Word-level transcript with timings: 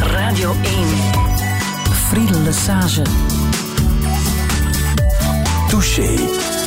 Radio 0.00 0.54
1. 0.62 0.86
Friedel 2.08 2.42
Lesage. 2.44 3.02
Touché. 5.68 6.61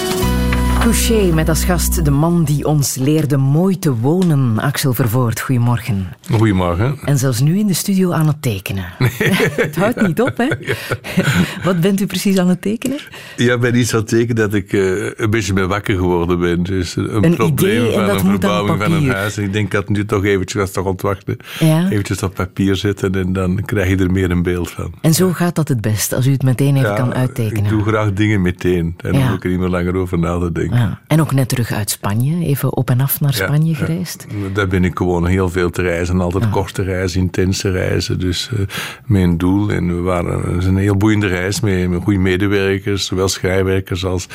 Touché 0.85 1.33
met 1.33 1.49
als 1.49 1.63
gast 1.63 2.05
de 2.05 2.11
man 2.11 2.43
die 2.43 2.65
ons 2.65 2.95
leerde 2.95 3.37
mooi 3.37 3.79
te 3.79 3.95
wonen, 3.95 4.59
Axel 4.59 4.93
Vervoort. 4.93 5.39
Goedemorgen. 5.39 6.07
Goedemorgen. 6.31 6.97
En 7.05 7.17
zelfs 7.17 7.39
nu 7.41 7.59
in 7.59 7.67
de 7.67 7.73
studio 7.73 8.11
aan 8.11 8.27
het 8.27 8.41
tekenen. 8.41 8.85
het 9.55 9.75
houdt 9.75 10.07
niet 10.07 10.21
op, 10.21 10.37
hè? 10.37 10.47
Wat 11.67 11.81
bent 11.81 12.01
u 12.01 12.05
precies 12.05 12.37
aan 12.37 12.49
het 12.49 12.61
tekenen? 12.61 12.97
Ja, 13.35 13.53
ik 13.53 13.59
ben 13.59 13.75
iets 13.75 13.93
aan 13.93 13.99
het 13.99 14.09
tekenen 14.09 14.35
dat 14.35 14.53
ik 14.53 14.73
uh, 14.73 15.11
een 15.15 15.29
beetje 15.29 15.53
mee 15.53 15.65
wakker 15.65 15.95
geworden 15.95 16.39
ben. 16.39 16.63
Dus 16.63 16.95
een, 16.95 17.23
een 17.23 17.35
probleem 17.35 17.85
idee, 17.85 17.93
van 17.93 18.09
een 18.09 18.19
verbouwing 18.19 18.81
van 18.81 18.91
een 18.91 19.09
huis. 19.09 19.37
En 19.37 19.43
ik 19.43 19.53
denk 19.53 19.71
dat 19.71 19.89
nu 19.89 20.05
toch 20.05 20.23
eventjes 20.23 20.61
was 20.61 20.71
toch 20.71 20.85
ontwachten. 20.85 21.37
Ja. 21.59 21.89
Eventjes 21.89 22.23
op 22.23 22.33
papier 22.33 22.75
zetten 22.75 23.15
en 23.15 23.33
dan 23.33 23.61
krijg 23.65 23.89
je 23.89 23.97
er 23.97 24.11
meer 24.11 24.31
een 24.31 24.43
beeld 24.43 24.71
van. 24.71 24.93
En 25.01 25.13
zo 25.13 25.31
gaat 25.31 25.55
dat 25.55 25.67
het 25.67 25.81
best, 25.81 26.13
als 26.13 26.27
u 26.27 26.31
het 26.31 26.43
meteen 26.43 26.75
even 26.77 26.95
kan 26.95 27.13
uittekenen. 27.13 27.63
Ik 27.63 27.69
doe 27.69 27.83
graag 27.83 28.13
dingen 28.13 28.41
meteen. 28.41 28.93
En 28.97 29.11
dan 29.11 29.21
hoef 29.21 29.35
ik 29.35 29.43
er 29.43 29.49
niet 29.49 29.59
meer 29.59 29.69
langer 29.69 29.95
over 29.95 30.19
na 30.19 30.39
te 30.39 30.51
denken. 30.51 30.74
Ja. 30.75 30.99
En 31.07 31.21
ook 31.21 31.33
net 31.33 31.49
terug 31.49 31.71
uit 31.71 31.89
Spanje, 31.89 32.45
even 32.45 32.75
op 32.75 32.89
en 32.89 33.01
af 33.01 33.19
naar 33.21 33.33
Spanje 33.33 33.71
Ja, 33.71 33.77
gereisd. 33.77 34.25
ja. 34.29 34.49
Daar 34.53 34.67
ben 34.67 34.83
ik 34.83 34.97
gewoon 34.97 35.25
heel 35.27 35.49
veel 35.49 35.69
te 35.69 35.81
reizen. 35.81 36.21
Altijd 36.21 36.49
korte 36.49 36.83
reizen, 36.83 37.19
intense 37.21 37.71
reizen. 37.71 38.19
Dus 38.19 38.49
eh, 38.53 38.59
mijn 39.05 39.37
doel. 39.37 39.69
En 39.71 39.87
we 39.95 40.01
waren, 40.01 40.41
het 40.53 40.61
is 40.61 40.65
een 40.65 40.77
heel 40.77 40.95
boeiende 40.95 41.27
reis 41.27 41.59
met, 41.59 41.89
met 41.89 42.03
goede 42.03 42.19
medewerkers. 42.19 43.05
Zowel 43.05 43.27
schrijfwerkers 43.27 44.05
als, 44.05 44.27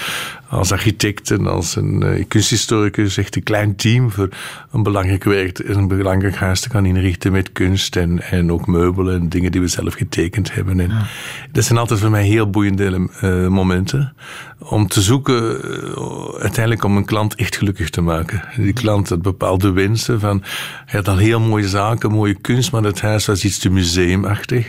als 0.49 0.73
architecten, 0.73 1.47
als 1.47 1.77
een 1.77 2.03
eh, 2.03 2.25
kunsthistoricus. 2.29 3.17
Echt 3.17 3.37
een 3.37 3.43
klein 3.43 3.77
team 3.77 4.11
voor 4.11 4.29
een 4.73 4.83
belangrijk 4.83 5.25
werk, 5.25 5.59
een 5.59 5.89
belangrijk 5.89 6.35
huis 6.37 6.61
te 6.61 6.71
gaan 6.71 6.87
inrichten 6.87 7.33
met 7.33 7.53
kunst. 7.53 7.97
En, 7.97 8.23
en 8.23 8.53
ook 8.53 8.67
meubelen 8.67 9.21
en 9.21 9.29
dingen 9.29 9.53
die 9.53 9.61
we 9.61 9.69
zelf 9.69 9.95
getekend 9.95 10.55
hebben. 10.55 10.81
En 10.81 10.91
Dat 11.53 11.65
zijn 11.65 11.79
altijd 11.79 12.01
voor 12.01 12.11
mij 12.11 12.25
heel 12.25 12.51
boeiende 12.51 13.09
eh, 13.21 13.47
momenten. 13.49 14.13
Om 14.63 14.89
te 14.89 15.01
zoeken, 15.01 15.63
eh, 15.63 16.41
uiteindelijk 16.41 16.85
om 16.85 16.97
een 16.97 17.05
klant 17.05 17.35
echt 17.35 17.57
gelukkig 17.57 17.91
te 17.91 18.01
maken. 18.01 18.43
Die 18.57 18.73
klant 18.73 19.09
had 19.09 19.23
bepaalde 19.23 19.71
wensen 19.71 20.21
van, 20.21 20.43
hij 20.87 20.99
had 20.99 21.09
al 21.09 21.17
heel 21.17 21.41
mooie 21.41 21.69
zaken, 21.69 22.11
mooie 22.11 22.35
kunst, 22.35 22.73
maar 22.73 22.83
het 22.83 23.01
huis 23.01 23.27
was 23.27 23.45
iets 23.45 23.59
te 23.59 23.71
museumachtig. 23.71 24.69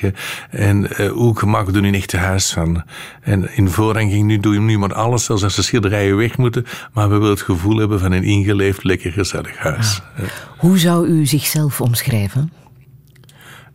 En 0.50 0.98
eh, 0.98 1.12
hoe 1.12 1.34
we 1.34 1.72
er 1.74 1.82
nu 1.82 1.88
een 1.88 1.94
echte 1.94 2.18
huis 2.18 2.54
van? 2.54 2.84
En 3.22 3.56
in 3.56 3.70
voorrang 3.70 4.12
ging 4.12 4.26
nu, 4.26 4.40
doe 4.40 4.54
je 4.54 4.60
nu 4.60 4.78
maar 4.78 4.94
alles, 4.94 5.26
zelfs 5.26 5.44
als 5.44 5.56
de 5.56 5.62
schilderijen 5.62 6.18
weg 6.18 6.38
moeten, 6.38 6.66
maar 6.94 7.10
we 7.10 7.16
willen 7.16 7.30
het 7.30 7.42
gevoel 7.42 7.78
hebben 7.78 8.00
van 8.00 8.12
een 8.12 8.24
ingeleefd, 8.24 8.84
lekker 8.84 9.12
gezellig 9.12 9.58
huis. 9.58 10.02
Eh, 10.16 10.24
Hoe 10.58 10.78
zou 10.78 11.08
u 11.08 11.26
zichzelf 11.26 11.82
omschrijven? 11.82 12.61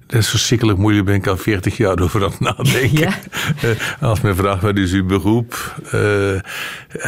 Dat 0.06 0.20
is 0.20 0.28
verschrikkelijk 0.28 0.78
moeilijk, 0.78 1.04
ben 1.06 1.14
ik 1.14 1.26
al 1.26 1.36
40 1.36 1.76
jaar 1.76 1.98
over 2.00 2.24
aan 2.24 2.30
het 2.30 2.40
nadenken. 2.40 2.98
Ja? 2.98 3.18
Eh, 3.62 4.02
Als 4.02 4.20
men 4.20 4.36
vraagt 4.36 4.62
wat 4.62 4.76
is 4.76 4.92
uw 4.92 5.06
beroep, 5.06 5.80
eh, 5.90 6.34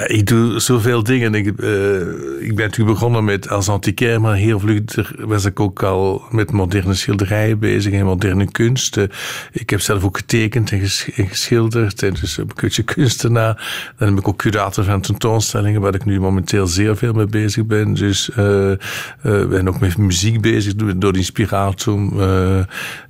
ik 0.06 0.26
doe 0.26 0.60
zoveel 0.60 1.02
dingen. 1.02 1.34
Ik, 1.34 1.46
eh, 1.46 2.00
ik 2.40 2.54
ben 2.54 2.64
natuurlijk 2.64 2.98
begonnen 2.98 3.24
met 3.24 3.48
als 3.48 3.68
antiquair, 3.68 4.20
maar 4.20 4.34
heel 4.34 4.60
vlug 4.60 4.82
was 5.18 5.44
ik 5.44 5.60
ook 5.60 5.82
al 5.82 6.22
met 6.30 6.52
moderne 6.52 6.94
schilderijen 6.94 7.58
bezig 7.58 7.92
en 7.92 8.04
moderne 8.04 8.50
kunst. 8.50 8.96
Ik 9.52 9.70
heb 9.70 9.80
zelf 9.80 10.04
ook 10.04 10.16
getekend 10.16 10.72
en, 10.72 10.78
ges- 10.80 11.10
en 11.14 11.28
geschilderd 11.28 12.02
en 12.02 12.14
dus 12.20 12.36
een 12.36 12.50
beetje 12.60 12.82
kunstenaar. 12.82 13.92
Dan 13.98 14.08
heb 14.08 14.18
ik 14.18 14.28
ook 14.28 14.38
curator 14.38 14.84
van 14.84 15.00
tentoonstellingen, 15.00 15.80
waar 15.80 15.94
ik 15.94 16.04
nu 16.04 16.20
momenteel 16.20 16.66
zeer 16.66 16.96
veel 16.96 17.12
mee 17.12 17.26
bezig 17.26 17.66
ben. 17.66 17.94
Dus 17.94 18.30
ben 19.22 19.68
ook 19.68 19.80
met 19.80 19.96
muziek 19.96 20.40
bezig, 20.40 20.74
door, 20.74 20.98
door 20.98 21.16
Inspiratum. 21.16 22.12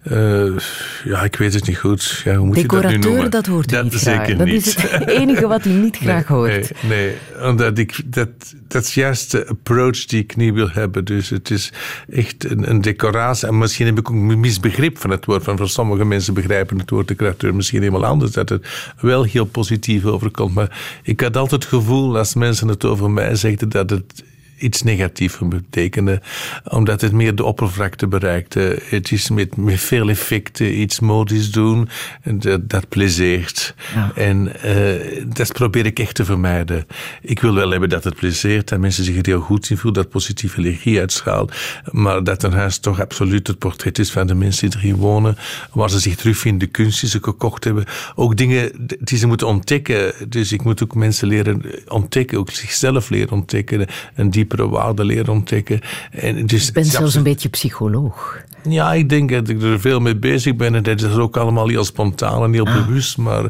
Eh, 0.03 0.57
ja, 1.05 1.23
ik 1.23 1.37
weet 1.37 1.55
het 1.55 1.67
niet 1.67 1.79
goed. 1.79 2.23
Ja, 2.25 2.37
hoe 2.37 2.47
moet 2.47 2.57
je 2.57 2.63
dat 2.63 2.73
nu 2.73 2.79
Decorateur, 2.81 3.11
noemen? 3.11 3.31
dat 3.31 3.47
hoort 3.47 3.71
dat 3.71 3.85
niet 3.85 3.93
zeker 3.93 4.25
graag. 4.25 4.37
Dat 4.37 4.47
is 4.47 4.75
het 4.75 5.09
enige 5.09 5.47
wat 5.47 5.65
u 5.65 5.71
niet 5.71 5.97
graag 6.05 6.29
Nee, 6.29 6.39
hoort. 6.39 6.73
Nee, 6.89 7.15
nee, 7.39 7.49
omdat 7.49 7.79
ik, 7.79 8.01
dat, 8.05 8.29
dat 8.69 8.85
is 8.85 8.95
juist 8.95 9.31
de 9.31 9.47
approach 9.47 10.05
die 10.05 10.23
ik 10.23 10.37
niet 10.37 10.55
wil 10.55 10.71
hebben. 10.71 11.05
Dus 11.05 11.31
het 11.31 11.51
is 11.51 11.73
echt 12.11 12.51
een, 12.51 12.71
een 12.71 12.81
decoratie. 12.81 13.49
En 13.49 13.59
misschien 13.59 13.87
heb 13.87 13.99
ik 13.99 14.11
ook 14.11 14.17
een 14.17 14.41
misbegrip 14.41 14.99
van 14.99 15.11
het 15.11 15.25
woord. 15.25 15.45
Van 15.45 15.57
voor 15.57 15.69
sommige 15.69 16.05
mensen 16.05 16.35
begrijpen 16.35 16.79
het 16.79 16.91
woord 16.91 17.09
decorateur 17.09 17.55
misschien 17.55 17.83
helemaal 17.83 18.05
anders. 18.05 18.31
Dat 18.31 18.49
het 18.49 18.67
wel 19.01 19.23
heel 19.23 19.45
positief 19.45 20.05
overkomt. 20.05 20.55
Maar 20.55 21.01
ik 21.03 21.21
had 21.21 21.37
altijd 21.37 21.63
het 21.63 21.73
gevoel, 21.73 22.19
als 22.19 22.35
mensen 22.35 22.69
het 22.69 22.85
over 22.85 23.11
mij 23.11 23.35
zegden, 23.35 23.69
dat 23.69 23.91
het 23.91 24.25
iets 24.59 24.83
negatiefs 24.83 25.39
betekende, 25.39 26.21
omdat 26.65 27.01
het 27.01 27.13
meer 27.13 27.35
de 27.35 27.45
oppervlakte 27.45 28.07
bereikte. 28.07 28.83
Het 28.85 29.13
is 29.13 29.31
met, 29.31 29.57
met 29.57 29.81
veel 29.81 30.09
effecten 30.09 30.81
iets 30.81 31.01
modisch 31.01 31.51
doen, 31.51 31.89
en 32.23 32.39
dat, 32.39 32.69
dat 32.69 32.89
plezeert. 32.89 33.75
Ja. 33.95 34.13
En 34.15 34.61
eh, 34.63 35.25
dat 35.27 35.53
probeer 35.53 35.87
ik 35.87 35.99
echt 35.99 36.15
te 36.15 36.25
vermijden. 36.25 36.87
Ik 37.23 37.41
wil 37.41 37.55
wel 37.55 37.71
hebben 37.71 37.89
dat 37.89 38.05
het 38.05 38.15
plezeert, 38.15 38.69
dat 38.69 38.79
mensen 38.79 39.05
zich 39.05 39.17
er 39.17 39.27
heel 39.27 39.41
goed 39.41 39.71
in 39.71 39.77
voelen, 39.77 40.03
dat 40.03 40.13
positieve 40.13 40.59
energie 40.59 40.99
uitstraalt, 40.99 41.55
maar 41.91 42.25
dat 42.25 42.43
een 42.43 42.53
huis 42.53 42.79
toch 42.79 43.01
absoluut 43.01 43.47
het 43.47 43.59
portret 43.59 43.99
is 43.99 44.11
van 44.11 44.27
de 44.27 44.35
mensen 44.35 44.71
die 44.71 44.79
erin 44.79 44.97
wonen, 44.97 45.37
waar 45.73 45.91
ze 45.91 45.99
zich 45.99 46.17
terugvinden, 46.17 46.59
de 46.59 46.67
kunst 46.67 47.01
die 47.01 47.11
ze 47.11 47.19
gekocht 47.23 47.65
hebben, 47.65 47.85
ook 48.15 48.37
dingen 48.37 48.89
die 49.01 49.19
ze 49.19 49.27
moeten 49.27 49.47
ontdekken. 49.47 50.13
Dus 50.29 50.53
ik 50.53 50.63
moet 50.65 50.83
ook 50.83 50.95
mensen 50.95 51.29
leren 51.29 51.63
ontdekken, 51.89 52.39
ook 52.39 52.51
zichzelf 52.51 53.11
leren 53.11 53.31
ontdekken, 53.31 53.87
een 54.15 54.31
diepere 54.49 54.69
waarde 54.69 55.05
leren 55.05 55.33
ontdekken. 55.33 55.81
En 56.11 56.47
dus, 56.47 56.65
bent 56.65 56.75
het 56.75 56.87
is 56.87 56.93
zelfs 56.93 57.15
een 57.15 57.23
beetje 57.23 57.49
psycholoog. 57.49 58.41
ja, 58.63 58.93
ik 58.93 59.09
denk 59.09 59.31
dat 59.31 59.49
ik 59.49 59.63
er 59.63 59.81
veel 59.81 60.01
mee 60.01 60.17
bezig 60.17 60.57
ben. 60.57 60.75
En 60.75 60.83
dat 60.83 61.03
is 61.03 61.17
ook 61.17 61.37
allemaal 61.37 61.69
heel 61.69 61.85
spontaan 61.85 62.43
en 62.43 62.53
heel 62.53 62.65
bewust. 62.65 63.17
Maar 63.17 63.45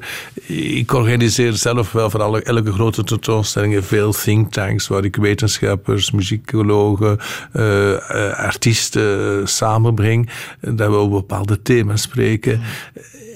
ik 0.47 0.93
organiseer 0.93 1.53
zelf 1.53 1.93
wel 1.93 2.11
voor 2.11 2.23
alle, 2.23 2.43
elke 2.43 2.73
grote 2.73 3.05
tentoonstelling 3.05 3.85
veel 3.85 4.13
think 4.13 4.53
tanks. 4.53 4.89
Waar 4.89 5.05
ik 5.05 5.17
wetenschappers, 5.17 6.11
muzikologen, 6.11 7.19
eh, 7.53 7.93
eh, 7.93 8.39
artiesten 8.39 9.41
eh, 9.41 9.47
samenbreng. 9.47 10.31
Dat 10.61 10.89
we 10.91 10.95
over 10.95 11.17
bepaalde 11.17 11.63
thema's 11.63 12.03
spreken. 12.03 12.61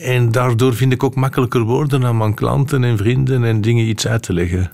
En 0.03 0.31
daardoor 0.31 0.75
vind 0.75 0.93
ik 0.93 1.03
ook 1.03 1.15
makkelijker 1.15 1.61
woorden 1.61 2.05
aan 2.05 2.17
mijn 2.17 2.35
klanten 2.35 2.85
en 2.85 2.97
vrienden 2.97 3.45
en 3.45 3.61
dingen 3.61 3.87
iets 3.87 4.07
uit 4.07 4.23
te 4.23 4.33
leggen. 4.33 4.71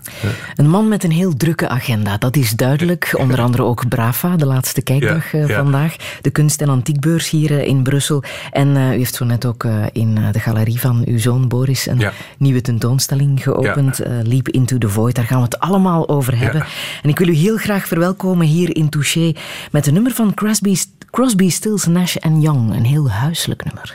Een 0.56 0.69
man 0.69 0.88
met 0.88 1.05
een 1.05 1.10
heel 1.10 1.37
drukke 1.37 1.69
agenda, 1.69 2.19
dat 2.19 2.37
is 2.37 2.50
duidelijk. 2.50 2.78
Onder 3.15 3.41
andere 3.41 3.62
ook 3.62 3.89
Brava, 3.89 4.37
de 4.37 4.47
laatste 4.47 4.83
kijkdag 4.83 5.33
Ja, 5.33 5.39
eh, 5.39 5.49
ja. 5.49 5.56
vandaag. 5.56 5.97
De 6.21 6.31
kunst- 6.31 6.61
en 6.62 6.69
antiekbeurs 6.69 7.31
hier 7.31 7.50
eh, 7.50 7.66
in 7.66 7.83
Brussel. 7.83 8.22
En 8.53 8.77
eh, 8.77 8.93
u 8.93 8.97
heeft 8.97 9.15
zo 9.15 9.25
net 9.25 9.47
ook 9.47 9.65
eh, 9.65 9.72
in 9.93 10.15
de 10.33 10.41
galerie 10.41 10.81
van 10.81 11.03
uw 11.06 11.19
zoon 11.19 11.49
Boris 11.49 11.87
een 11.87 11.99
Ja. 11.99 12.12
nieuwe 12.38 12.61
tentoonstelling 12.61 13.43
geopend. 13.43 13.99
eh, 14.00 14.12
Leap 14.22 14.49
into 14.49 14.78
the 14.78 14.88
Void, 14.88 15.15
daar 15.15 15.25
gaan 15.25 15.38
we 15.38 15.44
het 15.44 15.59
allemaal 15.61 16.09
over 16.09 16.38
hebben. 16.38 16.65
En 17.03 17.09
ik 17.09 17.19
wil 17.19 17.28
u 17.28 17.33
heel 17.34 17.56
graag 17.56 17.87
verwelkomen 17.87 18.47
hier 18.47 18.77
in 18.77 18.88
Touché 18.88 19.33
met 19.72 19.87
een 19.87 19.93
nummer 19.94 20.12
van 20.12 20.34
Crosby, 20.34 20.77
Crosby 21.11 21.50
Stills, 21.50 21.87
Nash 21.87 22.17
Young. 22.41 22.75
Een 22.75 22.84
heel 22.84 23.11
huiselijk 23.11 23.65
nummer. 23.65 23.94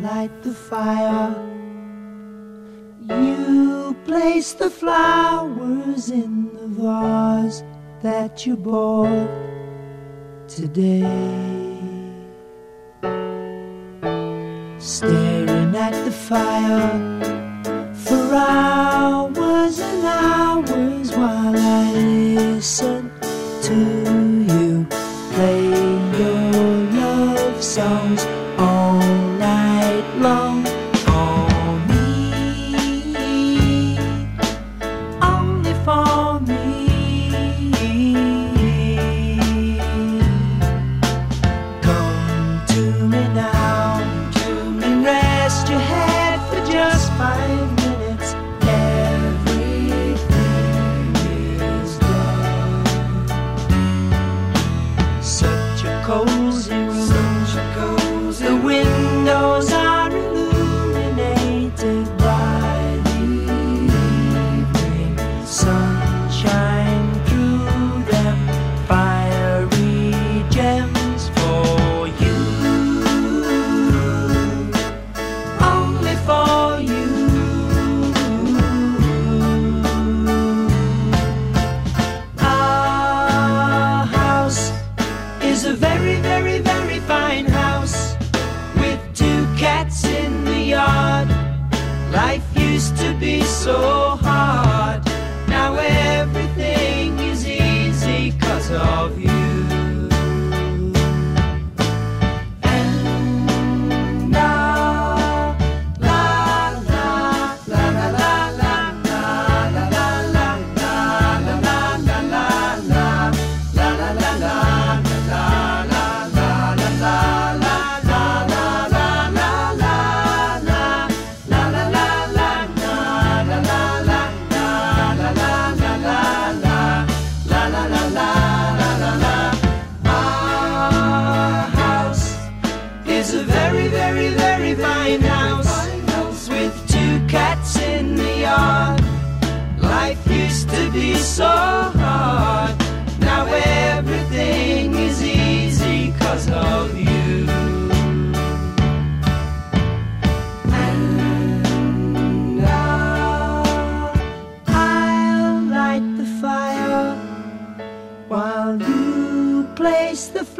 light 0.00 0.42
the 0.42 0.52
fire. 0.68 1.28
You 3.10 3.96
place 4.04 4.52
the 4.52 4.70
flowers 4.70 6.10
in 6.10 6.48
the 6.54 6.68
vase 6.68 7.64
that 8.02 8.46
you 8.46 8.56
bought 8.56 9.28
today. 10.46 11.02
Staring 14.78 15.74
at 15.74 15.92
the 16.04 16.12
fire 16.12 17.90
for 17.94 18.32
hours 18.32 19.80
and 19.80 20.04
hours 20.06 21.10
while 21.16 21.56
I 21.58 21.92
listen 21.92 23.10
to 23.62 23.74
you 24.54 24.86
play 25.32 25.64
your 26.18 26.52
love 27.00 27.62
songs 27.62 28.29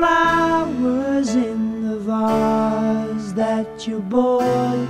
flowers 0.00 1.34
in 1.34 1.86
the 1.86 1.98
vase 1.98 3.34
that 3.34 3.86
you 3.86 4.00
bought 4.00 4.88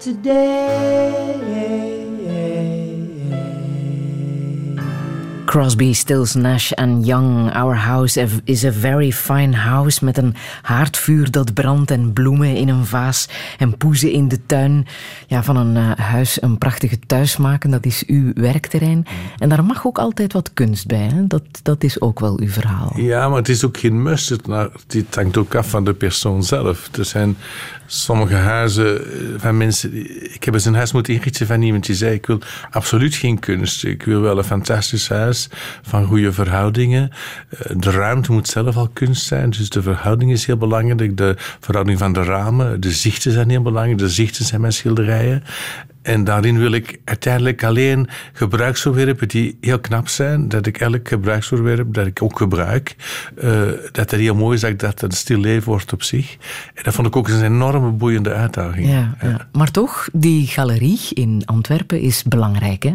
today. 0.00 1.95
Crosby, 5.56 5.92
Stills, 5.92 6.34
Nash 6.34 6.72
and 6.72 7.06
Young. 7.06 7.50
Our 7.54 7.74
house 7.74 8.40
is 8.44 8.64
a 8.64 8.70
very 8.70 9.10
fine 9.10 9.56
house 9.56 10.04
met 10.04 10.18
een 10.18 10.34
haardvuur 10.62 11.30
dat 11.30 11.54
brandt 11.54 11.90
en 11.90 12.12
bloemen 12.12 12.56
in 12.56 12.68
een 12.68 12.86
vaas 12.86 13.28
en 13.58 13.76
poezen 13.76 14.10
in 14.10 14.28
de 14.28 14.46
tuin. 14.46 14.86
Ja, 15.26 15.42
van 15.42 15.56
een 15.56 15.76
uh, 15.76 15.90
huis 15.96 16.42
een 16.42 16.58
prachtige 16.58 16.98
thuis 16.98 17.36
maken, 17.36 17.70
dat 17.70 17.86
is 17.86 18.04
uw 18.06 18.32
werkterrein. 18.34 19.06
En 19.38 19.48
daar 19.48 19.64
mag 19.64 19.86
ook 19.86 19.98
altijd 19.98 20.32
wat 20.32 20.50
kunst 20.54 20.86
bij. 20.86 21.08
Hè? 21.12 21.26
Dat, 21.26 21.42
dat 21.62 21.84
is 21.84 22.00
ook 22.00 22.20
wel 22.20 22.40
uw 22.40 22.48
verhaal. 22.48 22.92
Ja, 22.96 23.28
maar 23.28 23.38
het 23.38 23.48
is 23.48 23.64
ook 23.64 23.78
geen 23.78 24.02
must. 24.02 24.28
Het 24.28 25.14
hangt 25.14 25.36
ook 25.36 25.54
af 25.54 25.70
van 25.70 25.84
de 25.84 25.94
persoon 25.94 26.42
zelf. 26.42 26.88
Er 26.98 27.04
zijn 27.04 27.36
sommige 27.86 28.34
huizen 28.34 28.98
eh, 28.98 29.20
van 29.36 29.56
mensen. 29.56 29.94
Ik 30.34 30.44
heb 30.44 30.54
eens 30.54 30.64
een 30.64 30.74
huis 30.74 30.92
moeten 30.92 31.14
inrichten 31.14 31.46
van 31.46 31.62
iemand 31.62 31.86
die 31.86 31.94
zei: 31.94 32.14
Ik 32.14 32.26
wil 32.26 32.40
absoluut 32.70 33.14
geen 33.14 33.38
kunst. 33.38 33.84
Ik 33.84 34.02
wil 34.02 34.20
wel 34.20 34.38
een 34.38 34.44
fantastisch 34.44 35.08
huis 35.08 35.48
van 35.82 36.06
goede 36.06 36.32
verhoudingen. 36.32 37.10
Eh, 37.48 37.58
de 37.76 37.90
ruimte 37.90 38.32
moet 38.32 38.48
zelf 38.48 38.76
al 38.76 38.88
kunst 38.92 39.26
zijn, 39.26 39.50
dus 39.50 39.68
de 39.68 39.82
verhouding 39.82 40.32
is 40.32 40.46
heel 40.46 40.56
belangrijk. 40.56 41.16
De 41.16 41.34
verhouding 41.60 41.98
van 41.98 42.12
de 42.12 42.22
ramen, 42.22 42.80
de 42.80 42.90
zichten 42.90 43.32
zijn 43.32 43.50
heel 43.50 43.62
belangrijk. 43.62 43.98
De 43.98 44.08
zichten 44.08 44.44
zijn 44.44 44.60
mijn 44.60 44.72
schilderijen. 44.72 45.42
En 46.06 46.24
daarin 46.24 46.58
wil 46.58 46.72
ik 46.72 47.00
uiteindelijk 47.04 47.64
alleen 47.64 48.08
gebruiksvoorwerpen 48.32 49.28
die 49.28 49.58
heel 49.60 49.80
knap 49.80 50.08
zijn. 50.08 50.48
Dat 50.48 50.66
ik 50.66 50.78
elk 50.78 51.08
gebruiksvoorwerp 51.08 51.94
dat 51.94 52.06
ik 52.06 52.22
ook 52.22 52.36
gebruik, 52.36 52.96
uh, 53.38 53.62
dat 53.92 54.10
het 54.10 54.20
heel 54.20 54.34
mooi 54.34 54.54
is 54.54 54.60
dat 54.60 54.80
dat 54.80 55.02
een 55.02 55.10
stil 55.10 55.38
leven 55.38 55.68
wordt 55.68 55.92
op 55.92 56.02
zich. 56.02 56.36
En 56.74 56.82
dat 56.82 56.94
vond 56.94 57.06
ik 57.06 57.16
ook 57.16 57.28
een 57.28 57.44
enorme 57.44 57.90
boeiende 57.90 58.32
uitdaging. 58.32 58.88
Ja, 58.88 59.16
ja. 59.22 59.48
Maar 59.52 59.70
toch, 59.70 60.08
die 60.12 60.46
galerie 60.46 61.00
in 61.14 61.42
Antwerpen 61.44 62.00
is 62.00 62.22
belangrijk. 62.22 62.82
Hè? 62.82 62.94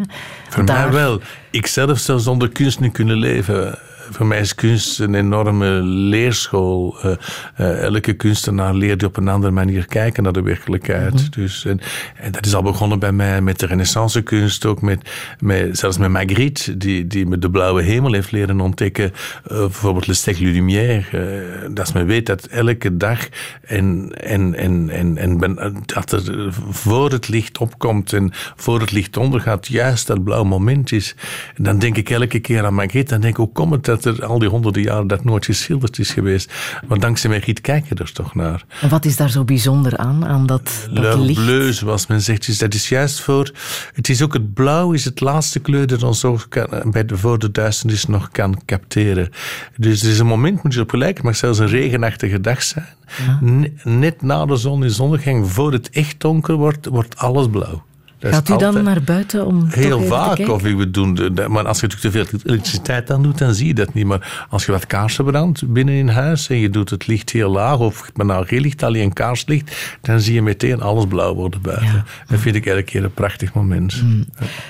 Voor 0.50 0.66
Daar... 0.66 0.84
mij 0.84 1.02
wel. 1.02 1.22
Ik 1.50 1.68
zelf 1.68 2.00
zou 2.00 2.20
zonder 2.20 2.50
kunst 2.50 2.80
niet 2.80 2.94
kunnen 2.94 3.18
leven 3.18 3.80
voor 4.12 4.26
mij 4.26 4.40
is 4.40 4.56
kunst 4.56 5.00
een 5.00 5.16
enorme 5.16 5.70
leerschool. 5.82 6.98
Uh, 7.06 7.12
uh, 7.60 7.84
elke 7.84 8.14
kunstenaar 8.14 8.74
leert 8.74 9.04
op 9.04 9.18
een 9.18 9.28
andere 9.28 9.54
manier 9.54 9.86
kijken 9.86 10.24
naar 10.24 10.34
de 10.34 10.42
werkelijkheid. 10.42 11.12
Mm 11.12 11.18
-hmm. 11.18 11.30
dus, 11.30 11.66
en, 11.66 11.80
en, 12.16 12.32
dat 12.32 12.46
is 12.46 12.56
al 12.56 12.62
begonnen 12.62 13.00
bij 13.00 13.12
mij 13.12 13.42
met 13.42 13.60
de 13.60 13.66
renaissancekunst, 13.66 14.66
ook 14.66 14.82
met, 14.82 15.10
met, 15.40 15.78
zelfs 15.78 15.98
met 15.98 16.10
Magritte, 16.10 16.78
die, 16.78 17.08
die 17.08 17.26
me 17.26 17.38
de 17.38 17.50
blauwe 17.50 17.82
hemel 17.82 18.14
heeft 18.14 18.32
leren 18.32 18.60
ontdekken. 18.62 19.12
Uh, 19.52 19.58
bijvoorbeeld 19.58 20.08
Le 20.08 20.14
Stecle 20.14 20.46
Lumière. 20.46 21.70
dat 21.74 21.94
men 21.94 22.06
weet 22.06 22.26
dat 22.26 22.46
elke 22.46 22.98
dag 22.98 23.28
en, 23.62 24.12
en, 24.18 24.56
en, 24.56 24.90
en, 24.90 25.18
en 25.18 25.38
ben, 25.38 25.84
dat 25.86 26.12
er 26.12 26.54
voor 26.70 27.12
het 27.12 27.28
licht 27.28 27.58
opkomt 27.58 28.14
en 28.14 28.30
voor 28.56 28.80
het 28.80 28.92
licht 28.92 29.18
ondergaat, 29.18 29.68
juist 29.68 30.08
dat 30.08 30.24
blauw 30.24 30.44
moment 30.44 30.92
is. 30.92 31.16
En 31.56 31.64
dan 31.64 31.80
denk 31.80 31.98
ik 31.98 32.10
elke 32.10 32.40
keer 32.40 32.66
aan 32.66 32.74
Magritte, 32.74 33.12
dan 33.12 33.22
denk 33.22 33.34
ik, 33.34 33.40
hoe 33.40 33.52
komt 33.52 33.72
het 33.72 33.86
dat 33.86 34.01
dat 34.04 34.18
er 34.18 34.26
al 34.26 34.40
die 34.40 34.50
honderden 34.50 34.82
jaren 34.82 35.08
dat 35.08 35.24
nooit 35.24 35.46
geschilderd 35.46 36.00
is 36.00 36.12
geweest. 36.12 36.54
Maar 36.88 37.00
dankzij 37.00 37.30
mij 37.30 37.42
Giet 37.42 37.62
kijken 37.62 37.98
er 37.98 38.12
toch 38.12 38.36
naar. 38.36 38.66
En 38.82 38.90
wat 38.90 39.06
is 39.06 39.16
daar 39.16 39.30
zo 39.30 39.44
bijzonder 39.44 39.98
aan, 39.98 40.26
aan 40.26 40.46
dat, 40.46 40.88
dat 40.94 41.20
licht? 41.20 41.44
Bleu, 41.44 41.74
zoals 41.74 42.08
men 42.08 42.22
zegt. 42.22 42.46
Dus 42.46 42.58
dat 42.58 42.74
is 42.74 42.90
juist 42.90 43.22
voor... 43.22 43.52
Het 43.94 44.10
is 44.10 44.22
ook 44.22 44.34
het 44.34 44.54
blauw 44.54 44.92
is 44.92 45.06
het 45.06 45.20
laatste 45.20 45.60
kleur 45.60 45.88
dat 45.88 46.04
ons 46.04 46.26
oog 46.26 46.48
kan, 46.48 46.68
bij 46.86 47.06
de, 47.06 47.18
voor 47.18 47.40
de 47.40 47.52
duisternis 47.52 48.06
nog 48.06 48.30
kan 48.32 48.62
capteren. 48.66 49.30
Dus 49.78 50.04
er 50.04 50.10
is 50.10 50.20
een 50.20 50.26
moment, 50.26 50.64
moet 50.64 50.74
je 50.74 50.82
op 50.82 50.90
gelijk, 50.90 51.24
maar 51.24 51.36
zelfs 51.36 51.60
een 51.60 51.68
regenachtige 51.68 52.42
dag 52.42 52.64
zijn. 52.64 52.86
Ja. 53.26 53.40
Net 53.84 54.22
na 54.22 54.46
de 54.46 54.56
zon 54.56 54.84
in 54.84 54.90
zonnegang, 54.90 55.52
voor 55.52 55.72
het 55.72 55.90
echt 55.90 56.20
donker 56.20 56.56
wordt, 56.56 56.86
wordt 56.86 57.18
alles 57.18 57.50
blauw. 57.50 57.84
Gaat 58.22 58.50
u 58.50 58.58
dan 58.58 58.84
naar 58.84 59.02
buiten 59.02 59.46
om 59.46 59.68
Heel 59.70 60.02
vaak. 60.02 60.36
te 60.36 60.52
of 60.52 60.66
ik 60.66 60.94
doen, 60.94 61.14
maar 61.34 61.68
als 61.68 61.80
je 61.80 61.88
natuurlijk 61.88 62.02
te 62.02 62.12
veel 62.12 62.40
elektriciteit 62.44 63.12
aan 63.12 63.24
doet, 63.24 63.38
dan 63.38 63.54
zie 63.54 63.68
je 63.68 63.74
dat 63.74 63.94
niet. 63.94 64.06
Maar 64.06 64.46
als 64.50 64.66
je 64.66 64.72
wat 64.72 64.88
kaarsen 64.88 65.26
brandt 65.26 65.74
binnen 65.74 65.96
in 65.96 66.08
huis 66.08 66.50
en 66.50 66.58
je 66.58 66.70
doet 66.70 66.90
het 66.90 67.08
licht 67.08 67.30
heel 67.30 67.52
laag, 67.52 67.78
of 67.78 68.12
maar 68.14 68.26
nou 68.26 68.46
geen 68.46 68.62
licht, 68.62 68.84
alleen 68.84 69.14
kaarslicht, 69.14 69.98
dan 70.02 70.20
zie 70.20 70.34
je 70.34 70.42
meteen 70.42 70.82
alles 70.82 71.06
blauw 71.06 71.34
worden 71.34 71.62
buiten. 71.62 71.86
Ja. 71.86 72.06
Dat 72.28 72.40
vind 72.40 72.56
ik 72.56 72.66
elke 72.66 72.84
keer 72.84 73.04
een 73.04 73.14
prachtig 73.14 73.54
moment. 73.54 74.02
Mm. 74.04 74.26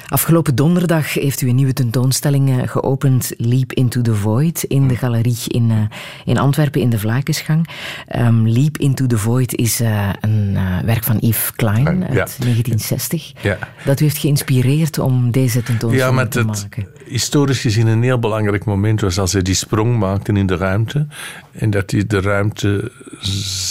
Afgelopen 0.08 0.55
donderdag 0.55 1.13
heeft 1.13 1.41
u 1.41 1.50
een 1.50 1.55
nieuwe 1.55 1.74
tentoonstelling 1.74 2.72
geopend, 2.72 3.34
Leap 3.38 3.74
into 3.74 4.01
the 4.01 4.15
Void, 4.15 4.63
in 4.63 4.88
de 4.88 4.96
galerie 4.96 5.38
in, 5.48 5.70
uh, 5.70 5.77
in 6.25 6.38
Antwerpen, 6.38 6.81
in 6.81 6.89
de 6.89 7.00
Vlakensgang. 7.00 7.67
Um, 8.15 8.48
Leap 8.48 8.77
into 8.77 9.08
the 9.08 9.17
Void 9.17 9.55
is 9.55 9.81
uh, 9.81 10.10
een 10.22 10.50
uh, 10.53 10.79
werk 10.86 11.03
van 11.03 11.17
Yves 11.20 11.51
Klein 11.55 11.88
uit 11.88 12.13
ja. 12.13 12.25
1960. 12.39 13.31
Ja. 13.42 13.58
Dat 13.86 14.00
u 14.00 14.04
heeft 14.04 14.18
geïnspireerd 14.18 15.00
om 15.00 15.32
deze 15.32 15.64
tentoonstelling 15.64 16.18
ja, 16.18 16.28
te 16.28 16.44
maken. 16.44 16.88
Historisch 17.06 17.62
gezien 17.62 17.88
een 17.88 18.04
heel 18.04 18.20
belangrijk 18.20 18.66
moment 18.66 19.02
was 19.02 19.20
als 19.20 19.34
hij 19.34 19.42
die 19.42 19.54
sprong 19.56 19.98
maakte 20.00 20.34
in 20.34 20.46
de 20.46 20.56
ruimte. 20.56 21.08
En 21.52 21.70
dat 21.70 21.92
hij 21.92 22.08
de 22.08 22.22
ruimte 22.22 22.92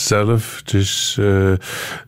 zelf 0.07 0.63
dus 0.65 1.17
uh, 1.21 1.53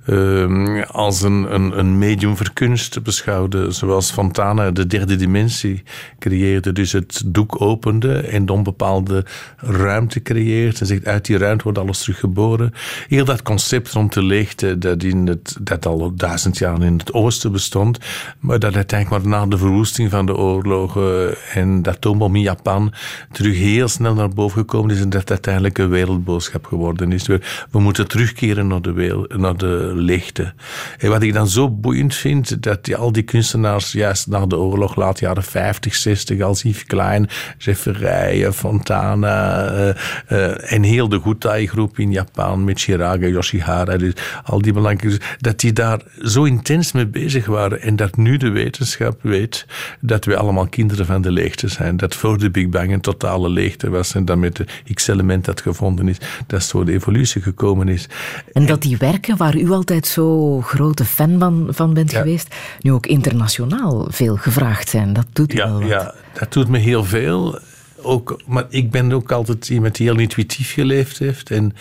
uh, 0.06 0.82
als 0.90 1.22
een, 1.22 1.54
een, 1.54 1.78
een 1.78 1.98
medium 1.98 2.36
voor 2.36 2.52
kunst 2.52 3.02
beschouwde. 3.02 3.70
Zoals 3.70 4.10
Fontana 4.10 4.70
de 4.70 4.86
derde 4.86 5.16
dimensie 5.16 5.82
creëerde. 6.18 6.72
Dus 6.72 6.92
het 6.92 7.22
doek 7.26 7.60
opende 7.60 8.14
en 8.14 8.46
dan 8.46 8.62
bepaalde 8.62 9.24
ruimte 9.56 10.22
creëert. 10.22 10.80
En 10.80 10.86
zegt 10.86 11.06
uit 11.06 11.24
die 11.24 11.38
ruimte 11.38 11.64
wordt 11.64 11.78
alles 11.78 12.02
teruggeboren. 12.02 12.72
Heel 13.08 13.24
dat 13.24 13.42
concept 13.42 13.92
rond 13.92 14.12
de 14.12 14.22
leegte 14.22 14.78
dat, 14.78 15.02
in 15.02 15.26
het, 15.26 15.56
dat 15.60 15.86
al 15.86 16.14
duizend 16.14 16.58
jaar 16.58 16.82
in 16.82 16.98
het 16.98 17.12
oosten 17.12 17.52
bestond. 17.52 17.98
Maar 18.40 18.58
dat 18.58 18.74
uiteindelijk 18.74 19.24
maar 19.24 19.40
na 19.40 19.46
de 19.46 19.58
verwoesting 19.58 20.10
van 20.10 20.26
de 20.26 20.36
oorlogen 20.36 21.34
en 21.52 21.82
de 21.82 21.90
atoombom 21.90 22.36
in 22.36 22.42
Japan 22.42 22.92
terug 23.32 23.56
heel 23.56 23.88
snel 23.88 24.14
naar 24.14 24.28
boven 24.28 24.58
gekomen 24.58 24.94
is. 24.94 25.00
En 25.00 25.10
dat 25.10 25.30
uiteindelijk 25.30 25.78
een 25.78 25.88
wereldboodschap 25.88 26.66
geworden 26.66 27.12
is. 27.12 27.26
We, 27.26 27.40
we 27.70 27.80
moeten 27.80 28.08
terugkeren 28.08 28.66
naar 28.66 28.82
de, 28.82 28.92
wereld, 28.92 29.36
naar 29.36 29.56
de 29.56 29.91
leegte. 29.94 30.52
En 30.98 31.10
wat 31.10 31.22
ik 31.22 31.32
dan 31.32 31.48
zo 31.48 31.70
boeiend 31.70 32.14
vind, 32.14 32.62
dat 32.62 32.84
die, 32.84 32.96
al 32.96 33.12
die 33.12 33.22
kunstenaars 33.22 33.92
juist 33.92 34.26
na 34.26 34.46
de 34.46 34.56
oorlog, 34.56 34.96
laat 34.96 35.18
jaren 35.18 35.42
50, 35.42 35.94
60, 35.94 36.40
als 36.40 36.62
Yves 36.62 36.84
Klein, 36.84 37.28
Jefferijen, 37.58 38.54
Fontana 38.54 39.72
uh, 39.72 39.94
uh, 40.32 40.72
en 40.72 40.82
heel 40.82 41.08
de 41.08 41.20
Gutai-groep 41.20 41.98
in 41.98 42.12
Japan 42.12 42.64
met 42.64 42.78
Shiraga, 42.78 43.26
Yoshihara, 43.26 43.96
dus 43.96 44.12
al 44.44 44.62
die 44.62 44.72
belangrijke, 44.72 45.20
dat 45.38 45.60
die 45.60 45.72
daar 45.72 46.00
zo 46.22 46.44
intens 46.44 46.92
mee 46.92 47.06
bezig 47.06 47.46
waren 47.46 47.80
en 47.80 47.96
dat 47.96 48.16
nu 48.16 48.36
de 48.36 48.50
wetenschap 48.50 49.18
weet 49.22 49.66
dat 50.00 50.24
we 50.24 50.36
allemaal 50.36 50.66
kinderen 50.66 51.06
van 51.06 51.22
de 51.22 51.30
leegte 51.30 51.68
zijn. 51.68 51.96
Dat 51.96 52.14
voor 52.14 52.38
de 52.38 52.50
Big 52.50 52.68
Bang 52.68 52.92
een 52.92 53.00
totale 53.00 53.48
leegte 53.48 53.90
was 53.90 54.14
en 54.14 54.24
dat 54.24 54.38
met 54.38 54.56
de 54.56 54.66
X-element 54.94 55.44
dat 55.44 55.60
gevonden 55.60 56.08
is, 56.08 56.16
dat 56.46 56.62
zo 56.62 56.84
de 56.84 56.92
evolutie 56.92 57.42
gekomen 57.42 57.88
is. 57.88 58.08
En 58.52 58.66
dat 58.66 58.82
die 58.82 58.96
werken 58.96 59.36
waar 59.36 59.56
u 59.56 59.66
altijd 59.82 60.06
zo 60.06 60.60
grote 60.60 61.04
fan 61.04 61.38
van, 61.38 61.66
van 61.70 61.94
bent 61.94 62.10
ja. 62.10 62.18
geweest, 62.18 62.54
nu 62.80 62.92
ook 62.92 63.06
internationaal 63.06 64.06
veel 64.10 64.36
gevraagd 64.36 64.88
zijn. 64.88 65.12
Dat 65.12 65.26
doet 65.32 65.52
ja, 65.52 65.66
wel 65.66 65.80
wat. 65.80 65.88
Ja, 65.88 66.14
dat 66.32 66.52
doet 66.52 66.68
me 66.68 66.78
heel 66.78 67.04
veel 67.04 67.58
ook, 68.02 68.40
maar 68.46 68.64
ik 68.68 68.90
ben 68.90 69.12
ook 69.12 69.32
altijd 69.32 69.68
iemand 69.68 69.96
die 69.96 70.06
heel 70.06 70.18
intuïtief 70.18 70.72
geleefd 70.72 71.18
heeft. 71.18 71.50
En 71.50 71.74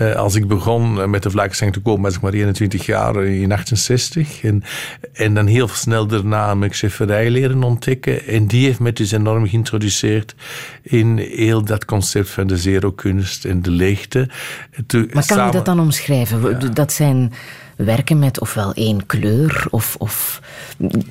uh, 0.00 0.14
als 0.14 0.34
ik 0.34 0.48
begon 0.48 1.10
met 1.10 1.22
de 1.22 1.30
vlakzang 1.30 1.72
te 1.72 1.80
komen, 1.80 2.02
was 2.02 2.14
ik 2.14 2.20
maar 2.20 2.32
21 2.32 2.86
jaar 2.86 3.24
in 3.24 3.52
68. 3.52 4.42
En, 4.42 4.62
en 5.12 5.34
dan 5.34 5.46
heel 5.46 5.68
snel 5.68 6.06
daarna 6.06 6.54
mijn 6.54 6.72
chefferij 6.72 7.30
leren 7.30 7.62
ontdekken. 7.62 8.26
En 8.26 8.46
die 8.46 8.64
heeft 8.64 8.80
me 8.80 8.92
dus 8.92 9.12
enorm 9.12 9.48
geïntroduceerd 9.48 10.34
in 10.82 11.18
heel 11.18 11.64
dat 11.64 11.84
concept 11.84 12.30
van 12.30 12.46
de 12.46 12.56
zero-kunst 12.56 13.44
en 13.44 13.62
de 13.62 13.70
leegte. 13.70 14.28
Maar 15.12 15.26
kan 15.26 15.46
je 15.46 15.52
dat 15.52 15.64
dan 15.64 15.80
omschrijven? 15.80 16.50
Ja. 16.50 16.68
Dat 16.68 16.92
zijn 16.92 17.32
werken 17.76 18.18
met 18.18 18.40
ofwel 18.40 18.72
één 18.72 19.06
kleur? 19.06 19.66
Of, 19.70 19.96
of 19.98 20.40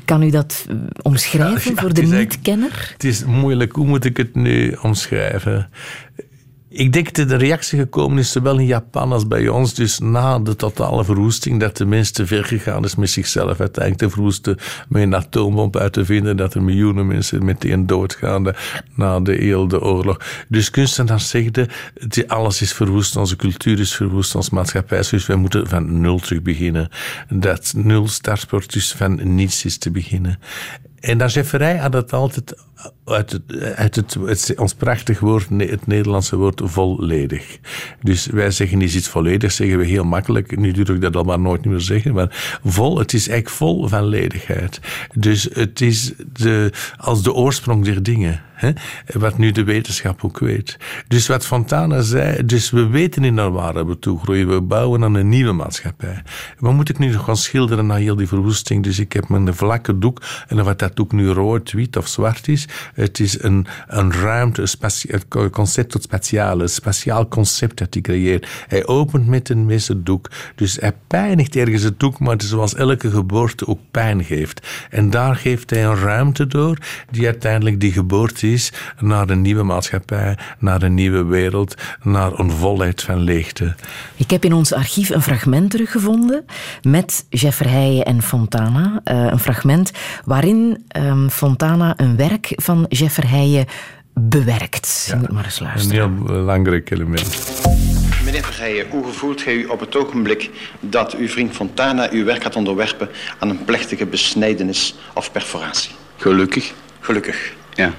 kan 0.05 0.24
u 0.24 0.29
dat 0.29 0.67
omschrijven 1.01 1.72
ja, 1.72 1.75
ja, 1.75 1.82
voor 1.82 1.93
de 1.93 2.01
niet-kenner? 2.01 2.89
Het 2.93 3.03
is 3.03 3.25
moeilijk. 3.25 3.72
Hoe 3.72 3.86
moet 3.86 4.05
ik 4.05 4.17
het 4.17 4.36
nu 4.36 4.77
omschrijven? 4.82 5.70
Ik 6.75 6.94
denk 6.94 7.13
dat 7.13 7.30
de 7.30 7.36
reactie 7.36 7.80
gekomen 7.80 8.18
is, 8.18 8.32
zowel 8.32 8.60
in 8.60 8.65
Japan 8.65 9.12
als 9.12 9.27
bij 9.27 9.48
ons, 9.48 9.74
dus 9.74 10.00
na 10.00 10.39
de 10.39 10.56
totale 10.56 11.03
verwoesting, 11.03 11.60
dat 11.60 11.77
de 11.77 11.86
mens 11.86 12.12
te 12.12 12.27
ver 12.27 12.46
gegaan 12.46 12.84
is 12.84 12.96
met 12.96 13.10
zichzelf 13.10 13.60
uiteindelijk 13.60 14.03
te 14.03 14.10
verwoesten, 14.10 14.58
met 14.89 15.01
een 15.03 15.15
atoombom 15.15 15.70
uit 15.72 15.94
te 15.94 16.06
vinden, 16.06 16.38
dat 16.38 16.53
er 16.53 16.63
miljoenen 16.63 17.08
mensen 17.08 17.46
meteen 17.46 17.86
doodgaan 17.86 18.53
na 18.96 19.20
de 19.20 19.39
Eelde 19.39 19.82
Oorlog. 19.82 20.18
Dus 20.48 20.70
kunstenaars 20.70 21.30
zeggen, 21.30 21.70
alles 22.27 22.62
is 22.62 22.74
verwoest, 22.74 23.15
onze 23.15 23.36
cultuur 23.36 23.80
is 23.80 23.96
verwoest, 23.96 24.36
onze 24.36 24.53
maatschappij 24.53 25.00
is 25.00 25.08
verwoest, 25.08 25.27
wij 25.27 25.38
moeten 25.38 25.68
van 25.68 26.01
nul 26.01 26.20
terug 26.20 26.42
beginnen. 26.42 26.89
Dat 27.30 27.74
nul 27.75 28.08
startpunt 28.08 28.74
dus 28.74 28.92
van 28.92 29.36
niets 29.36 29.65
is 29.65 29.77
te 29.77 29.92
beginnen. 29.92 30.39
En 31.03 31.17
dat 31.17 31.33
Jefferij 31.33 31.77
had 31.77 31.93
het 31.93 32.13
altijd 32.13 32.55
uit, 33.05 33.31
het, 33.31 33.75
uit 33.75 33.95
het, 33.95 34.55
ons 34.55 34.74
prachtig 34.74 35.19
woord, 35.19 35.48
het 35.57 35.88
Nederlandse 35.88 36.36
woord 36.36 36.62
volledig. 36.63 37.57
Dus 38.01 38.25
wij 38.25 38.51
zeggen 38.51 38.77
niet 38.77 38.93
iets 38.93 39.07
volledig, 39.07 39.51
zeggen 39.51 39.77
we 39.77 39.86
heel 39.86 40.03
makkelijk. 40.03 40.57
Nu 40.57 40.72
durf 40.72 40.89
ik 40.89 41.01
dat 41.01 41.15
al 41.15 41.24
maar 41.24 41.39
nooit 41.39 41.65
meer 41.65 41.81
zeggen, 41.81 42.13
maar 42.13 42.60
vol, 42.63 43.00
het 43.00 43.13
is 43.13 43.27
eigenlijk 43.27 43.57
vol 43.57 43.88
van 43.88 44.05
ledigheid. 44.05 44.79
Dus 45.13 45.50
het 45.53 45.81
is 45.81 46.13
de, 46.33 46.72
als 46.98 47.24
de 47.24 47.33
oorsprong 47.33 47.86
der 47.86 48.03
dingen. 48.03 48.41
Wat 49.13 49.38
nu 49.38 49.51
de 49.51 49.63
wetenschap 49.63 50.24
ook 50.24 50.39
weet. 50.39 50.77
Dus 51.08 51.27
wat 51.27 51.46
Fontana 51.46 52.01
zei, 52.01 52.46
dus 52.46 52.70
we 52.70 52.88
weten 52.88 53.24
in 53.24 53.51
waar 53.51 53.88
we 53.88 54.00
toe 54.00 54.20
groeien. 54.20 54.48
We 54.48 54.62
bouwen 54.62 55.03
aan 55.03 55.13
een 55.13 55.29
nieuwe 55.29 55.51
maatschappij. 55.51 56.24
Wat 56.60 56.74
moet 56.74 56.89
ik 56.89 56.98
nu 56.98 57.12
nog 57.12 57.24
gaan 57.24 57.38
schilderen 57.38 57.86
na 57.86 57.96
heel 57.96 58.15
die 58.15 58.27
verwoesting? 58.27 58.84
Dus 58.84 59.00
ik 59.00 59.13
heb 59.13 59.29
mijn 59.29 59.53
vlakke 59.53 59.98
doek, 59.98 60.22
en 60.48 60.62
of 60.62 60.75
dat 60.75 60.96
doek 60.96 61.12
nu 61.12 61.29
rood, 61.29 61.72
wit 61.72 61.98
of 61.98 62.08
zwart 62.08 62.48
is, 62.48 62.67
het 62.93 63.20
is 63.20 63.43
een, 63.43 63.65
een 63.88 64.13
ruimte, 64.13 64.65
een 65.29 65.50
concept 65.50 65.91
tot 65.91 66.03
speciaal, 66.03 66.62
een 66.62 66.70
speciaal 66.70 67.27
concept 67.27 67.77
dat 67.77 67.93
hij 67.93 68.01
creëert. 68.01 68.48
Hij 68.67 68.86
opent 68.86 69.27
met 69.27 69.50
een 69.50 69.82
doek. 70.03 70.29
Dus 70.55 70.77
hij 70.79 70.93
pijnigt 71.08 71.55
ergens 71.55 71.84
het 71.84 72.00
doek, 72.00 72.20
maar 72.20 72.36
zoals 72.38 72.75
elke 72.75 73.10
geboorte 73.10 73.67
ook 73.67 73.79
pijn 73.91 74.24
geeft. 74.24 74.67
En 74.89 75.10
daar 75.10 75.36
geeft 75.36 75.70
hij 75.70 75.86
een 75.86 75.96
ruimte 75.96 76.48
door, 76.48 76.77
die 77.12 77.25
uiteindelijk 77.25 77.79
die 77.79 77.91
geboorte 77.91 78.51
is 78.53 78.72
naar 79.00 79.29
een 79.29 79.41
nieuwe 79.41 79.63
maatschappij, 79.63 80.38
naar 80.60 80.81
een 80.81 80.93
nieuwe 80.93 81.24
wereld, 81.24 81.75
naar 82.03 82.39
een 82.39 82.51
volheid 82.51 83.01
van 83.01 83.19
leegte. 83.19 83.75
Ik 84.15 84.29
heb 84.29 84.45
in 84.45 84.53
ons 84.53 84.74
archief 84.74 85.10
een 85.10 85.22
fragment 85.22 85.72
teruggevonden 85.72 86.45
met 86.81 87.25
Jeff 87.29 87.57
Verheijen 87.57 88.05
en 88.05 88.22
Fontana. 88.22 89.01
Uh, 89.12 89.25
een 89.31 89.39
fragment 89.39 89.91
waarin 90.25 90.86
um, 90.98 91.29
Fontana 91.29 91.93
een 91.98 92.15
werk 92.15 92.53
van 92.55 92.86
Jeff 92.89 93.13
Verheijen 93.13 93.65
bewerkt. 94.13 95.07
Ja, 95.10 95.17
moet 95.17 95.31
maar 95.31 95.45
eens 95.45 95.60
luisteren. 95.60 96.01
Een 96.01 96.15
heel 96.15 96.24
belangrijk 96.24 96.91
element. 96.91 97.62
Meneer 98.24 98.43
Verheijen, 98.43 98.86
hoe 98.89 99.05
gevoelt 99.05 99.41
gij 99.41 99.53
u 99.53 99.65
op 99.65 99.79
het 99.79 99.95
ogenblik 99.95 100.50
dat 100.79 101.15
uw 101.15 101.27
vriend 101.27 101.55
Fontana 101.55 102.10
uw 102.12 102.25
werk 102.25 102.43
had 102.43 102.55
onderwerpen 102.55 103.10
aan 103.39 103.50
een 103.50 103.65
plechtige 103.65 104.05
besnijdenis 104.05 104.95
of 105.13 105.31
perforatie? 105.31 105.91
Gelukkig. 106.17 106.74
Gelukkig. 107.00 107.53
Ja. 107.74 107.93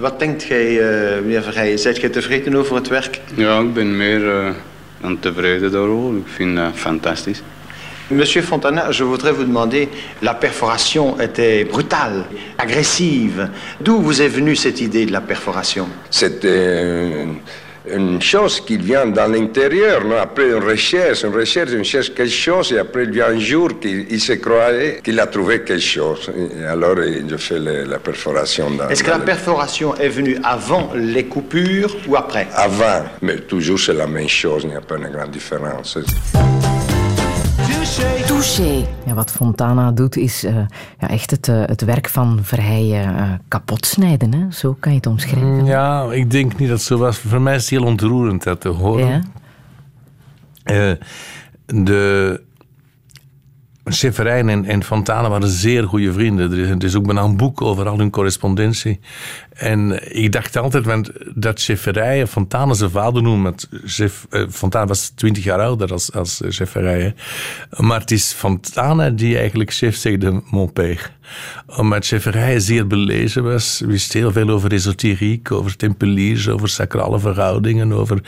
Wat 0.00 0.18
denkt 0.18 0.42
gij, 0.42 0.70
uh, 0.70 1.20
meneer 1.20 1.42
Verheijen? 1.42 1.78
Zijt 1.78 1.98
gij 1.98 2.08
tevreden 2.08 2.54
over 2.56 2.74
het 2.74 2.88
werk? 2.88 3.20
Ja, 3.34 3.58
ik 3.58 3.74
ben 3.74 3.96
meer 3.96 4.20
uh, 4.20 4.50
dan 5.00 5.18
tevreden 5.18 5.72
daarover. 5.72 6.16
Ik 6.18 6.26
vind 6.26 6.56
dat 6.56 6.72
fantastisch. 6.74 7.42
Monsieur 8.06 8.42
Fontana, 8.42 8.88
je 8.88 9.04
voudrais 9.04 9.34
vous 9.34 9.44
demander, 9.44 9.86
la 10.18 10.34
perforation 10.34 11.20
était 11.20 11.64
brutale, 11.64 12.24
agressive. 12.56 13.48
D'où 13.78 14.02
vous 14.02 14.20
est 14.20 14.34
venue 14.34 14.56
cette 14.56 14.80
idée 14.80 15.06
de 15.06 15.12
la 15.12 15.20
perforation 15.20 15.86
C'était 16.08 17.26
une 17.88 18.20
chose 18.20 18.60
qui 18.60 18.76
vient 18.76 19.06
dans 19.06 19.30
l'intérieur, 19.30 20.04
non? 20.04 20.16
Après 20.16 20.48
une 20.50 20.62
recherche, 20.62 21.24
une 21.24 21.34
recherche, 21.34 21.70
on 21.78 21.82
cherche 21.82 22.12
quelque 22.12 22.30
chose 22.30 22.72
et 22.72 22.78
après 22.78 23.04
il 23.04 23.10
vient 23.10 23.28
un 23.28 23.38
jour 23.38 23.80
qu'il 23.80 24.20
se 24.20 24.34
croyait 24.34 25.00
qu'il 25.02 25.18
a 25.18 25.26
trouvé 25.26 25.62
quelque 25.62 25.80
chose. 25.80 26.30
Et 26.60 26.64
alors 26.64 26.96
je 26.96 27.36
fais 27.36 27.58
la 27.58 27.98
perforation. 27.98 28.70
Est-ce 28.88 29.02
que 29.02 29.10
la 29.10 29.18
perforation 29.18 29.94
est 29.96 30.08
venue 30.08 30.36
avant 30.42 30.92
les 30.94 31.24
coupures 31.24 31.96
ou 32.06 32.16
après? 32.16 32.48
Avant, 32.54 33.04
mais 33.22 33.36
toujours 33.36 33.78
c'est 33.78 33.94
la 33.94 34.06
même 34.06 34.28
chose, 34.28 34.62
il 34.64 34.70
n'y 34.70 34.76
a 34.76 34.80
pas 34.80 34.96
une 34.96 35.08
grande 35.08 35.30
différence. 35.30 35.98
Touché. 38.26 38.86
Ja, 39.06 39.14
wat 39.14 39.30
Fontana 39.30 39.92
doet 39.92 40.16
is 40.16 40.44
uh, 40.44 40.54
ja, 40.98 41.08
echt 41.08 41.30
het, 41.30 41.48
uh, 41.48 41.62
het 41.66 41.84
werk 41.84 42.08
van 42.08 42.38
Verheijen 42.42 43.16
uh, 43.16 43.32
kapot 43.48 43.86
snijden. 43.86 44.34
Hè? 44.34 44.50
Zo 44.50 44.76
kan 44.80 44.92
je 44.92 44.98
het 44.98 45.06
omschrijven. 45.06 45.64
Ja, 45.64 46.12
ik 46.12 46.30
denk 46.30 46.58
niet 46.58 46.68
dat 46.68 46.78
het 46.78 46.86
zo 46.86 46.98
was. 46.98 47.18
Voor 47.18 47.40
mij 47.40 47.54
is 47.54 47.60
het 47.60 47.70
heel 47.70 47.84
ontroerend 47.84 48.42
dat 48.42 48.60
te 48.60 48.68
horen. 48.68 49.32
Ja? 50.64 50.96
de 51.66 52.40
Severijn 53.84 54.48
en, 54.48 54.64
en 54.64 54.84
Fontana 54.84 55.28
waren 55.28 55.48
zeer 55.48 55.84
goede 55.84 56.12
vrienden. 56.12 56.52
Er 56.52 56.58
is, 56.58 56.68
er 56.68 56.84
is 56.84 56.96
ook 56.96 57.06
bijna 57.06 57.22
een 57.22 57.36
boek 57.36 57.62
over 57.62 57.88
al 57.88 57.98
hun 57.98 58.10
correspondentie. 58.10 59.00
En 59.60 60.12
ik 60.16 60.32
dacht 60.32 60.56
altijd 60.56 60.84
want 60.84 61.10
dat 61.34 61.62
Chefferij 61.62 62.26
Fontana 62.26 62.74
zijn 62.74 62.90
vader 62.90 63.22
noemde. 63.22 63.54
Chef, 63.84 64.26
eh, 64.30 64.84
was 64.86 65.08
twintig 65.08 65.44
jaar 65.44 65.60
ouder 65.60 65.92
als, 65.92 66.12
als. 66.12 66.40
Maar 67.76 68.00
het 68.00 68.10
is 68.10 68.32
Fontana 68.32 69.10
die 69.10 69.38
eigenlijk 69.38 69.72
chef 69.72 69.96
zegde 69.96 70.42
mon 70.50 70.72
père 70.72 71.10
omdat 71.76 72.06
Chefferij 72.06 72.60
zeer 72.60 72.86
belezen 72.86 73.42
was, 73.42 73.82
wist 73.86 74.12
heel 74.12 74.32
veel 74.32 74.48
over 74.48 74.72
esoteriek, 74.72 75.52
over 75.52 75.76
tempeliers, 75.76 76.48
over 76.48 76.68
sacrale 76.68 77.18
verhoudingen, 77.18 77.92
over, 77.92 78.20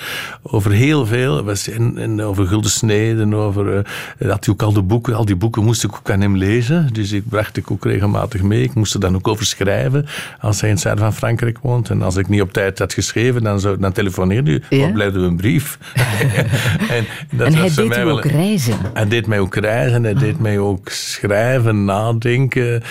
over 0.43 0.71
heel 0.71 1.07
veel. 1.07 1.43
Was, 1.43 1.69
en, 1.69 2.23
over 2.23 2.47
gulden 2.47 2.71
sneden, 2.71 3.35
over... 3.35 3.85
Uh, 4.19 4.31
had 4.31 4.45
hij 4.45 4.55
ook 4.55 4.63
al 4.63 4.73
de 4.73 4.83
boeken, 4.83 5.15
al 5.15 5.25
die 5.25 5.37
boeken 5.37 5.65
moest 5.65 5.85
ik 5.85 5.95
ook 5.95 6.11
aan 6.11 6.21
hem 6.21 6.37
lezen. 6.37 6.93
Dus 6.93 7.13
ik 7.13 7.29
bracht 7.29 7.57
ik 7.57 7.71
ook 7.71 7.85
regelmatig 7.85 8.43
mee. 8.43 8.63
Ik 8.63 8.75
moest 8.75 8.95
er 8.95 9.01
dan 9.01 9.15
ook 9.15 9.29
over 9.29 9.47
schrijven, 9.47 10.07
als 10.41 10.61
hij 10.61 10.71
het 10.71 10.81
van 10.95 11.13
Frankrijk 11.23 11.59
woont. 11.63 11.91
En 11.91 12.03
als 12.03 12.17
ik 12.17 12.29
niet 12.29 12.41
op 12.41 12.53
tijd 12.53 12.79
had 12.79 12.93
geschreven, 12.93 13.43
dan, 13.43 13.61
zou, 13.61 13.79
dan 13.79 13.93
telefoneerde 13.93 14.51
u, 14.51 14.63
ja? 14.69 14.87
of 14.87 14.93
blijfde 14.93 15.19
een 15.19 15.37
brief. 15.37 15.79
en 16.97 17.05
dat 17.31 17.47
en 17.47 17.55
hij 17.55 17.71
deed 17.75 17.97
u 17.97 18.01
ook 18.01 18.25
reizen. 18.25 18.77
Hij 18.95 19.09
deed 19.09 19.27
mij 19.27 19.39
ook 19.39 19.55
reizen, 19.55 20.03
hij 20.03 20.15
deed 20.15 20.39
mij 20.41 20.59
ook 20.59 20.89
schrijven, 20.89 21.85
nadenken 21.85 22.83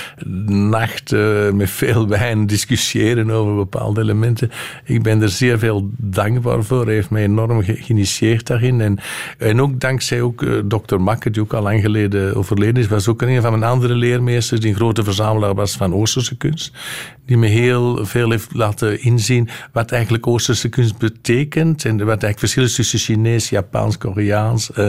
nachten 0.46 1.56
met 1.56 1.70
veel 1.70 2.08
wijn 2.08 2.48
discussiëren 2.48 3.32
over 3.32 3.56
bepaalde 3.56 4.02
elementen. 4.02 4.52
Ik 4.84 5.04
ben 5.04 5.22
er 5.22 5.30
zeer 5.30 5.60
veel 5.60 5.90
dankbaar 5.98 6.64
voor. 6.64 6.86
Hij 6.86 6.94
heeft 6.94 7.10
mij 7.10 7.24
enorm 7.24 7.64
geïnitieerd 7.64 8.48
daarin. 8.48 8.82
En, 8.82 9.00
en 9.38 9.62
ook 9.62 9.80
dankzij 9.80 10.22
ook, 10.22 10.42
uh, 10.42 10.60
dokter 10.66 11.02
Makke, 11.02 11.30
die 11.30 11.42
ook 11.42 11.54
al 11.54 11.62
lang 11.62 11.82
geleden 11.82 12.36
overleden 12.36 12.84
is, 12.84 12.88
was 12.88 13.08
ook 13.08 13.22
een 13.22 13.42
van 13.42 13.52
mijn 13.52 13.72
andere 13.72 13.96
leermeesters 13.96 14.60
die 14.60 14.70
een 14.70 14.76
grote 14.76 15.04
verzamelaar 15.04 15.56
was 15.56 15.76
van 15.76 15.94
Oosterse 15.94 16.38
kunst. 16.38 16.74
Die 17.26 17.38
me 17.38 17.48
heel 17.48 18.06
veel 18.06 18.30
heeft 18.30 18.54
laten 18.54 19.02
inzien 19.02 19.50
wat 19.72 19.92
eigenlijk 19.92 20.28
Oosterse 20.28 20.70
kunst 20.70 20.98
betekent. 20.98 21.86
En 21.86 21.98
wat 21.98 22.08
eigenlijk 22.08 22.40
verschil 22.40 22.64
is 22.64 22.76
tussen 22.76 23.00
Chinees, 23.00 23.50
Japans, 23.50 23.98
Koreaans. 23.98 24.70
Uh, 24.78 24.88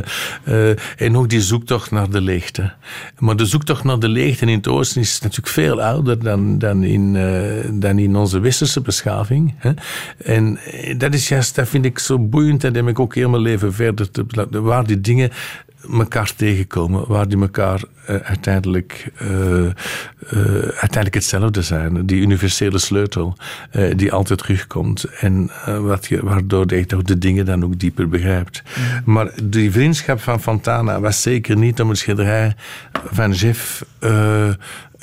uh, 0.49 0.71
en 0.97 1.17
ook 1.17 1.29
die 1.29 1.41
zoektocht 1.41 1.91
naar 1.91 2.11
de 2.11 2.21
leegte. 2.21 2.73
Maar 3.19 3.37
de 3.37 3.47
zoektocht 3.47 3.85
naar 3.85 3.99
de 3.99 4.09
leegte 4.09 4.47
in 4.47 4.57
het 4.57 4.69
Oosten 4.69 5.01
is 5.01 5.21
natuurlijk 5.21 5.49
veel 5.49 5.83
ouder 5.83 6.23
dan, 6.23 6.59
dan, 6.59 6.83
in, 6.83 7.15
uh, 7.15 7.71
dan 7.73 7.99
in 7.99 8.17
onze 8.17 8.41
westerse 8.41 8.81
beschaving. 8.81 9.55
Hè? 9.57 9.73
En 10.25 10.57
eh, 10.57 10.99
dat 10.99 11.15
is 11.15 11.29
juist, 11.29 11.55
dat 11.55 11.69
vind 11.69 11.85
ik 11.85 11.99
zo 11.99 12.19
boeiend 12.19 12.65
en 12.65 12.73
dat 12.73 12.83
heb 12.83 12.91
ik 12.91 13.01
ook 13.01 13.15
heel 13.15 13.29
mijn 13.29 13.43
leven 13.43 13.73
verder 13.73 14.11
te 14.11 14.25
waar 14.61 14.87
die 14.87 15.01
dingen 15.01 15.31
elkaar 15.91 16.35
tegenkomen, 16.37 17.09
waar 17.09 17.29
die 17.29 17.41
elkaar 17.41 17.83
uh, 18.11 18.17
uiteindelijk, 18.17 19.11
uh, 19.23 19.29
uh, 19.29 19.71
uiteindelijk 20.63 21.15
hetzelfde 21.15 21.63
zijn. 21.63 22.07
Die 22.07 22.21
universele 22.21 22.79
sleutel 22.79 23.37
die 23.97 24.13
altijd 24.13 24.39
terugkomt 24.39 25.05
en 25.05 25.51
wat 25.81 26.07
je, 26.07 26.25
waardoor 26.25 26.75
je 26.75 26.87
toch 26.87 27.03
de 27.03 27.19
dingen 27.19 27.45
dan 27.45 27.65
ook 27.65 27.79
dieper 27.79 28.09
begrijpt. 28.09 28.63
Mm. 28.65 29.13
Maar 29.13 29.31
die 29.43 29.71
vriendschap 29.73 30.21
van 30.21 30.41
Fontana 30.41 31.01
was 31.01 31.23
zeker 31.23 31.57
niet 31.57 31.81
om 31.81 31.89
het 31.89 31.99
schilderij 31.99 32.55
van 33.05 33.33
Jeff 33.33 33.85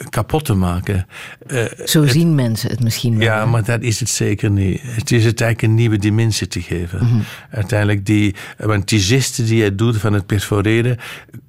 kapot 0.09 0.45
te 0.45 0.53
maken. 0.53 1.07
Uh, 1.47 1.63
Zo 1.85 2.01
het, 2.01 2.11
zien 2.11 2.35
mensen 2.35 2.69
het 2.69 2.83
misschien 2.83 3.17
wel. 3.17 3.27
Ja, 3.27 3.45
maar 3.45 3.63
dat 3.63 3.81
is 3.81 3.99
het 3.99 4.09
zeker 4.09 4.51
niet. 4.51 4.81
Het 4.83 5.11
is 5.11 5.25
het 5.25 5.41
eigenlijk 5.41 5.71
een 5.71 5.77
nieuwe 5.77 5.97
dimensie 5.97 6.47
te 6.47 6.61
geven. 6.61 6.99
Mm 7.03 7.09
-hmm. 7.09 7.23
Uiteindelijk, 7.51 8.05
die, 8.05 8.35
want 8.57 8.89
die 8.89 8.99
geste 8.99 9.43
die 9.43 9.61
hij 9.61 9.75
doet 9.75 9.97
van 9.97 10.13
het 10.13 10.25
perforeren, 10.25 10.97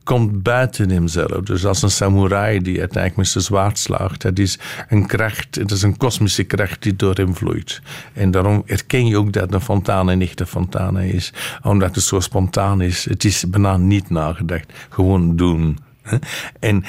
komt 0.04 0.42
buiten 0.42 0.90
hemzelf. 0.90 1.40
Dus 1.40 1.66
als 1.66 1.82
een 1.82 1.90
samurai 1.90 2.60
die 2.60 2.78
uiteindelijk 2.78 3.16
met 3.16 3.28
zijn 3.28 3.44
zwaard 3.44 3.78
slaagt. 3.78 4.22
Dat 4.22 4.38
is 4.38 4.58
een 4.88 5.06
kracht, 5.06 5.54
het 5.54 5.70
is 5.70 5.82
een 5.82 5.96
kosmische 5.96 6.44
kracht 6.44 6.82
die 6.82 6.96
door 6.96 7.14
hem 7.14 7.36
vloeit. 7.36 7.80
En 8.12 8.30
daarom 8.30 8.62
herken 8.66 9.06
je 9.06 9.16
ook 9.16 9.32
dat 9.32 9.52
een 9.52 9.60
fontane 9.60 10.14
niet 10.14 10.38
de 10.38 10.46
fontane 10.46 11.08
is. 11.08 11.32
Omdat 11.62 11.94
het 11.94 12.04
zo 12.04 12.20
spontaan 12.20 12.80
is. 12.80 13.04
Het 13.04 13.24
is 13.24 13.44
bijna 13.48 13.76
niet 13.76 14.10
nagedacht. 14.10 14.72
Gewoon 14.88 15.36
doen. 15.36 15.78
En 16.60 16.84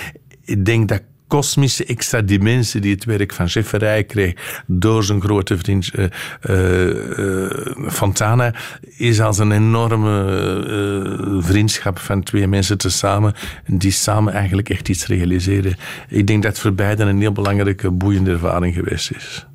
ik 0.45 0.65
denk 0.65 0.87
dat 0.87 1.01
kosmische 1.31 1.85
extra 1.85 2.21
dimensie 2.21 2.81
die 2.81 2.93
het 2.93 3.05
werk 3.05 3.33
van 3.33 3.49
Schefferij 3.49 4.03
kreeg 4.03 4.63
door 4.65 5.03
zijn 5.03 5.21
grote 5.21 5.57
vriend 5.57 5.91
uh, 5.95 6.05
uh, 6.49 7.89
Fontana, 7.89 8.53
is 8.97 9.21
als 9.21 9.37
een 9.37 9.51
enorme 9.51 11.39
vriendschap 11.41 11.99
van 11.99 12.23
twee 12.23 12.47
mensen 12.47 12.77
tezamen 12.77 13.33
die 13.65 13.91
samen 13.91 14.33
eigenlijk 14.33 14.69
echt 14.69 14.89
iets 14.89 15.07
realiseren. 15.07 15.75
Ik 16.07 16.27
denk 16.27 16.43
dat 16.43 16.59
voor 16.59 16.73
beiden 16.73 17.07
een 17.07 17.19
heel 17.19 17.31
belangrijke, 17.31 17.91
boeiende 17.91 18.31
ervaring 18.31 18.73
geweest 18.73 19.11
is. 19.11 19.45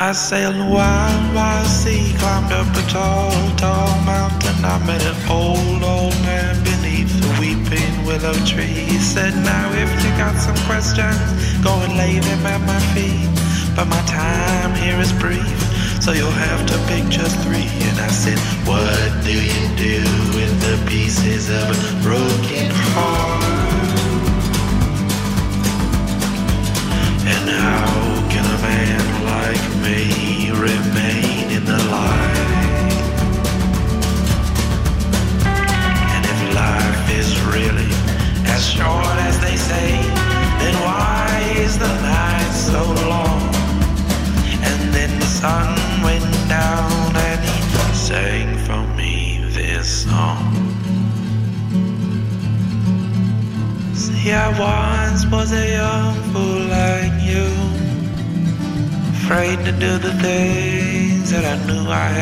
I 0.00 0.12
sailed 0.12 0.54
a 0.54 0.64
wild, 0.64 1.34
wild 1.34 1.66
sea, 1.66 2.14
climbed 2.18 2.52
up 2.52 2.70
a 2.70 2.82
tall, 2.88 3.32
tall 3.56 3.90
mountain. 4.06 4.64
I 4.64 4.78
met 4.86 5.02
an 5.02 5.16
old, 5.28 5.82
old 5.82 6.14
man 6.22 6.54
beneath 6.62 7.10
the 7.18 7.26
weeping 7.42 8.06
willow 8.06 8.38
tree. 8.46 8.86
He 8.86 8.98
said, 8.98 9.34
Now 9.42 9.66
if 9.74 9.90
you 10.04 10.10
got 10.14 10.38
some 10.38 10.54
questions, 10.70 11.18
go 11.64 11.74
and 11.82 11.96
lay 11.96 12.20
them 12.20 12.46
at 12.46 12.60
my 12.62 12.78
feet. 12.94 13.26
But 13.74 13.88
my 13.88 14.00
time 14.06 14.72
here 14.76 15.00
is 15.00 15.12
brief, 15.14 15.58
so 16.00 16.12
you'll 16.12 16.30
have 16.30 16.64
to 16.70 16.78
pick 16.86 17.08
just 17.10 17.34
three. 17.42 17.66
And 17.90 17.98
I 17.98 18.10
said, 18.14 18.38
What 18.70 19.10
do 19.26 19.34
you 19.34 19.66
do 19.74 19.98
with 20.38 20.54
the 20.62 20.78
pieces 20.88 21.50
of 21.50 21.66
a 21.74 22.02
broken 22.06 22.70
heart? 22.94 23.47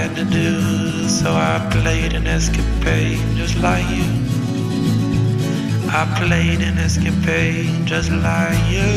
Had 0.07 0.17
to 0.17 0.25
do. 0.25 0.61
So 1.09 1.33
I 1.33 1.59
played 1.71 2.13
an 2.13 2.27
escapade 2.27 3.19
just 3.37 3.57
like 3.59 3.87
you. 3.91 4.07
I 5.91 6.03
played 6.21 6.61
an 6.61 6.79
escapade 6.79 7.87
just 7.87 8.11
like 8.11 8.63
you. 8.71 8.93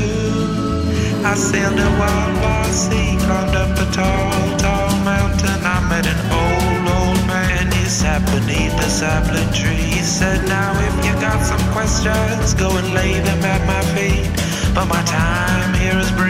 I 1.32 1.34
sailed 1.36 1.80
a 1.80 1.90
wild, 2.00 2.34
wild 2.44 2.74
sea, 2.74 3.18
climbed 3.26 3.56
up 3.56 3.74
a 3.86 3.88
tall, 3.92 4.58
tall 4.58 4.92
mountain. 5.04 5.60
I 5.76 5.78
met 5.90 6.06
an 6.14 6.22
old, 6.42 6.84
old 6.98 7.22
man. 7.28 7.72
He 7.72 7.86
sat 7.86 8.22
beneath 8.34 8.78
a 8.88 8.90
sapling 8.90 9.52
tree. 9.54 9.90
He 9.98 10.02
said, 10.02 10.48
Now 10.48 10.72
if 10.88 10.96
you 11.06 11.14
got 11.28 11.40
some 11.44 11.64
questions, 11.74 12.54
go 12.54 12.70
and 12.78 12.94
lay 12.94 13.14
them 13.20 13.42
at 13.56 13.62
my 13.66 13.82
feet. 13.94 14.30
But 14.76 14.86
my 14.86 15.02
time 15.04 15.74
here 15.82 15.98
is 15.98 16.12
brief. 16.12 16.29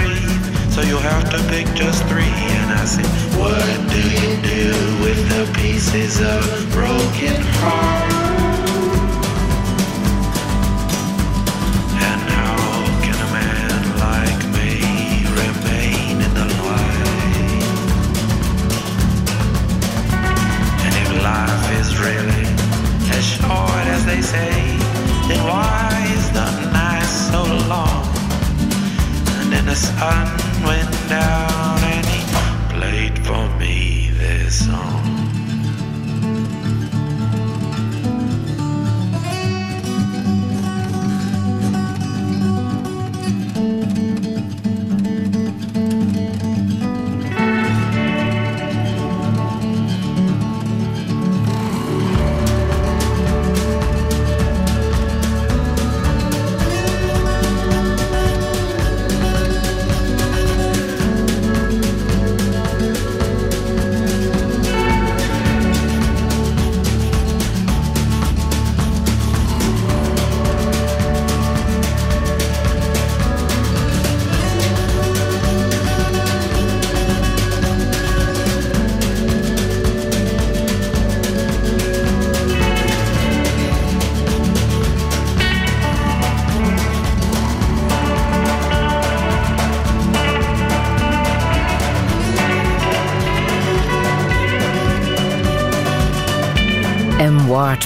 So 0.80 0.86
you'll 0.86 1.00
have 1.00 1.30
to 1.32 1.38
pick 1.50 1.68
just 1.76 2.06
three. 2.06 2.24
And 2.24 2.72
I 2.72 2.86
said, 2.86 3.06
What 3.38 3.60
do 3.92 4.00
you 4.00 4.42
do 4.42 4.72
with 5.04 5.20
the 5.28 5.60
pieces 5.60 6.22
of 6.22 6.72
broken 6.72 7.36
heart? 7.60 8.49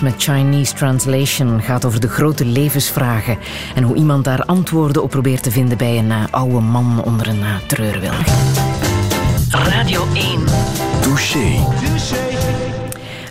Met 0.04 0.14
Chinese 0.18 0.74
Translation 0.74 1.62
gaat 1.62 1.86
over 1.86 2.00
de 2.00 2.08
grote 2.08 2.46
levensvragen 2.46 3.38
en 3.76 3.84
hoe 3.84 3.96
iemand 3.96 4.24
daar 4.24 4.46
antwoorden 4.46 5.04
op 5.04 5.10
probeert 5.10 5.44
te 5.44 5.52
vinden 5.52 5.78
bij 5.78 5.98
een 5.98 6.06
uh, 6.06 6.24
oude 6.32 6.60
man 6.60 7.04
onder 7.04 7.28
een 7.28 7.40
uh, 7.40 7.56
treurwilg. 7.68 8.26
Radio 9.50 10.06
1. 10.14 10.46
Touché. 11.02 11.66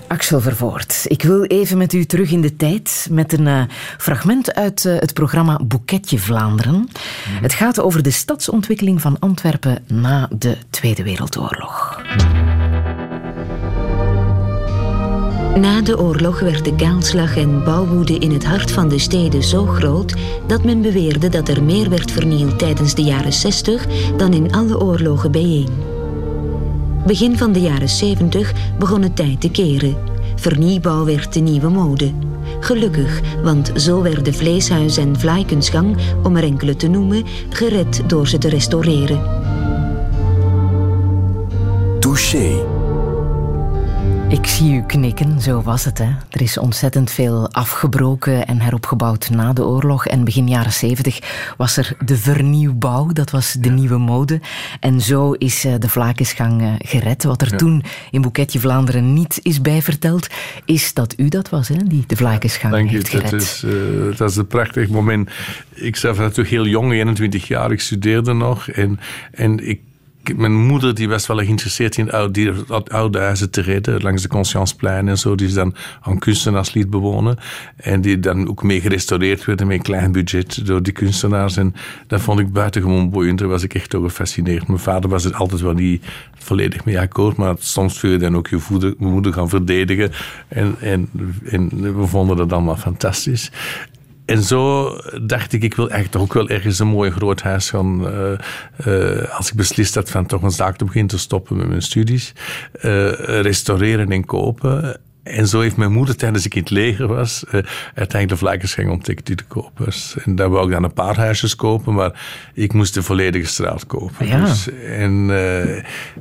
Axel 0.07 0.41
Vervoort, 0.41 1.05
ik 1.09 1.23
wil 1.23 1.43
even 1.43 1.79
met 1.79 1.93
u 1.93 2.05
terug 2.05 2.31
in 2.31 2.41
de 2.41 2.57
tijd 2.57 3.07
met 3.11 3.33
een 3.33 3.47
uh, 3.47 3.63
fragment 3.99 4.55
uit 4.55 4.85
uh, 4.85 4.99
het 4.99 5.15
programma 5.15 5.61
Boeketje 5.65 6.19
Vlaanderen. 6.19 6.75
Mm 6.75 6.87
-hmm. 7.25 7.43
Het 7.43 7.53
gaat 7.53 7.81
over 7.81 8.03
de 8.03 8.11
stadsontwikkeling 8.11 9.01
van 9.01 9.17
Antwerpen 9.19 9.85
na 9.87 10.29
de 10.31 10.57
Tweede 10.71 11.03
Wereldoorlog. 11.03 11.82
Na 15.57 15.81
de 15.81 15.99
oorlog 15.99 16.41
werd 16.41 16.65
de 16.65 16.75
kaalslag 16.75 17.37
en 17.37 17.65
bouwwoede 17.65 18.19
in 18.19 18.33
het 18.33 18.45
hart 18.45 18.71
van 18.71 18.89
de 18.89 18.99
steden 18.99 19.43
zo 19.43 19.67
groot 19.67 20.15
dat 20.47 20.65
men 20.65 20.83
beweerde 20.83 21.29
dat 21.29 21.49
er 21.49 21.63
meer 21.63 21.91
werd 21.91 22.11
vernield 22.11 22.59
tijdens 22.59 22.95
de 22.95 23.03
jaren 23.03 23.33
60 23.33 23.87
dan 24.17 24.33
in 24.33 24.53
alle 24.53 24.81
oorlogen 24.81 25.33
bijeen. 25.33 25.69
Begin 27.07 27.39
van 27.39 27.53
de 27.53 27.61
jaren 27.61 27.89
70 27.89 28.53
begon 28.79 29.03
het 29.03 29.17
tijd 29.17 29.41
te 29.41 29.51
keren. 29.51 29.97
Vernieuwbouw 30.37 31.05
werd 31.05 31.33
de 31.33 31.41
nieuwe 31.41 31.69
mode. 31.69 32.13
Gelukkig, 32.61 33.21
want 33.43 33.73
zo 33.77 34.03
werden 34.03 34.35
Vleeshuis 34.35 34.97
en 34.97 35.19
Vlaaikensgang, 35.19 35.97
om 36.23 36.37
er 36.37 36.45
enkele 36.45 36.77
te 36.77 36.89
noemen, 36.89 37.25
gered 37.49 38.03
door 38.07 38.29
ze 38.29 38.39
te 38.39 38.49
restaureren. 38.49 39.21
Touché. 42.01 42.72
Ik 44.33 44.47
zie 44.47 44.75
u 44.75 44.83
knikken, 44.87 45.41
zo 45.41 45.63
was 45.63 45.85
het. 45.85 45.99
Hè. 45.99 46.09
Er 46.31 46.41
is 46.41 46.59
ontzettend 46.59 47.11
veel 47.11 47.51
afgebroken 47.51 48.47
en 48.47 48.61
heropgebouwd 48.61 49.31
na 49.31 49.53
de 49.53 49.65
oorlog. 49.65 50.07
En 50.07 50.25
begin 50.25 50.49
jaren 50.49 50.73
zeventig 50.73 51.19
was 51.57 51.77
er 51.77 51.97
de 52.05 52.17
vernieuwbouw, 52.17 53.07
dat 53.07 53.31
was 53.31 53.53
de 53.53 53.69
ja. 53.69 53.75
nieuwe 53.75 53.99
mode. 53.99 54.41
En 54.81 55.01
zo 55.01 55.33
is 55.33 55.61
de 55.79 55.89
Vlakensgang 55.89 56.77
gered. 56.79 57.25
Wat 57.25 57.43
er 57.43 57.51
ja. 57.51 57.57
toen 57.57 57.83
in 58.11 58.21
Boeketje 58.21 58.61
Vlaanderen 58.61 59.13
niet 59.13 59.41
is 59.43 59.61
bijverteld, 59.61 60.27
is 60.65 60.95
dat 60.95 61.15
u 61.17 61.29
dat 61.29 61.49
was, 61.49 61.69
hè, 61.69 61.77
die 61.85 62.05
de 62.07 62.17
Vlakensgang 62.17 62.73
Dank 62.73 62.91
heeft 62.91 63.09
gered. 63.09 63.31
Dat 63.31 63.41
is, 63.41 63.63
uh, 63.67 64.17
dat 64.17 64.31
is 64.31 64.37
een 64.37 64.47
prachtig 64.47 64.89
moment. 64.89 65.31
Ik 65.75 65.97
zelf 65.97 66.17
was 66.17 66.25
natuurlijk 66.27 66.55
heel 66.55 66.67
jong, 66.67 66.93
21 66.93 67.49
jaar, 67.49 67.73
ik 67.73 67.81
studeerde 67.81 68.33
nog. 68.33 68.69
En, 68.69 69.01
en 69.33 69.69
ik 69.69 69.81
mijn 70.37 70.55
moeder 70.67 70.95
die 70.95 71.09
was 71.09 71.27
wel 71.27 71.37
geïnteresseerd 71.37 71.97
in 71.99 72.11
oude, 72.11 72.55
oude 72.85 73.19
huizen 73.19 73.51
te 73.51 73.61
redden, 73.61 74.03
langs 74.03 74.23
de 74.23 74.29
Conscienceplein 74.29 75.09
en 75.09 75.19
zo. 75.19 75.35
Die 75.35 75.47
is 75.47 75.55
dan 75.55 75.75
aan 76.01 76.19
kunstenaars 76.19 76.75
liet 76.75 76.91
bewonen. 76.91 77.39
En 77.77 78.01
die 78.01 78.21
dan 78.21 78.49
ook 78.49 78.63
mee 78.63 78.81
gerestaureerd 78.81 79.45
werden 79.45 79.67
met 79.67 79.77
een 79.77 79.83
klein 79.83 80.13
budget 80.13 80.67
door 80.67 80.83
die 80.83 80.93
kunstenaars. 80.93 81.57
En 81.57 81.75
dat 82.07 82.21
vond 82.21 82.39
ik 82.39 82.53
buitengewoon 82.53 83.11
boeiend. 83.11 83.39
Daar 83.39 83.49
was 83.49 83.63
ik 83.63 83.75
echt 83.75 83.91
door 83.91 84.03
gefascineerd. 84.03 84.67
Mijn 84.67 84.79
vader 84.79 85.11
was 85.11 85.25
het 85.25 85.35
altijd 85.35 85.61
wel 85.61 85.73
niet 85.73 86.05
volledig 86.39 86.85
mee 86.85 87.01
akkoord, 87.01 87.37
maar 87.37 87.55
soms 87.59 88.01
wil 88.01 88.11
je 88.11 88.19
dan 88.19 88.37
ook 88.37 88.49
je 88.49 88.95
moeder 88.99 89.33
gaan 89.33 89.49
verdedigen. 89.49 90.13
En, 90.49 90.77
en, 90.81 91.09
en 91.45 91.97
we 91.99 92.07
vonden 92.07 92.37
dat 92.37 92.53
allemaal 92.53 92.77
fantastisch. 92.77 93.51
En 94.25 94.43
zo 94.43 94.91
dacht 95.23 95.53
ik, 95.53 95.63
ik 95.63 95.75
wil 95.75 95.91
echt 95.91 96.17
ook 96.17 96.33
wel 96.33 96.49
ergens 96.49 96.79
een 96.79 96.87
mooi 96.87 97.11
groot 97.11 97.43
huis 97.43 97.71
gaan. 97.71 98.07
Uh, 98.07 98.33
uh, 98.87 99.37
als 99.37 99.51
ik 99.51 99.57
beslist 99.57 99.95
had 99.95 100.11
van 100.11 100.27
toch 100.27 100.43
een 100.43 100.51
zaak 100.51 100.77
te 100.77 100.85
beginnen 100.85 101.11
te 101.11 101.19
stoppen 101.19 101.57
met 101.57 101.69
mijn 101.69 101.83
studies. 101.83 102.33
Uh, 102.83 103.13
restaureren 103.41 104.11
en 104.11 104.25
kopen. 104.25 105.01
En 105.23 105.49
zo 105.49 105.61
heeft 105.61 105.77
mijn 105.77 105.93
moeder 105.93 106.17
tijdens 106.17 106.47
ik 106.47 106.55
in 106.55 106.61
het 106.61 106.71
leger 106.71 107.07
was, 107.07 107.45
uiteindelijk 107.95 108.29
de 108.29 108.37
Vlakkerscheng 108.37 108.91
ontdekt 108.91 109.27
die 109.27 109.37
te 109.37 109.45
kopen 109.45 109.85
was. 109.85 110.17
En 110.25 110.37
daar 110.37 110.51
wou 110.51 110.67
ik 110.67 110.73
dan 110.73 110.85
een 110.85 110.93
paar 110.93 111.17
huisjes 111.17 111.57
kopen, 111.57 111.95
maar 111.95 112.21
ik 112.55 112.73
moest 112.73 112.95
de 112.95 113.03
volledige 113.03 113.47
straat 113.47 113.87
kopen. 113.87 114.27
Ja. 114.27 114.45
Dus, 114.45 114.69
en 114.87 115.31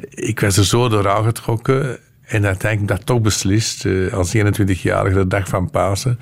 ik 0.09 0.39
was 0.39 0.57
er 0.57 0.65
zo 0.65 0.89
door 0.89 1.09
aangetrokken. 1.09 1.99
En 2.21 2.45
uiteindelijk 2.45 2.97
dat 2.97 3.05
toch 3.05 3.21
beslist, 3.21 3.85
als 4.11 4.35
21-jarige, 4.35 5.17
de 5.17 5.27
dag 5.27 5.47
van 5.47 5.69
Pasen, 5.69 6.19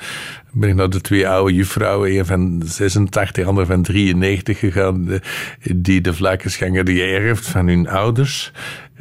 ben 0.51 0.69
ik 0.69 0.75
naar 0.75 0.89
de 0.89 1.01
twee 1.01 1.27
oude 1.27 1.53
juffrouwen, 1.53 2.17
een 2.17 2.25
van 2.25 2.61
86, 2.65 3.45
ander 3.45 3.65
van 3.65 3.81
93 3.81 4.59
gegaan, 4.59 5.19
die 5.75 6.01
de 6.01 6.13
vlakkenschenger 6.13 6.83
die 6.83 7.01
erft 7.01 7.47
van 7.47 7.67
hun 7.67 7.87
ouders. 7.87 8.51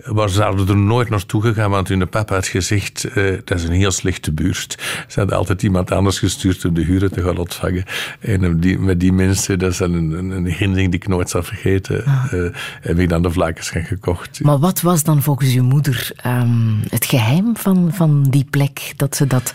Maar 0.05 0.31
ze 0.31 0.43
hadden 0.43 0.69
er 0.69 0.77
nooit 0.77 1.09
naartoe 1.09 1.43
gegaan, 1.43 1.71
want 1.71 1.89
hun 1.89 2.09
papa 2.09 2.35
had 2.35 2.47
gezegd, 2.47 3.07
uh, 3.15 3.39
dat 3.45 3.59
is 3.59 3.65
een 3.65 3.73
heel 3.73 3.91
slechte 3.91 4.33
buurt. 4.33 4.77
Ze 5.09 5.19
hadden 5.19 5.39
altijd 5.39 5.63
iemand 5.63 5.91
anders 5.91 6.19
gestuurd 6.19 6.65
om 6.65 6.75
de 6.75 6.83
huren 6.85 7.13
te 7.13 7.23
gaan 7.23 7.39
ontvangen. 7.39 7.85
En 8.21 8.61
die, 8.61 8.79
met 8.79 9.01
die 9.01 9.13
mensen, 9.13 9.59
dat 9.59 9.73
is 9.73 9.79
een, 9.79 9.93
een, 9.93 10.31
een 10.31 10.47
herinnering 10.47 10.91
die 10.91 11.01
ik 11.01 11.09
nooit 11.09 11.31
zal 11.31 11.43
vergeten, 11.43 12.05
uh, 12.07 12.55
heb 12.81 12.99
ik 12.99 13.09
dan 13.09 13.23
de 13.23 13.31
vlakkenschenk 13.31 13.87
gekocht. 13.87 14.41
Maar 14.43 14.59
wat 14.59 14.81
was 14.81 15.05
dan 15.05 15.23
volgens 15.23 15.55
uw 15.55 15.65
moeder 15.65 16.11
um, 16.27 16.81
het 16.89 17.05
geheim 17.05 17.57
van, 17.57 17.91
van 17.93 18.23
die 18.23 18.47
plek, 18.51 18.93
dat 18.97 19.17
ze 19.17 19.27
dat 19.27 19.53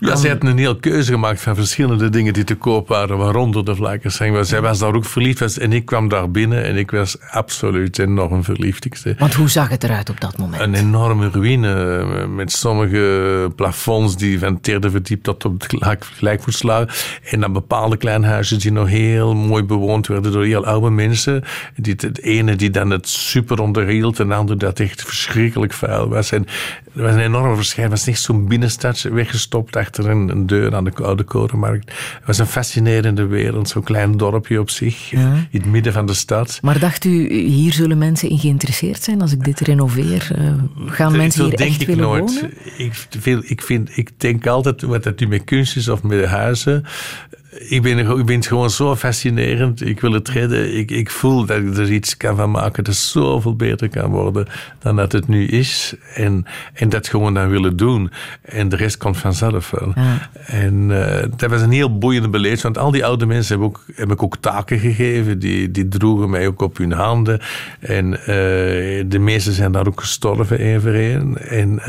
ja, 0.00 0.16
zij 0.16 0.30
had 0.30 0.42
een 0.42 0.58
heel 0.58 0.76
keuze 0.76 1.12
gemaakt 1.12 1.40
van 1.40 1.54
verschillende 1.54 2.08
dingen 2.08 2.32
die 2.32 2.44
te 2.44 2.54
koop 2.54 2.88
waren, 2.88 3.18
waaronder 3.18 3.64
de 3.64 3.74
vlakkenschenk. 3.74 4.44
Zij 4.44 4.60
was 4.60 4.78
daar 4.78 4.94
ook 4.94 5.04
verliefd 5.04 5.58
en 5.58 5.72
ik 5.72 5.84
kwam 5.84 6.08
daar 6.08 6.30
binnen 6.30 6.64
en 6.64 6.76
ik 6.76 6.90
was 6.90 7.16
absoluut 7.30 7.98
enorm 7.98 8.44
verliefd. 8.44 8.88
Want 9.18 9.34
hoe 9.34 9.48
zag 9.48 9.68
het 9.68 9.84
eruit 9.84 10.10
op 10.10 10.20
dat 10.20 10.38
moment? 10.38 10.62
Een 10.62 10.74
enorme 10.74 11.30
ruïne 11.30 12.26
met 12.26 12.52
sommige 12.52 13.52
plafonds 13.56 14.16
die 14.16 14.38
van 14.38 14.54
het 14.54 14.64
derde 14.64 14.90
verdiep 14.90 15.22
tot 15.22 15.44
op 15.44 15.60
het 15.60 16.06
gelijkvoets 16.14 16.62
lagen. 16.62 16.88
En 17.30 17.40
dan 17.40 17.52
bepaalde 17.52 17.96
kleine 17.96 18.26
huisjes 18.26 18.58
die 18.58 18.72
nog 18.72 18.88
heel 18.88 19.34
mooi 19.34 19.62
bewoond 19.62 20.06
werden 20.06 20.32
door 20.32 20.44
heel 20.44 20.66
oude 20.66 20.90
mensen. 20.90 21.44
Die, 21.76 21.94
het 21.96 22.22
ene 22.22 22.56
die 22.56 22.70
dan 22.70 22.90
het 22.90 23.08
super 23.08 23.60
onderhield 23.60 24.20
en 24.20 24.28
de 24.28 24.34
andere 24.34 24.58
dat 24.58 24.80
echt 24.80 25.02
verschrikkelijk 25.02 25.72
vuil 25.72 26.08
was. 26.08 26.32
En 26.32 26.46
er 26.94 27.02
was 27.02 27.14
een 27.14 27.20
enorme 27.20 27.56
verschil. 27.56 27.82
Het 27.82 27.92
was 27.92 28.04
niet 28.04 28.18
zo'n 28.18 28.48
binnenstad 28.48 29.00
weggestopt 29.02 29.76
achter 29.90 30.10
een, 30.10 30.28
een, 30.28 30.46
deur 30.46 30.74
aan 30.74 30.84
de 30.84 30.92
Oude 30.94 31.22
Korenmarkt. 31.22 31.88
Het 31.88 32.26
was 32.26 32.38
een 32.38 32.46
fascinerende 32.46 33.26
wereld, 33.26 33.68
zo'n 33.68 33.82
klein 33.82 34.16
dorpje 34.16 34.60
op 34.60 34.70
zich, 34.70 35.10
ja. 35.10 35.34
in 35.50 35.60
het 35.60 35.70
midden 35.70 35.92
van 35.92 36.06
de 36.06 36.14
stad. 36.14 36.58
Maar 36.62 36.78
dacht 36.78 37.04
u, 37.04 37.32
hier 37.32 37.72
zullen 37.72 37.98
mensen 37.98 38.28
in 38.28 38.38
geïnteresseerd 38.38 39.02
zijn 39.02 39.20
als 39.20 39.32
ik 39.32 39.44
dit 39.44 39.60
renoveer? 39.60 40.30
Uh, 40.38 40.52
gaan 40.86 41.16
mensen 41.16 41.44
hier 41.44 41.56
denk 41.56 41.70
echt 41.70 41.80
ik 41.80 41.86
willen 41.86 42.04
nooit. 42.04 42.34
wonen? 42.34 42.52
Ik, 42.76 43.06
veel, 43.18 43.40
ik, 43.44 43.62
vind, 43.62 43.96
ik 43.96 44.10
denk 44.16 44.46
altijd, 44.46 44.82
wat 44.82 45.02
dat 45.02 45.20
nu 45.20 45.26
met 45.26 45.44
kunst 45.44 45.76
is 45.76 45.88
of 45.88 46.02
met 46.02 46.24
huizen, 46.24 46.84
ik 47.50 47.82
ben, 47.82 47.98
ik 48.18 48.26
ben 48.26 48.42
gewoon 48.42 48.70
zo 48.70 48.96
fascinerend. 48.96 49.86
Ik 49.86 50.00
wil 50.00 50.12
het 50.12 50.28
redden. 50.28 50.76
Ik, 50.76 50.90
ik 50.90 51.10
voel 51.10 51.44
dat 51.46 51.56
ik 51.56 51.76
er 51.76 51.92
iets 51.92 52.16
kan 52.16 52.36
van 52.36 52.50
maken 52.50 52.84
dat 52.84 52.94
zoveel 52.94 53.56
beter 53.56 53.88
kan 53.88 54.10
worden 54.10 54.46
dan 54.78 54.96
dat 54.96 55.12
het 55.12 55.28
nu 55.28 55.46
is. 55.46 55.94
En, 56.14 56.46
en 56.72 56.88
dat 56.88 57.08
gewoon 57.08 57.34
dan 57.34 57.48
willen 57.48 57.76
doen. 57.76 58.10
En 58.42 58.68
de 58.68 58.76
rest 58.76 58.96
komt 58.96 59.16
vanzelf 59.16 59.70
wel. 59.70 59.92
Ja. 59.94 60.30
En 60.46 60.90
uh, 60.90 61.22
dat 61.36 61.50
was 61.50 61.60
een 61.60 61.72
heel 61.72 61.98
boeiende 61.98 62.28
beleid. 62.28 62.60
Want 62.60 62.78
al 62.78 62.90
die 62.90 63.04
oude 63.04 63.26
mensen 63.26 63.56
heb, 63.56 63.64
ook, 63.64 63.84
heb 63.94 64.10
ik 64.10 64.22
ook 64.22 64.36
taken 64.36 64.78
gegeven. 64.78 65.38
Die, 65.38 65.70
die 65.70 65.88
droegen 65.88 66.30
mij 66.30 66.46
ook 66.46 66.62
op 66.62 66.76
hun 66.76 66.92
handen. 66.92 67.40
En 67.80 68.12
uh, 68.12 68.26
de 69.06 69.18
meesten 69.18 69.52
zijn 69.52 69.72
daar 69.72 69.86
ook 69.86 70.00
gestorven, 70.00 70.58
één 70.58 70.80
voor 70.80 70.92
één. 70.92 71.48
En 71.48 71.82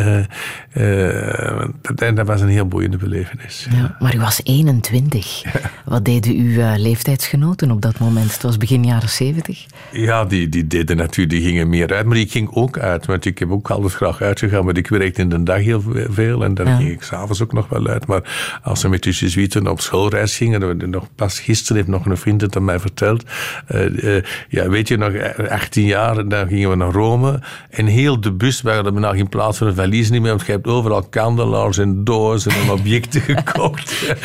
uh, 0.73 1.65
dat, 1.95 2.15
dat 2.15 2.27
was 2.27 2.41
een 2.41 2.47
heel 2.47 2.67
boeiende 2.67 2.97
belevenis. 2.97 3.67
Ja, 3.71 3.97
maar 3.99 4.15
u 4.15 4.19
was 4.19 4.41
21. 4.43 5.49
Wat 5.85 6.05
deden 6.05 6.35
uw 6.35 6.49
uh, 6.49 6.73
leeftijdsgenoten 6.77 7.71
op 7.71 7.81
dat 7.81 7.99
moment? 7.99 8.33
Het 8.33 8.41
was 8.41 8.57
begin 8.57 8.85
jaren 8.85 9.09
70. 9.09 9.65
Ja, 9.91 10.25
die, 10.25 10.49
die 10.49 10.67
deden 10.67 10.97
natuurlijk, 10.97 11.29
die 11.29 11.47
gingen 11.47 11.69
meer 11.69 11.93
uit. 11.93 12.05
Maar 12.05 12.17
ik 12.17 12.31
ging 12.31 12.49
ook 12.53 12.77
uit, 12.77 13.05
want 13.05 13.25
ik 13.25 13.39
heb 13.39 13.51
ook 13.51 13.69
altijd 13.69 13.93
graag 13.93 14.21
uitgegaan. 14.21 14.65
Maar 14.65 14.77
ik 14.77 14.87
werkte 14.87 15.21
in 15.21 15.29
de 15.29 15.43
dag 15.43 15.59
heel 15.59 15.83
veel 16.09 16.43
en 16.43 16.53
dan 16.53 16.67
ja. 16.67 16.75
ging 16.75 16.91
ik 16.91 17.01
s'avonds 17.01 17.41
ook 17.41 17.53
nog 17.53 17.69
wel 17.69 17.87
uit. 17.87 18.05
Maar 18.07 18.59
als 18.63 18.81
we 18.81 18.89
met 18.89 19.03
de 19.03 19.11
Jesuiten 19.11 19.67
op 19.67 19.81
schoolreis 19.81 20.37
gingen, 20.37 20.89
nog, 20.89 21.07
pas 21.15 21.39
gisteren 21.39 21.75
heeft 21.75 21.87
nog 21.87 22.05
een 22.05 22.17
vriend 22.17 22.41
het 22.41 22.55
aan 22.55 22.65
mij 22.65 22.79
verteld. 22.79 23.23
Uh, 23.71 24.03
uh, 24.03 24.23
ja, 24.49 24.69
weet 24.69 24.87
je 24.87 24.97
nog, 24.97 25.13
18 25.49 25.85
jaar, 25.85 26.27
dan 26.27 26.47
gingen 26.47 26.69
we 26.69 26.75
naar 26.75 26.91
Rome. 26.91 27.39
En 27.69 27.85
heel 27.85 28.21
de 28.21 28.31
bus, 28.31 28.61
we 28.61 28.71
hadden 28.71 28.93
nog 28.93 29.15
in 29.15 29.29
plaats 29.29 29.57
van 29.57 29.67
een 29.67 29.75
valies 29.75 30.09
niet 30.09 30.21
meer, 30.21 30.29
want 30.29 30.45
je 30.45 30.51
hebt 30.51 30.67
overal 30.67 31.03
kandelaars 31.03 31.77
en 31.77 32.03
dozen 32.03 32.51
en 32.51 32.71
objecten 32.71 33.21
gekocht. 33.35 34.15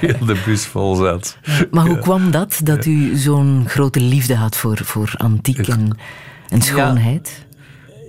heel 0.00 0.26
de 0.26 0.41
bus 0.44 0.66
vol 0.66 0.94
zat. 0.94 1.38
Maar 1.70 1.86
hoe 1.86 1.98
kwam 1.98 2.30
dat, 2.30 2.60
dat 2.64 2.86
u 2.86 3.16
zo'n 3.16 3.64
grote 3.66 4.00
liefde 4.00 4.34
had 4.34 4.56
voor, 4.56 4.78
voor 4.84 5.12
antiek 5.16 5.68
en, 5.68 5.96
en 6.48 6.62
schoonheid? 6.62 7.44
Ja 7.46 7.50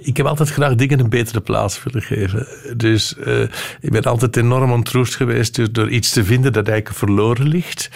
ik 0.04 0.18
heb 0.18 0.26
altijd 0.26 0.50
graag 0.50 0.76
dingen 0.76 1.00
een 1.00 1.10
betere 1.10 1.42
plaats 1.42 1.84
willen 1.84 2.02
geven. 2.02 2.48
Dus 2.78 3.16
uh, 3.28 3.42
ik 3.80 3.92
ben 3.92 4.04
altijd 4.04 4.38
enorm 4.38 4.72
ontroerd 4.72 5.16
geweest 5.16 5.56
door, 5.56 5.72
door, 5.72 5.90
iets 5.90 6.10
te 6.10 6.24
vinden 6.24 6.54
dat 6.54 6.68
eigenlijk 6.68 6.98
verloren 6.98 7.48
ligt. 7.48 7.90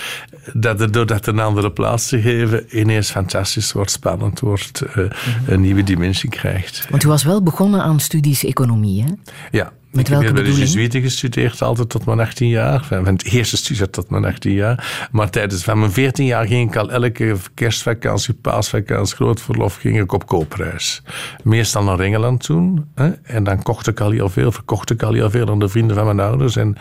Dat 0.53 0.81
er 0.81 0.91
door 0.91 1.05
dat 1.05 1.27
een 1.27 1.39
andere 1.39 1.71
plaats 1.71 2.07
te 2.07 2.21
geven 2.21 2.79
ineens 2.79 3.11
fantastisch 3.11 3.71
wordt, 3.71 3.91
spannend 3.91 4.39
wordt, 4.39 4.81
uh, 4.81 4.95
mm 4.95 5.09
-hmm. 5.09 5.53
een 5.53 5.61
nieuwe 5.61 5.83
dimensie 5.83 6.29
krijgt. 6.29 6.87
Want 6.89 7.03
u 7.03 7.07
was 7.07 7.23
wel 7.23 7.43
begonnen 7.43 7.81
aan 7.81 7.99
studies 7.99 8.43
economie, 8.43 9.03
hè? 9.03 9.11
Ja. 9.51 9.71
Met 9.97 10.09
ik 10.09 10.21
heb 10.21 10.33
bij 10.33 10.43
de? 10.43 10.53
Jesuiten 10.53 11.01
gestudeerd, 11.01 11.61
altijd 11.61 11.89
tot 11.89 12.05
mijn 12.05 12.19
18 12.19 12.47
jaar. 12.47 12.85
Van 12.85 13.05
het 13.05 13.23
eerste 13.23 13.57
studie 13.57 13.89
tot 13.89 14.09
mijn 14.09 14.25
18 14.25 14.51
jaar. 14.51 15.07
Maar 15.11 15.29
tijdens 15.29 15.63
van 15.63 15.79
mijn 15.79 15.91
14 15.91 16.25
jaar 16.25 16.47
ging 16.47 16.69
ik 16.69 16.75
al 16.75 16.91
elke 16.91 17.35
kerstvakantie, 17.53 18.33
paasvakantie, 18.33 19.15
groot 19.15 19.41
verlof, 19.41 19.75
ging 19.75 19.99
ik 19.99 20.11
op 20.13 20.27
koopreis. 20.27 21.01
Meestal 21.43 21.83
naar 21.83 21.99
Engeland 21.99 22.43
toen. 22.43 22.85
Hè? 22.95 23.09
En 23.23 23.43
dan 23.43 23.63
kocht 23.63 23.87
ik 23.87 23.99
al 23.99 24.11
heel 24.11 24.29
veel, 24.29 24.51
verkocht 24.51 24.89
ik 24.89 25.03
al 25.03 25.13
heel 25.13 25.29
veel 25.29 25.49
aan 25.49 25.59
de 25.59 25.69
vrienden 25.69 25.95
van 25.95 26.05
mijn 26.05 26.19
ouders. 26.19 26.55
En 26.55 26.75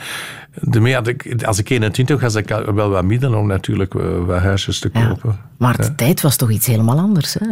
had 0.95 1.07
ik, 1.07 1.42
als 1.45 1.59
ik 1.59 1.71
21 1.71 2.21
was, 2.21 2.35
had 2.35 2.42
ik 2.42 2.73
wel 2.75 2.88
wat 2.90 3.05
middelen 3.05 3.38
om 3.38 3.47
natuurlijk 3.47 3.92
wat 4.27 4.40
huisjes 4.40 4.79
te 4.79 4.88
kopen. 4.88 5.31
Ja, 5.31 5.37
maar 5.59 5.77
de 5.77 5.83
ja. 5.83 5.92
tijd 5.97 6.21
was 6.21 6.37
toch 6.37 6.51
iets 6.51 6.66
helemaal 6.66 6.99
anders. 6.99 7.35
Hè? 7.35 7.47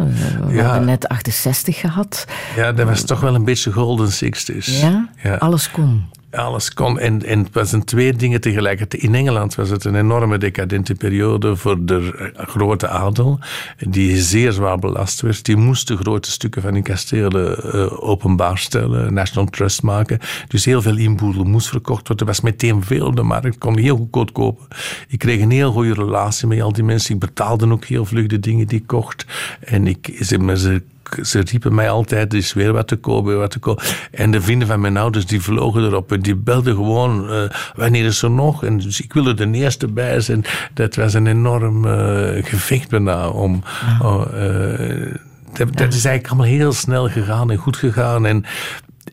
We 0.46 0.54
Ja. 0.54 0.62
hebben 0.70 0.84
net 0.84 1.08
68 1.08 1.76
gehad. 1.80 2.24
Ja, 2.56 2.72
dat 2.72 2.86
was 2.86 3.02
toch 3.04 3.20
wel 3.20 3.34
een 3.34 3.44
beetje 3.44 3.72
golden 3.72 4.12
sixties. 4.12 4.80
Ja? 4.80 5.08
Ja. 5.22 5.34
Alles 5.34 5.70
kon. 5.70 6.04
Alles 6.34 6.72
kon. 6.74 6.98
En, 6.98 7.24
en 7.24 7.38
het 7.38 7.52
was 7.52 7.72
een 7.72 7.84
twee 7.84 8.12
dingen 8.12 8.40
tegelijkertijd. 8.40 9.02
In 9.02 9.14
Engeland 9.14 9.54
was 9.54 9.68
het 9.68 9.84
een 9.84 9.94
enorme 9.94 10.38
decadente 10.38 10.94
periode 10.94 11.56
voor 11.56 11.84
de 11.84 12.32
grote 12.34 12.88
adel, 12.88 13.38
die 13.78 14.22
zeer 14.22 14.52
zwaar 14.52 14.78
belast 14.78 15.20
werd. 15.20 15.44
Die 15.44 15.56
moesten 15.56 15.96
grote 15.96 16.30
stukken 16.30 16.62
van 16.62 16.72
hun 16.72 16.82
kastelen 16.82 17.76
uh, 17.76 18.02
openbaar 18.04 18.58
stellen, 18.58 19.14
National 19.14 19.50
Trust 19.50 19.82
maken. 19.82 20.18
Dus 20.48 20.64
heel 20.64 20.82
veel 20.82 20.96
inboedel 20.96 21.44
moest 21.44 21.68
verkocht 21.68 22.08
worden. 22.08 22.26
Er 22.26 22.32
was 22.32 22.40
meteen 22.40 22.82
veel 22.82 23.06
op 23.06 23.16
de 23.16 23.22
markt, 23.22 23.58
kon 23.58 23.78
heel 23.78 23.96
goedkoop 23.96 24.32
kopen. 24.32 24.66
Ik 25.08 25.18
kreeg 25.18 25.40
een 25.40 25.50
heel 25.50 25.72
goede 25.72 25.94
relatie 25.94 26.46
met 26.46 26.60
al 26.60 26.72
die 26.72 26.84
mensen. 26.84 27.14
Ik 27.14 27.20
betaalde 27.20 27.70
ook 27.70 27.84
heel 27.84 28.04
vlug 28.04 28.26
de 28.26 28.40
dingen 28.40 28.66
die 28.66 28.78
ik 28.78 28.86
kocht. 28.86 29.26
En 29.60 29.86
ik, 29.86 30.18
ze, 30.22 30.56
ze 30.56 30.82
ze 31.22 31.40
riepen 31.40 31.74
mij 31.74 31.90
altijd, 31.90 32.32
er 32.32 32.38
is 32.38 32.52
weer 32.52 32.72
wat 32.72 32.88
te 32.88 32.96
koop, 32.96 33.24
weer 33.24 33.36
wat 33.36 33.50
te 33.50 33.58
koop. 33.58 33.82
En 34.10 34.30
de 34.30 34.40
vrienden 34.40 34.68
van 34.68 34.80
mijn 34.80 34.96
ouders, 34.96 35.26
die 35.26 35.40
vlogen 35.40 35.84
erop 35.84 36.12
en 36.12 36.20
die 36.20 36.36
belden 36.36 36.74
gewoon, 36.74 37.30
uh, 37.30 37.42
wanneer 37.74 38.04
is 38.04 38.22
er 38.22 38.30
nog? 38.30 38.64
En 38.64 38.78
dus 38.78 39.00
ik 39.00 39.12
wilde 39.12 39.34
de 39.34 39.50
eerste 39.50 39.86
bij 39.86 40.20
zijn. 40.20 40.44
Dat 40.74 40.94
was 40.94 41.14
een 41.14 41.26
enorm 41.26 41.84
uh, 41.84 42.44
gevecht 42.44 42.88
bijna 42.88 43.28
om... 43.28 43.62
Ja. 44.00 44.26
Uh, 44.34 45.14
dat, 45.52 45.76
dat, 45.76 45.92
is 45.92 46.04
eigenlijk 46.04 46.26
allemaal 46.26 46.58
heel 46.58 46.72
snel 46.72 47.08
gegaan 47.08 47.50
en 47.50 47.56
goed 47.56 47.76
gegaan. 47.76 48.26
En 48.26 48.44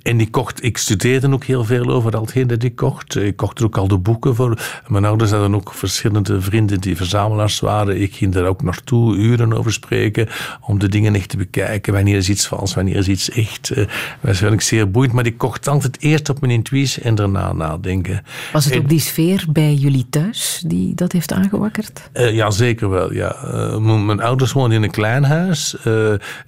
en 0.02 0.20
ik, 0.20 0.32
kocht, 0.32 0.64
ik 0.64 0.78
studeerde 0.78 1.32
ook 1.32 1.44
heel 1.44 1.64
veel 1.64 1.86
over 1.86 2.16
al 2.16 2.22
hetgeen 2.22 2.48
dat 2.48 2.64
ik 2.64 2.76
kocht. 2.76 3.16
Ik 3.16 3.36
kocht 3.36 3.60
er 3.60 3.66
ook 3.66 3.78
al 3.78 3.88
de 3.88 3.98
boeken 3.98 4.36
voor. 4.36 4.60
Mijn 4.88 5.06
ouders 5.06 5.32
hadden 5.32 5.56
ook 5.56 5.74
verschillende 5.74 6.42
vrienden 6.42 6.80
die 6.80 6.96
verzamelaars 6.96 7.60
waren. 7.60 8.02
Ik 8.02 8.16
ging 8.16 8.34
daar 8.34 8.46
ook 8.46 8.64
naartoe, 8.64 9.16
uren 9.16 9.54
over 9.54 9.74
spreken, 9.74 10.30
om 10.62 10.80
de 10.80 10.90
dingen 10.90 11.16
echt 11.16 11.30
te 11.30 11.38
bekijken. 11.38 11.94
Wanneer 11.94 12.18
is 12.18 12.30
iets 12.30 12.48
vals, 12.48 12.74
wanneer 12.74 12.96
is 12.96 13.08
iets 13.08 13.30
echt. 13.30 13.72
Uh, 13.78 13.88
waarschijnlijk 14.22 14.62
zeer 14.62 14.92
boeiend, 14.92 15.14
maar 15.14 15.26
ik 15.26 15.38
kocht 15.38 15.68
altijd 15.68 16.02
eerst 16.02 16.30
op 16.30 16.42
mijn 16.42 16.54
intuïtie 16.54 17.04
en 17.04 17.16
daarna 17.16 17.54
nadenken. 17.54 18.24
Was 18.54 18.66
het 18.66 18.78
ook 18.78 18.90
die 18.90 19.00
sfeer 19.00 19.46
bij 19.50 19.74
jullie 19.74 20.06
thuis 20.10 20.64
die 20.68 20.96
dat 20.96 21.12
heeft 21.12 21.34
aangewakkerd? 21.34 22.10
Uh, 22.14 22.34
ja, 22.34 22.52
zeker 22.52 22.90
wel. 22.90 23.14
Ja. 23.14 23.36
Uh, 23.46 23.78
mijn 23.78 24.22
ouders 24.22 24.52
woonden 24.52 24.78
in 24.78 24.84
een 24.84 24.92
klein 24.92 25.24
huis, 25.24 25.76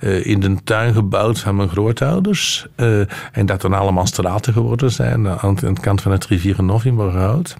in 0.01 0.39
de 0.39 0.55
tuin 0.63 0.93
gebouwd 0.93 1.39
van 1.39 1.55
mijn 1.55 1.69
grootouders. 1.69 2.67
En 3.33 3.45
dat 3.45 3.61
dan 3.61 3.73
allemaal 3.73 4.05
straten 4.05 4.53
geworden 4.53 4.91
zijn 4.91 5.27
aan 5.27 5.55
de 5.55 5.73
kant 5.81 6.01
van 6.01 6.11
het 6.11 6.25
rivierenhof 6.25 6.85
in 6.85 6.95
Borgerhout. 6.95 7.55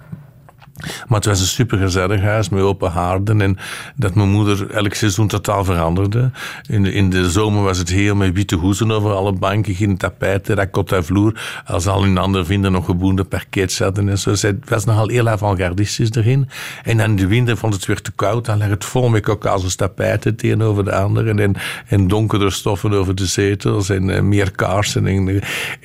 Maar 0.82 1.18
het 1.18 1.26
was 1.26 1.40
een 1.40 1.46
supergezellig 1.46 2.22
huis 2.22 2.50
met 2.50 2.62
open 2.62 2.92
haarden. 2.92 3.42
En 3.42 3.58
dat 3.96 4.16
mijn 4.16 4.30
moeder 4.30 4.72
elk 4.72 4.94
seizoen 4.94 5.28
totaal 5.28 5.64
veranderde. 5.64 6.32
In 6.68 6.84
de, 6.84 6.92
in 6.92 7.10
de 7.10 7.30
zomer 7.30 7.64
was 7.64 7.78
het 7.78 7.90
heel 7.90 8.16
met 8.16 8.34
witte 8.34 8.56
hoezen 8.56 8.92
over 8.92 9.12
alle 9.12 9.32
banken, 9.32 9.76
geen 9.76 9.98
tapijten, 9.98 10.56
rakot 10.56 10.92
en 10.92 11.06
vloer. 11.06 11.62
Als 11.66 11.88
al 11.88 12.04
hun 12.04 12.18
andere 12.18 12.46
vrienden 12.46 12.72
nog 12.72 12.86
geboende 12.86 13.24
parket 13.24 13.72
zaten 13.72 14.10
en 14.10 14.18
zo. 14.18 14.30
Het 14.30 14.70
was 14.70 14.86
nogal 14.86 15.08
heel 15.08 15.28
avant-gardistisch 15.28 16.12
erin. 16.12 16.50
En 16.84 17.00
in 17.00 17.16
de 17.16 17.28
winter 17.28 17.58
vond 17.58 17.74
het 17.74 17.86
weer 17.86 18.02
te 18.02 18.12
koud. 18.12 18.46
Dan 18.46 18.58
lag 18.58 18.70
het 18.70 18.86
vol 18.86 19.10
met 19.10 19.24
Caucasus 19.24 19.76
tapijten 19.76 20.36
tegenover 20.36 20.84
de 20.84 20.96
anderen. 20.96 21.40
En, 21.40 21.56
en 21.88 22.08
donkere 22.08 22.50
stoffen 22.50 22.94
over 22.94 23.16
de 23.16 23.26
zetels. 23.26 23.90
En 23.90 24.10
uh, 24.10 24.22
meer 24.22 24.52
kaarsen. 24.52 25.08
En, 25.08 25.42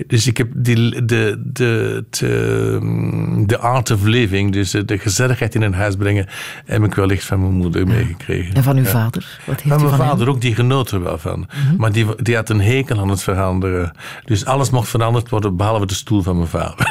dus 0.06 0.26
ik 0.26 0.36
heb 0.36 0.48
die, 0.54 1.04
de, 1.04 1.42
de, 1.52 2.04
de, 2.10 3.44
de 3.46 3.58
art 3.58 3.90
of 3.90 4.02
living, 4.04 4.52
dus 4.52 4.76
de 4.84 4.98
gezelligheid 4.98 5.54
in 5.54 5.62
een 5.62 5.74
huis 5.74 5.96
brengen, 5.96 6.26
heb 6.64 6.84
ik 6.84 6.94
wellicht 6.94 7.24
van 7.24 7.40
mijn 7.40 7.52
moeder 7.52 7.86
meegekregen. 7.86 8.54
En 8.54 8.62
van 8.62 8.76
uw 8.76 8.84
vader? 8.84 9.40
Wat 9.46 9.60
heeft 9.60 9.68
van 9.68 9.82
mijn 9.82 9.96
van 9.96 10.06
vader 10.06 10.26
hem? 10.26 10.34
ook, 10.34 10.40
die 10.40 10.54
genoot 10.54 10.90
er 10.90 11.02
wel 11.02 11.18
van. 11.18 11.48
Maar 11.76 11.92
die, 11.92 12.06
die 12.22 12.34
had 12.34 12.48
een 12.48 12.60
hekel 12.60 13.00
aan 13.00 13.08
het 13.08 13.22
veranderen. 13.22 13.92
Dus 14.24 14.44
alles 14.44 14.70
mocht 14.70 14.88
veranderd 14.88 15.28
worden, 15.28 15.56
behalve 15.56 15.86
de 15.86 15.94
stoel 15.94 16.22
van 16.22 16.36
mijn 16.36 16.48
vader. 16.48 16.86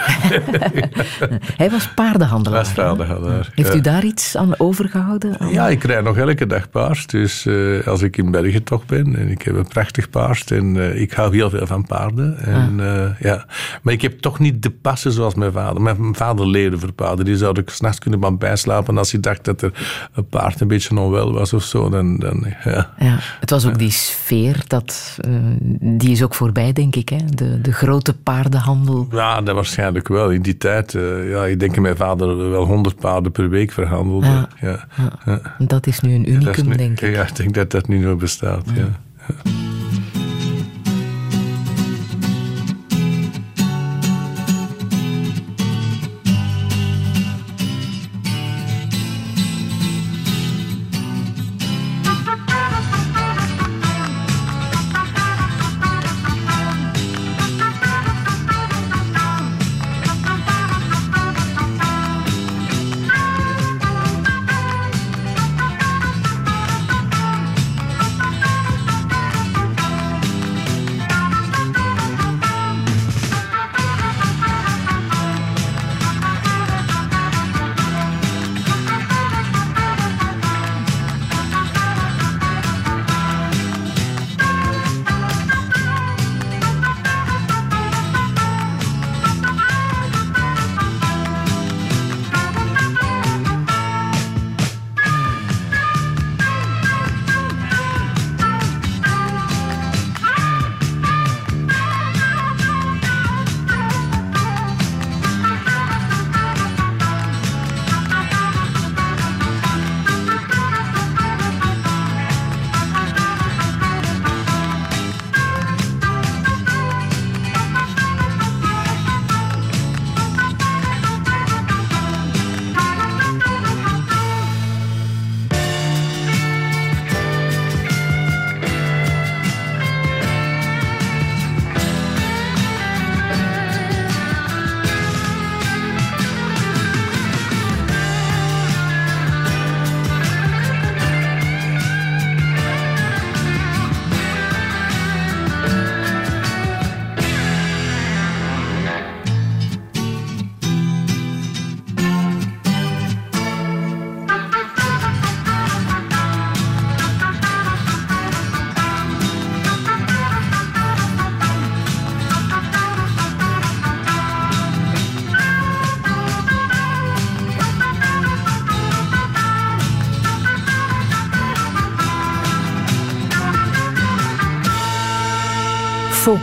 Hij 1.57 1.69
was 1.69 1.93
paardenhandelaar. 1.93 2.59
Was 2.59 2.73
paardenhandelaar. 2.73 3.51
Heeft 3.55 3.75
u 3.75 3.81
daar 3.81 4.03
iets 4.03 4.37
aan 4.37 4.59
overgehouden? 4.59 5.39
Aan... 5.39 5.51
Ja, 5.51 5.67
ik 5.67 5.83
rijd 5.83 6.03
nog 6.03 6.17
elke 6.17 6.47
dag 6.47 6.69
paard. 6.69 7.09
Dus 7.09 7.45
uh, 7.45 7.87
als 7.87 8.01
ik 8.01 8.17
in 8.17 8.31
België 8.31 8.63
toch 8.63 8.85
ben 8.85 9.15
en 9.15 9.29
ik 9.29 9.41
heb 9.41 9.55
een 9.55 9.67
prachtig 9.67 10.09
paard 10.09 10.51
en 10.51 10.75
uh, 10.75 11.01
ik 11.01 11.11
hou 11.11 11.35
heel 11.35 11.49
veel 11.49 11.67
van 11.67 11.85
paarden. 11.85 12.37
En, 12.37 12.79
ah. 12.79 12.85
uh, 12.85 13.19
ja. 13.19 13.45
Maar 13.81 13.93
ik 13.93 14.01
heb 14.01 14.19
toch 14.19 14.39
niet 14.39 14.61
de 14.61 14.69
passen 14.69 15.11
zoals 15.11 15.35
mijn 15.35 15.51
vader. 15.51 15.81
Mijn 15.81 16.15
vader 16.15 16.47
leerde 16.47 16.79
voor 16.79 16.91
paarden. 16.91 17.25
Die 17.25 17.37
zou 17.37 17.59
ik 17.59 17.69
s'nachts 17.77 17.99
kunnen 17.99 18.19
maar 18.19 18.37
bijslapen 18.37 18.97
als 18.97 19.11
hij 19.11 19.21
dacht 19.21 19.43
dat 19.43 19.61
er 19.61 19.71
een 20.13 20.27
paard 20.27 20.61
een 20.61 20.67
beetje 20.67 20.99
onwel 20.99 21.33
was 21.33 21.53
of 21.53 21.63
zo. 21.63 21.89
Dan, 21.89 22.17
dan, 22.17 22.45
ja. 22.63 22.93
Ja, 22.99 23.17
het 23.39 23.49
was 23.49 23.65
ook 23.65 23.77
die 23.77 23.91
sfeer, 23.91 24.63
dat, 24.67 25.19
die 25.79 26.11
is 26.11 26.23
ook 26.23 26.35
voorbij, 26.35 26.73
denk 26.73 26.95
ik. 26.95 27.09
Hè? 27.09 27.17
De, 27.25 27.61
de 27.61 27.71
grote 27.71 28.13
paardenhandel. 28.13 29.07
Ja, 29.11 29.41
dat 29.41 29.55
waarschijnlijk 29.55 30.07
wel. 30.07 30.31
In 30.31 30.41
die 30.41 30.57
tijd, 30.57 30.91
ja, 31.25 31.45
ik 31.45 31.59
denk 31.59 31.73
dat 31.73 31.83
mijn 31.83 31.97
vader 31.97 32.49
wel 32.49 32.65
honderd 32.65 32.95
paarden 32.95 33.31
per 33.31 33.49
week 33.49 33.71
verhandelde. 33.71 34.25
Ja. 34.25 34.47
Ja. 34.61 34.87
Ja. 35.25 35.41
Dat 35.57 35.87
is 35.87 35.99
nu 35.99 36.13
een 36.13 36.31
unicum, 36.31 36.67
nu, 36.67 36.75
denk 36.75 37.01
ik. 37.01 37.15
Ja, 37.15 37.27
ik 37.27 37.35
denk 37.35 37.53
dat 37.53 37.71
dat 37.71 37.87
nu 37.87 37.97
nog 37.97 38.17
bestaat. 38.17 38.65
Ja. 38.75 38.87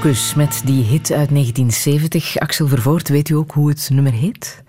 Focus 0.05 0.35
met 0.35 0.63
die 0.65 0.85
hit 0.85 1.13
uit 1.13 1.29
1970. 1.29 2.39
Axel 2.39 2.69
Vervoort, 2.69 3.09
weet 3.09 3.29
u 3.29 3.35
ook 3.35 3.53
hoe 3.53 3.69
het 3.69 3.89
nummer 3.93 4.13
heet? 4.13 4.63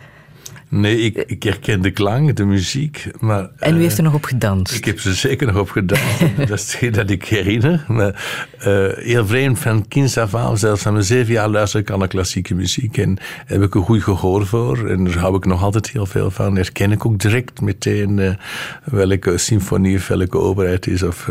Nee, 0.70 0.98
ik, 0.98 1.18
ik 1.28 1.44
herken 1.44 1.82
de 1.82 1.92
klank, 1.92 2.36
de 2.36 2.46
muziek. 2.46 3.08
Maar, 3.20 3.50
en 3.60 3.78
u 3.78 3.82
heeft 3.82 3.98
er 3.98 4.04
nog 4.04 4.14
op 4.14 4.24
gedanst? 4.24 4.76
Ik 4.76 4.86
heb 4.86 5.00
er 5.00 5.14
zeker 5.14 5.48
nog 5.48 5.56
op 5.56 5.70
gedanst. 5.70 6.20
dat 6.38 6.50
is 6.50 6.72
hetgeen 6.72 6.92
dat 6.92 7.10
ik 7.10 7.26
herinner. 7.26 7.86
Maar 7.88 8.26
uh, 8.68 8.88
heel 8.96 9.26
vreemd, 9.26 9.60
van 9.60 9.88
kinds 9.88 10.18
af 10.18 10.36
aan, 10.36 10.58
zelfs 10.58 10.82
van 10.82 10.94
mijn 10.94 11.06
zeven 11.06 11.34
jaar 11.34 11.50
luister 11.50 11.80
ik 11.80 11.92
aan 11.92 12.00
de 12.00 12.08
klassieke 12.08 12.56
muziek. 12.56 12.98
En 12.98 13.18
heb 13.46 13.62
ik 13.62 13.76
een 13.76 13.82
goed 13.82 14.04
gehoor 14.04 14.46
voor. 14.46 14.90
En 14.90 15.04
daar 15.04 15.18
hou 15.18 15.36
ik 15.36 15.46
nog 15.46 15.64
altijd 15.64 15.90
heel 15.90 16.06
veel 16.06 16.32
van. 16.32 16.56
Herken 16.56 16.92
ik 16.92 17.06
ook 17.06 17.20
direct 17.20 17.62
meteen 17.62 18.18
uh, 18.18 18.34
welke 18.84 19.38
symfonie 19.38 19.98
of 19.98 20.08
welke 20.08 20.38
opera 20.38 20.70
het 20.70 20.88
is. 20.88 21.04
Of 21.04 21.30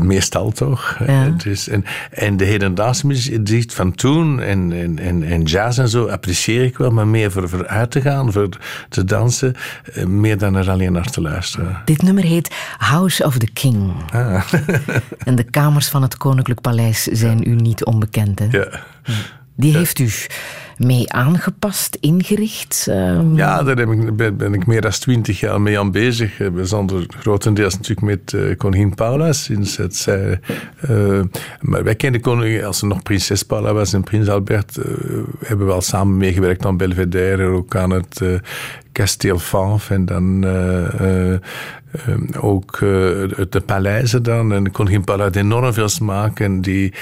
meestal 0.00 0.50
toch. 0.50 0.98
Ja. 1.06 1.28
dus, 1.28 1.68
en, 1.68 1.84
en 2.10 2.36
de 2.36 2.44
hedendaagse 2.44 3.06
muziek 3.06 3.70
van 3.72 3.94
toen 3.94 4.40
en, 4.40 4.72
en, 4.72 4.98
en, 4.98 5.22
en 5.22 5.42
jazz 5.42 5.78
en 5.78 5.88
zo 5.88 6.06
apprecieer 6.06 6.64
ik 6.64 6.76
wel. 6.76 6.90
Maar 6.90 7.08
meer 7.08 7.30
voor, 7.30 7.48
voor 7.48 7.66
uit 7.66 7.90
te 7.90 8.00
gaan, 8.00 8.32
voor 8.32 8.48
te 8.88 9.04
dansen, 9.04 9.54
meer 10.06 10.38
dan 10.38 10.54
er 10.54 10.70
alleen 10.70 10.92
naar 10.92 11.10
te 11.10 11.20
luisteren. 11.20 11.82
Dit 11.84 12.02
nummer 12.02 12.24
heet 12.24 12.54
House 12.78 13.24
of 13.24 13.38
the 13.38 13.50
King. 13.52 13.92
Ah. 14.12 14.52
en 15.24 15.34
de 15.34 15.42
kamers 15.42 15.88
van 15.88 16.02
het 16.02 16.16
Koninklijk 16.34 16.60
Paleis 16.60 17.02
zijn 17.02 17.48
u 17.48 17.54
niet 17.54 17.84
onbekend, 17.84 18.38
hè? 18.38 18.46
Ja. 18.50 18.68
Die 19.56 19.76
heeft 19.76 19.98
u 19.98 20.08
mee 20.76 21.12
aangepast, 21.12 21.96
ingericht? 22.00 22.86
Ehm, 22.88 23.36
Ja, 23.36 23.62
daar 23.62 23.76
heb 23.76 23.88
ik, 23.90 24.16
ben, 24.36 24.54
ik 24.54 24.66
meer 24.66 24.80
dan 24.80 24.90
twintig 24.90 25.40
jaar 25.40 25.60
mee 25.60 25.78
aan 25.78 25.90
bezig. 25.90 26.40
Eh, 26.40 26.50
Bijzonder 26.50 27.06
grotendeels 27.08 27.74
natuurlijk 27.74 28.06
met 28.06 28.32
eh, 28.32 28.56
koningin 28.56 28.94
Paula, 28.94 29.32
sinds 29.32 29.76
het 29.76 29.96
zij... 29.96 30.40
eh, 30.80 31.20
maar 31.60 31.84
wij 31.84 31.94
kenden 31.94 32.20
koningin, 32.20 32.64
als 32.64 32.78
ze 32.78 32.86
nog 32.86 33.02
prinses 33.02 33.42
Paula 33.42 33.72
was 33.72 33.92
en 33.92 34.02
prins 34.02 34.28
Albert, 34.28 34.76
eh, 34.78 34.84
hebben 35.44 35.66
we 35.66 35.72
al 35.72 35.82
samen 35.82 36.16
meegewerkt 36.16 36.64
aan 36.64 36.76
Belvedere, 36.76 37.44
ook 37.44 37.76
aan 37.76 37.90
het 37.90 38.20
kasteel 38.94 39.38
Vanf 39.38 39.90
en 39.90 40.04
dan 40.04 40.44
eh, 40.44 41.32
eh, 41.32 41.40
eh, 41.94 42.44
ook 42.44 42.78
de, 42.78 43.62
paleizen 43.66 44.22
dan. 44.22 44.52
En 44.52 44.70
koningin 44.70 45.04
Paula 45.04 45.24
had 45.24 45.36
enorm 45.36 45.72
veel 45.72 45.88
smaak 45.88 46.40
en 46.40 46.60
die, 46.60 46.92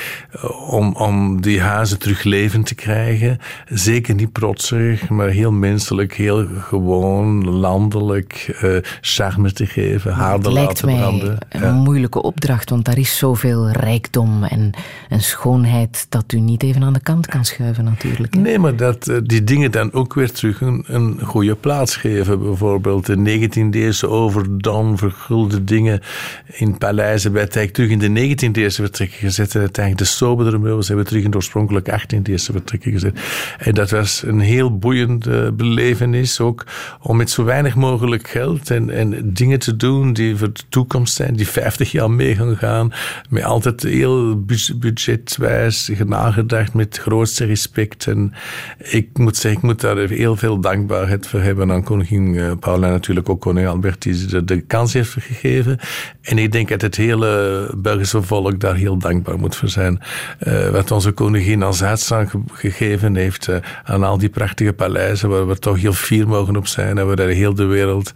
om, 0.68 0.94
om 0.94 1.40
die 1.40 1.60
huizen 1.60 1.98
terug 1.98 2.22
levend 2.22 2.66
te 2.66 2.74
krijgen. 2.74 3.38
Zeker 3.68 4.14
niet 4.14 4.32
protserig, 4.32 5.08
maar 5.08 5.28
heel 5.28 5.52
menselijk, 5.52 6.14
heel 6.14 6.46
gewoon, 6.58 7.48
landelijk, 7.48 8.56
eh, 8.60 8.76
charme 9.00 9.52
te 9.52 9.66
geven, 9.66 10.12
haar 10.12 10.32
Het 10.32 10.42
te 10.42 10.52
lijkt 10.52 10.68
laten 10.68 10.86
mij 10.86 10.96
branden. 10.96 11.38
een 11.48 11.74
moeilijke 11.74 12.22
opdracht, 12.22 12.70
want 12.70 12.84
daar 12.84 12.98
is 12.98 13.18
zoveel 13.18 13.70
rijkdom 13.70 14.44
en, 14.44 14.70
en 15.08 15.20
schoonheid 15.20 16.06
dat 16.08 16.32
u 16.32 16.40
niet 16.40 16.62
even 16.62 16.82
aan 16.82 16.92
de 16.92 17.00
kant 17.00 17.26
kan 17.26 17.44
schuiven 17.44 17.84
natuurlijk. 17.84 18.34
hè. 18.34 18.40
Nee, 18.40 18.58
maar 18.58 18.76
dat 18.76 19.20
die 19.24 19.44
dingen 19.44 19.70
dan 19.70 19.92
ook 19.92 20.14
weer 20.14 20.32
terug 20.32 20.60
een, 20.60 20.84
een 20.86 21.20
goede 21.22 21.54
plaats 21.54 21.81
Bijvoorbeeld 21.90 23.06
de 23.06 23.16
19e-eeuwse 23.16 24.08
overdone, 24.08 24.96
vergulde 24.96 25.64
dingen 25.64 26.00
in 26.46 26.78
paleizen 26.78 27.32
bij 27.32 27.42
het 27.42 27.74
terug 27.74 27.90
in 27.90 27.98
de 27.98 28.08
19e-eeuwse 28.08 28.82
vertrekken 28.82 29.18
gezet. 29.18 29.54
En 29.54 29.60
uiteindelijk 29.60 30.08
de 30.08 30.14
soberdere 30.14 30.58
meubels 30.58 30.88
hebben 30.88 31.06
terug 31.06 31.24
in 31.24 31.30
de 31.30 31.36
oorspronkelijke 31.36 32.00
18e-eeuwse 32.00 32.52
vertrekken 32.52 32.92
gezet. 32.92 33.20
En 33.58 33.74
dat 33.74 33.90
was 33.90 34.22
een 34.26 34.40
heel 34.40 34.78
boeiende 34.78 35.52
belevenis 35.52 36.40
ook 36.40 36.66
om 37.00 37.16
met 37.16 37.30
zo 37.30 37.44
weinig 37.44 37.74
mogelijk 37.74 38.28
geld 38.28 38.70
en, 38.70 38.90
en 38.90 39.32
dingen 39.32 39.58
te 39.58 39.76
doen 39.76 40.12
die 40.12 40.36
voor 40.36 40.52
de 40.52 40.62
toekomst 40.68 41.14
zijn, 41.14 41.36
die 41.36 41.48
50 41.48 41.92
jaar 41.92 42.10
mee 42.10 42.34
gaan 42.34 42.56
gaan. 42.56 42.92
Met 43.28 43.44
altijd 43.44 43.82
heel 43.82 44.40
bud- 44.40 44.74
budgetwijs 44.76 45.90
nagedacht, 46.06 46.74
met 46.74 46.98
grootste 46.98 47.44
respect. 47.44 48.06
En 48.06 48.32
ik 48.78 49.18
moet 49.18 49.36
zeggen, 49.36 49.60
ik 49.60 49.66
moet 49.66 49.80
daar 49.80 49.96
heel 50.08 50.36
veel 50.36 50.60
dankbaarheid 50.60 51.26
voor 51.26 51.40
hebben 51.40 51.70
aan 51.72 51.82
koningin 51.82 52.38
eh, 52.38 52.52
Paula 52.60 52.88
natuurlijk 52.88 53.28
ook 53.28 53.40
koning 53.40 53.66
Albert, 53.68 54.02
die 54.02 54.14
ze 54.14 54.44
de 54.44 54.60
kans 54.60 54.92
heeft 54.92 55.10
gegeven. 55.10 55.78
En 56.22 56.38
ik 56.38 56.52
denk 56.52 56.68
dat 56.68 56.80
het 56.82 56.96
hele 56.96 57.70
Belgische 57.76 58.22
volk 58.22 58.60
daar 58.60 58.74
heel 58.74 58.96
dankbaar 58.98 59.38
moet 59.38 59.56
voor 59.56 59.68
zijn. 59.68 60.00
Eh, 60.38 60.68
wat 60.68 60.90
onze 60.90 61.12
koningin 61.12 61.62
als 61.62 61.82
uitstraling 61.82 62.30
ge- 62.30 62.40
gegeven 62.52 63.14
heeft 63.16 63.48
eh, 63.48 63.56
aan 63.84 64.02
al 64.04 64.18
die 64.18 64.28
prachtige 64.28 64.72
paleizen, 64.72 65.28
waar 65.28 65.48
we 65.48 65.58
toch 65.58 65.80
heel 65.80 65.92
fier 65.92 66.28
mogen 66.28 66.56
op 66.56 66.66
zijn 66.66 66.98
en 66.98 67.06
waar 67.06 67.16
de 67.16 67.22
heel 67.22 67.54
de 67.54 67.64
wereld 67.64 68.12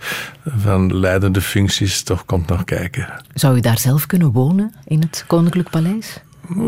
van 0.57 0.97
leidende 0.99 1.41
functies 1.41 2.03
toch 2.03 2.25
komt 2.25 2.49
nog 2.49 2.65
kijken. 2.65 3.09
Zou 3.35 3.57
u 3.57 3.61
daar 3.61 3.79
zelf 3.79 4.07
kunnen 4.07 4.33
wonen 4.33 4.75
in 4.85 5.01
het 5.01 5.25
Koninklijk 5.27 5.71
Paleis? 5.71 6.21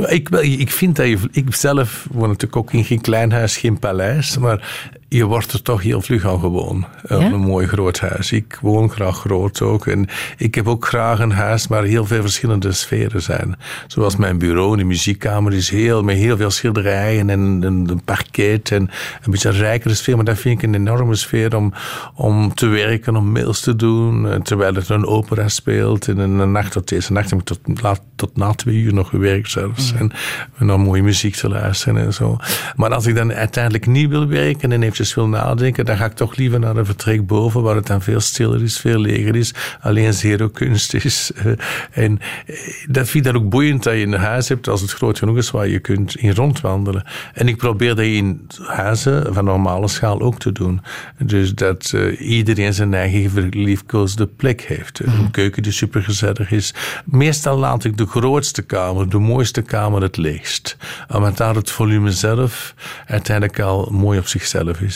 Ik, 0.07 0.29
ik 0.39 0.71
vind 0.71 0.97
dat 0.97 1.07
je... 1.07 1.19
Ik 1.33 1.55
zelf 1.55 2.07
woon 2.11 2.29
natuurlijk 2.29 2.57
ook 2.57 2.73
in 2.73 2.85
geen 2.85 3.01
klein 3.01 3.33
huis, 3.33 3.57
geen 3.57 3.79
paleis. 3.79 4.39
Maar 4.39 4.91
je 5.09 5.25
wordt 5.25 5.53
er 5.53 5.63
toch 5.63 5.83
heel 5.83 6.01
vlug 6.01 6.27
aan 6.27 6.41
gewoon. 6.41 6.87
Ja? 7.09 7.17
Een 7.17 7.41
mooi 7.41 7.67
groot 7.67 8.01
huis. 8.01 8.33
Ik 8.33 8.59
woon 8.63 8.91
graag 8.91 9.17
groot 9.19 9.63
ook. 9.63 9.87
En 9.87 10.09
ik 10.37 10.55
heb 10.55 10.69
ook 10.69 10.87
graag 10.87 11.19
een 11.19 11.31
huis 11.31 11.67
waar 11.67 11.83
heel 11.85 12.05
veel 12.07 12.21
verschillende 12.21 12.73
sferen 12.73 13.23
zijn. 13.23 13.57
Zoals 13.87 14.17
mijn 14.17 14.39
bureau, 14.39 14.77
de 14.77 14.85
muziekkamer, 14.85 15.53
is 15.55 15.71
heel, 15.71 16.03
met 16.03 16.17
heel 16.17 16.37
veel 16.37 16.51
schilderijen 16.51 17.31
en 17.31 17.63
een, 17.63 18.01
parket. 18.05 18.71
En 18.73 18.83
een 19.23 19.31
beetje 19.31 19.49
een 19.49 19.55
rijkere 19.55 19.95
sfeer. 19.95 20.17
Maar 20.17 20.25
dat 20.25 20.39
vind 20.39 20.63
ik 20.63 20.69
een 20.69 20.75
enorme 20.75 21.15
sfeer 21.15 21.57
om, 21.57 21.73
om 22.15 22.55
te 22.55 22.67
werken, 22.67 23.17
om 23.17 23.33
mails 23.33 23.61
te 23.61 23.77
doen. 23.77 24.29
eh, 24.29 24.41
Terwijl 24.41 24.75
er 24.75 24.91
een 24.91 25.07
opera 25.07 25.49
speelt. 25.49 26.09
En 26.09 26.19
een 26.19 26.53
nacht 26.53 26.73
tot 26.73 26.89
deze 26.89 27.13
nacht 27.13 27.31
heb 27.31 27.39
ik 27.39 27.45
tot, 27.45 27.61
laat, 27.83 28.01
tot 28.17 28.37
na 28.37 28.53
twee 28.53 28.77
uur 28.77 28.95
nog 28.95 29.09
gewerkt 29.09 29.51
zelfs. 29.51 29.93
En 29.93 30.13
naar 30.59 30.81
mooie 30.81 31.03
muziek 31.03 31.35
te 31.35 31.49
luisteren 31.49 32.05
en 32.05 32.13
zo. 32.13 32.37
Maar 32.77 32.95
als 32.95 33.07
ik 33.07 33.15
dan 33.15 33.33
uiteindelijk 33.33 33.87
niet 33.87 34.09
wil 34.09 34.27
werken 34.27 34.73
en 34.73 34.83
eventjes 34.99 35.15
wil 35.15 35.41
nadenken, 35.41 35.85
dan 35.85 35.97
ga 35.97 36.05
ik 36.05 36.13
toch 36.13 36.37
liever 36.37 36.61
naar 36.61 36.77
een 36.77 36.87
vertrek 36.87 37.27
boven, 37.27 37.63
waar 37.63 37.77
het 37.77 37.87
dan 37.87 38.03
veel 38.03 38.21
stiller 38.21 38.63
is, 38.63 38.79
veel 38.79 38.99
leger 38.99 39.37
is, 39.37 39.55
alleen 39.81 40.15
zero 40.15 40.49
kunst 40.49 40.95
is. 40.95 41.31
Eh, 41.39 41.53
En 41.91 42.19
eh, 42.47 42.57
dat 42.89 43.09
vind 43.09 43.27
ik 43.27 43.33
dan 43.33 43.43
ook 43.43 43.51
boeiend 43.51 43.83
dat 43.83 43.95
je 43.95 44.01
een 44.01 44.13
huis 44.13 44.49
hebt, 44.49 44.69
als 44.69 44.81
het 44.81 44.93
groot 44.93 45.19
genoeg 45.19 45.37
is, 45.37 45.51
waar 45.51 45.69
je 45.69 45.79
kunt 45.79 46.17
in 46.17 46.35
rondwandelen. 46.35 47.05
En 47.35 47.49
ik 47.49 47.57
probeer 47.57 47.95
dat 47.95 48.05
in 48.05 48.47
huizen 48.63 49.35
van 49.35 49.45
normale 49.45 49.89
schaal 49.89 50.21
ook 50.21 50.39
te 50.39 50.53
doen. 50.53 50.81
Dus 51.19 51.55
dat 51.55 51.93
eh, 51.95 52.21
iedereen 52.21 52.75
zijn 52.75 52.95
eigen 52.95 53.31
verliefkoosde 53.31 54.27
plek 54.27 54.61
heeft. 54.61 55.01
Een 55.01 55.31
keuken 55.31 55.63
die 55.63 55.73
supergezellig 55.73 56.51
is. 56.51 56.75
Meestal 57.05 57.59
laat 57.59 57.85
ik 57.85 57.97
de 57.97 58.07
grootste 58.07 58.63
kamer, 58.63 59.09
de 59.09 59.19
mooiste 59.19 59.63
kamer 59.63 60.03
het 60.03 60.17
leegst. 60.17 60.77
Omdat 61.09 61.37
daar 61.37 61.55
het 61.55 61.71
volume 61.71 62.13
zelf 62.13 62.75
uiteindelijk 63.07 63.61
al 63.61 63.89
mooi 63.91 64.19
op 64.19 64.27
zichzelf 64.27 64.81
is. 64.81 64.88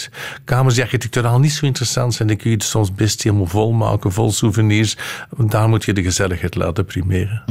Kamers 0.44 0.74
die 0.74 0.83
architecturaal 0.85 1.38
niet 1.38 1.52
zo 1.52 1.66
interessant 1.66 2.14
zijn, 2.14 2.28
die 2.28 2.37
kun 2.37 2.50
je 2.50 2.62
soms 2.62 2.94
best 2.94 3.22
helemaal 3.22 3.46
vol 3.46 3.72
maken, 3.72 4.12
vol 4.12 4.33
souvenirs. 4.33 4.96
Daar 5.37 5.68
moet 5.68 5.85
je 5.85 5.92
de 5.92 6.02
gezelligheid 6.02 6.55
laten 6.55 6.85
primeren. 6.85 7.42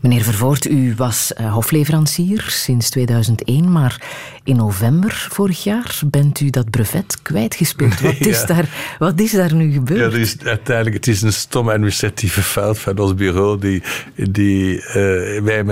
Meneer 0.00 0.22
Vervoort, 0.22 0.66
u 0.66 0.94
was 0.96 1.32
eh, 1.34 1.52
hofleverancier 1.52 2.44
sinds 2.48 2.90
2001, 2.90 3.72
maar 3.72 4.02
in 4.44 4.56
november 4.56 5.26
vorig 5.30 5.64
jaar 5.64 6.00
bent 6.06 6.40
u 6.40 6.50
dat 6.50 6.70
brevet 6.70 7.22
kwijtgespeeld. 7.22 8.00
Wat 8.06 8.14
is, 8.18 8.40
Ja. 8.40 8.46
daar, 8.46 8.96
wat 8.98 9.20
is 9.20 9.32
daar 9.32 9.54
nu 9.54 9.72
gebeurd? 9.72 10.12
Ja, 10.12 10.18
is 10.18 10.36
uiteindelijk, 10.44 10.96
het 10.96 11.06
is 11.06 11.22
een 11.22 11.32
stomme 11.32 11.72
administratieve 11.72 12.42
fout 12.42 12.78
van 12.78 12.98
ons 12.98 13.14
bureau. 13.14 13.58
Die, 13.60 13.82
die, 14.14 14.82
eh, 14.82 15.42
wij 15.42 15.64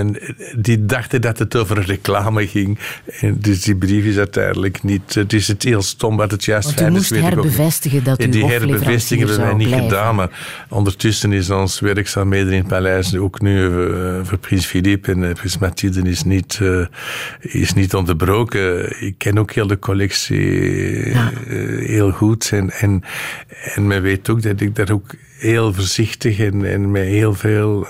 die 0.57 0.87
dachten 0.87 1.21
dat 1.21 1.39
het 1.39 1.57
over 1.57 1.85
reclame 1.85 2.47
ging. 2.47 2.79
En 3.21 3.39
dus 3.41 3.63
die 3.63 3.77
brief 3.77 4.05
is 4.05 4.17
uiteindelijk 4.17 4.83
niet. 4.83 5.15
Het 5.15 5.33
is 5.33 5.49
het 5.49 5.63
heel 5.63 5.83
stom 5.95 6.17
wat 6.17 6.31
het 6.31 6.45
juist 6.45 6.73
fijn 6.73 6.87
is. 6.87 6.93
moest 6.93 7.11
weet 7.11 7.33
ik 7.33 7.39
ook 7.39 7.45
niet. 7.45 8.05
dat 8.05 8.33
Die 8.33 8.45
herbevestiging 8.45 9.29
hebben 9.29 9.47
wij 9.47 9.55
niet 9.55 9.67
blijven. 9.67 9.89
gedaan. 9.89 10.15
Maar 10.15 10.31
ondertussen 10.69 11.33
is 11.33 11.51
ons 11.51 11.81
werkzaamheden 11.81 12.53
in 12.53 12.59
het 12.59 12.69
paleis 12.69 13.17
ook 13.17 13.41
nu 13.41 13.67
eh, 13.67 14.21
voor 14.23 14.39
prins 14.39 14.67
Philippe 14.67 15.13
en 15.13 15.29
eh, 15.29 15.35
prins 15.35 15.59
Mathilde 15.59 16.03
is 16.03 16.23
niet, 16.23 16.59
eh, 16.63 16.87
is 17.41 17.73
niet 17.73 17.95
onderbroken. 17.95 19.01
Ik 19.03 19.15
ken 19.19 19.39
ook 19.39 19.53
heel 19.53 19.67
de 19.67 19.79
collectie 19.79 20.43
heel 21.79 22.11
goed. 22.11 22.51
En, 22.53 22.71
en, 22.71 23.03
en 23.75 23.87
men 23.87 24.03
weet 24.03 24.29
ook 24.29 24.43
dat 24.43 24.61
ik 24.61 24.75
daar 24.75 24.91
ook 24.91 25.15
heel 25.39 25.73
voorzichtig 25.73 26.39
en, 26.39 26.65
en 26.65 26.91
met 26.91 27.05
heel 27.05 27.35
veel 27.35 27.87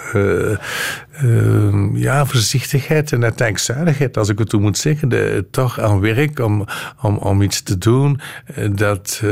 eh, 1.17 2.03
ja, 2.03 2.27
voorzichtigheid 2.27 3.13
en 3.13 3.23
uiteindelijk 3.23 3.59
zuinigheid, 3.59 4.17
als 4.17 4.29
ik 4.29 4.39
het 4.39 4.49
toe 4.49 4.61
moet 4.61 4.79
zeggen, 4.79 5.09
de, 5.09 5.47
toch 5.51 5.81
aan 5.81 6.01
werk 6.01 6.39
om, 6.39 6.65
om, 7.03 7.17
om 7.17 7.43
iets 7.43 7.63
te 7.63 7.79
doen 7.79 8.21
eh, 8.55 8.69
dat 8.75 9.21
eh, 9.23 9.31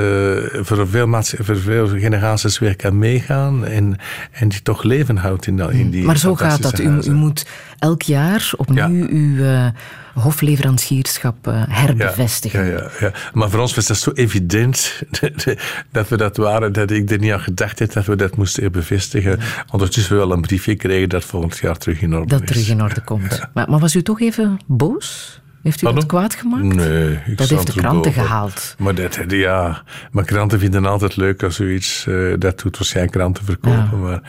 voor, 0.61 0.89
veel 0.89 1.22
voor 1.22 1.57
veel 1.57 1.89
generaties 1.89 2.59
weer 2.59 2.76
kan 2.76 2.99
meegaan 2.99 3.66
en, 3.66 3.97
en 4.33 4.49
die 4.49 4.62
toch 4.62 4.83
leven 4.83 5.16
houdt 5.16 5.47
in, 5.47 5.59
in 5.59 5.91
die 5.91 6.05
maar 6.05 6.18
zo 6.18 6.35
gaat 6.35 6.62
dat. 6.62 6.78
U, 6.78 6.99
u 7.05 7.12
moet 7.12 7.47
elk 7.78 8.03
jaar 8.03 8.51
opnieuw 8.57 9.07
uw 9.09 9.45
eh, 9.45 9.66
hofleverancierschap 10.14 11.46
eh, 11.46 11.62
herbevestigen. 11.68 12.64
Ja, 12.66 12.72
ja, 12.72 12.90
ja. 13.00 13.12
Maar 13.32 13.50
voor 13.50 13.60
ons 13.60 13.74
was 13.74 13.86
dat 13.86 13.96
zo 13.96 14.10
evident 14.10 15.02
dat 15.92 16.08
we 16.08 16.16
dat 16.16 16.36
waren, 16.36 16.72
dat 16.72 16.90
ik 16.90 17.10
er 17.10 17.18
niet 17.18 17.32
aan 17.32 17.40
gedacht 17.40 17.78
heb 17.78 17.92
dat 17.92 18.04
we 18.04 18.16
dat 18.16 18.36
moesten 18.36 18.72
bevestigen. 18.72 19.38
Ondertussen 19.70 20.16
wel 20.16 20.32
een 20.32 20.40
briefje 20.40 20.74
kregen 20.74 21.08
dat 21.08 21.24
volgend 21.24 21.58
jaar 21.58 21.76
terug 21.76 22.00
in 22.00 22.14
orde 22.14 22.26
Dat 22.26 22.40
is. 22.42 22.46
terug 22.46 22.68
in 22.68 22.82
orde 22.82 23.00
komt. 23.00 23.40
Maar, 23.54 23.70
maar 23.70 23.78
was 23.78 23.94
u 23.94 24.02
toch 24.02 24.20
even 24.20 24.58
boos? 24.66 25.40
Heeft 25.62 25.82
u 25.82 25.84
dat 25.84 25.92
Pardon? 25.94 26.06
kwaad 26.08 26.34
gemaakt? 26.34 26.74
Nee. 26.74 27.18
Ik 27.26 27.38
Dat 27.38 27.48
heeft 27.48 27.66
de 27.66 27.72
kranten 27.72 28.12
boven. 28.12 28.12
gehaald. 28.12 28.74
Maar 28.78 28.94
dat, 28.94 29.18
ja, 29.28 29.82
maar 30.10 30.24
kranten 30.24 30.58
vinden 30.58 30.86
altijd 30.86 31.16
leuk 31.16 31.42
als 31.42 31.56
zoiets, 31.56 32.06
eh, 32.06 32.14
dat 32.38 32.60
doet 32.60 32.76
waarschijnlijk 32.78 33.16
kranten 33.16 33.44
verkopen, 33.44 34.00
maar 34.00 34.20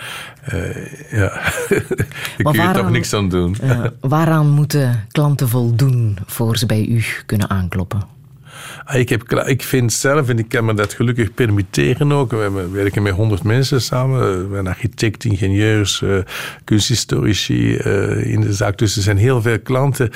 eh, 0.44 1.12
ja, 1.12 1.28
daar 2.38 2.54
kun 2.54 2.64
je 2.68 2.72
toch 2.74 2.90
niks 2.90 3.14
aan 3.14 3.30
doen. 3.30 3.56
Eh, 3.62 3.84
waaraan 4.00 4.50
moeten 4.50 5.06
klanten 5.12 5.50
voldoen 5.50 6.18
voor 6.26 6.58
ze 6.58 6.66
bij 6.66 6.86
u 6.86 7.04
kunnen 7.26 7.50
aankloppen? 7.50 8.02
Ah, 8.86 9.00
Ik, 9.00 9.10
heb, 9.10 9.34
ik 9.34 9.64
vind 9.64 9.94
zelf, 9.94 10.30
en 10.30 10.40
ik 10.40 10.50
kan 10.50 10.66
me 10.66 10.74
dat 10.74 10.94
gelukkig 10.94 11.34
permitteren 11.34 12.12
ook, 12.12 12.32
we 12.32 12.70
werken 12.72 13.02
met 13.04 13.14
honderd 13.14 13.44
mensen 13.44 13.82
samen, 13.82 14.50
we 14.50 14.54
zijn 14.54 14.68
architect, 14.68 15.24
ingenieurs, 15.24 16.02
eh, 16.02 16.18
kunsthistorici 16.64 17.76
eh, 17.76 18.32
in 18.32 18.42
de 18.42 18.54
zaak. 18.54 18.78
Dus 18.78 18.96
er 18.96 19.02
zijn 19.02 19.18
heel 19.18 19.42
veel 19.42 19.60
klanten 19.60 20.10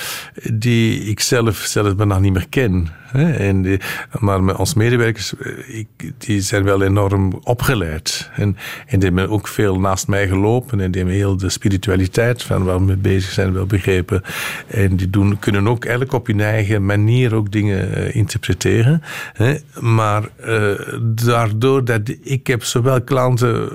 die 0.53 1.03
ik 1.03 1.20
zelf 1.20 1.57
zelfs 1.57 1.95
bijna 1.95 2.20
niet 2.20 2.34
meer 2.34 2.47
ken. 2.49 2.89
Hè? 3.08 3.32
En 3.32 3.62
die, 3.62 3.80
maar 4.20 4.58
ons 4.58 4.74
medewerkers, 4.74 5.34
eh, 5.38 5.86
die 6.18 6.41
zijn 6.41 6.64
wel 6.64 6.82
enorm 6.82 7.39
opgeleid. 7.43 8.30
En, 8.36 8.58
en 8.86 8.99
die 8.99 9.10
hebben 9.10 9.30
ook 9.30 9.47
veel 9.47 9.80
naast 9.80 10.08
mij 10.08 10.28
gelopen. 10.28 10.80
En 10.80 10.91
die 10.91 11.01
hebben 11.01 11.20
heel 11.20 11.38
de 11.38 11.49
spiritualiteit 11.49 12.43
van 12.43 12.64
waar 12.64 12.78
we 12.78 12.86
mee 12.86 12.95
bezig 12.95 13.32
zijn 13.32 13.53
wel 13.53 13.66
begrepen. 13.66 14.22
En 14.68 14.95
die 14.95 15.10
doen, 15.10 15.39
kunnen 15.39 15.68
ook 15.68 15.84
eigenlijk 15.84 16.14
op 16.14 16.28
hun 16.28 16.41
eigen 16.41 16.86
manier 16.86 17.36
ook 17.36 17.51
dingen 17.51 17.97
uh, 17.97 18.16
interpreteren. 18.16 19.01
Hè? 19.34 19.55
Maar 19.80 20.30
uh, 20.47 20.72
daardoor 21.01 21.86
dat 21.86 22.01
ik 22.22 22.47
heb 22.47 22.64
zowel 22.64 23.01
klanten 23.01 23.70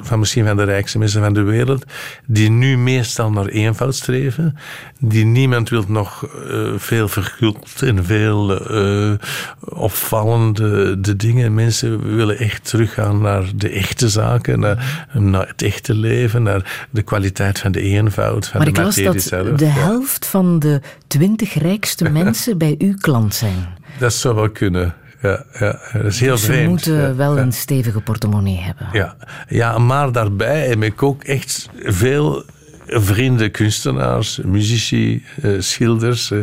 van 0.00 0.18
misschien 0.18 0.46
van 0.46 0.56
de 0.56 0.62
rijkste 0.62 0.98
mensen 0.98 1.22
van 1.22 1.32
de 1.32 1.42
wereld, 1.42 1.84
die 2.26 2.50
nu 2.50 2.78
meestal 2.78 3.30
naar 3.30 3.46
eenvoud 3.46 3.94
streven, 3.94 4.56
die 4.98 5.24
niemand 5.24 5.68
wil 5.68 5.84
nog 5.88 6.28
uh, 6.50 6.72
veel 6.76 7.08
verguld 7.08 7.82
en 7.82 8.04
veel 8.04 8.72
uh, 8.76 9.12
opvallende 9.60 11.00
de 11.00 11.16
dingen. 11.16 11.54
Mensen 11.54 12.16
willen 12.16 12.38
echt 12.38 12.68
teruggaan 12.68 13.20
naar 13.20 13.44
de 13.54 13.68
echte 13.68 14.08
zaken, 14.08 14.60
naar, 14.60 15.06
naar 15.12 15.48
het 15.48 15.62
echte 15.62 15.94
leven, 15.94 16.42
naar 16.42 16.86
de 16.90 17.02
kwaliteit 17.02 17.58
van 17.58 17.72
de 17.72 17.80
eenvoud, 17.80 18.46
van 18.46 18.58
maar 18.60 18.72
de 18.72 18.80
materie 18.80 19.20
zelf. 19.20 19.42
Maar 19.42 19.50
ik 19.50 19.50
las 19.50 19.58
dat 19.58 19.58
de 19.58 19.80
helft 19.80 20.26
van 20.26 20.58
de 20.58 20.80
twintig 21.06 21.54
rijkste 21.54 22.10
mensen 22.22 22.58
bij 22.58 22.74
u 22.78 22.94
klant 22.94 23.34
zijn. 23.34 23.68
Dat 23.98 24.12
zou 24.12 24.34
wel 24.34 24.50
kunnen 24.50 24.94
ja, 25.22 25.44
ja, 25.58 25.80
dat 25.92 26.04
is 26.04 26.20
heel 26.20 26.34
dus 26.34 26.44
vreemd. 26.44 26.82
Ze 26.82 26.90
moeten 26.90 27.08
ja, 27.08 27.14
wel 27.14 27.36
ja. 27.36 27.42
een 27.42 27.52
stevige 27.52 28.00
portemonnee 28.00 28.58
hebben. 28.58 28.88
Ja. 28.92 29.16
ja, 29.48 29.78
maar 29.78 30.12
daarbij 30.12 30.68
heb 30.68 30.82
ik 30.82 31.02
ook 31.02 31.24
echt 31.24 31.68
veel 31.82 32.44
vrienden, 32.86 33.50
kunstenaars, 33.50 34.40
muzici, 34.44 35.24
uh, 35.42 35.60
schilders, 35.60 36.30
uh, 36.30 36.38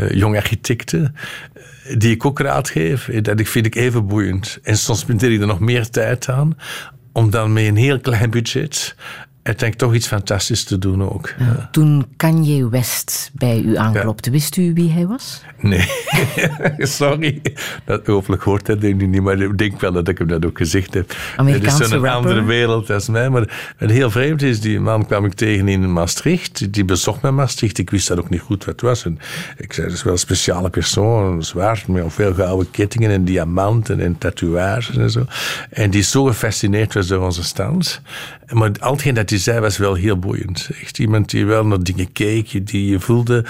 uh, 0.00 0.10
jonge 0.10 0.36
architecten, 0.36 1.14
die 1.98 2.10
ik 2.10 2.24
ook 2.24 2.38
raad 2.38 2.68
geef. 2.68 3.04
Dat 3.22 3.40
vind 3.42 3.66
ik 3.66 3.74
even 3.74 4.06
boeiend. 4.06 4.58
En 4.62 4.76
soms 4.76 5.00
spendeer 5.00 5.32
ik 5.32 5.40
er 5.40 5.46
nog 5.46 5.60
meer 5.60 5.88
tijd 5.88 6.28
aan, 6.28 6.56
om 7.12 7.30
dan 7.30 7.52
met 7.52 7.64
een 7.64 7.76
heel 7.76 8.00
klein 8.00 8.30
budget 8.30 8.94
uiteindelijk 9.42 9.78
toch 9.78 9.94
iets 9.94 10.06
fantastisch 10.06 10.64
te 10.64 10.78
doen 10.78 11.10
ook. 11.10 11.34
Ja. 11.38 11.68
Toen 11.72 12.06
Kanye 12.16 12.68
West 12.68 13.30
bij 13.34 13.60
u 13.60 13.76
aanklopte, 13.76 14.30
ja. 14.30 14.36
wist 14.36 14.56
u 14.56 14.72
wie 14.74 14.90
hij 14.90 15.06
was? 15.06 15.42
Nee, 15.60 15.88
sorry. 16.98 17.42
Dat, 17.84 18.06
hopelijk 18.06 18.42
hoort 18.42 18.66
hij 18.66 18.78
denk 18.78 19.00
ik 19.00 19.08
niet, 19.08 19.22
maar 19.22 19.40
ik 19.40 19.58
denk 19.58 19.80
wel 19.80 19.92
dat 19.92 20.08
ik 20.08 20.18
hem 20.18 20.26
dat 20.26 20.46
ook 20.46 20.58
gezegd 20.58 20.94
heb. 20.94 21.16
Amerikaanse 21.36 21.82
is 21.82 21.88
zo'n 21.88 21.98
rapper. 21.98 22.16
andere 22.16 22.44
wereld 22.44 22.90
als 22.90 23.08
mij. 23.08 23.30
Maar 23.30 23.74
het 23.76 23.90
heel 23.90 24.10
vreemd 24.10 24.42
is, 24.42 24.60
die 24.60 24.80
man 24.80 25.06
kwam 25.06 25.24
ik 25.24 25.32
tegen 25.32 25.68
in 25.68 25.92
Maastricht. 25.92 26.72
Die 26.72 26.84
bezocht 26.84 27.22
mij 27.22 27.30
Maastricht. 27.30 27.78
Ik 27.78 27.90
wist 27.90 28.08
dat 28.08 28.18
ook 28.18 28.30
niet 28.30 28.40
goed 28.40 28.64
wat 28.64 28.74
het 28.74 28.80
was. 28.80 29.04
En 29.04 29.18
ik 29.56 29.72
zei, 29.72 29.86
dat 29.86 29.96
is 29.96 30.02
wel 30.02 30.12
een 30.12 30.18
speciale 30.18 30.70
persoon, 30.70 31.42
zwaar, 31.42 31.84
met 31.86 32.12
veel 32.12 32.34
gouden 32.34 32.70
kettingen 32.70 33.10
en 33.10 33.24
diamanten 33.24 34.00
en 34.00 34.18
tatoeages 34.18 34.96
en 34.96 35.10
zo. 35.10 35.24
En 35.70 35.90
die 35.90 36.02
zo 36.02 36.24
gefascineerd 36.24 36.94
was 36.94 37.06
door 37.06 37.24
onze 37.24 37.44
stand. 37.44 38.00
Maar 38.52 38.70
al 38.80 38.92
hetgeen 38.92 39.14
dat 39.14 39.30
hij 39.30 39.38
zei 39.38 39.60
was 39.60 39.76
wel 39.76 39.94
heel 39.94 40.18
boeiend. 40.18 40.70
Echt 40.80 40.98
iemand 40.98 41.30
die 41.30 41.46
wel 41.46 41.66
naar 41.66 41.82
dingen 41.82 42.12
keek, 42.12 42.66
die 42.66 42.86
je 42.86 43.00
voelde. 43.00 43.44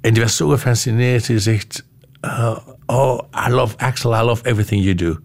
En 0.00 0.12
die 0.12 0.22
was 0.22 0.36
zo 0.36 0.48
gefascineerd. 0.48 1.26
Hij 1.26 1.38
zegt: 1.38 1.84
uh, 2.22 2.58
Oh, 2.86 3.20
I 3.48 3.50
love 3.50 3.76
Axel, 3.76 4.14
I 4.14 4.22
love 4.22 4.44
everything 4.44 4.82
you 4.82 4.94
do. 4.94 5.18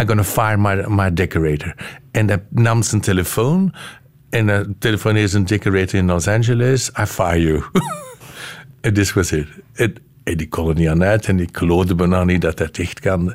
I'm 0.00 0.06
gonna 0.06 0.24
fire 0.24 0.56
my, 0.56 0.84
my 0.88 1.12
decorator. 1.12 1.74
En 2.10 2.28
hij 2.28 2.42
nam 2.50 2.82
zijn 2.82 3.00
telefoon. 3.00 3.74
En 4.30 4.48
hij 4.48 4.66
telefoneerde 4.78 5.28
zijn 5.28 5.44
decorator 5.44 5.94
in 5.94 6.06
Los 6.06 6.28
Angeles. 6.28 6.90
I 7.00 7.04
fire 7.04 7.42
you. 7.42 7.62
En 8.80 8.94
this 8.94 9.12
was 9.12 9.32
it. 9.32 9.48
En, 9.72 9.94
die 10.22 10.48
kon 10.48 10.74
niet 10.74 10.88
aan 10.88 11.04
uit. 11.04 11.26
En 11.26 11.40
ik 11.40 11.56
geloofde 11.56 11.94
bijna 11.94 12.24
niet 12.24 12.40
dat 12.40 12.58
dat 12.58 12.78
echt 12.78 13.00
kan. 13.00 13.34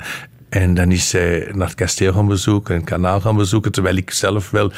En 0.49 0.73
dan 0.73 0.91
is 0.91 1.09
zij 1.09 1.51
naar 1.53 1.67
het 1.67 1.75
kasteel 1.75 2.13
gaan 2.13 2.27
bezoeken, 2.27 2.75
een 2.75 2.83
kanaal 2.83 3.21
gaan 3.21 3.35
bezoeken, 3.35 3.71
terwijl 3.71 3.95
ik 3.95 4.11
zelf 4.11 4.49
wel 4.49 4.71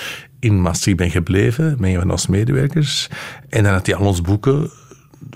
in 0.43 0.61
Maastricht 0.61 0.97
ben 0.97 1.11
gebleven, 1.11 1.75
met 1.79 1.93
een 1.93 1.99
van 1.99 2.11
onze 2.11 2.31
medewerkers. 2.31 3.09
En 3.49 3.63
dan 3.63 3.73
had 3.73 3.85
hij 3.85 3.95
al 3.95 4.05
ons 4.05 4.21
boeken 4.21 4.69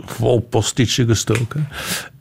vol 0.06 0.40
postitje 0.40 1.06
gestoken. 1.06 1.68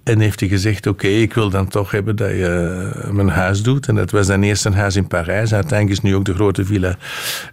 En 0.07 0.21
heeft 0.21 0.41
hij 0.41 0.49
gezegd, 0.49 0.87
oké, 0.87 1.07
ik 1.07 1.35
wil 1.35 1.51
dan 1.51 1.69
toch 1.69 1.91
hebben 1.91 2.17
dat 2.17 2.31
je 2.31 2.91
mijn 3.11 3.29
huis 3.29 3.63
doet. 3.63 3.89
En 3.89 3.95
dat 3.95 4.11
was 4.11 4.27
dan 4.27 4.43
eerst 4.43 4.65
een 4.65 4.75
huis 4.75 4.97
in 4.97 5.07
Parijs. 5.07 5.55
Uiteindelijk 5.55 5.99
is 5.99 6.11
nu 6.11 6.15
ook 6.15 6.25
de 6.25 6.35
grote 6.35 6.65
villa. 6.65 6.97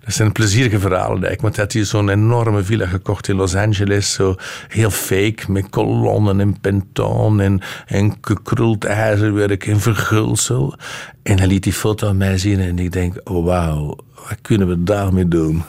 Dat 0.06 0.14
zijn 0.14 0.32
plezierige 0.32 0.80
verhalen, 0.80 1.24
eigenlijk. 1.24 1.42
Want 1.42 1.56
hij 1.56 1.66
had 1.66 1.88
zo'n 1.88 2.10
enorme 2.10 2.64
villa 2.64 2.86
gekocht 2.86 3.28
in 3.28 3.36
Los 3.36 3.56
Angeles. 3.56 4.14
Zo 4.14 4.36
heel 4.68 4.90
fake, 4.90 5.52
met 5.52 5.70
kolommen 5.70 6.40
en 6.40 6.60
penton 6.60 7.42
en, 7.42 7.62
en 7.86 8.18
gekruld 8.22 8.86
ijzerwerk 8.86 9.68
en 9.68 9.80
vergulsel. 9.80 10.76
En 11.24 11.38
hij 11.38 11.48
liet 11.48 11.64
die 11.64 11.74
foto 11.74 12.08
aan 12.08 12.18
mij 12.18 12.38
zien 12.38 12.60
en 12.60 12.80
ik 12.80 12.92
denk, 12.92 13.16
oh 13.24 13.46
wauw, 13.46 13.98
wat 14.16 14.38
kunnen 14.42 14.68
we 14.68 14.84
daarmee 14.84 15.28
doen? 15.28 15.64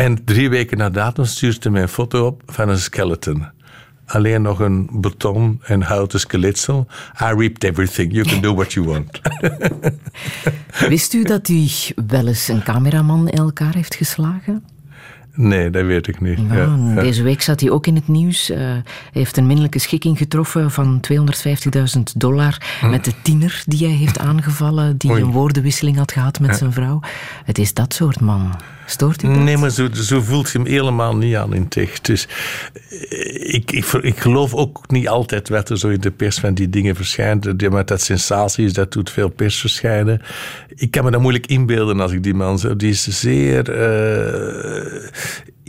En 0.00 0.24
drie 0.24 0.50
weken 0.50 0.78
na 0.78 0.90
datum 0.90 1.24
stuurde 1.24 1.58
hij 1.60 1.70
mij 1.70 1.82
een 1.82 1.88
foto 1.88 2.26
op 2.26 2.42
van 2.46 2.68
een 2.68 2.78
skeleton 2.78 3.46
alleen 4.06 4.42
nog 4.42 4.58
een 4.58 4.88
beton 4.92 5.60
en 5.62 5.82
houten 5.82 6.20
skeletsel. 6.20 6.86
I 7.20 7.24
reaped 7.24 7.64
everything. 7.64 8.12
You 8.12 8.26
can 8.26 8.40
do 8.40 8.54
what 8.54 8.72
you 8.72 8.86
want. 8.86 9.20
Wist 10.88 11.14
u 11.14 11.22
dat 11.22 11.48
u 11.48 11.66
wel 12.06 12.26
eens 12.26 12.48
een 12.48 12.62
cameraman 12.62 13.28
in 13.28 13.38
elkaar 13.38 13.74
heeft 13.74 13.94
geslagen? 13.94 14.64
Nee, 15.34 15.70
dat 15.70 15.84
weet 15.84 16.06
ik 16.06 16.20
niet. 16.20 16.38
Ja, 16.50 16.56
ja, 16.56 17.00
deze 17.00 17.22
week 17.22 17.42
zat 17.42 17.60
hij 17.60 17.70
ook 17.70 17.86
in 17.86 17.94
het 17.94 18.08
nieuws. 18.08 18.50
Uh, 18.50 18.56
hij 18.56 18.82
heeft 19.12 19.36
een 19.36 19.46
minderlijke 19.46 19.78
schikking 19.78 20.18
getroffen 20.18 20.70
van 20.70 21.00
250.000 21.96 22.02
dollar 22.16 22.78
hm. 22.80 22.90
met 22.90 23.04
de 23.04 23.12
tiener 23.22 23.62
die 23.66 23.86
hij 23.86 23.96
heeft 23.96 24.18
aangevallen, 24.18 24.96
die 24.96 25.10
Oei. 25.10 25.22
een 25.22 25.30
woordenwisseling 25.30 25.96
had 25.96 26.12
gehad 26.12 26.40
met 26.40 26.50
ja. 26.50 26.56
zijn 26.56 26.72
vrouw. 26.72 27.00
Het 27.44 27.58
is 27.58 27.74
dat 27.74 27.94
soort 27.94 28.20
man. 28.20 28.54
Stoort 28.90 29.22
u? 29.22 29.26
Nee, 29.26 29.56
maar 29.56 29.70
zo, 29.70 30.20
voelt 30.20 30.50
je 30.50 30.58
hem 30.58 30.66
helemaal 30.66 31.16
niet 31.16 31.34
aan 31.34 31.54
in 31.54 31.68
tech. 31.68 32.00
Dus 32.00 32.28
ik, 33.30 33.72
ik, 33.72 33.84
ik 33.84 34.18
geloof 34.18 34.54
ook 34.54 34.90
niet 34.90 35.08
altijd 35.08 35.48
wat 35.48 35.70
er 35.70 35.78
zo 35.78 35.88
in 35.88 36.00
de 36.00 36.10
pers 36.10 36.38
van 36.38 36.54
die 36.54 36.68
dingen 36.68 36.96
verschijnt. 36.96 37.70
Maar 37.70 37.84
dat 37.84 38.00
sensatie 38.00 38.64
is, 38.64 38.72
dat 38.72 38.92
doet 38.92 39.10
veel 39.10 39.28
pers 39.28 39.56
verschijnen. 39.56 40.22
Ik 40.74 40.90
kan 40.90 41.04
me 41.04 41.10
dat 41.10 41.20
moeilijk 41.20 41.46
inbeelden 41.46 42.00
als 42.00 42.12
ik 42.12 42.22
die 42.22 42.34
man 42.34 42.58
zo... 42.58 42.76
Die 42.76 42.90
is 42.90 43.20
zeer 43.20 43.68
uh, 43.68 45.08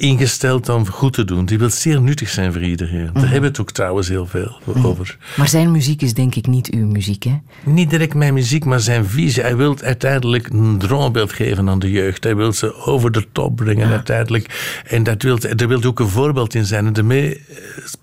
ingesteld 0.02 0.70
om 0.70 0.88
goed 0.88 1.14
te 1.14 1.24
doen. 1.24 1.46
Die 1.46 1.58
wil 1.58 1.70
zeer 1.70 2.02
nuttig 2.02 2.30
zijn 2.30 2.54
voor 2.54 2.62
iedereen. 2.62 3.06
Daar 3.06 3.14
mm. 3.14 3.22
hebben 3.22 3.42
we 3.42 3.48
het 3.48 3.60
ook 3.60 3.72
trouwens 3.72 4.08
heel 4.08 4.26
veel 4.26 4.60
mm. 4.74 4.86
over. 4.86 5.18
Maar 5.38 5.48
zijn 5.48 5.72
muziek 5.72 6.02
is 6.02 6.14
denk 6.14 6.36
ik 6.36 6.48
niet 6.48 6.70
uw 6.70 6.86
muziek, 6.86 7.24
hè? 7.24 7.40
Niet 7.64 7.90
direct 7.90 8.14
mijn 8.14 8.34
muziek, 8.34 8.66
maar 8.66 8.80
zijn 8.80 9.06
visie. 9.06 9.42
Hij 9.42 9.56
wil 9.56 9.78
uiteindelijk 9.84 10.48
een 10.48 10.78
droombeeld 10.78 11.34
geven 11.34 11.70
aan 11.70 11.80
de 11.80 11.92
jeugd. 11.92 12.24
Hij 12.24 12.36
wil 12.36 12.54
ze 12.54 12.76
over 12.76 13.12
de 13.12 13.26
top 13.32 13.56
brengen 13.56 13.88
ja. 13.88 13.94
uiteindelijk. 13.94 14.82
En 14.88 15.04
dat 15.04 15.22
wil, 15.22 15.38
er 15.40 15.68
wil 15.68 15.84
ook 15.84 16.00
een 16.00 16.08
voorbeeld 16.08 16.54
in 16.54 16.66
zijn. 16.66 16.86
En 16.86 16.94
daarmee, 16.94 17.42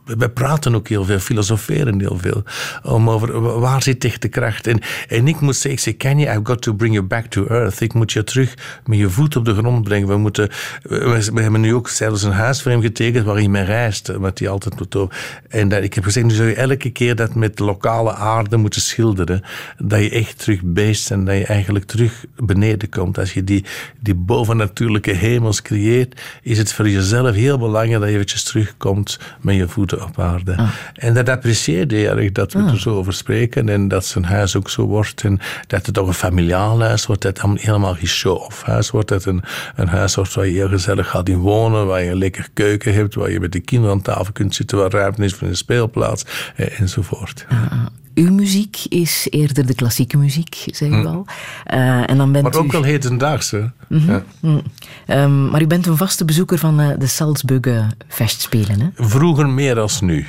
we 0.05 0.29
praten 0.29 0.75
ook 0.75 0.89
heel 0.89 1.05
veel, 1.05 1.19
filosoferen 1.19 2.01
heel 2.01 2.19
veel. 2.19 2.43
Om 2.83 3.11
over 3.11 3.61
waar 3.61 3.83
zit 3.83 4.05
echt 4.05 4.23
de 4.23 4.29
kracht. 4.29 4.67
En, 4.67 4.81
en 5.09 5.29
ik 5.29 5.41
moet 5.41 5.55
zeggen, 5.57 5.73
ik 5.73 5.81
zeg, 5.81 5.97
Kanye, 5.97 6.27
I've 6.27 6.41
got 6.43 6.63
to 6.63 6.75
bring 6.75 6.95
you 6.95 7.07
back 7.07 7.27
to 7.27 7.47
earth. 7.47 7.81
Ik 7.81 7.95
moet 7.95 8.13
je 8.13 8.25
terug 8.25 8.55
met 8.87 8.99
je 8.99 9.11
voet 9.11 9.37
op 9.37 9.45
de 9.45 9.55
grond 9.55 9.85
brengen. 9.85 10.09
We, 10.09 10.17
moeten, 10.17 10.49
we, 10.83 11.31
we 11.33 11.41
hebben 11.41 11.61
nu 11.61 11.75
ook 11.75 11.88
zelfs 11.89 12.23
een 12.23 12.33
huis 12.33 12.63
voor 12.63 12.71
hem 12.71 12.81
getekend 12.81 13.25
waarin 13.25 13.55
hij 13.55 13.65
reist. 13.65 14.09
Wat 14.09 14.39
hij 14.39 14.49
altijd 14.49 14.75
doen. 14.89 15.11
En 15.49 15.69
dat, 15.69 15.83
ik 15.83 15.95
heb 15.95 16.05
gezegd, 16.05 16.27
nu 16.27 16.35
zou 16.35 16.49
je 16.49 16.55
elke 16.55 16.91
keer 16.91 17.17
dat 17.17 17.35
met 17.35 17.59
lokale 17.59 18.15
aarde 18.15 18.57
moeten 18.57 18.81
schilderen. 18.81 19.43
Dat 19.79 20.01
je 20.01 20.11
echt 20.11 20.39
terug 20.39 20.61
beest 20.63 21.11
en 21.11 21.25
dat 21.25 21.37
je 21.37 21.45
eigenlijk 21.45 21.85
terug 21.85 22.25
beneden 22.37 22.89
komt. 22.89 23.19
Als 23.19 23.33
je 23.33 23.45
die, 23.45 23.65
die 24.01 24.15
bovennatuurlijke 24.15 25.13
hemels 25.13 25.63
creëert, 25.63 26.21
is 26.43 26.59
het 26.59 26.73
voor 26.73 26.89
jezelf 26.89 27.35
heel 27.35 27.59
belangrijk 27.59 28.01
dat 28.01 28.09
je 28.09 28.15
eventjes 28.15 28.43
terugkomt 28.45 29.19
met 29.41 29.57
je 29.57 29.69
voeten 29.69 30.05
op 30.05 30.19
aarde. 30.21 30.57
Ah. 30.57 30.69
En 30.95 31.15
dat 31.15 31.29
apprecieerde 31.29 31.97
hij 31.97 32.09
erg, 32.09 32.33
dat 32.33 32.53
we 32.53 32.59
ah. 32.59 32.71
er 32.71 32.81
zo 32.81 32.95
over 32.95 33.13
spreken 33.13 33.69
en 33.69 33.89
dat 33.89 34.05
zijn 34.05 34.25
huis 34.25 34.57
ook 34.57 34.71
zo 34.71 34.87
wordt 34.87 35.23
en 35.23 35.41
dat 35.67 35.87
het 35.87 35.99
ook 35.99 36.07
een 36.07 36.15
familiaal 36.15 36.81
huis 36.81 37.07
wordt, 37.07 37.23
dat 37.23 37.43
het 37.43 37.61
helemaal 37.61 37.95
geen 37.95 38.07
show-off 38.07 38.63
huis 38.63 38.91
wordt, 38.91 39.09
dat 39.09 39.25
een, 39.25 39.43
een 39.77 39.89
huis 39.89 40.15
wordt 40.15 40.35
waar 40.35 40.47
je 40.47 40.53
heel 40.53 40.69
gezellig 40.69 41.09
gaat 41.09 41.29
in 41.29 41.39
wonen, 41.39 41.78
waar 41.87 42.03
je 42.03 42.11
een 42.11 42.19
lekker 42.19 42.49
keuken 42.53 42.95
hebt, 42.95 43.15
waar 43.15 43.31
je 43.31 43.41
met 43.41 43.53
de 43.53 43.61
kinderen 43.61 43.95
aan 43.95 44.03
tafel 44.03 44.33
kunt 44.33 44.55
zitten, 44.55 44.79
waar 44.79 44.91
ruimte 44.91 45.25
is 45.25 45.35
voor 45.35 45.49
een 45.49 45.57
speelplaats 45.57 46.25
eh, 46.57 46.81
enzovoort. 46.81 47.47
Ah. 47.49 47.87
Uw 48.15 48.33
muziek 48.33 48.77
is 48.89 49.27
eerder 49.31 49.67
de 49.67 49.75
klassieke 49.75 50.17
muziek, 50.17 50.65
zeg 50.67 50.89
ik 50.89 51.03
wel. 51.03 51.27
Uh, 51.75 52.11
en 52.11 52.17
dan 52.17 52.33
bent 52.33 52.45
maar 52.45 52.57
ook 52.57 52.67
u... 52.67 52.71
wel 52.71 52.83
hedendaagse. 52.83 53.71
Mm 53.89 53.99
-hmm. 53.99 54.11
ja. 54.11 54.23
mm. 54.41 54.63
um, 55.07 55.51
maar 55.51 55.63
u 55.63 55.67
bent 55.67 55.87
een 55.87 55.97
vaste 55.97 56.25
bezoeker 56.25 56.59
van 56.59 56.81
uh, 56.81 56.89
de 56.99 57.07
Salzburger 57.07 57.87
Festspelen, 58.09 58.81
hè? 58.81 58.89
Vroeger 58.95 59.49
meer 59.49 59.79
als 59.81 60.01
nu. 60.01 60.27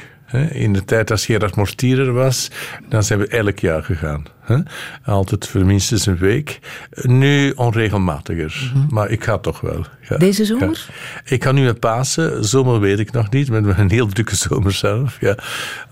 In 0.51 0.73
de 0.73 0.85
tijd 0.85 1.11
als 1.11 1.25
Gerard 1.25 1.55
Mortierer 1.55 2.13
was, 2.13 2.51
dan 2.89 3.03
zijn 3.03 3.19
we 3.19 3.27
elk 3.27 3.59
jaar 3.59 3.83
gegaan. 3.83 4.25
Hè? 4.49 4.57
Altijd 5.05 5.47
voor 5.47 5.65
minstens 5.65 6.05
een 6.05 6.17
week. 6.17 6.59
Nu 7.01 7.51
onregelmatiger, 7.51 8.71
maar 8.89 9.09
ik 9.09 9.23
ga 9.23 9.37
toch 9.37 9.61
wel. 9.61 9.85
Ja. 10.09 10.17
Deze 10.17 10.45
zomer? 10.45 10.87
Ja. 10.87 11.21
Ik 11.35 11.43
ga 11.43 11.51
nu 11.51 11.63
met 11.63 11.79
Pasen. 11.79 12.45
Zomer 12.45 12.79
weet 12.79 12.99
ik 12.99 13.11
nog 13.11 13.29
niet, 13.29 13.49
met 13.49 13.77
een 13.77 13.91
heel 13.91 14.07
drukke 14.07 14.35
zomer 14.35 14.71
zelf. 14.71 15.17
Ja. 15.19 15.37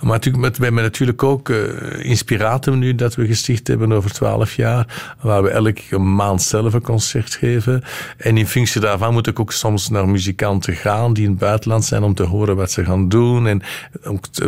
Maar 0.02 0.12
natuurlijk, 0.12 0.44
met, 0.44 0.58
we 0.58 0.64
hebben 0.64 0.84
natuurlijk 0.84 1.24
ook 1.24 1.50
uh, 1.50 2.06
Inspiratum 2.06 2.80
nu 2.80 2.96
dat 2.96 3.16
we 3.16 3.28
gesticht 3.28 3.68
hebben 3.68 3.92
over 3.92 4.12
twaalf 4.12 4.56
jaar, 4.56 5.16
waar 5.22 5.44
we 5.44 5.50
elke 5.50 5.98
maand 5.98 6.42
zelf 6.42 6.74
een 6.74 6.82
concert 6.82 7.36
geven. 7.36 7.84
En 8.18 8.38
in 8.38 8.48
functie 8.48 8.82
daarvan 8.82 9.14
moet 9.14 9.28
ik 9.28 9.40
ook 9.40 9.52
soms 9.52 9.90
naar 9.90 10.10
muzikanten 10.10 10.76
gaan 10.76 11.14
die 11.14 11.24
in 11.24 11.30
het 11.30 11.40
buitenland 11.40 11.86
zijn 11.86 12.04
om 12.04 12.14
te 12.14 12.24
horen 12.24 12.56
wat 12.56 12.72
ze 12.72 12.86
gaan 12.86 13.10
doen. 13.10 13.48
En 13.48 13.62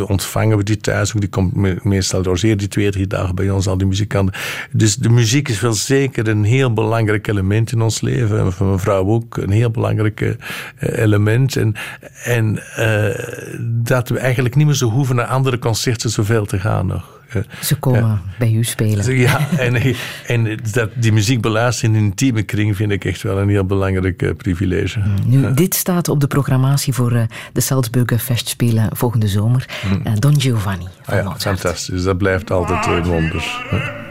ontvangen 0.07 0.57
we 0.57 0.63
die 0.63 0.77
thuis. 0.77 1.11
Die 1.11 1.29
komt 1.29 1.83
meestal 1.83 2.21
doorzeer 2.21 2.57
die 2.57 2.67
twee, 2.67 2.91
drie 2.91 3.07
dagen 3.07 3.35
bij 3.35 3.49
ons, 3.49 3.67
al 3.67 3.77
die 3.77 3.87
Dus 4.71 4.95
de 4.95 5.09
muziek 5.09 5.47
is 5.49 5.59
wel 5.59 5.73
zeker 5.73 6.27
een 6.27 6.43
heel 6.43 6.73
belangrijk 6.73 7.27
element 7.27 7.71
in 7.71 7.81
ons 7.81 8.01
leven. 8.01 8.39
En 8.39 8.51
voor 8.51 8.67
mijn 8.67 8.79
vrouw 8.79 9.05
ook 9.05 9.37
een 9.37 9.49
heel 9.49 9.71
belangrijk 9.71 10.35
element. 10.79 11.55
En, 11.55 11.75
en 12.23 12.63
uh, 12.79 13.15
dat 13.61 14.09
we 14.09 14.19
eigenlijk 14.19 14.55
niet 14.55 14.65
meer 14.65 14.75
zo 14.75 14.89
hoeven 14.89 15.15
naar 15.15 15.25
andere 15.25 15.59
concerten 15.59 16.09
zoveel 16.09 16.45
te 16.45 16.59
gaan 16.59 16.87
nog. 16.87 17.18
Ze 17.61 17.75
komen 17.75 17.99
ja. 17.99 18.21
bij 18.39 18.51
u 18.51 18.63
spelen. 18.63 19.17
Ja, 19.17 19.47
en, 19.57 19.95
en 20.27 20.59
dat, 20.71 20.89
die 20.95 21.11
muziek 21.11 21.41
beluisteren 21.41 21.95
in 21.95 22.01
een 22.01 22.05
intieme 22.05 22.43
kring 22.43 22.75
vind 22.75 22.91
ik 22.91 23.05
echt 23.05 23.21
wel 23.21 23.37
een 23.37 23.49
heel 23.49 23.65
belangrijk 23.65 24.21
uh, 24.21 24.31
privilege. 24.37 24.99
Nu, 25.25 25.41
ja. 25.41 25.49
dit 25.49 25.75
staat 25.75 26.09
op 26.09 26.19
de 26.19 26.27
programmatie 26.27 26.93
voor 26.93 27.11
uh, 27.11 27.21
de 27.53 27.61
Salzburger 27.61 28.19
Festspelen 28.19 28.89
volgende 28.95 29.27
zomer. 29.27 29.65
Mm. 29.83 30.19
Don 30.19 30.41
Giovanni 30.41 30.87
van 31.01 31.17
ah, 31.17 31.23
ja. 31.23 31.35
Fantastisch, 31.37 32.03
dat 32.03 32.17
blijft 32.17 32.51
altijd 32.51 32.85
een 32.85 33.03
wonder. 33.03 34.07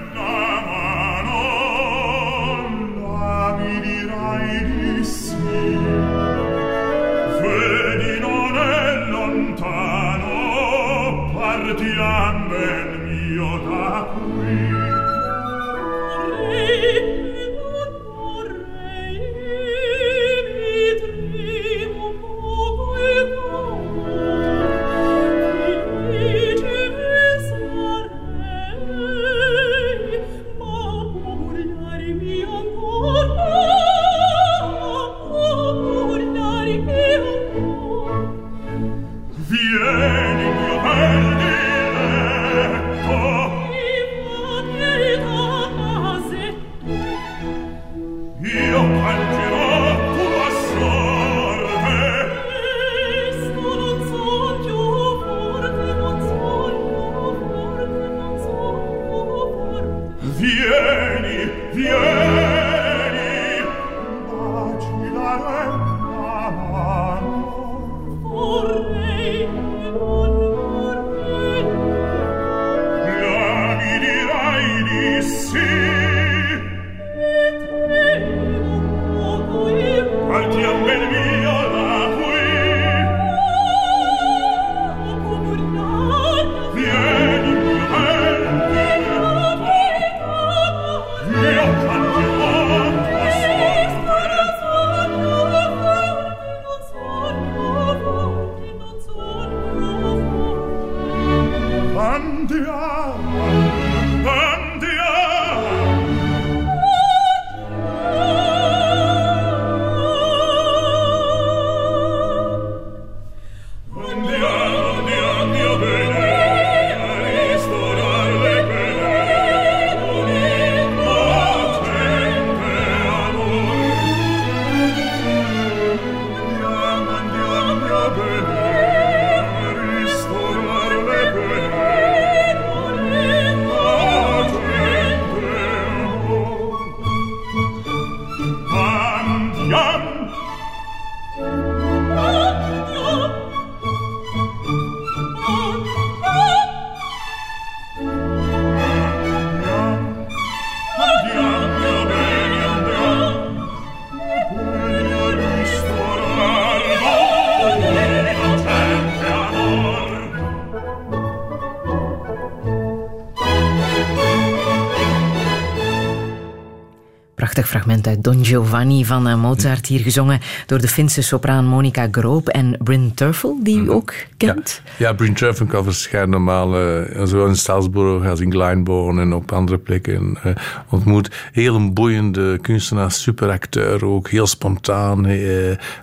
Fragment 167.64 168.06
uit 168.06 168.24
Don 168.24 168.44
Giovanni 168.44 169.04
van 169.04 169.28
uh, 169.28 169.40
Mozart, 169.40 169.86
hier 169.86 170.00
gezongen 170.00 170.40
door 170.66 170.80
de 170.80 170.88
Finse 170.88 171.22
sopraan 171.22 171.66
Monica 171.66 172.08
Groop 172.10 172.48
en 172.48 172.76
Bryn 172.82 173.14
Turfel, 173.14 173.58
die 173.62 173.80
u 173.80 173.90
ook 173.90 174.14
kent. 174.36 174.82
Ja, 174.84 175.06
ja 175.06 175.12
Bryn 175.12 175.34
Turfel 175.34 175.66
kan 175.66 175.84
verschijnen 175.84 176.30
normaal, 176.30 176.80
uh, 176.80 177.24
zowel 177.24 177.46
in 177.46 177.56
Salzburg 177.56 178.26
als 178.26 178.40
in 178.40 178.52
Glyndebourne 178.52 179.20
en 179.20 179.32
op 179.32 179.52
andere 179.52 179.78
plekken 179.78 180.38
uh, 180.46 180.52
ontmoet. 180.88 181.30
Heel 181.52 181.74
een 181.74 181.94
boeiende 181.94 182.58
kunstenaar, 182.58 183.12
superacteur 183.12 184.04
ook, 184.04 184.28
heel 184.28 184.46
spontaan, 184.46 185.26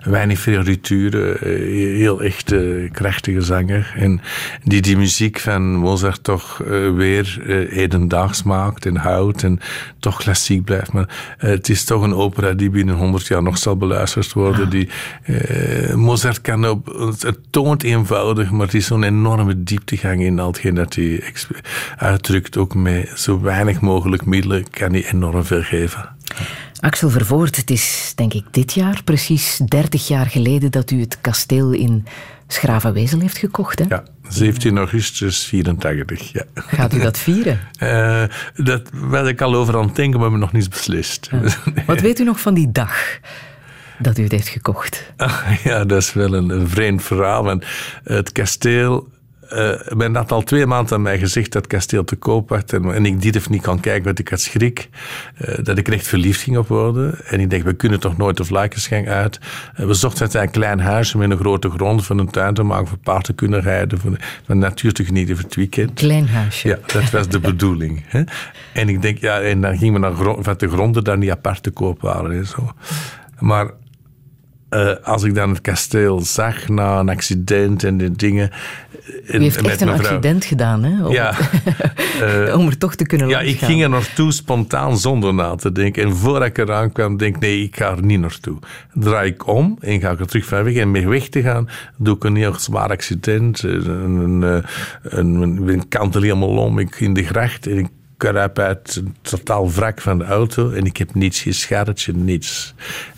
weinig 0.02 0.38
fiorituren, 0.38 1.36
heel 1.96 2.22
echt 2.22 2.54
krachtige 2.92 3.40
zanger. 3.40 3.94
En 3.96 4.20
die 4.64 4.82
die 4.82 4.96
muziek 4.96 5.38
van 5.38 5.74
Mozart 5.74 6.24
toch 6.24 6.58
weer 6.96 7.40
hedendaags 7.70 8.42
maakt 8.42 8.86
en 8.86 8.96
houdt 8.96 9.42
en 9.42 9.60
toch 9.98 10.16
klassiek 10.16 10.64
blijft. 10.64 10.92
Maar 10.92 11.36
het 11.48 11.68
is 11.68 11.84
toch 11.84 12.02
een 12.02 12.14
opera 12.14 12.52
die 12.52 12.70
binnen 12.70 12.94
100 12.94 13.26
jaar 13.26 13.42
nog 13.42 13.58
zal 13.58 13.76
beluisterd 13.76 14.32
worden. 14.32 14.64
Ja. 14.64 14.70
Die, 14.70 14.88
uh, 15.26 15.94
Mozart 15.94 16.40
kan 16.40 16.68
op, 16.68 16.86
het 17.18 17.38
toont 17.50 17.82
eenvoudig, 17.82 18.50
maar 18.50 18.66
het 18.66 18.74
is 18.74 18.86
zo'n 18.86 19.02
enorme 19.02 19.62
dieptegang 19.62 20.22
in 20.22 20.38
al 20.38 20.46
hetgeen 20.46 20.74
dat 20.74 20.94
hij 20.94 21.24
uitdrukt. 21.96 22.56
Ook 22.56 22.74
met 22.74 23.12
zo 23.14 23.40
weinig 23.40 23.80
mogelijk 23.80 24.24
middelen 24.24 24.70
kan 24.70 24.92
hij 24.92 25.06
enorm 25.12 25.44
veel 25.44 25.62
geven. 25.62 26.08
Axel 26.80 27.10
Vervoort, 27.10 27.56
het 27.56 27.70
is 27.70 28.12
denk 28.14 28.34
ik 28.34 28.44
dit 28.50 28.72
jaar 28.72 29.02
precies 29.04 29.60
30 29.66 30.08
jaar 30.08 30.26
geleden 30.26 30.70
dat 30.70 30.90
u 30.90 31.00
het 31.00 31.20
kasteel 31.20 31.72
in 31.72 32.04
Schravenwezel 32.46 33.20
heeft 33.20 33.38
gekocht. 33.38 33.78
Hè? 33.78 33.84
Ja, 33.88 34.04
17 34.28 34.76
augustus 34.76 35.44
84. 35.44 36.32
Ja. 36.32 36.44
Gaat 36.54 36.94
u 36.94 36.98
dat 36.98 37.18
vieren? 37.18 37.60
Uh, 37.82 38.24
dat 38.70 38.90
werd 38.92 39.26
ik 39.26 39.40
al 39.40 39.54
over 39.54 39.76
aan 39.76 39.86
het 39.86 39.96
denken, 39.96 40.20
maar 40.20 40.30
we 40.30 40.36
hebben 40.36 40.40
nog 40.40 40.52
niets 40.52 40.68
beslist. 40.68 41.30
Wat 41.86 42.00
weet 42.00 42.20
u 42.20 42.24
nog 42.24 42.40
van 42.40 42.54
die 42.54 42.72
dag? 42.72 43.18
Dat 43.98 44.18
u 44.18 44.22
het 44.22 44.32
heeft 44.32 44.48
gekocht. 44.48 45.12
Ah, 45.16 45.48
ja, 45.64 45.84
dat 45.84 46.02
is 46.02 46.12
wel 46.12 46.34
een, 46.34 46.50
een 46.50 46.68
vreemd 46.68 47.02
verhaal. 47.02 47.44
Want 47.44 47.64
het 48.04 48.32
kasteel 48.32 49.08
uh, 49.52 49.96
men 49.96 50.14
had 50.14 50.32
al 50.32 50.42
twee 50.42 50.66
maanden 50.66 50.94
aan 50.94 51.02
mij 51.02 51.18
gezegd 51.18 51.52
dat 51.52 51.62
het 51.62 51.72
kasteel 51.72 52.04
te 52.04 52.16
koop 52.16 52.48
werd. 52.48 52.72
En, 52.72 52.94
en 52.94 53.06
ik 53.06 53.22
dit 53.22 53.36
even 53.36 53.52
niet 53.52 53.62
kan 53.62 53.80
kijken, 53.80 54.04
want 54.04 54.18
ik 54.18 54.28
had 54.28 54.40
schrik. 54.40 54.88
Uh, 55.40 55.54
dat 55.62 55.78
ik 55.78 55.88
echt 55.88 56.06
verliefd 56.06 56.42
ging 56.42 56.56
op 56.56 56.68
worden. 56.68 57.24
En 57.26 57.40
ik 57.40 57.50
dacht, 57.50 57.62
we 57.62 57.72
kunnen 57.72 58.00
toch 58.00 58.16
nooit 58.16 58.36
de 58.36 58.44
vlakenschenk 58.44 59.08
uit. 59.08 59.38
Uh, 59.80 59.86
we 59.86 59.94
zochten 59.94 60.40
een 60.40 60.50
klein 60.50 60.80
huisje 60.80 61.18
met 61.18 61.30
een 61.30 61.38
grote 61.38 61.70
grond 61.70 62.06
van 62.06 62.18
een 62.18 62.30
tuin 62.30 62.54
te 62.54 62.62
maken, 62.62 62.86
voor 62.86 62.98
paard 62.98 63.24
te 63.24 63.32
kunnen 63.32 63.60
rijden, 63.60 63.98
voor, 63.98 64.16
van 64.46 64.58
natuur 64.58 64.92
te 64.92 65.04
genieten 65.04 65.36
voor 65.36 65.44
het 65.44 65.54
weekend. 65.54 65.92
Klein 65.94 66.28
huisje. 66.28 66.68
Ja, 66.68 66.78
dat 66.86 67.10
was 67.10 67.28
de 67.28 67.40
bedoeling. 67.50 68.04
Hè? 68.06 68.22
En 68.72 68.88
ik 68.88 69.02
denk, 69.02 69.18
ja, 69.18 69.40
en 69.40 69.60
dan 69.60 69.78
gingen 69.78 69.94
we 69.94 70.00
naar 70.00 70.14
grond, 70.14 70.44
van 70.44 70.54
de 70.56 70.68
gronden 70.68 71.04
daar 71.04 71.18
niet 71.18 71.30
apart 71.30 71.62
te 71.62 71.70
koop 71.70 72.00
waren 72.00 72.32
en 72.32 72.46
zo. 72.46 72.72
Maar 73.38 73.70
uh, 74.76 74.92
als 75.02 75.22
ik 75.22 75.34
dan 75.34 75.50
het 75.50 75.60
kasteel 75.60 76.20
zag 76.20 76.68
na 76.68 76.98
een 76.98 77.08
accident 77.08 77.84
en 77.84 77.96
die 77.96 78.10
dingen. 78.10 78.50
U 79.26 79.42
heeft 79.42 79.66
echt 79.66 79.80
een 79.80 79.88
accident 79.88 80.44
gedaan, 80.44 80.84
hè? 80.84 81.04
Om, 81.04 81.12
ja. 81.12 81.34
uh, 82.22 82.54
om 82.58 82.66
er 82.66 82.78
toch 82.78 82.94
te 82.94 83.06
kunnen 83.06 83.28
Ja, 83.28 83.40
ik 83.40 83.58
ging 83.58 83.82
er 83.82 83.88
naartoe 83.88 84.32
spontaan 84.32 84.98
zonder 84.98 85.34
na 85.34 85.54
te 85.54 85.72
denken. 85.72 86.02
En 86.02 86.16
voordat 86.16 86.48
ik 86.48 86.58
eraan 86.58 86.92
kwam, 86.92 87.16
denk 87.16 87.34
ik, 87.34 87.40
nee, 87.40 87.62
ik 87.62 87.76
ga 87.76 87.90
er 87.90 88.04
niet 88.04 88.20
naartoe. 88.20 88.58
Draai 88.92 89.30
ik 89.30 89.46
om 89.46 89.76
en 89.80 90.00
ga 90.00 90.10
ik 90.10 90.20
er 90.20 90.26
terug 90.26 90.44
van 90.44 90.62
weg. 90.62 90.74
En 90.74 90.90
mee 90.90 91.08
weg 91.08 91.28
te 91.28 91.42
gaan, 91.42 91.68
doe 91.96 92.16
ik 92.16 92.24
een 92.24 92.36
heel 92.36 92.58
zwaar 92.58 92.90
accident. 92.90 93.62
Een, 93.62 93.90
een, 93.90 94.42
een, 95.02 95.34
een, 95.34 95.68
een 95.68 95.88
kantel 95.88 96.22
helemaal 96.22 96.56
om 96.56 96.78
ik 96.78 97.00
in 97.00 97.14
de 97.14 97.24
gracht. 97.24 97.66
En 97.66 97.78
ik 97.78 97.88
kruip 98.16 98.58
uit 98.58 98.96
een 98.96 99.14
totaal 99.22 99.70
wrak 99.70 100.00
van 100.00 100.18
de 100.18 100.24
auto 100.24 100.70
en 100.70 100.84
ik 100.84 100.96
heb 100.96 101.14
niets 101.14 101.40
geschaad, 101.40 102.06
niets. 102.14 102.74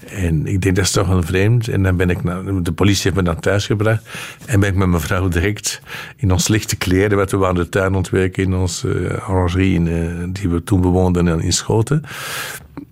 En 0.06 0.46
ik 0.46 0.60
denk, 0.60 0.76
dat 0.76 0.84
is 0.84 0.90
toch 0.90 1.08
een 1.08 1.24
vreemd. 1.24 1.68
En 1.68 1.82
dan 1.82 1.96
ben 1.96 2.10
ik 2.10 2.24
naar, 2.24 2.62
de 2.62 2.72
politie 2.72 3.02
heeft 3.02 3.16
me 3.16 3.22
dan 3.22 3.40
thuis 3.40 3.66
gebracht. 3.66 4.02
En 4.46 4.60
ben 4.60 4.68
ik 4.68 4.74
met 4.74 4.88
mijn 4.88 5.02
vrouw 5.02 5.28
direct 5.28 5.80
in 6.16 6.32
ons 6.32 6.48
lichte 6.48 6.76
kleren, 6.76 7.16
wat 7.16 7.30
we 7.30 7.46
aan 7.46 7.54
de 7.54 7.68
tuin 7.68 7.94
ontwerken 7.94 8.42
in 8.42 8.54
onze 8.54 8.88
uh, 8.88 9.30
orangerie, 9.30 9.80
uh, 9.80 10.24
die 10.28 10.48
we 10.48 10.62
toen 10.62 10.80
bewoonden 10.80 11.40
in 11.40 11.52
Schoten. 11.52 12.02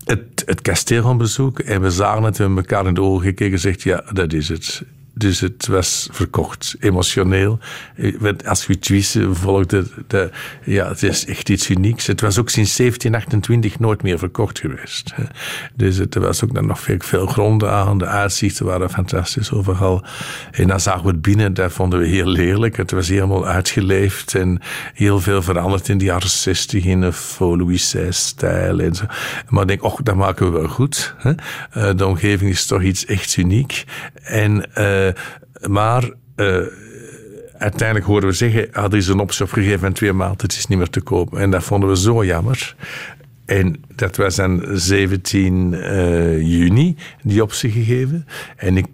Het, 0.04 0.42
het 0.46 0.62
kasteel 0.62 1.02
gaan 1.02 1.18
bezoeken. 1.18 1.66
En 1.66 1.80
we 1.80 1.90
zagen 1.90 2.22
het, 2.22 2.38
hebben 2.38 2.56
elkaar 2.56 2.86
in 2.86 2.94
de 2.94 3.00
ogen 3.00 3.24
gekeken 3.24 3.44
en 3.44 3.50
gezegd, 3.50 3.82
ja, 3.82 4.04
dat 4.12 4.32
is 4.32 4.48
het. 4.48 4.82
Dus 5.18 5.40
het 5.40 5.66
was 5.66 6.08
verkocht, 6.12 6.76
emotioneel. 6.80 7.58
Als 8.44 8.66
we 8.66 8.78
twisten 8.78 9.36
volgde, 9.36 9.84
de, 10.06 10.30
ja, 10.64 10.88
het 10.88 11.02
is 11.02 11.26
echt 11.26 11.48
iets 11.48 11.70
unieks. 11.70 12.06
Het 12.06 12.20
was 12.20 12.38
ook 12.38 12.48
sinds 12.48 12.76
1728 12.76 13.78
nooit 13.78 14.02
meer 14.02 14.18
verkocht 14.18 14.58
geweest. 14.58 15.14
Dus 15.74 15.96
het 15.96 16.14
was 16.14 16.44
ook 16.44 16.54
dan 16.54 16.66
nog 16.66 16.80
veel, 16.80 16.96
veel 16.98 17.26
gronden 17.26 17.70
aan. 17.70 17.98
De 17.98 18.06
uitzichten 18.06 18.66
waren 18.66 18.90
fantastisch 18.90 19.52
overal. 19.52 20.04
En 20.50 20.68
dan 20.68 20.80
zagen 20.80 21.02
we 21.02 21.08
het 21.08 21.22
binnen, 21.22 21.54
dat 21.54 21.72
vonden 21.72 21.98
we 21.98 22.06
heel 22.06 22.28
lelijk. 22.28 22.76
Het 22.76 22.90
was 22.90 23.08
helemaal 23.08 23.46
uitgeleefd 23.46 24.34
en 24.34 24.60
heel 24.94 25.20
veel 25.20 25.42
veranderd 25.42 25.88
in 25.88 25.98
de 25.98 26.04
jaren 26.04 26.28
60 26.28 26.84
in 26.84 27.00
de 27.00 27.12
Louis 27.38 27.90
XVI-stijl 27.90 28.80
en 28.80 28.94
zo. 28.94 29.04
Maar 29.48 29.62
ik 29.62 29.68
denk, 29.68 29.82
oh, 29.82 29.98
dat 30.02 30.14
maken 30.14 30.52
we 30.52 30.58
wel 30.58 30.68
goed. 30.68 31.14
De 31.96 32.06
omgeving 32.06 32.50
is 32.50 32.66
toch 32.66 32.82
iets 32.82 33.04
echt 33.04 33.36
uniek. 33.36 33.84
En 34.22 34.68
uh, 34.78 35.05
maar 35.68 36.10
uh, 36.36 36.66
uiteindelijk 37.58 38.06
hoorden 38.06 38.28
we 38.30 38.36
zeggen, 38.36 38.68
hadden 38.72 39.02
ze 39.02 39.12
een 39.12 39.18
optie 39.18 39.44
opgegeven 39.44 39.86
en 39.86 39.92
twee 39.92 40.12
maanden, 40.12 40.40
het 40.40 40.52
is 40.52 40.66
niet 40.66 40.78
meer 40.78 40.90
te 40.90 41.00
kopen. 41.00 41.40
En 41.40 41.50
dat 41.50 41.64
vonden 41.64 41.88
we 41.88 41.96
zo 41.96 42.24
jammer. 42.24 42.74
En 43.44 43.84
dat 43.94 44.16
was 44.16 44.36
dan 44.36 44.62
17 44.72 45.72
uh, 45.72 46.40
juni, 46.40 46.96
die 47.22 47.42
optie 47.42 47.70
gegeven. 47.70 48.26
En 48.56 48.76
ik 48.76 48.86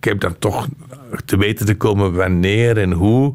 heb 0.00 0.20
dan 0.20 0.38
toch 0.38 0.68
te 1.24 1.36
weten 1.36 1.66
te 1.66 1.74
komen 1.74 2.12
wanneer 2.12 2.78
en 2.78 2.92
hoe. 2.92 3.34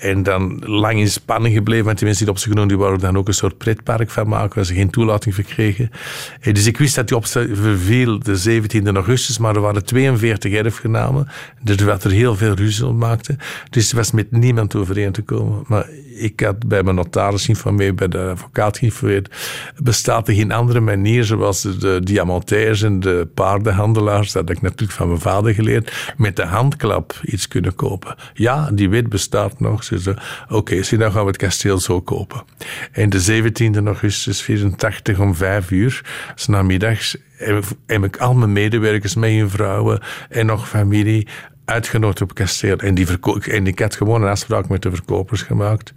En 0.00 0.22
dan 0.22 0.62
lang 0.66 0.98
in 0.98 1.08
spanning 1.08 1.54
gebleven, 1.54 1.84
want 1.84 1.96
die 1.96 2.06
mensen 2.06 2.24
die 2.24 2.34
op 2.34 2.40
zich 2.40 2.48
genomen, 2.48 2.68
die 2.68 2.78
wouden 2.78 3.00
dan 3.00 3.16
ook 3.16 3.28
een 3.28 3.34
soort 3.34 3.58
pretpark 3.58 4.10
van 4.10 4.28
maken, 4.28 4.54
waar 4.54 4.64
ze 4.64 4.74
geen 4.74 4.90
toelating 4.90 5.34
verkregen. 5.34 5.90
En 6.40 6.54
dus 6.54 6.66
ik 6.66 6.78
wist 6.78 6.94
dat 6.94 7.08
die 7.08 7.16
opstel 7.16 7.46
verviel 7.52 8.18
de 8.18 8.62
17e 8.62 8.94
augustus, 8.94 9.38
maar 9.38 9.54
er 9.54 9.60
waren 9.60 9.84
42 9.84 10.52
erfgenamen, 10.52 11.28
dus 11.62 11.76
wat 11.76 12.04
er 12.04 12.10
heel 12.10 12.36
veel 12.36 12.54
ruzie 12.54 12.86
om 12.86 12.98
maakte. 12.98 13.36
Dus 13.70 13.90
er 13.90 13.96
was 13.96 14.10
met 14.10 14.30
niemand 14.30 14.74
overeen 14.74 15.12
te 15.12 15.22
komen. 15.22 15.64
Maar 15.66 15.88
ik 16.16 16.40
had 16.40 16.68
bij 16.68 16.82
mijn 16.82 16.96
notaris 16.96 17.44
geïnformeerd, 17.44 17.96
bij 17.96 18.08
de 18.08 18.18
advocaat 18.18 18.78
geïnformeerd, 18.78 19.36
bestaat 19.82 20.28
er 20.28 20.34
geen 20.34 20.52
andere 20.52 20.80
manier, 20.80 21.24
zoals 21.24 21.62
de 21.62 22.00
diamantairs 22.02 22.82
en 22.82 23.00
de 23.00 23.28
paardenhandelaars, 23.34 24.32
dat 24.32 24.48
heb 24.48 24.56
ik 24.56 24.62
natuurlijk 24.62 24.92
van 24.92 25.08
mijn 25.08 25.20
vader 25.20 25.54
geleerd, 25.54 26.12
met 26.16 26.36
de 26.36 26.42
iets 27.24 27.48
kunnen 27.48 27.74
kopen. 27.74 28.14
Ja, 28.34 28.70
die 28.72 28.88
wet 28.88 29.08
bestaat 29.08 29.60
nog. 29.60 29.84
Ze 29.84 29.98
zei, 29.98 30.16
oké, 30.44 30.54
okay, 30.54 30.98
dan 30.98 31.12
gaan 31.12 31.22
we 31.22 31.26
het 31.26 31.36
kasteel 31.36 31.78
zo 31.78 32.00
kopen. 32.00 32.42
En 32.92 33.10
de 33.10 33.42
17e 33.42 33.84
augustus 33.84 34.42
84 34.42 35.18
om 35.18 35.34
vijf 35.34 35.70
uur, 35.70 36.04
s 36.34 36.46
namiddags, 36.46 37.16
heb 37.86 38.04
ik 38.04 38.16
al 38.16 38.34
mijn 38.34 38.52
medewerkers, 38.52 39.14
mijn 39.14 39.50
vrouwen 39.50 40.00
en 40.28 40.46
nog 40.46 40.68
familie 40.68 41.28
uitgenodigd 41.64 42.22
op 42.22 42.28
het 42.28 42.38
kasteel. 42.38 42.76
En, 42.76 42.94
die 42.94 43.06
en 43.40 43.66
ik 43.66 43.78
had 43.78 43.96
gewoon 43.96 44.22
een 44.22 44.28
afspraak 44.28 44.68
met 44.68 44.82
de 44.82 44.90
verkopers 44.90 45.42
gemaakt. 45.42 45.92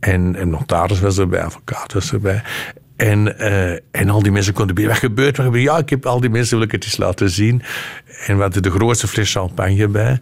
En 0.00 0.40
een 0.40 0.50
notaris 0.50 1.00
was 1.00 1.18
erbij, 1.18 1.42
advocaat 1.42 1.92
was 1.92 2.12
erbij. 2.12 2.42
En, 2.96 3.34
uh, 3.40 3.70
en 3.90 4.10
al 4.10 4.22
die 4.22 4.32
mensen 4.32 4.52
konden 4.54 4.74
binnen. 4.74 4.92
Wat 4.92 5.02
gebeurt 5.02 5.38
er? 5.38 5.58
Ja, 5.58 5.78
ik 5.78 5.90
heb 5.90 6.06
al 6.06 6.20
die 6.20 6.30
mensen 6.30 6.56
wil 6.56 6.66
ik 6.66 6.72
het 6.72 6.84
eens 6.84 6.96
laten 6.96 7.30
zien. 7.30 7.62
En 8.26 8.36
we 8.36 8.42
hadden 8.42 8.62
de 8.62 8.70
grootste 8.70 9.08
fles 9.08 9.32
champagne 9.32 9.88
bij. 9.88 10.18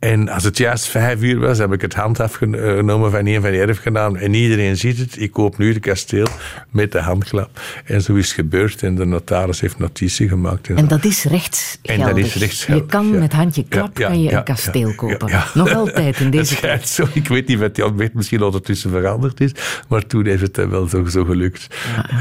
En 0.00 0.28
als 0.28 0.44
het 0.44 0.58
juist 0.58 0.86
vijf 0.86 1.22
uur 1.22 1.38
was, 1.38 1.58
heb 1.58 1.72
ik 1.72 1.80
het 1.80 1.94
hand 1.94 2.20
afgenomen 2.20 3.10
van 3.10 3.26
een 3.26 3.40
van 3.40 3.50
die 3.50 3.60
erfgenamen. 3.60 4.20
En 4.20 4.34
iedereen 4.34 4.76
ziet 4.76 4.98
het. 4.98 5.20
Ik 5.20 5.32
koop 5.32 5.58
nu 5.58 5.72
het 5.72 5.78
kasteel 5.80 6.26
met 6.70 6.92
de 6.92 7.00
handklap. 7.00 7.60
En 7.84 8.02
zo 8.02 8.14
is 8.14 8.26
het 8.26 8.34
gebeurd. 8.34 8.82
En 8.82 8.94
de 8.94 9.04
notaris 9.04 9.60
heeft 9.60 9.78
notitie 9.78 10.28
gemaakt. 10.28 10.68
En, 10.68 10.76
en 10.76 10.88
dat 10.88 11.04
is 11.04 11.24
rechtsgeldig. 11.24 12.06
En 12.06 12.14
dat 12.14 12.16
is 12.16 12.34
rechtsgeldig. 12.34 12.82
Je 12.82 12.88
kan 12.88 13.18
met 13.18 13.32
handje 13.32 13.64
klap 13.68 13.98
ja, 13.98 14.04
ja, 14.04 14.08
kan 14.08 14.22
je 14.22 14.32
een 14.32 14.44
kasteel 14.44 14.94
kopen. 14.94 15.42
Nog 15.54 15.74
altijd 15.74 16.20
in 16.20 16.30
deze 16.40 16.60
tijd. 16.60 16.88
Zo, 16.88 17.06
ik 17.12 17.28
weet 17.28 17.46
niet 17.46 17.58
wat 17.58 17.74
die 17.74 17.92
weet 17.96 18.14
misschien 18.14 18.42
ondertussen 18.42 18.90
veranderd 18.90 19.40
is. 19.40 19.52
Maar 19.88 20.06
toen 20.06 20.26
heeft 20.26 20.56
het 20.56 20.68
wel 20.68 20.88
zo, 20.88 21.04
zo 21.04 21.24
gelukt. 21.24 21.66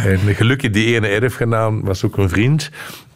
En 0.06 0.20
gelukkig, 0.36 0.72
die 0.72 0.96
ene 0.96 1.08
erfgenaam 1.08 1.84
was 1.84 2.04
ook 2.04 2.18
een 2.18 2.30
vriend. 2.30 2.70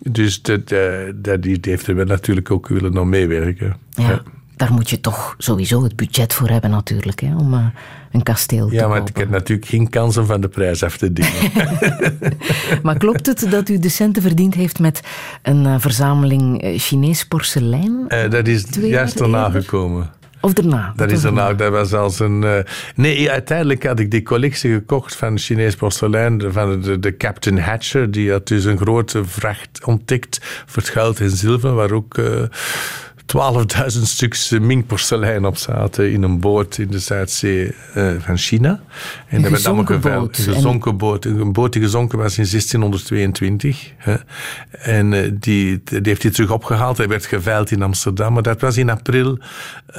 Dus 0.10 0.42
dat, 0.42 0.72
uh, 0.72 0.80
dat, 1.16 1.42
die 1.42 1.58
heeft 1.62 1.88
er 1.88 2.06
natuurlijk 2.06 2.52
ook 2.52 2.68
willen 2.68 2.94
nog 2.94 3.06
meewerken. 3.06 3.76
ja 3.90 4.24
daar 4.56 4.74
moet 4.74 4.90
je 4.90 5.00
toch 5.00 5.36
sowieso 5.38 5.84
het 5.84 5.96
budget 5.96 6.34
voor 6.34 6.50
hebben 6.50 6.70
natuurlijk, 6.70 7.20
hè, 7.20 7.36
om 7.36 7.54
uh, 7.54 7.66
een 8.12 8.24
kasteel 8.24 8.68
te 8.68 8.74
Ja, 8.74 8.88
maar 8.88 8.98
kopen. 8.98 9.14
ik 9.14 9.20
heb 9.20 9.30
natuurlijk 9.30 9.68
geen 9.68 9.90
kans 9.90 10.18
om 10.18 10.26
van 10.26 10.42
de 10.42 10.48
prijs 10.48 10.84
af 10.84 10.98
te 10.98 11.14
dingen. 11.14 11.52
maar 12.84 12.98
klopt 12.98 13.26
het 13.26 13.48
dat 13.50 13.70
u 13.70 13.80
de 13.80 13.90
centen 13.90 14.22
verdiend 14.22 14.54
heeft 14.54 14.80
met 14.80 15.02
een 15.42 15.66
uh, 15.66 15.76
verzameling 15.78 16.74
Chinees 16.78 17.26
porselein? 17.26 18.06
dat 18.30 18.48
is 18.48 18.66
juist 18.82 19.18
daarna 19.18 19.50
gekomen. 19.50 20.12
Of 20.44 20.54
daarna? 20.54 20.94
Dat 20.96 21.12
is 21.12 21.22
daarna, 21.22 21.54
dat 21.54 21.72
was 21.72 21.94
als 21.94 22.20
een... 22.20 22.42
Uh, 22.42 22.58
nee, 22.96 23.32
uiteindelijk 23.32 23.86
had 23.86 24.00
ik 24.00 24.12
die 24.12 24.22
collectie 24.24 24.74
gekocht 24.74 25.16
van 25.16 25.38
Chinees 25.38 25.76
porselein, 25.76 26.52
van 26.52 26.82
de, 26.82 27.00
de, 27.00 27.18
Captain 27.18 27.60
Hatcher, 27.60 28.12
die 28.12 28.32
had 28.32 28.48
dus 28.48 28.64
een 28.66 28.78
grote 28.78 29.26
vracht 29.26 29.86
ontdekt 29.86 30.64
goud 30.66 31.20
en 31.20 31.30
zilver, 31.30 31.74
waar 31.74 31.92
ook... 31.92 32.18
Uh, 32.18 32.44
12.000 33.26 34.02
stuks 34.02 34.50
minkporselein 34.50 35.46
op 35.46 35.58
zaten 35.58 36.12
in 36.12 36.24
een 36.24 36.40
boot 36.40 36.78
in 36.78 36.88
de 36.88 37.00
Zuidzee 37.00 37.76
uh, 37.96 38.12
van 38.20 38.38
China. 38.38 38.82
En 39.28 39.44
een 39.44 39.52
gezonken 39.52 40.02
boot. 40.02 40.38
Een 40.38 40.54
gezonken 40.54 40.98
boot. 40.98 41.26
Een 41.26 41.54
boot 41.54 41.74
die 41.74 41.82
gezonken 41.82 42.18
was 42.18 42.38
in 42.38 42.48
1622. 42.50 43.92
Hè. 43.98 44.16
En 44.72 45.12
uh, 45.12 45.32
die, 45.34 45.82
die 45.84 46.00
heeft 46.04 46.24
hij 46.24 46.32
terug 46.32 46.52
opgehaald. 46.52 46.98
Hij 46.98 47.08
werd 47.08 47.26
geveild 47.26 47.72
in 47.72 47.82
Amsterdam. 47.82 48.34
Maar 48.34 48.44
dat 48.44 48.62
was 48.62 48.78
in 48.78 48.90
april 48.90 49.38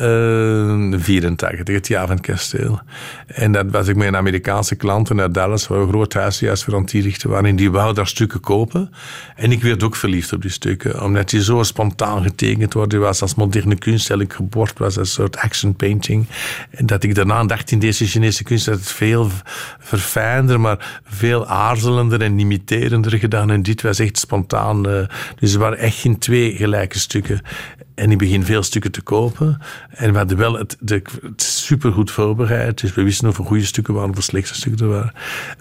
uh, 0.01 0.99
84, 0.99 1.75
het 1.75 1.89
jaar 1.89 2.07
van 2.07 2.16
het 2.16 2.27
kasteel. 2.27 2.81
En 3.27 3.53
dat 3.53 3.66
was 3.70 3.89
ik 3.89 3.97
met 3.97 4.07
een 4.07 4.16
Amerikaanse 4.16 4.75
klanten 4.75 5.16
naar 5.16 5.33
Dallas, 5.33 5.66
waar 5.66 5.79
een 5.79 5.89
groot 5.89 6.12
huisje 6.12 6.57
voor 6.57 6.75
antierichten 6.75 7.31
waren. 7.31 7.49
En 7.49 7.57
die 7.57 7.70
wou 7.70 7.95
daar 7.95 8.07
stukken 8.07 8.41
kopen. 8.41 8.91
En 9.37 9.53
ik 9.53 9.62
werd 9.62 9.83
ook 9.83 9.97
verliefd 9.97 10.33
op 10.33 10.43
die 10.43 10.51
stukken. 10.51 11.03
Omdat 11.03 11.31
die 11.31 11.43
zo 11.43 11.62
spontaan 11.62 12.22
getekend 12.22 12.72
worden 12.72 13.01
was 13.21 13.23
als 13.23 13.45
moderne 13.45 13.79
kunst 13.79 14.11
eigenlijk 14.11 14.33
geboord 14.33 14.79
was, 14.79 14.97
een 14.97 15.07
soort 15.07 15.37
action 15.37 15.75
painting. 15.75 16.27
En 16.71 16.87
dat 16.87 17.03
ik 17.03 17.15
daarna 17.15 17.45
dacht 17.45 17.71
in 17.71 17.79
deze 17.79 18.07
Chinese 18.07 18.43
kunst 18.43 18.67
dat 18.67 18.75
het 18.75 18.89
veel 18.89 19.31
verfijnder, 19.79 20.61
maar 20.61 21.01
veel 21.05 21.47
aarzelender 21.47 22.23
en 22.23 22.39
imiterender 22.39 23.19
gedaan. 23.19 23.51
En 23.51 23.62
dit 23.62 23.83
was 23.83 23.99
echt 23.99 24.19
spontaan. 24.19 24.89
Uh, 24.89 25.07
dus 25.39 25.53
er 25.53 25.59
waren 25.59 25.79
echt 25.79 25.99
geen 25.99 26.19
twee 26.19 26.57
gelijke 26.57 26.99
stukken. 26.99 27.41
En 27.95 28.11
ik 28.11 28.19
begin 28.19 28.45
veel 28.45 28.62
stukken 28.62 28.93
te 28.93 29.03
kopen. 29.03 29.59
En 29.91 30.12
we 30.12 30.19
hadden 30.19 30.37
wel 30.37 30.59
het, 30.59 30.77
de, 30.81 31.03
het 31.23 31.43
supergoed 31.43 32.11
voorbereid. 32.11 32.81
Dus 32.81 32.95
we 32.95 33.03
wisten 33.03 33.29
of 33.29 33.39
er 33.39 33.45
goede 33.45 33.65
stukken 33.65 33.95
waren 33.95 34.17
of 34.17 34.23
slechte 34.23 34.55
stukken 34.55 34.89
waren. 34.89 35.12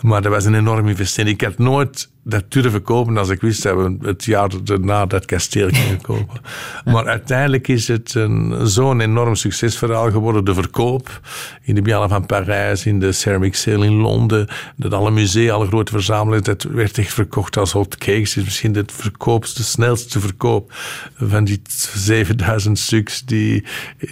Maar 0.01 0.22
dat 0.22 0.32
was 0.32 0.45
een 0.45 0.56
enorme 0.56 0.89
investering. 0.89 1.36
Ik 1.36 1.47
had 1.47 1.58
nooit 1.58 2.10
dat 2.24 2.51
durven 2.51 2.82
kopen 2.82 3.17
als 3.17 3.30
ik 3.30 3.41
wist 3.41 3.63
dat 3.63 3.76
we 3.76 3.97
het 4.01 4.24
jaar 4.24 4.49
daarna 4.63 5.05
dat 5.05 5.26
kasteel 5.26 5.69
gingen 5.69 6.01
kopen. 6.01 6.41
Maar 6.86 7.07
uiteindelijk 7.07 7.67
is 7.67 7.88
het 7.88 8.19
zo'n 8.63 8.99
enorm 8.99 9.36
succesverhaal 9.36 10.11
geworden. 10.11 10.45
De 10.45 10.53
verkoop 10.53 11.21
in 11.61 11.76
de 11.76 11.82
Biennale 11.82 12.07
van 12.07 12.26
Parijs, 12.26 12.86
in 12.86 12.99
de 12.99 13.11
Ceramic 13.11 13.55
Sale 13.55 13.86
in 13.86 13.93
Londen, 13.93 14.47
dat 14.76 14.93
alle 14.93 15.11
musea, 15.11 15.53
alle 15.53 15.67
grote 15.67 15.91
verzamelingen, 15.91 16.43
dat 16.43 16.63
werd 16.63 16.97
echt 16.97 17.13
verkocht 17.13 17.57
als 17.57 17.71
hot 17.71 17.97
cakes. 17.97 18.30
Het 18.30 18.38
is 18.38 18.43
misschien 18.43 18.71
de 18.71 18.84
verkoopste, 18.88 19.61
de 19.61 19.67
snelste 19.67 20.19
verkoop 20.19 20.74
van 21.17 21.43
die 21.43 21.61
7000 21.95 22.80
stuks 22.80 23.26
die, 23.26 23.65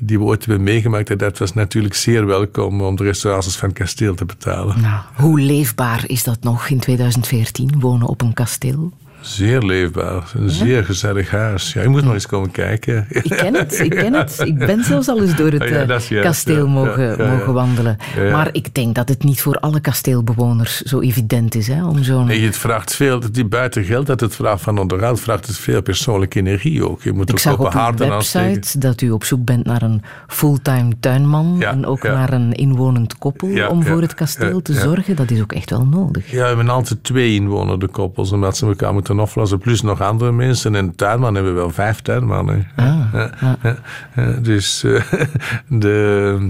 die 0.03 0.20
we 0.20 0.26
ooit 0.26 0.45
hebben 0.45 0.64
meegemaakt. 0.64 1.09
En 1.09 1.18
dat 1.18 1.38
was 1.38 1.53
natuurlijk 1.53 1.93
zeer 1.93 2.26
welkom 2.26 2.82
om 2.82 2.95
de 2.95 3.03
restauraties 3.03 3.55
van 3.55 3.70
het 3.70 3.78
kasteel 3.78 4.16
te 4.16 4.26
betalen. 4.26 4.82
Nou, 4.82 5.01
hoe 5.16 5.39
leefbaar 5.41 6.03
is 6.07 6.24
dat 6.24 6.43
nog 6.43 6.70
in 6.70 6.80
2014, 6.80 7.80
wonen 7.80 8.01
op 8.08 8.22
een 8.22 8.34
kasteel? 8.34 8.91
Zeer 9.22 9.61
leefbaar. 9.61 10.32
Een 10.36 10.49
zeer 10.49 10.86
gezellig 10.86 11.30
huis. 11.30 11.74
Ja, 11.74 11.82
je 11.82 11.88
moet 11.88 12.03
nog 12.03 12.13
eens 12.13 12.26
komen 12.26 12.51
kijken. 12.51 13.05
Ik 13.09 13.24
ken 13.30 13.53
het, 13.53 13.80
ik 13.80 13.89
ken 13.89 14.13
het. 14.13 14.39
Ik 14.39 14.57
ben 14.57 14.84
zelfs 14.91 15.07
al 15.07 15.22
eens 15.22 15.36
door 15.36 15.51
het 15.51 15.61
Oh 15.61 15.67
ja, 15.67 15.82
eh, 15.82 15.88
juist, 15.88 16.22
kasteel 16.22 16.65
ja. 16.65 16.72
mogen, 16.72 17.17
mogen 17.17 17.53
wandelen. 17.53 17.97
Maar 18.32 18.49
ik 18.51 18.74
denk 18.74 18.95
dat 18.95 19.09
het 19.09 19.24
niet 19.24 19.41
voor 19.41 19.55
alle 19.55 19.80
kasteelbewoners 19.80 20.82
zo 20.82 20.99
evident 20.99 21.55
is 21.55 21.67
hè, 21.67 21.86
om 21.86 22.03
zo'n... 22.03 22.26
Nee, 22.26 22.45
het 22.45 22.57
vraagt 22.57 22.95
veel, 22.95 23.19
die 23.32 23.45
buiten 23.45 23.84
geld 23.84 24.05
dat 24.05 24.19
het 24.19 24.36
vraagt 24.36 24.61
van 24.61 24.78
onderhoud, 24.78 25.19
vraagt 25.19 25.47
het 25.47 25.57
veel 25.57 25.82
persoonlijke 25.82 26.39
energie 26.39 26.88
ook. 26.88 27.01
Je 27.01 27.13
moet 27.13 27.30
Ik 27.30 27.36
ook 27.36 27.39
zag 27.39 27.53
op 27.53 27.65
uw 27.65 27.80
haarden 27.80 28.11
aansteken. 28.11 28.53
website 28.53 28.80
dat 28.80 29.01
u 29.01 29.11
op 29.11 29.24
zoek 29.24 29.45
bent 29.45 29.65
naar 29.65 29.82
een 29.82 30.01
fulltime 30.28 30.91
tuinman 30.99 31.61
en 31.61 31.86
ook 31.86 32.03
naar 32.03 32.34
een 32.34 32.53
inwonend 32.53 33.17
koppel 33.17 33.67
om 33.67 33.84
voor 33.84 34.01
het 34.01 34.13
kasteel 34.13 34.61
te 34.61 34.74
zorgen. 34.74 35.15
Dat 35.15 35.32
is 35.32 35.41
ook 35.41 35.53
echt 35.53 35.69
wel 35.69 35.86
nodig. 35.86 36.32
Ja, 36.32 36.41
we 36.41 36.47
hebben 36.47 36.69
altijd 36.69 37.03
twee 37.03 37.36
inwonende 37.36 37.88
koppels, 37.88 38.32
omdat 38.32 38.57
ze 38.57 38.65
elkaar 38.65 38.93
moeten 38.93 39.11
oplossen. 39.20 39.59
Plus 39.59 39.82
nog 39.82 40.01
andere 40.01 40.32
mensen. 40.32 40.76
En 40.76 40.95
tuinman 40.95 41.36
hebben 41.36 41.53
we 41.53 41.59
wel 41.59 41.70
vijf 41.70 42.01
tuinmannen. 42.01 42.68
Ja, 42.78 43.09
ja, 43.14 43.30
ja, 43.41 43.78
ja. 44.16 44.32
Dus 44.32 44.84
eh, 44.84 45.01
de... 45.68 46.49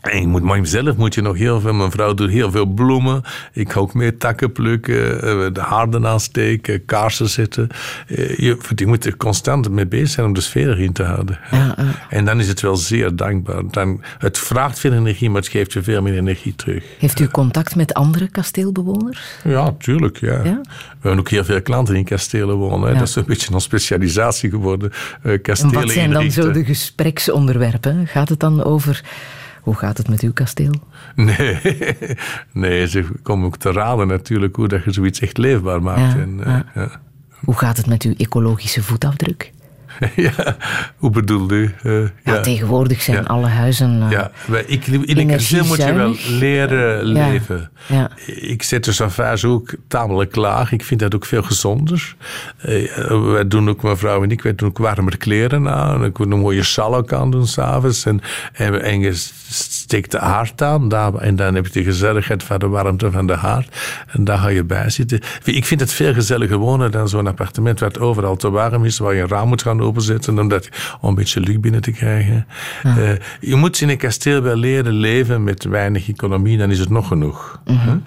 En 0.00 0.20
je 0.20 0.26
moet, 0.26 0.42
maar 0.42 0.66
zelf 0.66 0.96
moet 0.96 1.14
je 1.14 1.20
nog 1.22 1.36
heel 1.36 1.60
veel. 1.60 1.72
Mijn 1.72 1.90
vrouw 1.90 2.14
doet 2.14 2.30
heel 2.30 2.50
veel 2.50 2.66
bloemen. 2.66 3.22
Ik 3.52 3.72
ga 3.72 3.80
ook 3.80 3.94
meer 3.94 4.18
takken 4.18 4.52
plukken, 4.52 5.22
eh, 5.22 5.46
de 5.52 5.60
haarden 5.60 6.06
aansteken, 6.06 6.84
kaarsen 6.84 7.28
zetten. 7.28 7.68
Eh, 8.06 8.38
Je, 8.38 8.56
je 8.74 8.86
moet 8.86 9.06
er 9.06 9.16
constant 9.16 9.70
mee 9.70 9.86
bezig 9.86 10.08
zijn 10.08 10.26
om 10.26 10.32
de 10.32 10.40
sfeer 10.40 10.68
erin 10.68 10.92
te 10.92 11.02
houden. 11.02 11.38
En 12.08 12.24
dan 12.24 12.40
is 12.40 12.48
het 12.48 12.60
wel 12.60 12.76
zeer 12.76 13.16
dankbaar. 13.16 13.62
Dan, 13.70 14.02
het 14.18 14.38
vraagt 14.38 14.78
veel 14.78 14.92
energie, 14.92 15.30
maar 15.30 15.40
het 15.40 15.50
geeft 15.50 15.72
je 15.72 15.82
veel 15.82 16.02
meer 16.02 16.16
energie 16.16 16.54
terug. 16.56 16.84
Heeft 16.98 17.20
u 17.20 17.28
contact 17.28 17.76
met 17.76 17.94
andere 17.94 18.28
kasteelbewoners? 18.28 19.20
Ja, 19.44 19.74
tuurlijk. 19.78 20.20
Ja. 20.20 20.32
Ja? 20.44 20.60
We 20.62 21.08
hebben 21.08 21.18
ook 21.18 21.30
heel 21.30 21.44
veel 21.44 21.62
klanten 21.62 21.94
die 21.94 22.02
in 22.02 22.08
kastelen 22.08 22.56
wonen. 22.56 22.92
Ja. 22.92 22.98
Dat 22.98 23.08
is 23.08 23.14
een 23.16 23.24
beetje 23.26 23.54
een 23.54 23.60
specialisatie 23.60 24.50
geworden. 24.50 24.92
eh 25.22 25.32
En 25.32 25.40
kastelen 25.42 25.74
wat 25.74 25.90
zijn 25.90 26.10
dan 26.10 26.30
zo 26.30 26.50
de 26.50 26.64
gespreksonderwerpen? 26.64 28.06
Gaat 28.06 28.28
het 28.28 28.40
dan 28.40 28.64
over... 28.64 29.02
Hoe 29.60 29.74
gaat 29.74 29.98
het 29.98 30.08
met 30.08 30.20
uw 30.20 30.32
kasteel? 30.32 30.74
Nee, 31.14 31.58
nee, 32.52 32.88
ze 32.88 33.08
komen 33.22 33.46
ook 33.46 33.56
te 33.56 33.72
raden 33.72 34.06
natuurlijk 34.06 34.56
hoe 34.56 34.68
dat 34.68 34.84
je 34.84 34.92
zoiets 34.92 35.20
echt 35.20 35.38
leefbaar 35.38 35.82
maakt. 35.82 36.14
Ja, 36.14 36.20
en, 36.20 36.44
eh, 36.44 36.58
ja. 36.74 37.00
Hoe 37.44 37.58
gaat 37.58 37.76
het 37.76 37.86
met 37.86 38.02
uw 38.02 38.14
ecologische 38.16 38.82
voetafdruk? 38.82 39.52
ja, 40.16 40.56
hoe 40.96 41.10
bedoelt 41.10 41.52
u? 41.52 41.74
Eh, 41.82 41.92
Ja, 42.24 42.40
tegenwoordig 42.40 43.02
zijn 43.02 43.16
Ja. 43.16 43.22
alle 43.22 43.46
huizen... 43.46 44.02
eh, 44.02 44.10
Ja, 44.10 44.30
ik, 44.66 44.86
in 44.86 45.18
een 45.18 45.26
kasteel 45.26 45.64
moet 45.64 45.76
je 45.76 45.92
wel 45.92 46.14
leren 46.28 47.04
leven. 47.04 47.70
Ja. 47.86 48.10
Ik 48.26 48.62
zet 48.62 48.84
de 48.84 48.92
savage 48.92 49.46
ook 49.48 49.74
tamelijk 49.88 50.30
klaar. 50.30 50.68
Ik 50.72 50.84
vind 50.84 51.00
dat 51.00 51.14
ook 51.14 51.24
veel 51.24 51.42
gezonder. 51.42 52.14
Eh, 52.58 53.22
wij 53.32 53.48
doen 53.48 53.68
ook, 53.68 53.82
mijn 53.82 53.96
vrouw 53.96 54.22
en 54.22 54.30
ik, 54.30 54.42
wij 54.42 54.54
doen 54.54 54.68
ook 54.68 54.78
warmer 54.78 55.16
kleren 55.16 55.68
aan. 55.68 56.04
Ik 56.04 56.18
wil 56.18 56.30
een 56.30 56.38
mooie 56.38 56.62
salok 56.62 57.12
aan 57.12 57.30
doen 57.30 57.46
s'avonds. 57.46 58.04
En, 58.04 58.20
en, 58.52 58.82
en 58.82 59.00
je 59.00 59.12
steekt 59.48 60.10
de 60.10 60.18
haard 60.18 60.62
aan. 60.62 60.88
Daar, 60.88 61.14
en 61.14 61.36
dan 61.36 61.54
heb 61.54 61.66
je 61.66 61.72
de 61.72 61.82
gezelligheid 61.84 62.42
van 62.42 62.58
de 62.58 62.68
warmte 62.68 63.10
van 63.10 63.26
de 63.26 63.34
haard. 63.36 63.76
En 64.06 64.24
daar 64.24 64.38
ga 64.38 64.48
je 64.48 64.64
bij 64.64 64.90
zitten. 64.90 65.20
Ik 65.44 65.64
vind 65.64 65.80
het 65.80 65.92
veel 65.92 66.14
gezelliger 66.14 66.56
wonen 66.56 66.90
dan 66.90 67.08
zo'n 67.08 67.26
appartement 67.26 67.80
waar 67.80 67.88
het 67.88 67.98
overal 67.98 68.36
te 68.36 68.50
warm 68.50 68.84
is. 68.84 68.98
Waar 68.98 69.14
je 69.14 69.22
een 69.22 69.28
raam 69.28 69.48
moet 69.48 69.62
gaan 69.62 69.80
openzetten 69.90 70.38
omdat, 70.38 70.68
om 71.00 71.08
een 71.08 71.14
beetje 71.14 71.40
lucht 71.40 71.60
binnen 71.60 71.80
te 71.80 71.90
krijgen. 71.90 72.46
Eh, 72.82 73.12
je 73.40 73.54
moet 73.56 73.80
in 73.80 73.88
een 73.88 73.96
kasteel 73.96 74.42
wel 74.42 74.56
leren 74.56 74.92
leven 74.92 75.44
met 75.44 75.64
weinig 75.64 76.08
economie. 76.08 76.58
Dan 76.58 76.70
is 76.70 76.78
het 76.78 76.90
nog 76.90 77.08
genoeg. 77.08 77.60
Mhm, 77.64 77.98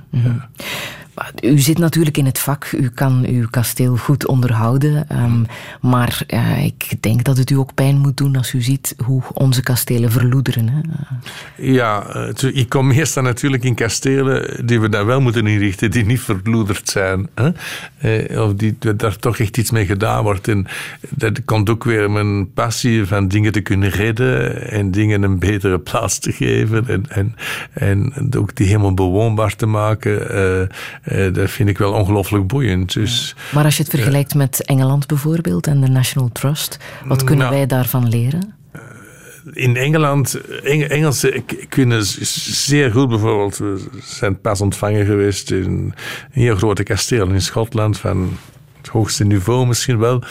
U 1.43 1.59
zit 1.59 1.77
natuurlijk 1.77 2.17
in 2.17 2.25
het 2.25 2.39
vak, 2.39 2.71
u 2.71 2.89
kan 2.89 3.25
uw 3.27 3.47
kasteel 3.49 3.97
goed 3.97 4.27
onderhouden. 4.27 5.09
ehm, 5.09 5.43
maar 5.81 6.23
eh, 6.27 6.65
ik 6.65 6.93
denk 6.99 7.23
dat 7.23 7.37
het 7.37 7.49
u 7.49 7.55
ook 7.55 7.73
pijn 7.73 7.97
moet 7.97 8.17
doen 8.17 8.35
als 8.35 8.53
u 8.53 8.61
ziet 8.61 8.95
hoe 9.05 9.21
onze 9.33 9.61
kastelen 9.61 10.11
verloederen. 10.11 10.69
Hè? 10.69 10.81
Ja, 11.55 12.05
eh, 12.05 12.55
ik 12.55 12.69
kom 12.69 12.87
meestal 12.87 13.23
natuurlijk 13.23 13.63
in 13.63 13.75
kastelen 13.75 14.65
die 14.65 14.79
we 14.79 14.89
dan 14.89 15.05
wel 15.05 15.21
moeten 15.21 15.47
inrichten, 15.47 15.91
die 15.91 16.05
niet 16.05 16.19
verloederd 16.19 16.89
zijn. 16.89 17.29
Hè? 17.35 17.49
Eh, 17.97 18.41
of 18.41 18.53
die 18.53 18.77
daar 18.95 19.17
toch 19.17 19.37
echt 19.37 19.57
iets 19.57 19.71
mee 19.71 19.85
gedaan 19.85 20.23
wordt. 20.23 20.47
En 20.47 20.67
dat 21.09 21.45
komt 21.45 21.69
ook 21.69 21.83
weer 21.83 22.11
mijn 22.11 22.53
passie 22.53 23.05
van 23.05 23.27
dingen 23.27 23.51
te 23.51 23.61
kunnen 23.61 23.89
redden 23.89 24.61
en 24.71 24.91
dingen 24.91 25.23
een 25.23 25.39
betere 25.39 25.79
plaats 25.79 26.19
te 26.19 26.31
geven. 26.31 26.87
En, 26.87 27.05
en, 27.09 27.35
en 27.73 28.13
ook 28.37 28.55
die 28.55 28.67
helemaal 28.67 28.93
bewoonbaar 28.93 29.55
te 29.55 29.65
maken. 29.65 30.31
Eh, 31.03 31.33
dat 31.33 31.49
vind 31.49 31.69
ik 31.69 31.77
wel 31.77 31.93
ongelooflijk 31.93 32.47
boeiend. 32.47 32.93
Dus, 32.93 33.35
Maar 33.53 33.63
als 33.65 33.77
je 33.77 33.83
het 33.83 33.91
vergelijkt 33.91 34.35
met 34.35 34.65
Engeland 34.65 35.07
bijvoorbeeld 35.07 35.67
en 35.67 35.81
de 35.81 35.87
National 35.87 36.29
Trust, 36.31 36.77
wat 37.05 37.23
kunnen 37.23 37.45
Nou. 37.45 37.57
wij 37.57 37.65
daarvan 37.67 38.07
leren? 38.09 38.53
in 39.53 39.75
Engeland, 39.77 40.41
Eng- 40.63 40.81
Engelsen 40.87 41.45
kunnen 41.69 42.03
zeer 42.05 42.91
goed 42.91 43.09
bijvoorbeeld, 43.09 43.57
we 43.57 43.87
zijn 44.03 44.41
pas 44.41 44.61
ontvangen 44.61 45.05
geweest 45.05 45.51
in 45.51 45.63
een 45.63 45.93
heel 46.31 46.55
grote 46.55 46.83
kasteel 46.83 47.27
in 47.29 47.41
Schotland 47.41 47.97
van 47.99 48.37
het 48.83 48.91
hoogste 48.91 49.23
niveau 49.23 49.67
misschien 49.67 49.97
wel. 49.97 50.21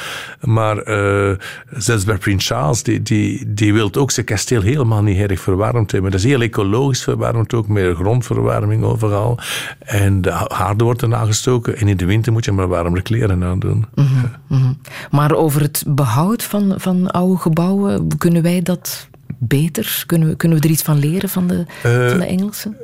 Maar 0.40 0.78
eh, 0.78 1.36
zelfs 1.70 2.05
bij 2.05 2.18
Prins 2.18 2.46
Charles, 2.46 2.82
die, 2.82 3.03
die, 3.03 3.55
die 3.55 3.72
wil 3.72 3.94
ook 3.94 4.11
zijn 4.11 4.26
kasteel 4.26 4.62
helemaal 4.62 5.03
niet 5.03 5.18
erg 5.18 5.40
verwarmd 5.40 5.92
hebben. 5.92 6.11
Dat 6.11 6.20
is 6.20 6.26
heel 6.26 6.40
ecologisch 6.40 7.03
verwarmd 7.03 7.55
ook, 7.55 7.68
meer 7.68 7.94
grondverwarming 7.94 8.84
overal. 8.84 9.38
En 9.78 10.20
de 10.20 10.30
haarden 10.48 10.86
worden 10.86 11.14
aangestoken 11.14 11.76
en 11.76 11.88
in 11.88 11.96
de 11.96 12.05
winter 12.05 12.32
moet 12.32 12.44
je 12.44 12.53
maar 12.53 12.68
warmere 12.68 13.03
kleren 13.03 13.44
aandoen. 13.44 13.86
Mhm, 13.94 14.09
mhm. 14.46 14.72
Maar 15.11 15.34
over 15.34 15.61
het 15.61 15.84
behoud 15.86 16.42
van, 16.42 16.74
van 16.76 17.11
oude 17.11 17.40
gebouwen, 17.40 18.09
kunnen 18.18 18.42
wij 18.42 18.62
dat 18.62 19.09
beter? 19.38 20.05
Kunnen 20.07 20.28
we, 20.28 20.36
kunnen 20.36 20.59
we 20.59 20.64
er 20.64 20.70
iets 20.70 20.82
van 20.82 20.98
leren 20.98 21.28
van 21.28 21.46
de, 21.46 21.64
Eh, 21.82 22.09
van 22.09 22.18
de 22.18 22.26
Engelsen? 22.26 22.76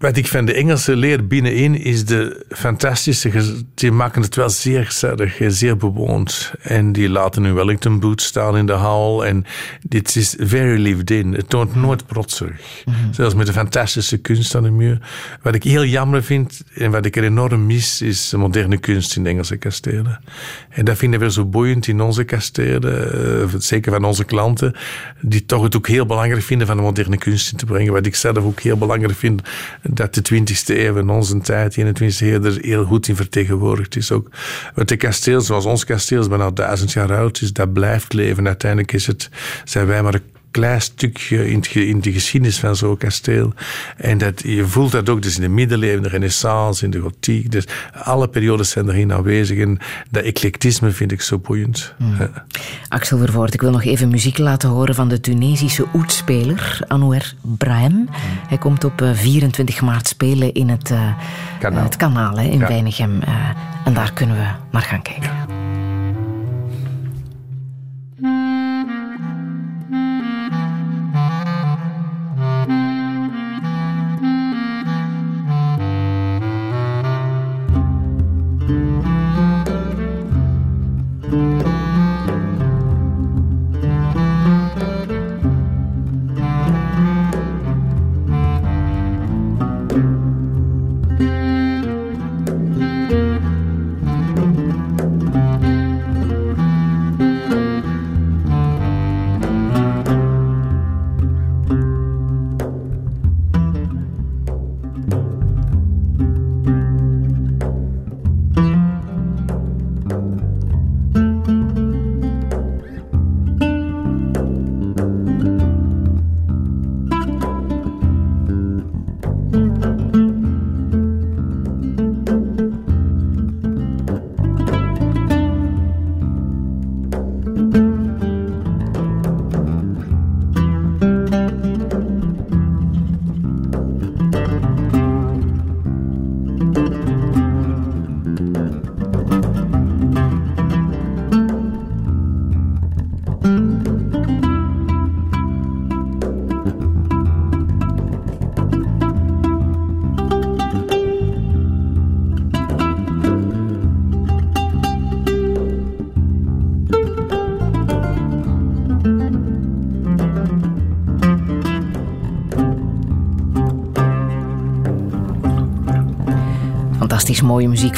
Wat 0.00 0.16
ik 0.16 0.26
van 0.26 0.44
de 0.44 0.52
Engelse 0.54 0.96
leer 0.96 1.26
binnenin 1.26 1.74
is 1.74 2.04
de 2.04 2.44
fantastische. 2.48 3.30
Die 3.74 3.92
maken 3.92 4.22
het 4.22 4.34
wel 4.34 4.50
zeer 4.50 4.84
gezellig 4.84 5.40
en 5.40 5.52
zeer 5.52 5.76
bewoond. 5.76 6.52
En 6.62 6.92
die 6.92 7.08
laten 7.08 7.44
hun 7.44 7.54
Wellington 7.54 8.00
boots 8.00 8.24
staan 8.24 8.56
in 8.56 8.66
de 8.66 8.72
hal. 8.72 9.26
En 9.26 9.44
dit 9.82 10.16
is 10.16 10.34
very 10.38 10.80
lived 10.80 11.10
in. 11.10 11.32
Het 11.34 11.48
toont 11.48 11.74
nooit 11.74 12.06
protserig. 12.06 12.84
Zelfs 13.10 13.34
met 13.34 13.46
de 13.46 13.52
fantastische 13.52 14.18
kunst 14.18 14.54
aan 14.54 14.62
de 14.62 14.70
muur. 14.70 14.98
Wat 15.42 15.54
ik 15.54 15.62
heel 15.62 15.84
jammer 15.84 16.22
vind 16.22 16.62
en 16.74 16.90
wat 16.90 17.04
ik 17.06 17.16
er 17.16 17.24
enorm 17.24 17.66
mis, 17.66 18.02
is 18.02 18.28
de 18.28 18.36
moderne 18.36 18.78
kunst 18.78 19.16
in 19.16 19.22
de 19.22 19.28
Engelse 19.28 19.56
kastelen. 19.56 20.20
En 20.70 20.84
dat 20.84 20.96
vinden 20.96 21.20
we 21.20 21.30
zo 21.30 21.44
boeiend 21.44 21.86
in 21.86 22.00
onze 22.00 22.24
kastelen. 22.24 23.12
eh, 23.42 23.54
Zeker 23.58 23.92
van 23.92 24.04
onze 24.04 24.24
klanten. 24.24 24.74
Die 25.20 25.44
toch 25.46 25.62
het 25.62 25.76
ook 25.76 25.88
heel 25.88 26.06
belangrijk 26.06 26.42
vinden 26.42 26.66
van 26.66 26.76
de 26.76 26.82
moderne 26.82 27.18
kunst 27.18 27.52
in 27.52 27.58
te 27.58 27.64
brengen. 27.64 27.92
Wat 27.92 28.06
ik 28.06 28.14
zelf 28.14 28.38
ook 28.38 28.60
heel 28.60 28.76
belangrijk 28.76 29.14
vind 29.14 29.42
dat 29.94 30.14
de 30.14 30.22
20e 30.34 30.66
eeuw 30.66 30.96
in 30.96 31.08
onze 31.08 31.40
tijd, 31.40 31.74
de 31.74 31.84
21e 31.84 32.16
eeuw, 32.18 32.44
er 32.44 32.58
heel 32.60 32.84
goed 32.84 33.08
in 33.08 33.16
vertegenwoordigd 33.16 33.96
is. 33.96 34.12
Ook 34.12 34.30
het 34.74 34.88
de 34.88 34.96
kasteel, 34.96 35.40
zoals 35.40 35.64
ons 35.64 35.84
kasteel, 35.84 36.20
is 36.20 36.28
bijna 36.28 36.50
duizend 36.50 36.92
jaar 36.92 37.16
oud, 37.16 37.40
is 37.40 37.52
dat 37.52 37.72
blijft 37.72 38.12
leven. 38.12 38.46
Uiteindelijk 38.46 38.92
is 38.92 39.06
het, 39.06 39.30
zijn 39.64 39.86
wij 39.86 40.02
maar 40.02 40.20
klein 40.50 40.80
stukje 40.80 41.48
in, 41.50 41.56
het 41.56 41.66
ge- 41.66 41.86
in 41.86 42.00
de 42.00 42.12
geschiedenis 42.12 42.58
van 42.58 42.76
zo'n 42.76 42.96
kasteel. 42.96 43.52
En 43.96 44.18
dat, 44.18 44.42
je 44.44 44.66
voelt 44.66 44.92
dat 44.92 45.08
ook 45.08 45.22
dus 45.22 45.34
in 45.36 45.40
de 45.42 45.48
middeleeuwen, 45.48 46.02
de 46.02 46.08
renaissance, 46.08 46.84
in 46.84 46.90
de 46.90 47.00
gotiek. 47.00 47.50
Dus 47.52 47.64
alle 48.04 48.28
periodes 48.28 48.70
zijn 48.70 48.88
erin 48.88 49.12
aanwezig. 49.12 49.58
En 49.58 49.78
dat 50.10 50.22
eclectisme 50.24 50.90
vind 50.90 51.12
ik 51.12 51.20
zo 51.20 51.38
boeiend. 51.38 51.94
Ja. 52.18 52.30
Axel 52.88 53.18
Vervoort, 53.18 53.54
ik 53.54 53.60
wil 53.60 53.70
nog 53.70 53.84
even 53.84 54.08
muziek 54.08 54.38
laten 54.38 54.68
horen 54.68 54.94
van 54.94 55.08
de 55.08 55.20
Tunesische 55.20 55.86
oetspeler 55.94 56.80
Anouar 56.88 57.32
Brahim. 57.42 58.08
Hij 58.48 58.58
komt 58.58 58.84
op 58.84 59.02
eh, 59.02 59.12
24 59.14 59.80
maart 59.80 60.08
spelen 60.08 60.52
in 60.54 60.68
het 60.68 60.90
eh, 60.90 61.12
Kanaal. 61.60 61.82
het 61.84 61.96
kanaal 61.96 62.38
hè, 62.38 62.44
in 62.44 62.58
Ja. 62.58 62.66
Weinigem. 62.68 63.22
eh, 63.22 63.34
en 63.84 63.94
daar 63.94 64.12
kunnen 64.12 64.36
we 64.36 64.46
naar 64.70 64.82
gaan 64.82 65.02
kijken. 65.02 65.59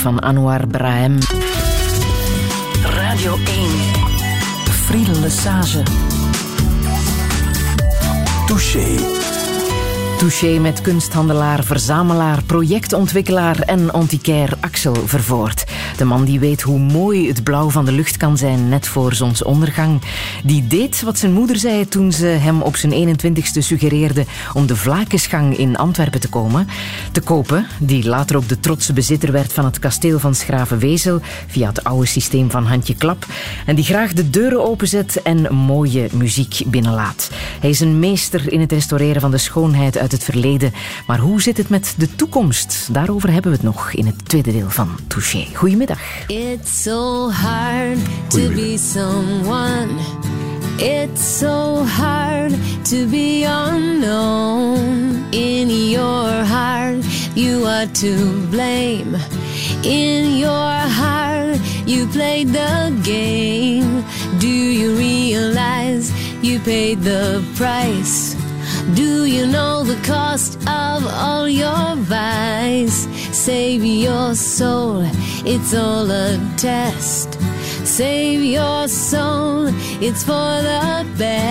Van 0.03 0.22
Anouar 0.22 0.66
Brahem. 0.66 1.18
Radio 2.82 3.34
1. 3.34 3.68
Friedel 4.70 5.20
Lesage. 5.20 5.82
Touché. 8.46 8.96
Touché 10.18 10.59
met 10.59 10.80
kunsthandelaar, 10.80 11.64
verzamelaar, 11.64 12.42
projectontwikkelaar 12.42 13.59
en 13.59 13.92
antiquair 13.92 14.57
Axel 14.61 14.94
Vervoort. 15.05 15.64
De 15.96 16.05
man 16.05 16.24
die 16.24 16.40
weet 16.40 16.62
hoe 16.62 16.78
mooi 16.78 17.28
het 17.28 17.44
blauw 17.44 17.70
van 17.70 17.84
de 17.84 17.92
lucht 17.92 18.16
kan 18.16 18.36
zijn 18.36 18.68
net 18.68 18.88
voor 18.88 19.14
zonsondergang. 19.14 20.00
Die 20.44 20.66
deed 20.66 21.03
wat 21.03 21.18
zijn 21.18 21.32
moeder 21.32 21.57
zei 21.57 21.88
toen 21.88 22.12
ze 22.12 22.26
hem 22.26 22.62
op 22.62 22.76
zijn 22.76 23.18
21ste 23.18 23.59
suggereerde 23.59 24.24
om 24.53 24.66
de 24.66 24.76
Vlakensgang 24.76 25.57
in 25.57 25.76
Antwerpen 25.76 26.20
te 26.20 26.28
komen. 26.28 26.68
Te 27.13 27.21
kopen, 27.21 27.67
die 27.79 28.05
later 28.09 28.37
ook 28.37 28.49
de 28.49 28.61
trotse 28.61 28.93
bezitter 28.93 29.33
werd 29.33 29.53
van 29.53 29.65
het 29.65 29.79
kasteel 29.79 30.19
van 30.19 30.35
Schravenwezel 30.35 31.21
via 31.47 31.69
het 31.69 31.85
oude 31.85 32.07
systeem 32.07 32.51
van 32.51 32.67
Handje 32.67 32.95
Klap. 32.95 33.27
En 33.67 33.75
die 33.75 33.85
graag 33.85 34.13
de 34.13 34.31
deuren 34.31 34.65
openzet 34.65 35.23
en 35.23 35.55
mooie 35.55 36.09
muziek 36.13 36.63
binnenlaat. 36.67 37.31
Hij 37.61 37.71
is 37.71 37.81
een 37.81 37.99
meester 37.99 38.53
in 38.53 38.61
het 38.61 38.73
restaureren 38.73 39.21
van 39.21 39.31
de 39.31 39.39
schoonheid 39.39 39.99
uit 39.99 40.13
het 40.13 40.25
verleden. 40.25 40.73
Maar 41.07 41.19
hoe 41.19 41.43
zit 41.43 41.57
het 41.57 41.69
met 41.69 41.95
de 41.97 42.15
toekomst? 42.15 42.89
Daarover 42.93 43.33
hebben 43.33 43.51
we 43.51 43.57
het 43.57 43.67
nog 43.67 43.93
in 43.93 44.07
het 44.07 44.29
tweede 44.29 44.53
deel 44.53 44.71
van 44.71 44.99
Touché. 45.07 45.47
Goedemiddag. 45.55 46.01
It's 46.27 46.83
so 46.83 47.31
hard 47.31 47.99
to 48.29 48.49
be 48.49 48.79
someone. 48.93 50.51
It's 50.85 51.22
so 51.22 51.85
hard 51.85 52.51
to 52.87 53.07
be 53.07 53.45
unknown. 53.45 55.33
In 55.33 55.70
your 55.70 56.43
heart, 56.43 57.05
you 57.37 57.64
are 57.66 57.87
to 57.87 58.47
blame. 58.49 59.14
In 59.85 60.39
your 60.39 60.74
heart, 60.99 61.61
you 61.87 62.09
played 62.09 62.49
the 62.49 63.01
game. 63.05 64.05
Do 64.41 64.49
you 64.49 64.97
realize 64.97 66.11
you 66.43 66.59
paid 66.59 67.03
the 67.03 67.45
price? 67.55 68.35
Do 68.97 69.24
you 69.24 69.47
know 69.47 69.85
the 69.85 70.03
cost 70.05 70.57
of 70.66 71.07
all 71.07 71.49
your 71.49 71.95
vice? 71.95 73.07
Save 73.30 73.85
your 73.85 74.35
soul, 74.35 75.03
it's 75.47 75.74
all 75.74 76.11
a 76.11 76.41
test. 76.57 77.41
Save 77.93 78.43
your 78.43 78.88
soul, 78.88 79.68
it's 80.01 80.24
for 80.24 80.32
the 80.32 81.07
best. 81.18 81.45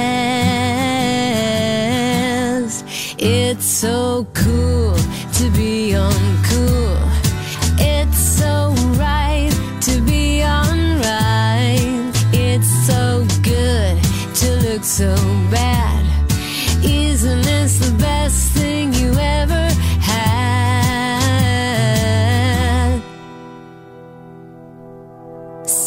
It's 3.20 3.64
so 3.64 4.26
cool 4.34 4.96
to 5.38 5.52
be 5.52 5.92
uncool. 5.92 6.98
It's 7.78 8.18
so 8.18 8.74
right 8.98 9.52
to 9.82 10.02
be 10.02 10.40
unright. 10.40 12.12
It's 12.34 12.72
so 12.88 13.24
good 13.44 14.02
to 14.38 14.56
look 14.68 14.84
so 14.84 15.16
bad. 15.52 16.04
Isn't 16.84 17.44
this 17.44 17.78
the 17.78 17.92
best 18.00 18.54
thing 18.54 18.94
you 18.94 19.14
ever 19.14 19.71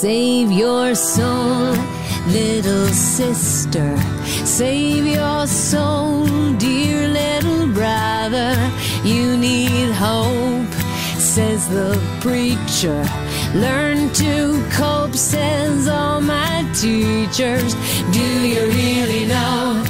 Save 0.05 0.53
your 0.53 0.95
soul, 0.95 1.75
little 2.27 2.89
sister. 2.89 3.97
Save 4.45 5.07
your 5.07 5.47
soul, 5.47 6.27
dear 6.59 7.09
little 7.09 7.69
brother. 7.69 8.55
You 9.03 9.35
need 9.39 9.93
hope, 9.93 10.71
says 11.17 11.71
the 11.71 11.99
preacher. 12.21 13.03
Learn 13.55 14.13
to 14.13 14.63
cope, 14.73 15.15
says 15.15 15.89
all 15.89 16.21
my 16.21 16.71
teachers. 16.75 17.73
Do 18.13 18.27
you 18.47 18.61
really 18.61 19.25
know? 19.25 19.83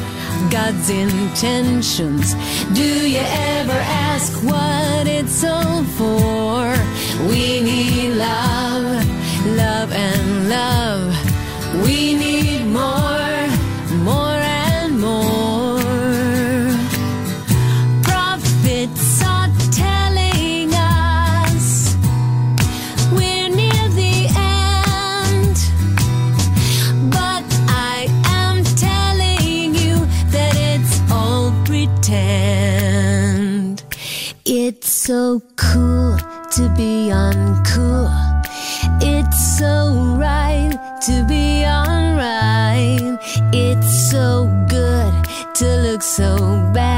God's 0.49 0.91
intentions. 0.91 2.35
Do 2.73 3.09
you 3.11 3.19
ever 3.59 3.81
ask 4.13 4.33
what 4.45 5.09
it's 5.09 5.43
all 5.43 5.83
for? 5.99 6.73
We 7.29 7.61
need 7.63 8.11
love, 8.15 9.04
love. 10.55 11.11
We 11.85 12.15
need 12.15 12.63
more, 12.81 13.39
more 14.09 14.41
and 14.71 14.91
more. 15.07 15.81
Prophets 18.09 19.09
are 19.35 19.51
telling 19.85 20.69
us 21.07 21.67
we're 23.17 23.51
near 23.63 23.85
the 24.03 24.17
end. 24.63 25.57
But 27.19 27.47
I 27.93 27.97
am 28.43 28.57
telling 28.89 29.75
you 29.83 29.97
that 30.35 30.55
it's 30.73 30.95
all 31.11 31.51
pretend. 31.69 33.75
It's 34.45 34.89
so 35.09 35.41
cool 35.57 36.17
to 36.57 36.63
be 36.79 36.93
uncool. 37.27 38.11
It's 39.01 39.59
so 39.59 40.14
to 41.05 41.23
be 41.25 41.67
alright. 41.67 43.19
It's 43.53 44.11
so 44.11 44.47
good 44.69 45.13
to 45.55 45.67
look 45.83 46.03
so 46.03 46.37
bad. 46.73 46.94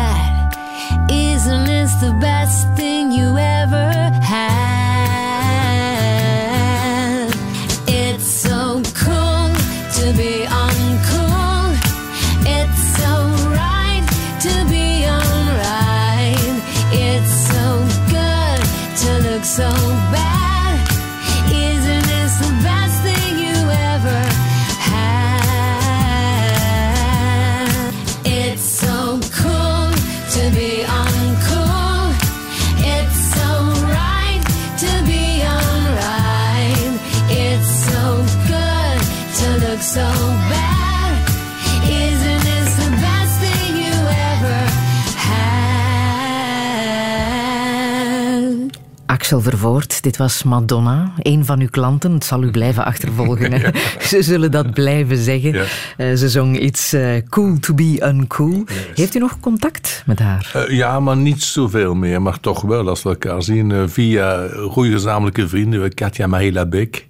Axel 49.26 49.40
Vervoort, 49.40 50.02
dit 50.02 50.16
was 50.16 50.42
Madonna, 50.42 51.12
een 51.18 51.44
van 51.44 51.60
uw 51.60 51.68
klanten. 51.70 52.12
Het 52.12 52.24
zal 52.24 52.42
u 52.42 52.50
blijven 52.50 52.84
achtervolgen. 52.84 53.72
Ze 54.10 54.22
zullen 54.22 54.50
dat 54.50 54.74
blijven 54.74 55.16
zeggen. 55.16 55.52
Ja. 55.52 55.64
Eh, 55.96 56.14
ze 56.14 56.28
zong 56.28 56.58
It's 56.58 56.92
eh, 56.92 57.16
Cool 57.28 57.58
to 57.58 57.74
be 57.74 58.02
Uncool. 58.04 58.64
Heeft 58.94 59.14
u 59.14 59.18
nog 59.18 59.40
contact 59.40 60.02
met 60.06 60.18
haar? 60.18 60.50
Eh, 60.54 60.76
ja, 60.76 61.00
maar 61.00 61.16
niet 61.16 61.42
zoveel 61.42 61.94
meer. 61.94 62.22
Maar 62.22 62.40
toch 62.40 62.62
wel, 62.62 62.88
als 62.88 63.02
we 63.02 63.08
elkaar 63.08 63.42
zien. 63.42 63.88
via 63.88 64.48
goede 64.68 64.90
gezamenlijke 64.90 65.48
vrienden. 65.48 65.94
Katja 65.94 66.26
Mahela 66.26 66.66
Beck. 66.66 67.06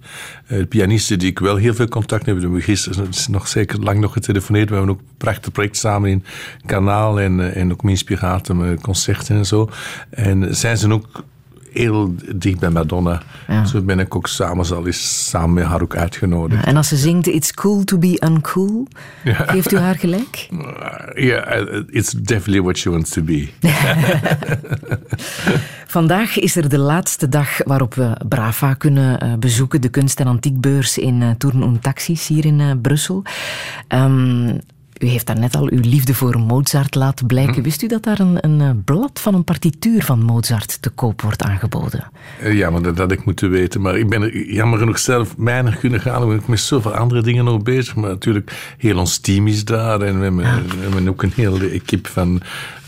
eh, 0.47 0.57
de 0.57 0.65
pianiste 0.65 1.15
die 1.15 1.29
ik 1.29 1.39
wel 1.39 1.55
heel 1.55 1.73
veel 1.73 1.87
contact 1.87 2.25
heb. 2.25 2.35
We 2.35 2.41
hebben 2.41 2.61
gisteren 2.61 3.07
is 3.09 3.27
nog 3.27 3.47
zeker 3.47 3.79
lang 3.79 3.99
nog 3.99 4.13
getelefoneerd. 4.13 4.69
We 4.69 4.75
hebben 4.75 4.93
ook 4.93 4.99
een 4.99 5.07
prachtig 5.17 5.51
project 5.51 5.77
samen 5.77 6.09
in 6.09 6.23
Kanaal. 6.65 7.19
En, 7.19 7.55
en 7.55 7.71
ook 7.71 7.83
met 7.83 7.91
Inspiratum 7.91 8.65
eh, 8.65 8.77
concerten 8.81 9.35
en 9.35 9.45
zo. 9.45 9.69
En 10.09 10.55
zijn 10.55 10.77
ze 10.77 10.91
ook 10.91 11.23
heel 11.77 12.15
dicht 12.35 12.59
bij 12.59 12.69
Madonna. 12.69 13.21
Ja. 13.47 13.65
Zo 13.65 13.81
ben 13.81 13.99
ik 13.99 14.15
ook 14.15 14.27
samen, 14.27 14.65
zal 14.65 14.85
eens 14.85 15.29
samen 15.29 15.53
met 15.53 15.63
haar 15.63 15.81
ook 15.81 15.95
uitgenodigd. 15.95 16.65
En 16.65 16.77
als 16.77 16.87
ze 16.87 16.95
zingt 16.97 17.27
It's 17.27 17.53
Cool 17.53 17.83
to 17.83 17.97
be 17.97 18.21
Uncool, 18.25 18.87
Ja. 19.23 19.33
geeft 19.33 19.71
u 19.71 19.77
haar 19.77 19.95
gelijk? 19.95 20.47
Ja, 21.15 21.57
uh, 21.57 21.83
it's 21.89 22.11
definitely 22.11 22.61
what 22.61 22.77
she 22.77 22.89
wants 22.89 23.09
to 23.09 23.21
be. 23.21 23.47
Vandaag 25.87 26.39
is 26.39 26.55
er 26.55 26.69
de 26.69 26.77
laatste 26.77 27.29
dag 27.29 27.57
waarop 27.65 27.93
we 27.93 28.17
Brava 28.29 28.73
kunnen 28.73 29.19
eh, 29.19 29.33
bezoeken, 29.33 29.81
de 29.81 29.89
kunst- 29.89 30.19
en 30.19 30.27
antiekbeurs 30.27 30.97
in 30.97 31.21
uh, 31.21 31.29
Tourne 31.37 31.65
und 31.65 31.81
Taxis 31.83 32.27
hier 32.27 32.45
in 32.45 32.79
Brussel. 32.81 33.23
Um, 33.89 34.59
u 34.99 35.07
heeft 35.07 35.25
daar 35.25 35.39
net 35.39 35.55
al 35.55 35.69
uw 35.71 35.79
liefde 35.81 36.13
voor 36.13 36.39
Mozart 36.39 36.95
laten 36.95 37.25
blijken. 37.25 37.53
Hm. 37.53 37.61
Wist 37.61 37.81
u 37.81 37.87
dat 37.87 38.03
daar 38.03 38.19
een, 38.19 38.37
een, 38.41 38.59
een, 38.59 38.83
blad 38.83 39.19
van 39.19 39.33
een 39.33 39.43
partituur 39.43 40.03
van 40.03 40.21
Mozart 40.21 40.81
te 40.81 40.89
koop 40.89 41.21
wordt 41.21 41.41
aangeboden? 41.43 42.09
Uh, 42.43 42.57
ja, 42.57 42.69
maar 42.69 42.81
dat 42.81 42.97
had 42.97 43.11
ik 43.11 43.25
moeten 43.25 43.49
weten. 43.49 43.81
Maar 43.81 43.97
ik 43.97 44.09
ben 44.09 44.21
er 44.21 44.53
jammer 44.53 44.79
genoeg 44.79 44.99
zelf 44.99 45.35
weinig 45.37 45.79
kunnen 45.79 45.99
gaan. 45.99 46.21
Ik 46.21 46.27
ben 46.27 46.41
met 46.45 46.59
zoveel 46.59 46.93
andere 46.93 47.21
dingen 47.21 47.45
nog 47.45 47.63
bezig. 47.63 47.95
Maar 47.95 48.09
natuurlijk, 48.09 48.75
heel 48.77 48.97
ons 48.97 49.17
team 49.17 49.47
is 49.47 49.65
daar. 49.65 50.01
En 50.01 50.17
we 50.17 50.23
hebben, 50.23 50.45
ja. 50.45 50.61
we 50.61 50.81
hebben 50.81 51.09
ook 51.09 51.23
een 51.23 51.33
hele 51.35 51.69
equipe 51.69 52.09
van 52.09 52.41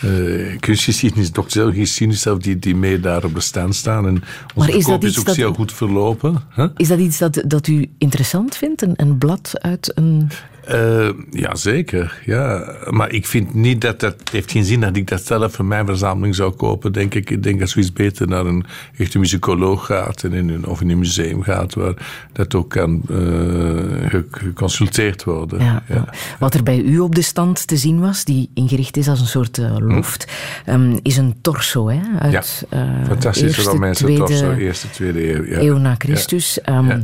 uh, 0.05 0.57
kunstgeschiedenis, 0.59 1.31
doctorgeschiedenis 1.31 2.21
zelf, 2.21 2.39
die, 2.39 2.59
die 2.59 2.75
mee 2.75 2.99
daar 2.99 3.23
op 3.23 3.33
de 3.33 3.41
stand 3.41 3.75
staan. 3.75 4.07
En 4.07 4.23
onze 4.55 4.77
is 4.77 4.85
dat 4.85 5.03
is 5.03 5.09
iets 5.09 5.19
ook 5.19 5.25
dat- 5.25 5.35
zeer 5.35 5.53
goed 5.53 5.73
verlopen. 5.73 6.43
Huh? 6.55 6.67
Is 6.75 6.87
dat 6.87 6.99
iets 6.99 7.17
dat, 7.17 7.43
dat 7.45 7.67
u 7.67 7.89
interessant 7.97 8.55
vindt? 8.55 8.81
Een, 8.81 8.93
een 8.95 9.17
blad 9.17 9.51
uit 9.61 9.91
een... 9.95 10.29
Eh, 10.69 11.09
ja, 11.31 11.55
zeker. 11.55 12.19
Ja. 12.25 12.75
Maar 12.89 13.11
ik 13.11 13.25
vind 13.27 13.53
niet 13.53 13.81
dat 13.81 13.99
dat... 13.99 14.15
Het 14.19 14.29
heeft 14.29 14.51
geen 14.51 14.63
zin 14.63 14.79
dat 14.79 14.95
ik 14.95 15.07
dat 15.07 15.25
zelf 15.25 15.53
voor 15.53 15.65
mijn 15.65 15.85
verzameling 15.85 16.35
zou 16.35 16.51
kopen, 16.51 16.91
denk 16.91 17.13
ik. 17.15 17.29
Ik 17.29 17.43
denk 17.43 17.59
dat 17.59 17.69
zoiets 17.69 17.93
beter 17.93 18.27
naar 18.27 18.45
een 18.45 18.65
echte 18.97 19.19
muzikoloog 19.19 19.85
gaat 19.85 20.23
en 20.23 20.33
in 20.33 20.49
een, 20.49 20.65
of 20.65 20.81
in 20.81 20.89
een 20.89 20.99
museum 20.99 21.41
gaat 21.41 21.73
waar 21.73 21.93
dat 22.33 22.55
ook 22.55 22.69
kan 22.69 23.01
ge- 23.07 24.25
geconsulteerd 24.31 25.23
worden. 25.23 25.63
Ja, 25.63 25.83
ja. 25.87 26.07
Wat 26.39 26.53
er 26.53 26.63
bij 26.63 26.79
u 26.81 26.99
op 26.99 27.15
de 27.15 27.21
stand 27.21 27.67
te 27.67 27.77
zien 27.77 27.99
was, 27.99 28.23
die 28.23 28.49
ingericht 28.53 28.97
is 28.97 29.07
als 29.07 29.19
een 29.19 29.27
soort 29.27 29.57
eh, 29.57 29.75
loft, 29.77 30.27
ehm, 30.65 30.97
is 31.01 31.17
een 31.17 31.35
torso 31.41 31.87
hè, 31.89 31.99
uit 32.19 32.65
Hm? 32.69 32.75
Ja, 32.75 33.05
Fantastische 33.07 33.61
Romeinse 33.61 34.03
tweede 34.03 34.23
torso, 34.23 34.51
eerste, 34.51 34.89
tweede 34.89 35.33
eeuw. 35.35 35.43
Ja. 35.45 35.59
eeuw 35.59 35.77
na. 35.77 35.95
Christus. 35.97 36.61
Ehm. 36.61 37.01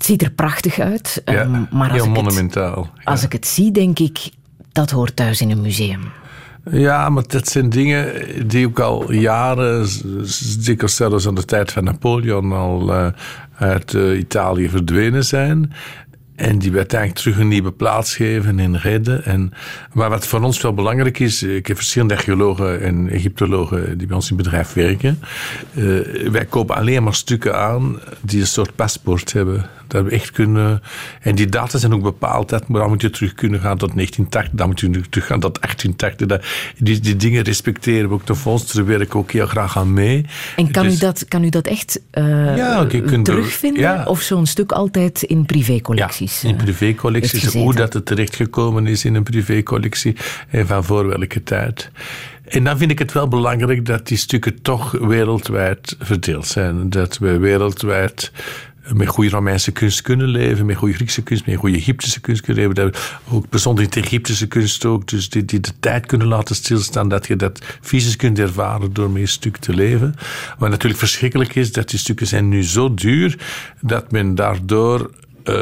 Het 0.00 0.08
ziet 0.08 0.22
er 0.22 0.30
prachtig 0.30 0.78
uit, 0.78 1.22
Ja, 1.24 1.32
ehm, 1.32 1.50
maar 1.70 1.90
als 1.90 2.00
heel 2.00 2.10
ik, 2.10 2.16
het, 2.16 2.24
monumentaal. 2.24 2.90
als 3.04 3.22
ik 3.22 3.32
het 3.32 3.46
zie, 3.46 3.72
denk 3.72 3.98
ik, 3.98 4.18
dat 4.72 4.90
hoort 4.90 5.16
thuis 5.16 5.40
in 5.40 5.50
een 5.50 5.60
museum. 5.60 6.00
Ja, 6.70 7.08
maar 7.08 7.22
dat 7.26 7.48
zijn 7.48 7.70
dingen 7.70 8.12
die 8.48 8.66
ook 8.66 8.78
al 8.80 9.12
jaren, 9.12 9.86
zeker 10.60 10.88
zelfs 10.88 11.26
aan 11.26 11.34
de 11.34 11.44
tijd 11.44 11.72
van 11.72 11.84
Napoleon, 11.84 12.52
al 12.52 12.92
eh, 12.92 13.06
uit 13.56 13.94
eh, 13.94 14.18
Italië 14.18 14.68
verdwenen 14.68 15.24
zijn. 15.24 15.72
En 16.36 16.58
die 16.58 16.70
we 16.70 16.76
uiteindelijk 16.76 17.20
terug 17.20 17.38
een 17.38 17.48
nieuwe 17.48 17.72
plaats 17.72 18.16
geven 18.16 18.58
en 18.58 18.78
redden. 18.78 19.24
En, 19.24 19.52
maar 19.92 20.10
wat 20.10 20.26
voor 20.26 20.42
ons 20.42 20.60
wel 20.60 20.74
belangrijk 20.74 21.18
is, 21.18 21.42
ik 21.42 21.66
heb 21.66 21.76
verschillende 21.76 22.14
archeologen 22.14 22.80
en 22.82 23.08
Egyptologen 23.08 23.98
die 23.98 24.06
bij 24.06 24.16
ons 24.16 24.30
in 24.30 24.36
het 24.36 24.44
bedrijf 24.44 24.72
werken. 24.72 25.18
Eh, 25.74 25.84
wij 26.30 26.44
kopen 26.48 26.76
alleen 26.76 27.02
maar 27.02 27.14
stukken 27.14 27.56
aan 27.58 27.98
die 28.20 28.40
een 28.40 28.46
soort 28.46 28.74
paspoort 28.74 29.32
hebben. 29.32 29.66
Dat 29.90 30.04
we 30.04 30.10
echt 30.10 30.30
kunnen. 30.30 30.82
En 31.20 31.34
die 31.34 31.46
data 31.48 31.78
zijn 31.78 31.94
ook 31.94 32.02
bepaald. 32.02 32.48
Dat, 32.48 32.68
maar 32.68 32.80
dan 32.80 32.90
moet 32.90 33.00
je 33.02 33.10
terug 33.10 33.34
kunnen 33.34 33.60
gaan 33.60 33.78
tot 33.78 33.94
1980, 33.94 34.58
dan 34.58 34.66
moet 34.68 34.80
je 34.80 35.08
terug 35.10 35.26
gaan 35.26 35.40
tot 35.40 35.60
1880. 35.60 36.26
Dat, 36.26 36.44
die, 36.78 37.00
die 37.00 37.16
dingen 37.16 37.42
respecteren 37.42 38.08
we 38.08 38.14
ook. 38.14 38.26
De 38.26 38.34
vondsten 38.34 38.86
werken 38.86 39.18
ook 39.18 39.30
heel 39.30 39.46
graag 39.46 39.78
aan 39.78 39.92
mee. 39.92 40.24
En 40.56 40.70
kan, 40.70 40.84
Dus- 40.84 40.94
u, 40.94 40.98
dat, 40.98 41.24
kan 41.28 41.44
u 41.44 41.48
dat 41.48 41.66
echt 41.66 42.00
eh, 42.10 42.56
Ja, 42.56 42.86
er- 42.92 43.22
terugvinden? 43.22 43.82
ja. 43.82 44.04
Of 44.06 44.20
zo'n 44.20 44.46
stuk 44.46 44.72
altijd 44.72 45.22
in 45.22 45.46
privécollecties? 45.46 46.44
In 46.44 46.50
eh, 46.56 46.62
privécollecties, 46.62 47.52
hoe 47.52 47.74
dat 47.74 47.92
het 47.92 48.06
terechtgekomen 48.06 48.86
is 48.86 49.04
in 49.04 49.14
een 49.14 49.22
privécollectie 49.22 50.16
en 50.48 50.66
van 50.66 50.84
voor 50.84 51.06
welke 51.06 51.42
tijd. 51.42 51.90
En 52.44 52.64
dan 52.64 52.78
vind 52.78 52.90
ik 52.90 52.98
het 52.98 53.12
wel 53.12 53.28
belangrijk 53.28 53.86
dat 53.86 54.06
die 54.06 54.16
stukken 54.16 54.62
toch 54.62 54.90
wereldwijd 54.90 55.96
verdeeld 56.00 56.46
zijn. 56.46 56.90
Dat 56.90 57.18
we 57.18 57.38
wereldwijd 57.38 58.32
met 58.94 59.08
goede 59.08 59.30
Romeinse 59.30 59.72
kunst 59.72 60.02
kunnen 60.02 60.28
leven, 60.28 60.66
met 60.66 60.76
goede 60.76 60.94
Griekse 60.94 61.22
kunst, 61.22 61.46
met 61.46 61.56
goede 61.56 61.76
Egyptische 61.76 62.20
kunst 62.20 62.42
kunnen 62.42 62.72
leven. 62.72 62.92
Ook 63.30 63.48
bijzonder 63.48 63.84
in 63.84 63.90
de 63.90 64.00
Egyptische 64.00 64.46
kunst 64.46 64.84
ook, 64.84 65.08
dus 65.08 65.28
die, 65.28 65.44
die 65.44 65.60
de 65.60 65.72
tijd 65.80 66.06
kunnen 66.06 66.26
laten 66.26 66.54
stilstaan, 66.54 67.08
dat 67.08 67.26
je 67.26 67.36
dat 67.36 67.60
fysisch 67.80 68.16
kunt 68.16 68.38
ervaren 68.38 68.92
door 68.92 69.10
met 69.10 69.22
een 69.22 69.28
stuk 69.28 69.56
te 69.56 69.74
leven. 69.74 70.14
Wat 70.58 70.70
natuurlijk 70.70 71.00
verschrikkelijk 71.00 71.54
is, 71.54 71.72
dat 71.72 71.90
die 71.90 71.98
stukken 71.98 72.26
zijn 72.26 72.48
nu 72.48 72.64
zo 72.64 72.94
duur, 72.94 73.38
dat 73.80 74.12
men 74.12 74.34
daardoor 74.34 75.10
eh, 75.44 75.54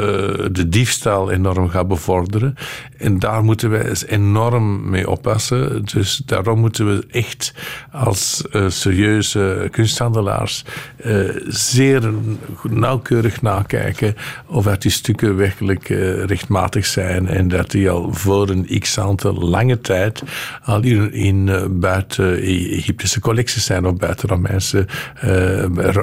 de 0.51 0.69
diefstal 0.69 1.31
enorm 1.31 1.69
gaat 1.69 1.87
bevorderen. 1.87 2.55
En 2.99 3.19
daar 3.19 3.43
moeten 3.43 3.69
wij 3.69 3.85
eens 3.89 4.05
enorm 4.05 4.89
mee 4.89 5.09
oppassen. 5.09 5.85
Dus 5.85 6.21
daarom 6.25 6.59
moeten 6.59 6.87
we 6.95 7.05
echt 7.11 7.53
als 7.91 8.43
eh, 8.51 8.65
serieuze 8.67 9.67
kunsthandelaars 9.71 10.63
eh, 10.97 11.19
zeer 11.47 12.13
nauwkeurig 12.69 13.41
nakijken 13.41 14.15
of 14.45 14.63
dat 14.63 14.81
die 14.81 14.91
stukken 14.91 15.35
werkelijk 15.35 15.89
eh, 15.89 16.23
rechtmatig 16.23 16.85
zijn 16.85 17.27
en 17.27 17.47
dat 17.47 17.71
die 17.71 17.89
al 17.89 18.13
voor 18.13 18.49
een 18.49 18.79
x 18.79 18.99
aantal 18.99 19.33
lange 19.33 19.81
tijd 19.81 20.23
al 20.63 20.81
in, 20.81 21.13
in 21.13 21.67
buiten 21.79 22.37
Egyptische 22.41 23.19
collecties 23.19 23.65
zijn 23.65 23.85
of 23.85 23.95
buiten 23.95 24.29
Romeinse 24.29 24.85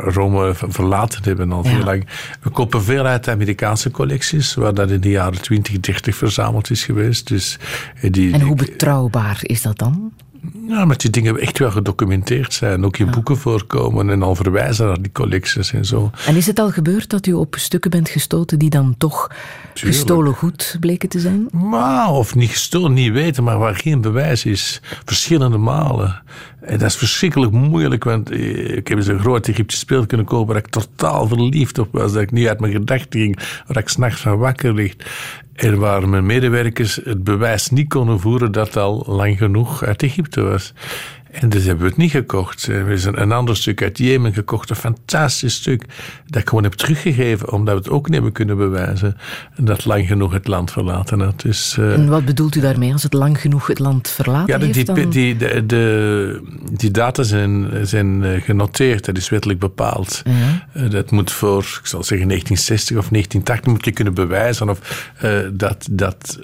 Rome 0.06 0.52
verlaten 0.54 1.22
hebben 1.22 1.52
al 1.52 1.64
Ja. 1.64 1.70
veel 1.70 1.84
lang. 1.84 2.06
We 2.40 2.50
kopen 2.50 2.82
veel 2.82 3.04
uit 3.06 3.24
de 3.24 3.30
Amerikaanse 3.30 3.90
collecties, 3.90 4.54
waar 4.54 4.74
dat 4.74 4.90
in 4.90 5.00
de 5.00 5.10
jaren 5.10 5.42
20, 5.42 5.80
30 5.80 6.16
verzameld 6.16 6.70
is 6.70 6.85
geweest. 6.86 7.28
Dus 7.28 7.58
eh, 8.00 8.12
die, 8.12 8.32
En 8.32 8.40
hoe 8.40 8.56
betrouwbaar 8.56 9.38
is 9.42 9.62
dat 9.62 9.78
dan? 9.78 10.12
Ja, 10.68 10.84
maar 10.84 10.96
die 10.96 11.10
dingen 11.10 11.38
echt 11.38 11.58
wel 11.58 11.70
gedocumenteerd 11.70 12.52
zijn, 12.52 12.84
ook 12.84 12.98
in 12.98 13.10
boeken 13.10 13.36
voorkomen 13.36 14.10
en 14.10 14.22
al 14.22 14.34
verwijzen 14.34 14.86
naar 14.86 15.02
die 15.02 15.12
collecties 15.12 15.72
en 15.72 15.84
zo. 15.84 16.10
En 16.26 16.36
is 16.36 16.46
het 16.46 16.58
al 16.58 16.70
gebeurd 16.70 17.10
dat 17.10 17.26
u 17.26 17.32
op 17.32 17.54
stukken 17.58 17.90
bent 17.90 18.08
gestoten 18.08 18.58
die 18.58 18.70
dan 18.70 18.94
toch 18.98 19.30
Tuurlijk. 19.72 19.96
gestolen 19.96 20.34
goed 20.34 20.76
bleken 20.80 21.08
te 21.08 21.20
zijn? 21.20 21.48
Maar, 21.52 22.10
of 22.10 22.34
niet 22.34 22.50
gestolen, 22.50 22.92
niet 22.92 23.12
weten, 23.12 23.44
maar 23.44 23.58
waar 23.58 23.74
geen 23.74 24.00
bewijs 24.00 24.44
is. 24.44 24.80
Verschillende 25.04 25.58
malen. 25.58 26.22
En 26.60 26.78
dat 26.78 26.88
is 26.88 26.96
verschrikkelijk 26.96 27.52
moeilijk, 27.52 28.04
want 28.04 28.30
eh, 28.30 28.76
ik 28.76 28.88
heb 28.88 28.98
eens 28.98 29.06
een 29.06 29.18
groot 29.18 29.48
Egyptisch 29.48 29.78
speel 29.78 30.06
kunnen 30.06 30.26
kopen 30.26 30.46
waar 30.46 30.62
ik 30.64 30.70
totaal 30.70 31.28
verliefd 31.28 31.78
op 31.78 31.88
was. 31.92 32.12
Dat 32.12 32.22
ik 32.22 32.30
niet 32.30 32.48
uit 32.48 32.60
mijn 32.60 32.72
gedachten 32.72 33.20
ging, 33.20 33.38
waar 33.66 33.82
ik 33.82 33.88
s'nachts 33.88 34.20
van 34.20 34.38
wakker 34.38 34.74
ligt. 34.74 35.04
En 35.56 35.78
waar 35.78 36.08
mijn 36.08 36.26
medewerkers 36.26 37.00
het 37.04 37.24
bewijs 37.24 37.70
niet 37.70 37.88
konden 37.88 38.20
voeren 38.20 38.52
dat 38.52 38.76
al 38.76 39.04
lang 39.06 39.38
genoeg 39.38 39.84
uit 39.84 40.02
Egypte 40.02 40.40
was. 40.40 40.55
En 41.40 41.48
dus 41.48 41.64
hebben 41.64 41.82
we 41.82 41.88
het 41.88 41.98
niet 41.98 42.10
gekocht. 42.10 42.66
We 42.66 42.72
hebben 42.72 43.20
een, 43.22 43.32
ander 43.32 43.56
stuk 43.56 43.82
uit 43.82 43.98
Jemen 43.98 44.32
gekocht, 44.32 44.70
een 44.70 44.76
fantastisch 44.76 45.54
stuk, 45.54 45.84
dat 46.26 46.42
ik 46.42 46.48
gewoon 46.48 46.64
heb 46.64 46.72
teruggegeven, 46.72 47.52
omdat 47.52 47.74
we 47.74 47.80
het 47.80 47.90
ook 47.90 48.04
niet 48.04 48.14
hebben 48.14 48.32
kunnen 48.32 48.56
bewijzen. 48.56 49.16
En 49.56 49.64
dat 49.64 49.84
lang 49.84 50.06
genoeg 50.06 50.32
het 50.32 50.46
land 50.46 50.70
verlaten 50.70 51.20
had. 51.20 51.40
Dus, 51.40 51.78
eh, 51.78 51.92
En 51.92 52.08
wat 52.08 52.24
bedoelt 52.24 52.56
u 52.56 52.60
daarmee 52.60 52.92
als 52.92 53.02
het 53.02 53.12
lang 53.12 53.40
genoeg 53.40 53.66
het 53.66 53.78
land 53.78 54.08
verlaten 54.08 54.52
ja, 54.52 54.58
die, 54.58 54.66
heeft? 54.74 54.86
die, 54.86 54.94
Dan... 54.94 55.10
die, 55.10 55.36
de, 55.36 55.66
de- 55.66 56.42
die 56.72 56.90
data 56.90 57.22
zijn, 57.22 57.86
zijn 57.86 58.24
eh, 58.24 58.42
genoteerd, 58.42 59.04
dat 59.04 59.16
is 59.16 59.28
wettelijk 59.28 59.58
bepaald. 59.58 60.22
Eh, 60.72 60.90
Dat 60.90 61.10
moet 61.10 61.32
voor, 61.32 61.60
ik 61.80 61.86
zal 61.86 62.04
zeggen, 62.04 62.28
1960 62.28 62.96
of 62.96 63.08
1980 63.08 63.72
moet 63.72 63.84
je 63.84 63.92
kunnen 63.92 64.14
bewijzen 64.14 64.68
of 64.68 65.10
eh, 65.16 65.38
dat, 65.52 65.88
dat 65.90 66.38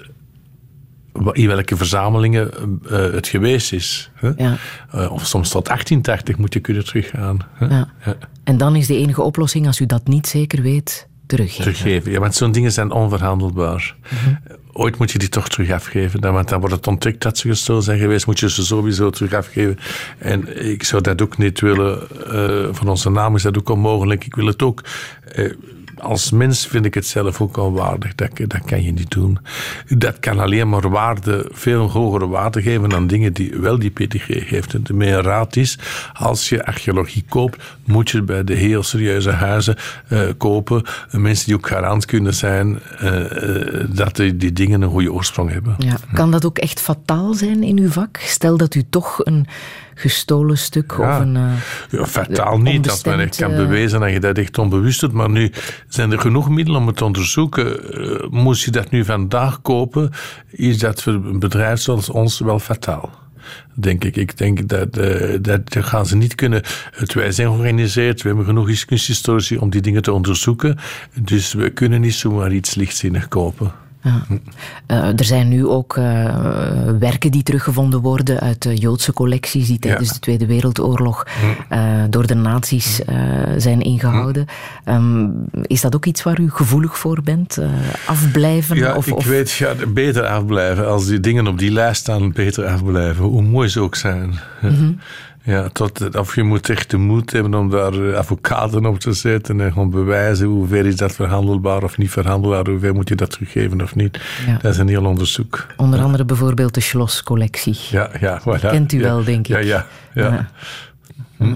in 1.31 1.47
welke 1.47 1.77
verzamelingen 1.77 2.51
eh, 2.89 3.11
het 3.11 3.27
geweest 3.27 3.73
is. 3.73 4.11
hè. 4.13 4.31
Ja. 4.37 4.55
Eh, 4.91 5.11
of 5.11 5.25
soms 5.25 5.49
tot 5.49 5.65
1880 5.65 6.37
moet 6.37 6.53
je 6.53 6.59
kunnen 6.59 6.85
teruggaan. 6.85 7.39
hè. 7.53 7.65
Ja. 7.65 7.93
Ja. 8.05 8.15
En 8.43 8.57
dan 8.57 8.75
is 8.75 8.87
de 8.87 8.97
enige 8.97 9.21
oplossing, 9.21 9.67
als 9.67 9.79
u 9.79 9.85
dat 9.85 10.07
niet 10.07 10.27
zeker 10.27 10.61
weet, 10.61 11.07
teruggeven. 11.25 11.63
Teruggeven. 11.63 12.11
Ja, 12.11 12.19
want 12.19 12.35
zo'n 12.35 12.51
dingen 12.51 12.71
zijn 12.71 12.91
onverhandelbaar. 12.91 13.95
Ooit 14.75 14.97
moet 14.97 15.11
je 15.11 15.17
die 15.19 15.29
toch 15.29 15.49
terug 15.49 15.71
afgeven. 15.71 16.21
Dan, 16.21 16.33
want 16.33 16.49
dan 16.49 16.59
wordt 16.59 16.75
het 16.75 16.87
ontdekt 16.87 17.21
dat 17.21 17.37
ze 17.37 17.47
gestolen 17.47 17.83
zijn 17.83 17.99
geweest. 17.99 18.25
Moet 18.25 18.39
je 18.39 18.49
ze 18.49 18.65
sowieso 18.65 19.09
terug 19.09 19.33
afgeven. 19.33 19.77
En 20.17 20.65
ik 20.71 20.83
zou 20.83 21.01
dat 21.01 21.21
ook 21.21 21.37
niet 21.37 21.59
willen. 21.59 22.01
eh, 22.31 22.67
van 22.75 22.87
onze 22.89 23.09
naam 23.09 23.35
is 23.35 23.41
dat 23.43 23.57
ook 23.57 23.69
onmogelijk. 23.69 24.25
Ik 24.25 24.35
wil 24.35 24.45
het 24.45 24.61
ook. 24.61 24.83
Als 26.03 26.31
mens 26.31 26.67
vind 26.67 26.85
ik 26.85 26.93
het 26.93 27.07
zelf 27.07 27.41
ook 27.41 27.57
onwaardig. 27.57 28.15
Dat, 28.15 28.29
dat 28.37 28.63
kan 28.65 28.83
je 28.83 28.91
niet 28.91 29.11
doen. 29.11 29.39
Dat 29.87 30.19
kan 30.19 30.39
alleen 30.39 30.69
maar 30.69 30.89
waarde, 30.89 31.49
veel 31.51 31.89
hogere 31.89 32.27
waarde 32.27 32.61
geven 32.61 32.89
dan 32.89 33.07
dingen 33.07 33.33
die 33.33 33.53
wel 33.59 33.79
die 33.79 33.91
pedigree 33.91 34.41
geeft. 34.41 34.73
En 34.73 34.83
de 34.83 34.93
meer 34.93 35.21
raad 35.21 35.55
is, 35.55 35.77
als 36.13 36.49
je 36.49 36.65
archeologie 36.65 37.25
koopt, 37.29 37.63
moet 37.85 38.09
je 38.09 38.21
bij 38.21 38.43
de 38.43 38.53
heel 38.53 38.83
serieuze 38.83 39.31
huizen 39.31 39.75
eh, 40.07 40.21
kopen. 40.37 40.83
Mensen 41.11 41.45
die 41.45 41.55
ook 41.55 41.67
garant 41.67 42.05
kunnen 42.05 42.33
zijn 42.33 42.79
eh, 42.99 43.79
eh, 43.79 43.87
dat 43.89 44.15
die, 44.15 44.37
die 44.37 44.53
dingen 44.53 44.81
een 44.81 44.89
goede 44.89 45.13
oorsprong 45.13 45.51
hebben. 45.51 45.75
Ja. 45.77 45.97
Kan 46.13 46.31
dat 46.31 46.45
ook 46.45 46.57
echt 46.57 46.79
fataal 46.79 47.33
zijn 47.33 47.63
in 47.63 47.79
uw 47.79 47.89
vak? 47.89 48.17
Stel 48.17 48.57
dat 48.57 48.75
u 48.75 48.83
toch 48.89 49.25
een 49.25 49.47
gestolen 49.95 50.57
stuk 50.57 50.95
Ja. 50.97 51.15
of 51.15 51.21
een... 51.21 51.35
eh, 51.35 51.51
Ja, 51.89 52.05
fataal 52.05 52.57
niet, 52.57 52.89
als 52.89 53.03
men 53.03 53.19
echt 53.19 53.35
kan 53.35 53.51
eh, 53.51 53.57
bewijzen 53.57 53.99
dat 53.99 54.11
je 54.11 54.19
dat 54.19 54.37
echt 54.37 54.57
onbewust 54.57 54.99
doet. 54.99 55.11
Maar 55.13 55.29
nu 55.29 55.51
zijn 55.87 56.11
er 56.11 56.19
genoeg 56.19 56.49
middelen 56.49 56.81
om 56.81 56.87
het 56.87 56.97
te 56.97 57.05
onderzoeken. 57.05 57.93
Eh, 57.93 58.29
moest 58.29 58.65
je 58.65 58.71
dat 58.71 58.89
nu 58.91 59.05
vandaag 59.05 59.61
kopen, 59.61 60.09
is 60.49 60.79
dat 60.79 61.01
voor 61.01 61.13
een 61.13 61.39
bedrijf 61.39 61.79
zoals 61.79 62.09
ons 62.09 62.39
wel 62.39 62.59
fataal. 62.59 63.21
Denk 63.75 64.03
ik. 64.03 64.15
Ik 64.15 64.37
denk 64.37 64.67
dat, 64.67 64.97
eh, 64.97 65.37
dat, 65.41 65.69
dat 65.73 65.85
gaan 65.85 66.05
ze 66.05 66.15
niet 66.15 66.35
kunnen. 66.35 66.61
Het 66.91 67.13
wij 67.13 67.31
zijn 67.31 67.47
georganiseerd, 67.47 68.21
we 68.21 68.27
hebben 68.27 68.45
genoeg 68.45 68.85
kunsthistorici 68.85 69.57
om 69.57 69.69
die 69.69 69.81
dingen 69.81 70.01
te 70.01 70.13
onderzoeken. 70.13 70.77
Dus 71.21 71.53
we 71.53 71.69
kunnen 71.69 72.01
niet 72.01 72.13
zomaar 72.13 72.51
iets 72.53 72.75
lichtzinnig 72.75 73.27
kopen. 73.27 73.71
Ja. 74.03 74.21
Uh, 74.87 75.19
er 75.19 75.25
zijn 75.25 75.47
nu 75.47 75.65
ook 75.67 75.95
uh, 75.95 76.03
werken 76.99 77.31
die 77.31 77.43
teruggevonden 77.43 78.01
worden 78.01 78.39
uit 78.39 78.61
de 78.61 78.75
Joodse 78.75 79.13
collecties 79.13 79.67
die 79.67 79.79
tijdens 79.79 80.07
ja. 80.07 80.13
de 80.13 80.19
Tweede 80.19 80.45
Wereldoorlog 80.45 81.27
uh, 81.71 82.03
door 82.09 82.27
de 82.27 82.35
nazi's 82.35 83.01
zijn 83.57 83.81
ingehouden. 83.81 84.45
Um, 84.85 85.45
is 85.61 85.81
dat 85.81 85.95
ook 85.95 86.05
iets 86.05 86.23
waar 86.23 86.39
u 86.39 86.49
gevoelig 86.49 86.97
voor 86.97 87.21
bent? 87.23 87.57
afblijven? 88.05 88.75
Ja, 88.75 88.95
of, 88.95 89.07
ik 89.07 89.15
of... 89.15 89.25
weet, 89.25 89.51
ja, 89.51 89.73
beter 89.87 90.25
afblijven. 90.25 90.87
Als 90.87 91.05
die 91.05 91.19
dingen 91.19 91.47
op 91.47 91.59
die 91.59 91.71
lijst 91.71 92.01
staan, 92.01 92.31
beter 92.31 92.65
afblijven. 92.65 93.23
Hoe 93.23 93.41
mooi 93.41 93.67
ze 93.67 93.79
ook 93.79 93.95
zijn. 93.95 94.39
Mm 94.61 94.69
-hmm. 94.69 94.99
Ja, 95.45 95.69
tot, 95.69 96.15
of 96.15 96.35
je 96.35 96.43
moet 96.43 96.69
echt 96.69 96.89
de 96.89 96.97
moed 96.97 97.31
hebben 97.31 97.53
om 97.53 97.69
daar 97.69 98.15
advocaten 98.15 98.85
op 98.85 98.99
te 98.99 99.13
zetten 99.13 99.61
en 99.61 99.71
gewoon 99.71 99.89
bewijzen 99.89 100.47
hoe 100.47 100.67
ver 100.67 100.85
is 100.85 100.95
dat 100.95 101.15
verhandelbaar 101.15 101.83
of 101.83 101.97
niet 101.97 102.11
verhandelbaar, 102.11 102.69
hoe 102.69 102.79
ver 102.79 102.93
moet 102.93 103.09
je 103.09 103.15
dat 103.15 103.31
teruggeven 103.31 103.81
of 103.81 103.95
niet. 103.95 104.19
Ja. 104.47 104.57
Dat 104.61 104.71
is 104.71 104.77
een 104.77 104.87
heel 104.87 105.05
onderzoek. 105.05 105.67
Onder 105.77 106.01
andere 106.01 106.25
bijvoorbeeld 106.25 106.73
de 106.73 106.81
Schloss-collectie. 106.81 107.77
Ja, 107.89 108.09
ja, 108.19 108.41
voilà. 108.41 108.59
Kent 108.59 108.91
u 108.93 108.97
ja. 108.97 109.03
wel, 109.03 109.23
denk 109.23 109.47
ik. 109.47 109.55
Ja, 109.55 109.59
ja. 109.59 109.85
ja. 110.13 110.49
Hm. 111.37 111.55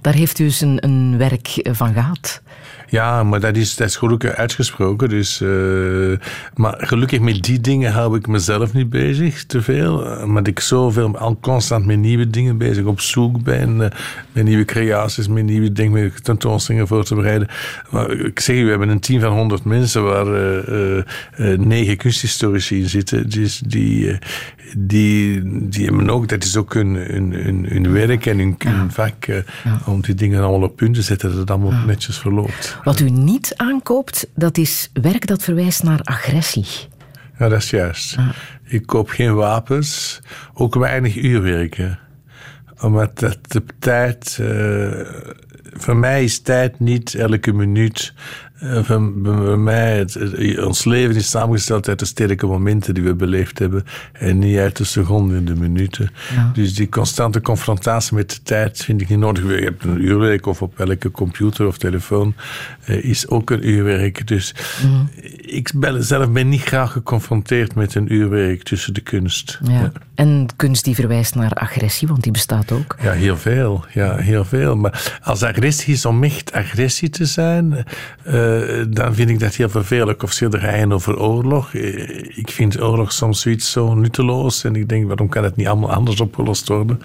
Daar 0.00 0.14
heeft 0.14 0.38
u 0.38 0.44
dus 0.44 0.60
een, 0.60 0.84
een 0.84 1.18
werk 1.18 1.68
van 1.72 1.92
gehad. 1.92 2.42
Ja, 2.90 3.22
maar 3.22 3.40
dat 3.40 3.56
is, 3.56 3.76
dat 3.76 3.88
is 3.88 3.96
gelukkig 3.96 4.34
uitgesproken. 4.34 5.08
Dus, 5.08 5.40
uh, 5.40 6.16
maar 6.54 6.74
gelukkig 6.78 7.20
met 7.20 7.42
die 7.42 7.60
dingen 7.60 7.92
hou 7.92 8.16
ik 8.16 8.26
mezelf 8.26 8.72
niet 8.72 8.90
bezig 8.90 9.44
te 9.44 9.62
veel. 9.62 9.98
Omdat 10.24 10.46
ik 10.46 10.60
zoveel, 10.60 11.18
al 11.18 11.38
constant 11.40 11.86
met 11.86 11.98
nieuwe 11.98 12.30
dingen 12.30 12.58
bezig 12.58 12.84
op 12.84 13.00
zoek 13.00 13.42
ben. 13.42 13.76
Uh, 13.76 13.86
met 14.32 14.44
nieuwe 14.44 14.64
creaties, 14.64 15.28
met 15.28 15.44
nieuwe 15.44 15.72
dingen, 15.72 16.02
met 16.02 16.24
tentoonstellingen 16.24 16.88
voor 16.88 17.04
te 17.04 17.14
bereiden. 17.14 17.48
Maar 17.90 18.10
ik 18.10 18.40
zeg 18.40 18.56
u, 18.56 18.64
we 18.64 18.70
hebben 18.70 18.88
een 18.88 19.00
team 19.00 19.20
van 19.20 19.32
100 19.32 19.64
mensen 19.64 20.04
waar 20.04 20.26
uh, 20.26 21.02
negen 21.58 21.96
kunsthistorici 21.96 22.80
in 22.80 22.88
zitten. 22.88 23.30
Dus 23.30 23.62
die, 23.66 24.18
die, 24.76 25.42
die 25.68 25.84
hebben 25.84 26.10
ook, 26.10 26.28
dat 26.28 26.44
is 26.44 26.56
ook 26.56 26.74
hun, 26.74 26.94
hun, 26.94 27.32
hun, 27.32 27.66
hun 27.68 27.92
werk 27.92 28.26
en 28.26 28.38
hun, 28.38 28.54
ja. 28.58 28.70
hun 28.70 28.90
vak. 28.90 29.24
Ja. 29.26 29.44
Om 29.86 30.00
die 30.00 30.14
dingen 30.14 30.42
allemaal 30.42 30.68
op 30.68 30.76
punt 30.76 30.94
te 30.94 31.02
zetten, 31.02 31.28
dat 31.28 31.38
het 31.38 31.50
allemaal 31.50 31.70
ja. 31.70 31.84
netjes 31.84 32.18
verloopt. 32.18 32.77
Wat 32.84 33.00
u 33.00 33.10
niet 33.10 33.52
aankoopt, 33.56 34.28
dat 34.34 34.58
is 34.58 34.90
werk 34.92 35.26
dat 35.26 35.42
verwijst 35.42 35.82
naar 35.82 36.00
agressie. 36.02 36.66
Ja, 37.38 37.48
dat 37.48 37.62
is 37.62 37.70
juist. 37.70 38.16
Ah. 38.16 38.28
Ik 38.64 38.86
koop 38.86 39.08
geen 39.08 39.34
wapens, 39.34 40.20
ook 40.54 40.74
weinig 40.74 41.16
uurwerken. 41.16 41.98
Omdat 42.80 43.18
dat 43.18 43.38
de 43.42 43.62
tijd... 43.78 44.38
Uh, 44.40 45.00
voor 45.72 45.96
mij 45.96 46.24
is 46.24 46.40
tijd 46.40 46.80
niet 46.80 47.14
elke 47.14 47.52
minuut. 47.52 48.14
Voor, 48.60 49.12
voor 49.22 49.58
mij, 49.58 49.98
het, 49.98 50.14
het, 50.14 50.64
ons 50.64 50.84
leven 50.84 51.16
is 51.16 51.30
samengesteld 51.30 51.88
uit 51.88 51.98
de 51.98 52.04
sterke 52.04 52.46
momenten 52.46 52.94
die 52.94 53.02
we 53.02 53.14
beleefd 53.14 53.58
hebben. 53.58 53.84
En 54.12 54.38
niet 54.38 54.58
uit 54.58 54.76
de 54.76 54.84
seconden 54.84 55.36
en 55.36 55.44
de 55.44 55.54
minuten. 55.54 56.10
Ja. 56.34 56.50
Dus 56.54 56.74
die 56.74 56.88
constante 56.88 57.40
confrontatie 57.40 58.16
met 58.16 58.30
de 58.30 58.42
tijd 58.42 58.84
vind 58.84 59.00
ik 59.00 59.08
niet 59.08 59.18
nodig. 59.18 59.44
Je 59.44 59.64
hebt 59.64 59.84
een 59.84 60.04
uurwerk 60.04 60.46
of 60.46 60.62
op 60.62 60.80
elke 60.80 61.10
computer 61.10 61.66
of 61.66 61.78
telefoon 61.78 62.34
uh, 62.86 63.04
is 63.04 63.28
ook 63.28 63.50
een 63.50 63.68
uurwerk. 63.68 64.26
Dus 64.26 64.54
mm. 64.86 65.08
ik 65.40 65.72
ben, 65.74 66.04
zelf 66.04 66.30
ben 66.30 66.48
niet 66.48 66.62
graag 66.62 66.92
geconfronteerd 66.92 67.74
met 67.74 67.94
een 67.94 68.12
uurwerk 68.12 68.62
tussen 68.62 68.94
de 68.94 69.00
kunst. 69.00 69.60
Ja. 69.62 69.72
Ja. 69.72 69.92
En 70.14 70.46
kunst 70.56 70.84
die 70.84 70.94
verwijst 70.94 71.34
naar 71.34 71.52
agressie, 71.52 72.08
want 72.08 72.22
die 72.22 72.32
bestaat 72.32 72.72
ook. 72.72 72.96
Ja, 73.02 73.12
heel 73.12 73.36
veel. 73.36 73.84
Ja, 73.92 74.16
heel 74.16 74.44
veel. 74.44 74.76
Maar 74.76 75.18
als 75.22 75.42
agressie 75.42 75.94
is 75.94 76.04
om 76.04 76.24
echt 76.24 76.52
agressie 76.52 77.10
te 77.10 77.24
zijn, 77.24 77.84
uh, 78.26 78.47
dan 78.88 79.14
vind 79.14 79.30
ik 79.30 79.38
dat 79.38 79.54
heel 79.54 79.68
vervelend. 79.68 80.22
Of 80.22 80.32
schilderijen 80.32 80.92
over 80.92 81.18
oorlog. 81.18 81.74
Ik 81.74 82.50
vind 82.50 82.80
oorlog 82.80 83.12
soms 83.12 83.40
zoiets 83.40 83.70
zo 83.70 83.94
nutteloos. 83.94 84.64
En 84.64 84.76
ik 84.76 84.88
denk, 84.88 85.06
waarom 85.06 85.28
kan 85.28 85.44
het 85.44 85.56
niet 85.56 85.66
allemaal 85.66 85.92
anders 85.92 86.20
opgelost 86.20 86.68
worden? 86.68 87.00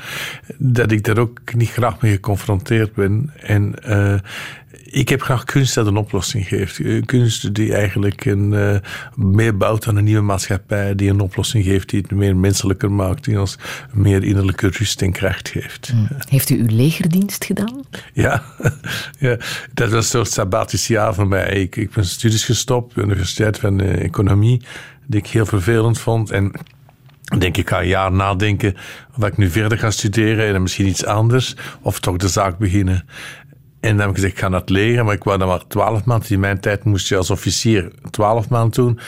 Dat 0.58 0.91
ik 0.91 1.04
daar 1.04 1.18
ook 1.18 1.54
niet 1.56 1.70
graag 1.70 2.02
mee 2.02 2.12
geconfronteerd 2.12 2.94
ben. 2.94 3.34
En 3.39 3.74
uh, 3.88 4.16
ik 4.82 5.09
heb 5.09 5.21
graag 5.21 5.43
kunst 5.43 5.76
dat 5.76 5.88
een 5.88 5.97
oplossing 5.97 6.47
geeft. 6.47 7.05
Kunst 7.05 7.55
die 7.55 7.74
eigenlijk 7.74 8.25
een, 8.25 8.51
uh, 8.51 8.75
meer 9.16 9.58
bouwt 9.58 9.87
aan 9.87 9.95
een 9.95 10.04
nieuwe 10.04 10.21
maatschappij, 10.21 10.95
die 10.95 11.09
een 11.09 11.20
oplossing 11.20 11.63
geeft, 11.66 11.89
die 11.89 12.01
het 12.01 12.12
meer 12.12 12.36
menselijker 12.36 12.91
maakt, 12.91 13.24
die 13.24 13.39
ons 13.39 13.58
meer 13.91 14.24
innerlijke 14.24 14.67
rust 14.67 15.01
en 15.01 15.12
kracht 15.12 15.50
geeft. 15.50 15.87
Hmm. 15.87 16.08
Heeft 16.29 16.50
u 16.50 16.59
uw 16.59 16.75
legerdienst 16.75 17.45
gedaan? 17.45 17.83
Ja, 18.13 18.43
ja 19.20 19.37
dat 19.74 19.89
was 19.89 20.04
een 20.04 20.04
soort 20.04 20.32
sabbatisch 20.32 20.87
jaar 20.87 21.13
voor 21.13 21.28
mij. 21.28 21.50
Ik, 21.50 21.75
ik 21.75 21.91
ben 21.91 22.05
studies 22.05 22.45
gestopt, 22.45 22.97
Universiteit 22.97 23.59
van 23.59 23.82
uh, 23.82 24.04
Economie, 24.04 24.62
die 25.05 25.20
ik 25.20 25.28
heel 25.28 25.45
vervelend 25.45 26.00
vond. 26.00 26.32
En 26.32 26.51
denk 27.39 27.58
ik 27.58 27.70
ga 27.70 27.82
een 27.82 27.87
jaar 27.87 28.12
nadenken 28.12 28.75
of 29.17 29.25
ik 29.25 29.37
nu 29.37 29.50
verder 29.50 29.78
ga 29.78 29.91
studeren 29.91 30.55
en 30.55 30.62
misschien 30.62 30.87
iets 30.87 31.05
anders, 31.05 31.55
of 31.82 32.00
toch 32.00 32.17
de 32.17 32.28
zaak 32.28 32.58
beginnen. 32.58 33.05
En 33.84 33.89
dan 33.89 34.00
heb 34.00 34.10
ik 34.10 34.16
gezegd, 34.16 34.34
ik 34.34 34.39
ga 34.39 34.50
dat 34.50 34.70
leren, 34.70 35.05
maar 35.05 35.14
ik 35.14 35.24
wou 35.24 35.38
dan 35.38 35.47
maar 35.47 35.68
twaalf 35.68 36.05
maanden. 36.05 36.30
In 36.30 36.39
mijn 36.39 36.60
tijd 36.60 36.84
moest 36.84 37.08
je 37.08 37.18
als 37.18 37.30
officier 37.30 37.92
twaalf 38.10 38.50
maanden 38.50 38.84
doen. 38.84 39.00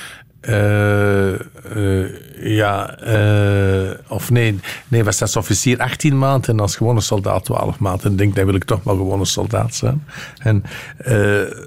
Uh, 0.50 1.32
uh, 1.76 2.06
ja, 2.40 2.98
uh, 3.08 3.90
of 4.08 4.32
nee, 4.32 4.60
nee, 4.88 5.04
was 5.04 5.22
als 5.22 5.36
officier 5.36 5.80
18 5.80 6.18
maanden 6.18 6.50
en 6.50 6.60
als 6.60 6.76
gewone 6.76 7.02
soldaat 7.02 7.46
12 7.46 7.80
maanden. 7.80 8.06
En 8.06 8.12
ik 8.12 8.18
denk, 8.18 8.36
dan 8.36 8.46
wil 8.46 8.56
ik 8.56 8.64
toch 8.64 8.84
maar 8.84 8.96
gewone 8.96 9.26
soldaat 9.26 9.76
zijn. 9.76 10.04
En, 10.38 10.64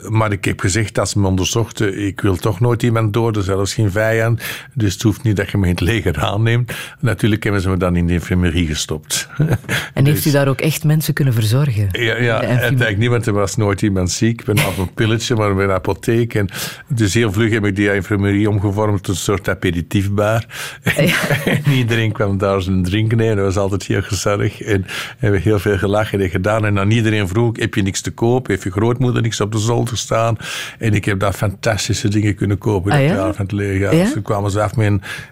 maar 0.09 0.33
ik 0.33 0.45
heb 0.45 0.61
gezegd, 0.61 0.99
als 0.99 1.11
ze 1.11 1.19
me 1.19 1.27
onderzochten, 1.27 2.07
ik 2.07 2.21
wil 2.21 2.37
toch 2.37 2.61
nooit 2.61 2.83
iemand 2.83 3.13
doden, 3.13 3.43
zelfs 3.43 3.75
geen 3.75 3.91
vijand. 3.91 4.43
Dus 4.75 4.93
het 4.93 5.03
hoeft 5.03 5.23
niet 5.23 5.37
dat 5.37 5.51
je 5.51 5.59
me 5.59 5.65
in 5.65 5.71
het 5.71 5.81
leger 5.81 6.19
aanneemt. 6.19 6.73
Natuurlijk 7.01 7.43
hebben 7.43 7.63
ze 7.63 7.69
me 7.69 7.77
dan 7.77 7.97
in 7.97 8.07
de 8.07 8.13
infirmerie 8.13 8.67
gestopt. 8.67 9.29
En 9.95 10.05
heeft 10.05 10.23
dus, 10.23 10.33
u 10.33 10.37
daar 10.37 10.49
ook 10.49 10.61
echt 10.61 10.85
mensen 10.85 11.15
kunnen 11.15 11.35
verzorgen? 11.35 11.89
Ja, 11.91 12.17
ja 12.17 12.43
eigenlijk 12.43 12.99
niet, 12.99 13.09
want 13.09 13.27
er 13.27 13.33
was 13.33 13.57
nooit 13.57 13.83
iemand 13.83 14.11
ziek. 14.11 14.41
Ik 14.41 14.47
ben 14.47 14.67
op 14.67 14.79
een 14.79 14.93
pilletje, 14.95 15.35
maar 15.35 15.55
bij 15.55 15.65
een 15.65 15.71
apotheek. 15.71 16.35
En 16.35 16.49
dus 16.89 17.15
heel 17.15 17.33
vlug 17.33 17.53
heb 17.53 17.65
ik 17.65 17.77
die 17.77 17.95
infirmerie 17.95 18.49
omgevormd 18.69 19.03
tot 19.03 19.15
een 19.15 19.21
soort 19.21 19.49
aperitiefbar. 19.49 20.45
Ja. 20.99 21.17
en 21.45 21.73
iedereen 21.73 22.13
kwam 22.13 22.39
daar 22.39 22.63
zijn 22.63 22.83
drink 22.83 23.15
nemen. 23.15 23.37
Dat 23.37 23.45
was 23.45 23.57
altijd 23.57 23.87
heel 23.87 24.03
gezellig. 24.03 24.61
En 24.63 24.81
we 24.83 24.89
hebben 25.19 25.41
heel 25.41 25.59
veel 25.59 25.79
gelachen 25.79 26.21
en 26.21 26.31
gedaan. 26.31 26.65
En 26.65 26.75
dan 26.75 26.91
iedereen 26.91 27.29
vroeg, 27.29 27.57
heb 27.59 27.75
je 27.75 27.83
niks 27.83 28.01
te 28.01 28.11
kopen? 28.11 28.51
Heeft 28.51 28.63
je 28.63 28.71
grootmoeder 28.71 29.23
niks 29.23 29.41
op 29.41 29.53
de 29.53 29.59
zolder 29.59 29.97
staan? 29.97 30.37
En 30.79 30.95
ik 30.95 31.05
heb 31.05 31.19
daar 31.21 31.33
fantastische 31.33 32.09
dingen 32.09 32.35
kunnen 32.35 32.59
kopen. 32.59 32.93
Ah, 32.93 32.99
ja? 33.01 33.15
jaar 33.15 33.35
van 33.35 33.45
het 33.45 33.53
leger. 33.53 33.95
Ja? 33.95 34.03
Dus 34.03 34.13
toen 34.13 34.23
kwamen 34.23 34.51
ze 34.51 34.63
af 34.63 34.77
met 34.77 34.87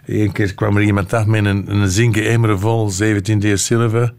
een... 0.06 0.32
Keer 0.32 0.54
kwam 0.54 0.76
er 0.76 0.82
iemand 0.82 1.12
af 1.12 1.26
met 1.26 1.44
een, 1.44 1.64
een 1.70 1.88
zinken 1.88 2.28
emmer 2.28 2.58
vol 2.58 2.90
17 2.90 3.40
d 3.40 3.60
zilver. 3.60 4.14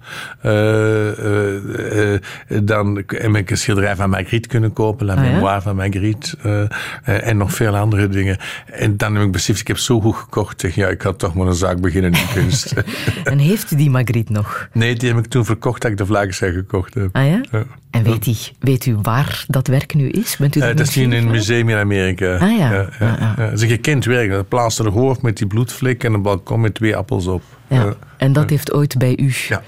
Uh, 0.45 0.51
uh, 0.53 2.13
uh, 2.13 2.19
dan 2.63 3.03
heb 3.07 3.35
ik 3.35 3.51
een 3.51 3.57
schilderij 3.57 3.95
van 3.95 4.09
Magritte 4.09 4.47
kunnen 4.47 4.73
kopen. 4.73 5.05
La 5.05 5.15
Ah, 5.17 5.41
ja? 5.41 5.61
Van 5.61 5.75
Magritte. 5.75 6.67
en 7.03 7.37
nog 7.37 7.53
veel 7.53 7.75
andere 7.77 8.07
dingen. 8.07 8.37
En 8.65 8.96
dan 8.97 9.15
heb 9.15 9.23
ik 9.23 9.31
beseft, 9.31 9.59
ik 9.59 9.67
heb 9.67 9.77
zo 9.77 10.01
goed 10.01 10.15
gekocht. 10.15 10.61
Zeg, 10.61 10.75
ja, 10.75 10.87
ik 10.87 11.01
had 11.01 11.19
toch 11.19 11.33
maar 11.33 11.47
een 11.47 11.53
zaak 11.53 11.81
beginnen 11.81 12.11
in 12.11 12.27
kunst. 12.33 12.73
en 13.23 13.37
heeft 13.37 13.71
u 13.71 13.75
die 13.75 13.89
Magritte 13.89 14.31
nog? 14.31 14.67
Nee, 14.73 14.95
die 14.95 15.09
heb 15.09 15.17
ik 15.17 15.25
toen 15.25 15.45
verkocht 15.45 15.81
dat 15.81 15.91
ik 15.91 15.97
de 15.97 16.05
Vlaggenschijn 16.05 16.53
gekocht 16.53 16.93
heb. 16.93 17.09
Ah 17.11 17.27
ja? 17.27 17.41
ja. 17.51 17.63
En 17.89 18.03
weet 18.03 18.27
u, 18.27 18.33
weet 18.59 18.85
u 18.85 18.95
waar 19.01 19.45
dat 19.47 19.67
werk 19.67 19.93
nu 19.93 20.09
is? 20.09 20.37
Bent 20.37 20.55
u 20.55 20.59
uh, 20.59 20.67
dat 20.67 20.79
is 20.79 20.97
in 20.97 21.11
een 21.11 21.27
museum 21.27 21.69
in 21.69 21.77
Amerika. 21.77 22.33
Ah 22.33 22.57
ja. 22.57 22.73
ja, 22.73 22.89
ja, 22.99 23.11
ah, 23.13 23.21
ah. 23.21 23.37
Dat 23.37 23.51
is 23.51 23.61
een 23.61 23.67
gekend 23.67 24.05
werk. 24.05 24.31
Dat 24.31 24.47
plaatste 24.47 24.83
een 24.83 24.91
hoofd 24.91 25.21
met 25.21 25.37
die 25.37 25.47
bloedvlek 25.47 26.03
en 26.03 26.13
een 26.13 26.21
balkon 26.21 26.61
met 26.61 26.73
twee 26.73 26.95
appels 26.95 27.27
op. 27.27 27.43
Ja. 27.67 27.95
En 28.17 28.33
dat 28.33 28.49
heeft 28.49 28.73
ooit 28.73 28.97
bij 28.97 29.17
u 29.17 29.33
ja. 29.47 29.61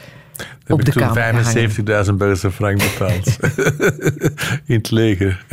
op 0.68 0.86
de 0.86 0.92
heb 1.00 1.10
ik 1.10 1.76
toen 1.76 2.06
75.000 2.06 2.14
Belgische 2.14 2.52
frank 2.52 2.78
betaald. 2.78 3.38
in 4.66 4.76
het 4.76 4.92
leger. 4.92 5.46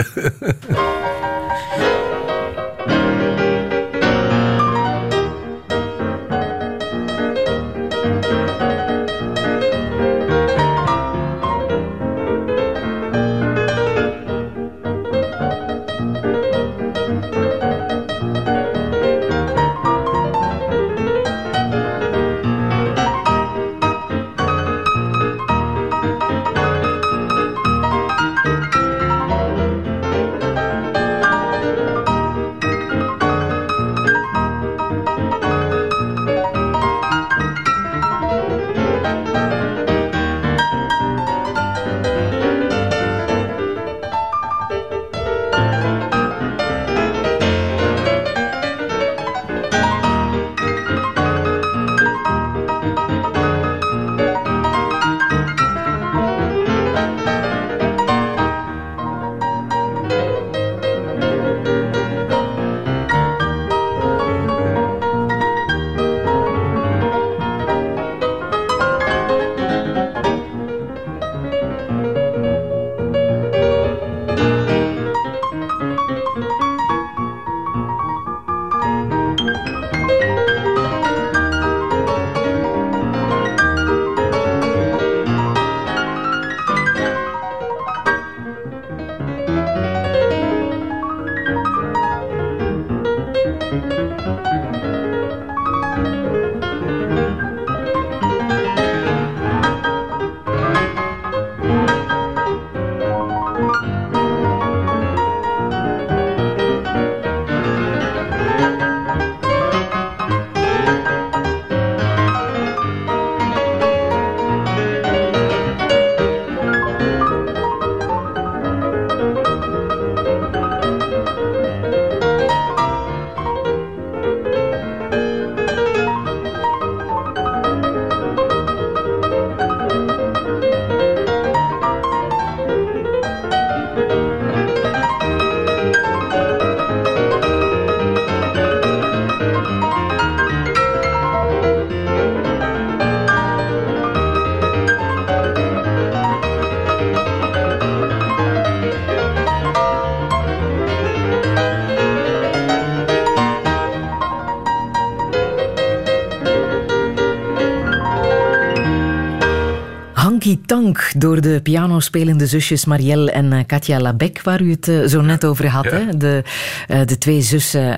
Door 161.18 161.40
de 161.40 161.60
pianospelende 161.62 162.46
zusjes 162.46 162.84
Marielle 162.84 163.30
en 163.30 163.52
eh, 163.52 163.60
Katja 163.66 164.00
Labec, 164.00 164.40
waar 164.42 164.60
u 164.62 164.70
het 164.70 164.88
eh, 164.88 165.04
zo 165.06 165.20
net 165.20 165.44
over 165.44 165.68
had. 165.68 165.84
Ja. 165.84 165.90
Hè? 165.90 166.16
De, 166.16 166.42
eh, 166.88 167.00
de 167.06 167.18
twee 167.18 167.40
zussen 167.40 167.94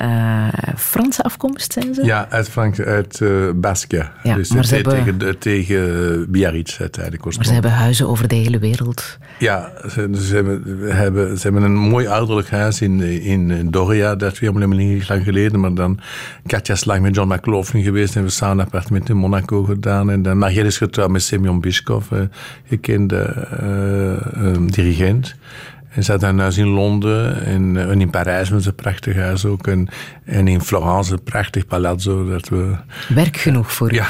Franse 0.76 1.22
afkomst 1.22 1.72
zijn 1.72 1.94
ze? 1.94 2.04
Ja, 2.04 2.26
uit 2.30 2.48
Frank, 2.48 2.80
uit 2.80 3.20
Baskia. 3.54 4.12
Ja, 4.22 4.34
dus 4.34 4.52
maar 4.52 4.64
ze 4.64 4.82
tegen, 4.82 5.04
hebben- 5.04 5.38
tegen, 5.38 5.38
tegen 5.38 6.30
Biarritz 6.30 6.80
uiteindelijk. 6.80 7.24
Maar 7.36 7.44
ze 7.44 7.52
hebben 7.52 7.70
huizen 7.70 8.08
over 8.08 8.28
de 8.28 8.34
hele 8.34 8.58
wereld. 8.58 9.18
Ja, 9.38 9.72
ze, 9.90 10.08
ze 10.12 10.34
hebben, 10.92 11.38
ze 11.38 11.42
hebben 11.42 11.62
een 11.62 11.76
mooi 11.76 12.06
ouderlijk 12.06 12.50
huis 12.50 12.80
in, 12.80 13.00
in 13.00 13.70
Doria. 13.70 14.14
Dat 14.14 14.32
is 14.32 14.38
helemaal 14.38 14.68
niet 14.68 15.08
lang 15.08 15.24
geleden. 15.24 15.60
Maar 15.60 15.74
dan 15.74 16.00
Katja 16.46 16.74
is 16.74 16.84
lang 16.84 17.02
met 17.02 17.14
John 17.14 17.32
McLaughlin 17.32 17.82
geweest. 17.82 18.16
En 18.16 18.22
we 18.22 18.30
samen 18.30 18.58
een 18.58 18.64
appartement 18.64 19.08
in 19.08 19.16
Monaco 19.16 19.64
gedaan. 19.64 20.10
En 20.10 20.22
dan 20.22 20.38
Marielle 20.38 20.68
is 20.68 20.78
getrouwd 20.78 21.10
met 21.10 21.22
Semyon 21.22 21.60
Bischkov, 21.60 22.12
eh, 22.12 22.20
gekende 22.68 23.22
eh, 23.22 24.56
dirigent. 24.66 25.36
En 25.98 26.04
ze 26.04 26.12
had 26.12 26.22
een 26.22 26.38
huis 26.38 26.56
in 26.56 26.66
Londen 26.68 27.44
en, 27.44 27.76
eh, 27.76 27.90
en 27.90 28.00
in 28.00 28.10
Parijs 28.10 28.48
ze 28.48 28.54
een 28.54 28.74
prachtig 28.74 29.16
huis 29.16 29.44
ook. 29.44 29.66
En, 29.66 29.88
en 30.24 30.48
in 30.48 30.60
Florence 30.60 31.12
een 31.12 31.22
prachtig 31.22 31.66
palazzo. 31.66 32.28
Dat 32.28 32.48
we, 32.48 32.74
Werk 33.08 33.36
genoeg 33.36 33.72
voor 33.72 33.92
u. 33.94 34.00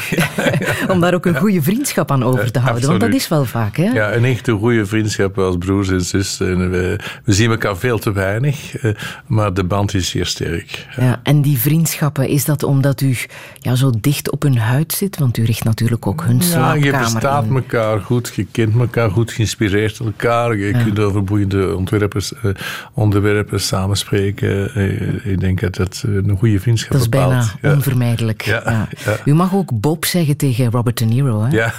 Om 0.93 1.01
daar 1.01 1.15
ook 1.15 1.27
een 1.27 1.37
goede 1.37 1.63
vriendschap 1.63 2.11
aan 2.11 2.23
over 2.25 2.53
te 2.53 2.59
houden. 2.59 2.89
Want 2.89 3.01
dat 3.01 3.15
is 3.15 3.29
wel 3.29 3.45
vaak, 3.45 3.77
hè? 3.77 3.85
Ja, 3.85 4.13
een 4.13 4.25
echte 4.25 4.53
goede 4.53 4.87
vriendschap 4.87 5.39
als 5.39 5.57
broers 5.59 5.89
en 5.89 6.01
zussen. 6.01 6.49
En 6.49 6.71
we, 6.71 6.99
we 7.25 7.33
zien 7.33 7.51
elkaar 7.51 7.77
veel 7.77 7.99
te 7.99 8.13
weinig, 8.13 8.77
eh, 8.77 8.95
maar 9.27 9.55
de 9.55 9.65
band 9.65 9.95
is 9.95 10.09
zeer 10.09 10.27
sterk. 10.27 10.87
Ja, 10.97 11.21
en 11.23 11.43
die 11.43 11.59
vriendschappen, 11.59 12.29
is 12.29 12.45
dat 12.45 12.63
omdat 12.63 13.01
u 13.01 13.17
ja, 13.59 13.75
zo 13.75 13.93
dicht 14.01 14.31
op 14.31 14.43
hun 14.43 14.59
huid 14.59 14.93
zit? 14.93 15.19
Want 15.19 15.39
u 15.39 15.45
richt 15.45 15.65
natuurlijk 15.65 16.07
ook 16.07 16.25
hun 16.25 16.37
Ja, 16.37 16.43
slaapkamer 16.43 16.85
je 16.85 16.93
verstaat 16.93 17.45
in. 17.45 17.55
elkaar 17.55 18.01
goed, 18.01 18.33
je 18.35 18.47
kent 18.51 18.79
elkaar 18.79 19.11
goed, 19.11 19.31
je 19.33 19.39
inspireert 19.39 19.99
elkaar. 19.99 20.57
Je 20.57 20.67
Ja. 20.67 20.83
kunt 20.83 20.99
over 20.99 21.25
boeiende 21.25 21.77
ontwerpers, 21.79 22.35
eh, 22.35 22.51
onderwerpen 22.93 23.61
samenspreken. 23.61 24.75
Eh, 24.75 25.27
ik 25.33 25.41
denk 25.41 25.61
dat 25.61 25.75
dat 25.75 26.03
eh, 26.07 26.15
een 26.15 26.37
goede 26.39 26.61
vriendschap 26.61 26.93
Dat 26.93 27.01
is 27.01 27.09
bijna 27.09 27.29
bepaalt. 27.29 27.55
Ja. 27.63 27.73
onvermijdelijk. 27.73 28.43
Ja. 28.43 28.89
U 29.25 29.35
mag 29.35 29.55
ook 29.55 29.81
Bob 29.81 30.05
zeggen 30.05 30.37
tegen 30.37 30.71
Robert 30.71 30.99
De 30.99 31.05
Niro. 31.05 31.43
Hè? 31.43 31.51
Ja. 31.51 31.73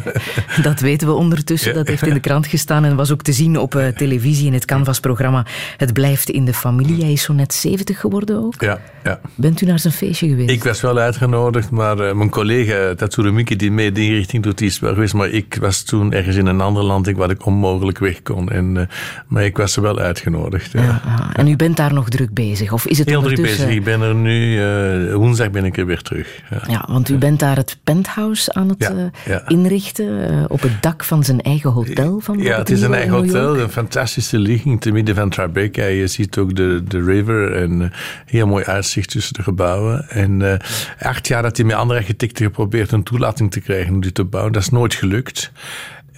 Dat 0.62 0.80
weten 0.80 1.06
we 1.06 1.14
ondertussen. 1.14 1.74
Dat 1.74 1.86
heeft 1.88 2.06
in 2.06 2.14
de 2.14 2.20
krant 2.20 2.46
gestaan 2.46 2.84
en 2.84 2.96
was 2.96 3.12
ook 3.12 3.22
te 3.22 3.32
zien 3.32 3.58
op 3.58 3.92
televisie 3.96 4.46
in 4.46 4.52
het 4.52 4.64
Canvas-programma. 4.64 5.46
Het 5.76 5.92
blijft 5.92 6.30
in 6.30 6.44
de 6.44 6.54
familie. 6.54 7.02
Hij 7.02 7.12
is 7.12 7.22
zo 7.22 7.32
net 7.32 7.54
70 7.54 8.00
geworden 8.00 8.36
ook. 8.36 8.60
Ja, 8.60 8.80
ja. 9.04 9.20
Bent 9.34 9.60
u 9.60 9.66
naar 9.66 9.78
zijn 9.78 9.92
feestje 9.92 10.28
geweest? 10.28 10.50
Ik 10.50 10.64
was 10.64 10.80
wel 10.80 10.98
uitgenodigd, 10.98 11.70
maar 11.70 12.16
mijn 12.16 12.30
collega 12.30 12.94
Tatsuro 12.94 13.32
Miki, 13.32 13.56
die 13.56 13.70
mee 13.70 13.92
die 13.92 14.14
richting 14.14 14.42
doet, 14.42 14.58
die 14.58 14.68
is 14.68 14.78
wel 14.78 14.92
geweest. 14.92 15.14
Maar 15.14 15.28
ik 15.28 15.56
was 15.60 15.82
toen 15.82 16.12
ergens 16.12 16.36
in 16.36 16.46
een 16.46 16.60
ander 16.60 16.82
land 16.82 17.06
ik, 17.06 17.16
waar 17.16 17.30
ik 17.30 17.46
onmogelijk 17.46 17.98
weg 17.98 18.22
kon. 18.22 18.50
En, 18.50 18.88
maar 19.32 19.44
ik 19.44 19.56
was 19.56 19.76
er 19.76 19.82
wel 19.82 19.98
uitgenodigd. 19.98 20.72
Ja. 20.72 20.82
Ja, 20.82 21.30
en 21.32 21.48
u 21.48 21.56
bent 21.56 21.76
daar 21.76 21.92
nog 21.92 22.08
druk 22.08 22.34
bezig? 22.34 22.72
Of 22.72 22.86
is 22.86 22.98
het 22.98 23.08
Heel 23.08 23.22
druk 23.22 23.40
bezig. 23.40 23.70
Ik 23.70 23.84
ben 23.84 24.00
er 24.00 24.14
nu, 24.14 24.60
eh, 24.62 25.14
woensdag 25.14 25.50
ben 25.50 25.64
ik 25.64 25.76
er 25.76 25.86
weer 25.86 26.02
terug. 26.02 26.40
Ja. 26.50 26.62
Ja, 26.66 26.84
want 26.88 27.08
u 27.08 27.16
bent 27.16 27.40
daar 27.40 27.56
het 27.56 27.78
penthouse 27.84 28.52
aan 28.52 28.68
het 28.68 28.92
eh, 29.24 29.36
inrichten. 29.46 30.28
eh, 30.30 30.44
op 30.48 30.60
het 30.60 30.82
dak 30.82 31.04
van 31.04 31.24
zijn 31.24 31.40
eigen 31.40 31.70
hotel. 31.70 32.20
Van 32.20 32.38
Ja, 32.38 32.58
het 32.58 32.70
is 32.70 32.82
een 32.82 32.94
eigen 32.94 33.12
hotel, 33.12 33.58
een 33.58 33.68
fantastische 33.70 34.38
ligging 34.38 34.80
te 34.80 34.90
midden 34.90 35.14
van 35.14 35.28
Tribeca. 35.28 35.84
Je 35.84 36.06
ziet 36.06 36.38
ook 36.38 36.54
de, 36.56 36.82
de 36.88 37.04
river 37.04 37.56
en 37.56 37.92
heel 38.26 38.46
mooi 38.46 38.64
uitzicht 38.64 39.10
tussen 39.10 39.34
de 39.34 39.42
gebouwen. 39.42 40.08
En 40.08 40.60
acht 40.98 41.28
jaar 41.28 41.42
had 41.42 41.56
hij 41.56 41.66
met 41.66 41.76
andere 41.76 41.98
architecten 41.98 42.44
geprobeerd 42.44 42.92
een 42.92 43.02
toelating 43.02 43.50
te 43.50 43.60
krijgen 43.60 43.94
om 43.94 44.00
dit 44.00 44.14
te 44.14 44.24
bouwen. 44.24 44.52
Dat 44.52 44.62
is 44.62 44.68
nooit 44.68 44.94
gelukt. 44.94 45.52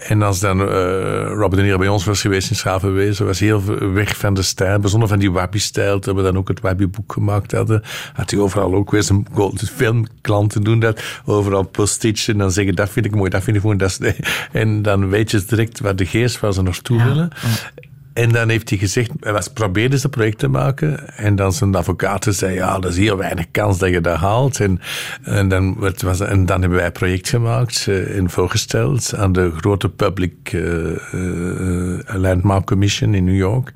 En 0.08 0.22
als 0.22 0.40
dan 0.40 0.60
eh, 0.60 0.66
Robert 1.26 1.54
De 1.54 1.62
Niro 1.62 1.78
bij 1.78 1.88
ons 1.88 2.04
was 2.04 2.20
geweest 2.20 2.50
in 2.50 2.56
Schavenwezen, 2.56 3.26
was 3.26 3.38
hij 3.38 3.48
heel 3.48 3.92
weg 3.92 4.16
van 4.16 4.34
de 4.34 4.42
stijl, 4.42 4.78
bijzonder 4.78 5.08
van 5.08 5.18
die 5.18 5.30
Wabi-stijl. 5.30 5.98
Toen 5.98 6.16
we 6.16 6.22
dan 6.22 6.36
ook 6.36 6.48
het 6.48 6.60
Wabi-boek 6.60 7.12
gemaakt 7.12 7.52
hadden, 7.52 7.82
had 8.12 8.30
hij 8.30 8.40
overal 8.40 8.74
ook 8.74 8.90
weer 8.90 9.02
zijn 9.02 9.26
filmklanten 9.74 10.62
doen 10.62 10.78
dat. 10.78 11.02
Overal 11.24 11.62
post-its 11.62 12.28
en 12.28 12.38
dan 12.38 12.52
zeggen, 12.52 12.74
dat 12.74 12.90
vind 12.90 13.06
ik 13.06 13.14
mooi, 13.14 13.30
dat 13.30 13.42
vind 13.42 13.56
ik 13.56 13.62
mooi. 13.62 13.76
Dat 13.76 13.98
is. 14.00 14.14
En 14.52 14.82
dan 14.82 15.08
weet 15.08 15.30
je 15.30 15.44
direct 15.46 15.80
waar 15.80 15.96
de 15.96 16.06
geest 16.06 16.40
waar 16.40 16.52
ze 16.52 16.62
naartoe 16.62 17.02
willen. 17.04 17.30
En 18.14 18.32
dan 18.32 18.48
heeft 18.48 18.68
hij 18.68 18.78
gezegd, 18.78 19.10
was, 19.20 19.48
probeerde 19.48 19.98
zijn 19.98 20.12
project 20.12 20.38
te 20.38 20.48
maken. 20.48 21.16
En 21.16 21.36
dan 21.36 21.52
zijn 21.52 21.74
advocaat 21.74 22.26
zei, 22.30 22.54
ja, 22.54 22.78
dat 22.78 22.90
is 22.90 22.96
heel 22.96 23.16
weinig 23.16 23.46
kans 23.50 23.78
dat 23.78 23.88
je 23.88 24.00
dat 24.00 24.16
haalt. 24.16 24.60
En, 24.60 24.80
en, 25.22 25.48
dan, 25.48 25.80
werd, 25.80 26.20
en 26.20 26.46
dan 26.46 26.60
hebben 26.60 26.78
wij 26.78 26.86
een 26.86 26.92
project 26.92 27.28
gemaakt 27.28 27.86
eh, 27.88 28.16
en 28.16 28.30
voorgesteld 28.30 29.14
aan 29.14 29.32
de 29.32 29.52
grote 29.56 29.88
Public 29.88 30.52
eh, 30.52 30.60
Landmark 32.16 32.66
Commission 32.66 33.14
in 33.14 33.24
New 33.24 33.36
York. 33.36 33.72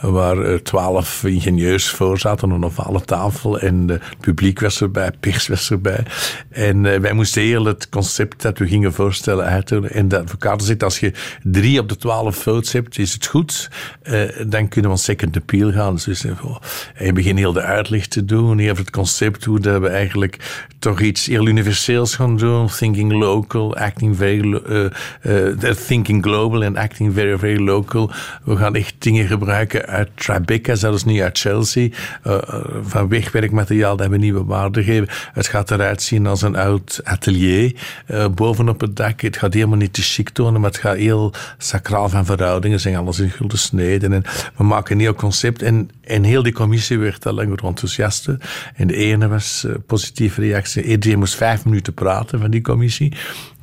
Waar 0.00 0.62
twaalf 0.62 1.24
ingenieurs 1.24 1.90
voor 1.90 2.18
zaten, 2.18 2.50
een 2.50 2.64
ovale 2.64 3.00
tafel. 3.00 3.58
En 3.60 3.88
het 3.88 4.02
publiek 4.20 4.60
was 4.60 4.80
erbij, 4.80 5.12
pers 5.20 5.48
was 5.48 5.70
erbij. 5.70 6.04
En 6.50 6.82
wij 7.00 7.12
moesten 7.12 7.42
heel 7.42 7.64
het 7.64 7.88
concept 7.88 8.42
dat 8.42 8.58
we 8.58 8.66
gingen 8.66 8.92
voorstellen 8.92 9.44
uitdoen. 9.44 9.88
En 9.88 10.08
de 10.08 10.18
advocaat 10.18 10.64
zegt, 10.64 10.82
als 10.82 11.00
je 11.00 11.12
drie 11.42 11.80
op 11.80 11.88
de 11.88 11.96
twaalf 11.96 12.36
votes 12.36 12.72
hebt, 12.72 12.98
is 12.98 13.12
het 13.12 13.26
goed. 13.26 13.70
Eh, 14.02 14.20
dan 14.46 14.68
kunnen 14.68 14.90
we 14.90 14.96
een 14.96 15.02
second 15.02 15.36
appeal 15.36 15.72
gaan. 15.72 15.98
Dus 16.04 16.22
we 16.22 16.34
oh, 16.42 16.56
en 16.94 17.14
begin 17.14 17.36
heel 17.36 17.52
de 17.52 17.62
uitleg 17.62 18.06
te 18.06 18.24
doen, 18.24 18.58
heel 18.58 18.76
het 18.76 18.90
concept, 18.90 19.44
hoe 19.44 19.60
dat 19.60 19.80
we 19.80 19.88
eigenlijk 19.88 20.66
toch 20.78 21.00
iets 21.00 21.26
heel 21.26 21.46
universeels 21.46 22.14
gaan 22.14 22.36
doen. 22.36 22.66
Thinking 22.66 23.12
local, 23.12 23.76
acting 23.76 24.16
very, 24.16 24.54
eh, 24.54 25.68
eh, 25.68 25.76
thinking 25.86 26.22
global 26.22 26.62
en 26.62 26.76
acting 26.76 27.14
very, 27.14 27.38
very 27.38 27.60
local. 27.62 28.10
We 28.44 28.56
gaan 28.56 28.74
echt 28.74 28.94
dingen 28.98 29.26
gebruiken 29.26 29.86
uit 29.86 30.08
Tribeca, 30.14 30.74
zelfs 30.74 31.04
niet 31.04 31.20
uit 31.20 31.38
Chelsea. 31.38 31.88
eh, 32.22 32.34
eh, 32.34 32.60
van 32.82 33.08
wegwerkmateriaal 33.08 33.96
dat 33.96 34.08
we 34.08 34.16
nieuwe 34.16 34.44
waarde 34.44 34.82
geven. 34.82 35.08
Het 35.32 35.46
gaat 35.46 35.70
eruit 35.70 36.02
zien 36.02 36.26
als 36.26 36.42
een 36.42 36.56
oud 36.56 37.00
atelier 37.04 37.74
eh, 38.06 38.26
bovenop 38.28 38.80
het 38.80 38.96
dak. 38.96 39.20
Het 39.20 39.36
gaat 39.36 39.54
helemaal 39.54 39.76
niet 39.76 39.92
te 39.92 40.02
chic 40.02 40.28
tonen, 40.28 40.60
maar 40.60 40.70
het 40.70 40.80
gaat 40.80 40.96
heel 40.96 41.32
sacraal 41.58 42.08
van 42.08 42.24
verhoudingen 42.24 42.80
zijn. 42.80 42.96
Alles 42.96 43.18
in 43.18 43.30
gulden 43.30 43.58
sneden. 43.72 44.12
En 44.12 44.22
we 44.56 44.64
maken 44.64 44.92
een 44.92 44.98
nieuw 44.98 45.14
concept. 45.14 45.62
En, 45.62 45.90
en 46.04 46.22
heel 46.24 46.42
die 46.42 46.52
commissie 46.52 46.98
werd 46.98 47.26
al 47.26 47.32
langer 47.32 47.64
enthousiast. 47.64 48.28
En 48.74 48.86
de 48.86 48.94
ene 48.96 49.28
was 49.28 49.64
eh, 49.66 49.74
positieve 49.86 50.40
reactie. 50.40 50.82
Iedereen 50.82 51.18
moest 51.18 51.34
vijf 51.34 51.64
minuten 51.64 51.94
praten 51.94 52.40
van 52.40 52.50
die 52.50 52.60
commissie. 52.60 53.12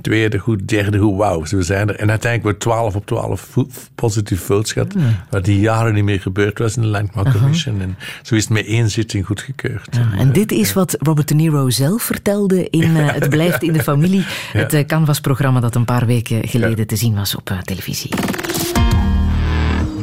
Tweede 0.02 0.38
goed, 0.38 0.68
derde 0.68 0.98
goed, 0.98 1.18
wauw, 1.18 1.44
we 1.50 1.62
zijn 1.64 1.90
er. 1.90 1.96
En 1.96 2.10
uiteindelijk 2.10 2.44
wordt 2.44 2.60
12 2.60 2.96
op 2.96 3.06
12 3.06 3.42
vo- 3.42 3.68
positieve 3.96 4.44
votes 4.44 4.72
gehad. 4.72 4.94
Wat 5.30 5.46
die 5.46 5.60
jaren 5.60 5.94
niet 5.94 6.04
meer 6.04 6.22
gebeurd 6.22 6.58
was 6.60 6.76
in 6.76 6.82
de 6.82 6.88
Landmark 6.88 7.32
Commission. 7.32 7.82
En 7.82 7.98
zo 8.24 8.36
is 8.36 8.44
het 8.44 8.52
met 8.54 8.66
één 8.66 8.90
zitting 8.90 9.26
goedgekeurd. 9.26 9.88
Ja, 9.96 10.18
en 10.18 10.32
dit 10.32 10.52
is 10.52 10.74
wat 10.74 10.96
Robert 11.00 11.28
De 11.28 11.34
Niro 11.36 11.70
zelf 11.70 12.04
vertelde 12.04 12.70
in 12.70 12.96
eh, 12.98 13.08
Het 13.20 13.30
blijft 13.30 13.64
in 13.64 13.74
de 13.74 13.84
familie. 13.84 14.20
Ja. 14.54 14.60
Het 14.60 14.74
eh, 14.74 14.86
Canvas-programma 14.86 15.60
dat 15.60 15.76
een 15.76 15.86
paar 15.86 16.06
weken 16.06 16.48
geleden 16.48 16.88
te 16.88 16.96
zien 16.96 17.16
was 17.16 17.36
op 17.36 17.50
eh, 17.50 17.58
televisie. 17.58 18.10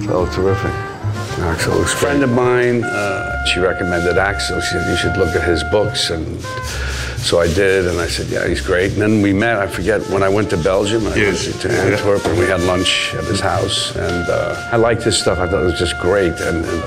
Oh, 0.08 0.30
terrific. 0.32 0.72
Axel, 1.44 1.82
a 1.82 1.86
friend 1.86 2.22
of 2.22 2.30
mine, 2.30 2.82
uh, 2.84 3.44
she 3.44 3.60
recommended 3.60 4.16
Axel. 4.18 4.60
She 4.60 4.68
said, 4.72 4.88
you 4.90 4.96
should 4.96 5.16
look 5.16 5.34
at 5.36 5.42
his 5.46 5.62
books. 5.64 6.10
And 6.10 6.40
so 7.20 7.40
I 7.40 7.46
did, 7.48 7.86
and 7.86 8.00
I 8.00 8.06
said, 8.06 8.28
yeah, 8.28 8.46
he's 8.48 8.60
great. 8.60 8.92
And 8.92 9.02
then 9.02 9.20
we 9.22 9.32
met, 9.32 9.58
I 9.58 9.66
forget, 9.66 10.00
when 10.08 10.22
I 10.22 10.28
went 10.28 10.48
to 10.50 10.56
Belgium, 10.56 11.06
I 11.06 11.14
Yes. 11.16 11.46
went 11.46 11.60
to 11.62 11.72
Antwerp, 11.72 12.24
and 12.24 12.38
we 12.38 12.46
had 12.46 12.60
lunch 12.62 13.12
at 13.14 13.24
his 13.24 13.40
house. 13.40 13.94
And 13.96 14.28
uh, 14.30 14.68
I 14.72 14.76
liked 14.76 15.02
his 15.02 15.18
stuff. 15.18 15.38
I 15.38 15.48
thought 15.48 15.62
it 15.62 15.66
was 15.66 15.78
just 15.78 15.98
great 16.00 16.32
and, 16.40 16.64
and 16.64 16.84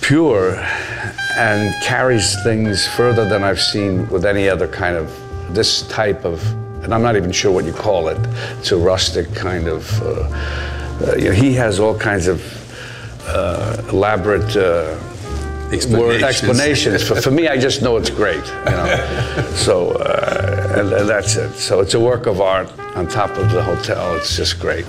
pure 0.00 0.54
and 1.36 1.74
carries 1.84 2.40
things 2.42 2.86
further 2.88 3.28
than 3.28 3.42
I've 3.42 3.60
seen 3.60 4.08
with 4.08 4.24
any 4.24 4.48
other 4.48 4.68
kind 4.68 4.96
of 4.96 5.10
this 5.54 5.82
type 5.88 6.24
of, 6.24 6.44
and 6.84 6.92
I'm 6.94 7.02
not 7.02 7.16
even 7.16 7.32
sure 7.32 7.50
what 7.52 7.64
you 7.64 7.72
call 7.72 8.08
it. 8.08 8.18
It's 8.58 8.72
a 8.72 8.76
rustic 8.76 9.32
kind 9.34 9.66
of, 9.68 10.02
uh, 10.02 10.10
uh, 10.10 10.77
you 11.16 11.24
know, 11.24 11.32
he 11.32 11.54
has 11.54 11.78
all 11.80 11.94
kinds 11.98 12.26
of 12.28 12.40
uh, 13.26 13.82
elaborate 13.92 14.56
uh, 14.56 14.62
word 15.70 15.72
Explanations. 15.72 16.22
explanations. 16.22 17.02
for, 17.08 17.20
for 17.20 17.30
me, 17.30 17.46
I 17.46 17.58
just 17.58 17.80
know 17.80 17.98
it's 17.98 18.10
great, 18.10 18.44
you 18.64 18.70
know. 18.70 18.86
so, 19.66 19.92
uh, 19.92 20.78
and, 20.78 20.92
and 20.92 21.08
that's 21.08 21.36
it. 21.36 21.52
So 21.58 21.80
it's 21.80 21.94
a 21.94 22.00
work 22.00 22.26
of 22.26 22.40
art 22.40 22.68
on 22.96 23.06
top 23.06 23.30
of 23.38 23.50
the 23.52 23.62
hotel. 23.62 24.16
It's 24.16 24.36
just 24.36 24.58
great. 24.60 24.86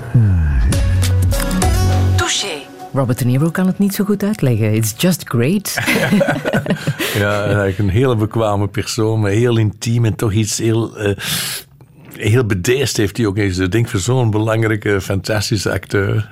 Touché. 2.17 2.65
Robert 2.93 3.17
De 3.19 3.25
Niro 3.25 3.49
kan 3.49 3.65
het 3.67 3.79
niet 3.79 3.93
zo 3.95 4.03
goed 4.03 4.23
uitleggen. 4.23 4.73
It's 4.73 4.93
just 4.97 5.23
great. 5.27 5.75
Ja, 7.17 7.43
eigenlijk 7.43 7.77
een 7.77 7.89
hele 7.89 8.15
bekwame 8.15 8.67
persoon, 8.67 9.19
maar 9.19 9.31
heel 9.31 9.57
intiem 9.57 10.05
en 10.05 10.15
toch 10.15 10.31
iets 10.31 10.57
heel... 10.57 10.97
eh, 10.97 11.15
Heel 12.19 12.45
bedeesd 12.45 12.97
heeft 12.97 13.17
hij 13.17 13.25
ook 13.25 13.37
eens. 13.37 13.57
Ik 13.57 13.71
denk 13.71 13.89
voor 13.89 13.99
zo'n 13.99 14.31
belangrijke, 14.31 15.01
fantastische 15.01 15.71
acteur. 15.71 16.29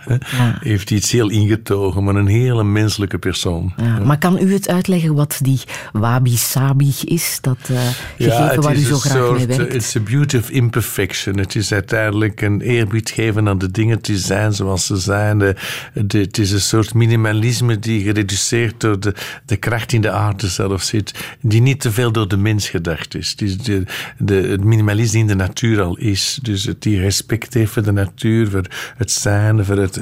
Heeft 0.59 0.89
hij 0.89 0.97
iets 0.97 1.11
heel 1.11 1.29
ingetogen, 1.29 2.03
maar 2.03 2.15
een 2.15 2.27
hele 2.27 2.63
menselijke 2.63 3.17
persoon. 3.17 3.73
Ja, 3.77 3.99
maar 3.99 4.17
kan 4.17 4.37
u 4.41 4.53
het 4.53 4.67
uitleggen 4.69 5.13
wat 5.13 5.39
die 5.41 5.59
wabi-sabi 5.91 6.93
is? 7.05 7.37
Dat 7.41 7.57
eh, 7.69 7.79
gegeven 8.17 8.61
waar 8.61 8.75
u 8.75 8.79
zo 8.79 8.97
graag 8.97 9.31
mee 9.31 9.47
werkt? 9.47 9.73
It's 9.73 9.95
a 9.95 9.99
beauty 9.99 10.37
of 10.37 10.49
imperfection. 10.49 11.37
Het 11.37 11.55
is 11.55 11.71
uiteindelijk 11.73 12.41
een 12.41 12.61
eerbied 12.61 13.09
geven 13.09 13.47
aan 13.47 13.57
de 13.57 13.71
dingen 13.71 13.97
die 14.01 14.17
zijn 14.17 14.53
zoals 14.53 14.85
ze 14.85 14.97
zijn. 14.97 15.37
De, 15.39 15.55
de- 15.93 16.17
het 16.19 16.37
is 16.37 16.51
een 16.51 16.61
soort 16.61 16.93
minimalisme 16.93 17.79
die 17.79 18.01
gereduceerd 18.03 18.79
door 18.79 18.99
de, 18.99 19.13
de 19.45 19.55
kracht 19.55 19.93
in 19.93 20.01
de 20.01 20.11
aarde 20.11 20.47
zelf 20.47 20.81
zit, 20.83 21.13
die 21.41 21.61
niet 21.61 21.79
te 21.81 21.91
veel 21.91 22.11
door 22.11 22.27
de 22.27 22.37
mens 22.37 22.69
gedacht 22.69 23.15
is. 23.15 23.29
Het 23.29 23.41
is 23.41 23.57
de, 23.57 23.83
de, 24.17 24.35
het 24.35 24.63
minimalisme 24.63 25.19
in 25.19 25.27
de 25.27 25.35
natuur 25.35 25.76
al 25.79 25.97
is. 25.97 26.39
Dus 26.41 26.63
het 26.63 26.81
die 26.81 26.99
respect 26.99 27.53
heeft 27.53 27.71
voor 27.71 27.83
de 27.83 27.91
natuur, 27.91 28.49
voor 28.49 28.65
het 28.97 29.11
zijn, 29.11 29.65
voor 29.65 29.77
het, 29.77 29.99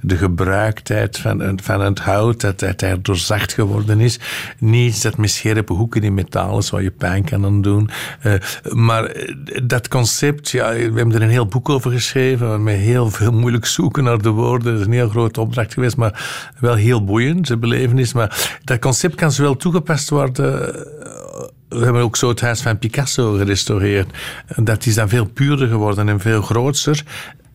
de, 0.00 0.16
gebruiktheid 0.16 1.18
van, 1.18 1.58
van 1.62 1.80
het 1.80 1.98
hout, 1.98 2.40
dat 2.40 2.60
het 2.60 2.82
er 2.82 3.02
doorzacht 3.02 3.52
geworden 3.52 4.00
is. 4.00 4.18
Niets 4.58 5.02
dat 5.02 5.16
met 5.16 5.30
scherpe 5.30 5.72
hoeken 5.72 6.02
in 6.02 6.14
metaal 6.14 6.58
is 6.58 6.70
waar 6.70 6.82
je 6.82 6.90
pijn 6.90 7.24
kan 7.24 7.44
aan 7.44 7.62
doen. 7.62 7.90
Eh, 8.20 8.34
maar 8.72 9.04
eh, 9.04 9.34
dat 9.62 9.88
concept, 9.88 10.50
ja, 10.50 10.72
we 10.72 10.78
hebben 10.78 11.12
er 11.12 11.22
een 11.22 11.28
heel 11.28 11.46
boek 11.46 11.68
over 11.68 11.90
geschreven, 11.90 12.62
met 12.62 12.76
heel 12.76 13.10
veel 13.10 13.32
moeilijk 13.32 13.66
zoeken 13.66 14.04
naar 14.04 14.22
de 14.22 14.30
woorden. 14.30 14.72
Dat 14.72 14.80
is 14.80 14.86
een 14.86 14.92
heel 14.92 15.08
grote 15.08 15.40
opdracht 15.40 15.74
geweest, 15.74 15.96
maar 15.96 16.50
wel 16.60 16.74
heel 16.74 17.04
boeiend, 17.04 17.46
de 17.46 17.56
belevenis. 17.56 18.12
Maar 18.12 18.58
dat 18.64 18.78
concept 18.78 19.14
kan 19.14 19.32
zowel 19.32 19.56
toegepast 19.56 20.10
worden 20.10 20.86
we 21.68 21.84
hebben 21.84 22.02
ook 22.02 22.16
zo 22.16 22.28
het 22.28 22.40
huis 22.40 22.60
van 22.60 22.78
Picasso 22.78 23.32
gerestaureerd. 23.32 24.10
Dat 24.56 24.86
is 24.86 24.94
dan 24.94 25.08
veel 25.08 25.24
puurder 25.26 25.68
geworden 25.68 26.08
en 26.08 26.20
veel 26.20 26.42
grootser. 26.42 27.02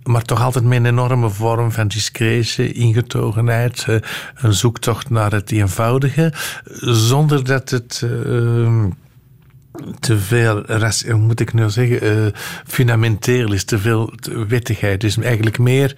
Maar 0.03 0.21
toch 0.21 0.41
altijd 0.41 0.65
met 0.65 0.77
een 0.77 0.85
enorme 0.85 1.29
vorm 1.29 1.71
van 1.71 1.87
discretie, 1.87 2.71
ingetogenheid. 2.73 3.85
eh, 3.87 3.95
Een 4.35 4.53
zoektocht 4.53 5.09
naar 5.09 5.31
het 5.31 5.51
eenvoudige. 5.51 6.33
Zonder 6.81 7.43
dat 7.43 7.69
het. 7.69 8.01
eh, 8.03 8.85
te 9.99 10.17
veel, 10.17 10.63
hoe 11.05 11.13
moet 11.19 11.39
ik 11.39 11.53
nou 11.53 11.69
zeggen, 11.69 12.01
eh, 12.01 12.39
fundamenteel 12.65 13.53
is, 13.53 13.63
te 13.63 13.79
veel 13.79 14.13
wettigheid. 14.47 15.01
Het 15.01 15.03
is 15.03 15.17
eigenlijk 15.17 15.59
meer 15.59 15.95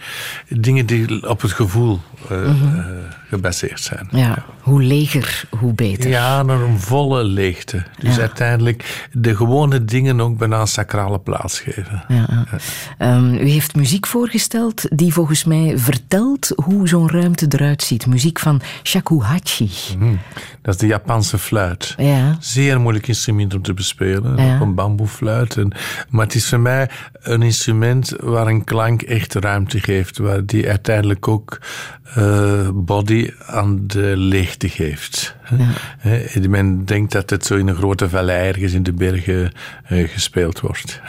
dingen 0.50 0.86
die 0.86 1.30
op 1.30 1.42
het 1.42 1.52
gevoel 1.52 2.00
eh, 2.30 2.38
Mhm. 2.38 2.80
eh, 2.80 2.86
gebaseerd 3.30 3.80
zijn. 3.82 4.08
Ja, 4.12 4.46
hoe 4.60 4.82
leger, 4.84 5.44
hoe 5.60 5.74
beter. 5.74 6.10
Ja, 6.10 6.44
naar 6.44 6.62
een 6.62 6.80
volle 6.80 7.24
leegte. 7.24 7.84
Dus 8.00 8.20
uiteindelijk 8.20 9.08
de 9.12 9.36
gewone 9.36 9.86
dingen 9.86 10.22
ook 10.22 10.38
bijna 10.38 10.60
een 10.60 10.68
sacrale 10.68 11.20
plaats 11.20 11.60
geven. 11.60 12.04
Ehm, 12.98 13.34
u 13.34 13.48
heeft 13.50 13.76
muziek 13.76 14.08
voorgesteld 14.08 14.98
die 14.98 15.14
volgens 15.14 15.44
mij 15.44 15.78
vertelt 15.78 16.52
hoe 16.56 16.88
zo'n 16.88 17.10
ruimte 17.10 17.46
eruit 17.50 17.84
ziet. 17.84 18.06
Muziek 18.08 18.40
van 18.40 18.62
shakuhachi. 18.84 19.70
Mhm. 20.00 20.16
Dat 20.62 20.74
is 20.74 20.80
de 20.80 20.88
Japanse 20.88 21.38
fluit. 21.38 21.94
Ja. 21.98 22.38
Zeer 22.40 22.80
moeilijk 22.80 23.08
instrument 23.08 23.54
om 23.54 23.62
te 23.62 23.74
bespelen. 23.74 24.40
Een 24.40 24.76
bamboefluit. 24.76 25.58
En, 25.58 25.72
maar 26.10 26.26
het 26.26 26.36
is 26.36 26.50
voor 26.50 26.60
mij 26.60 26.90
een 27.22 27.42
instrument 27.42 28.14
waar 28.20 28.48
een 28.48 28.64
klank 28.64 29.02
echt 29.02 29.34
ruimte 29.34 29.80
geeft. 29.80 30.18
Waar 30.18 30.46
die 30.46 30.70
uiteindelijk 30.70 31.28
ook 31.28 31.60
eh, 32.16 32.70
body 32.74 33.32
aan 33.46 33.88
de 33.88 34.14
leegte 34.18 34.70
geeft. 34.70 35.36
Hè, 35.98 36.48
Men 36.48 36.86
denkt 36.86 37.12
dat 37.12 37.30
het 37.30 37.46
zo 37.46 37.56
in 37.56 37.68
een 37.68 37.76
grote 37.76 38.10
vallei 38.10 38.48
ergens 38.48 38.74
in 38.74 38.84
de 38.84 38.94
bergen 38.94 39.52
eh, 39.84 40.10
gespeeld 40.10 40.60
wordt. 40.60 41.02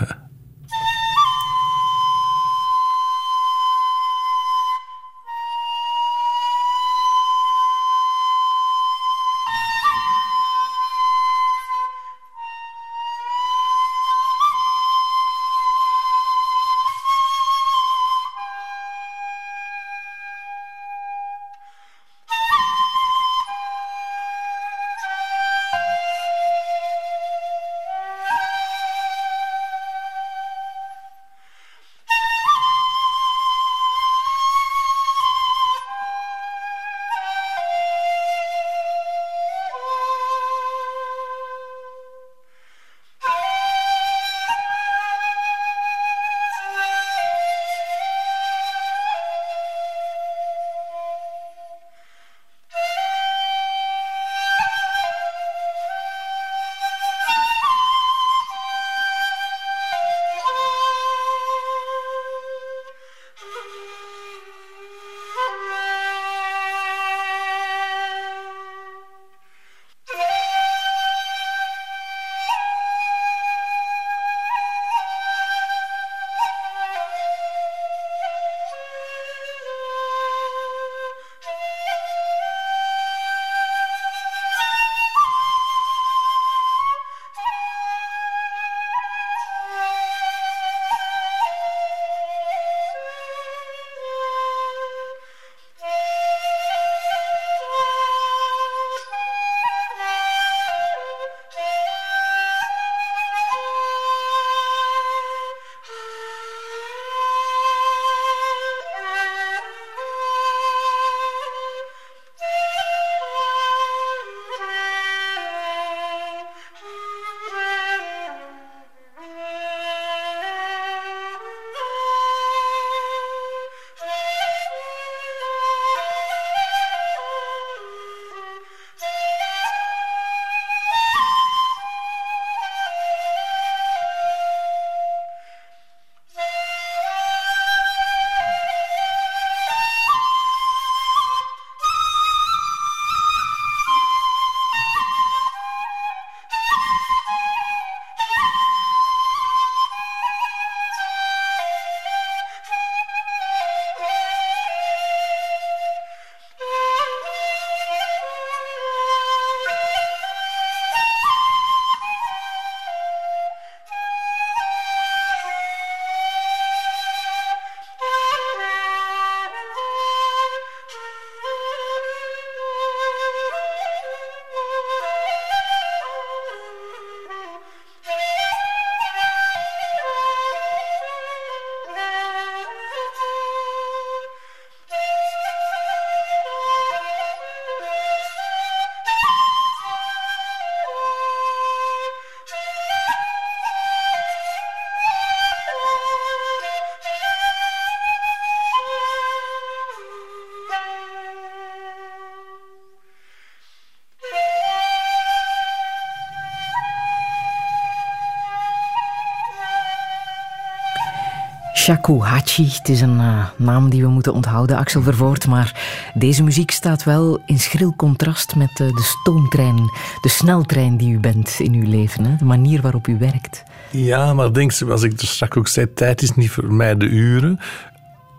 Shakuhachi. 211.87 212.69
Het 212.73 212.89
is 212.89 213.01
een 213.01 213.19
uh, 213.19 213.47
naam 213.57 213.91
die 213.91 214.03
we 214.03 214.09
moeten 214.09 214.33
onthouden, 214.33 214.77
Axel 214.77 215.03
Vervoort. 215.03 215.47
Maar 215.47 215.85
deze 216.15 216.43
muziek 216.43 216.71
staat 216.71 217.05
wel 217.05 217.41
in 217.47 217.59
schril 217.59 217.95
contrast 217.97 218.55
met 218.57 218.81
uh, 218.81 218.89
de 218.89 219.03
stoomtrein, 219.03 219.77
de 220.21 220.29
sneltrein 220.29 220.97
die 220.97 221.13
u 221.13 221.19
bent 221.19 221.57
in 221.59 221.73
uw 221.73 221.89
leven. 221.89 222.25
Hè? 222.25 222.37
De 222.37 222.45
manier 222.45 222.81
waarop 222.81 223.07
u 223.07 223.19
werkt. 223.19 223.63
Ja, 223.91 224.35
maar 224.35 224.53
denk, 224.53 224.73
zoals 224.73 225.03
ik 225.03 225.21
er 225.21 225.27
straks 225.27 225.57
ook 225.57 225.69
zei, 225.69 225.93
tijd 225.93 226.23
is 226.23 226.35
niet 226.35 226.51
voor 226.51 226.73
mij 226.73 226.97
de 226.97 227.07
uren. 227.07 227.61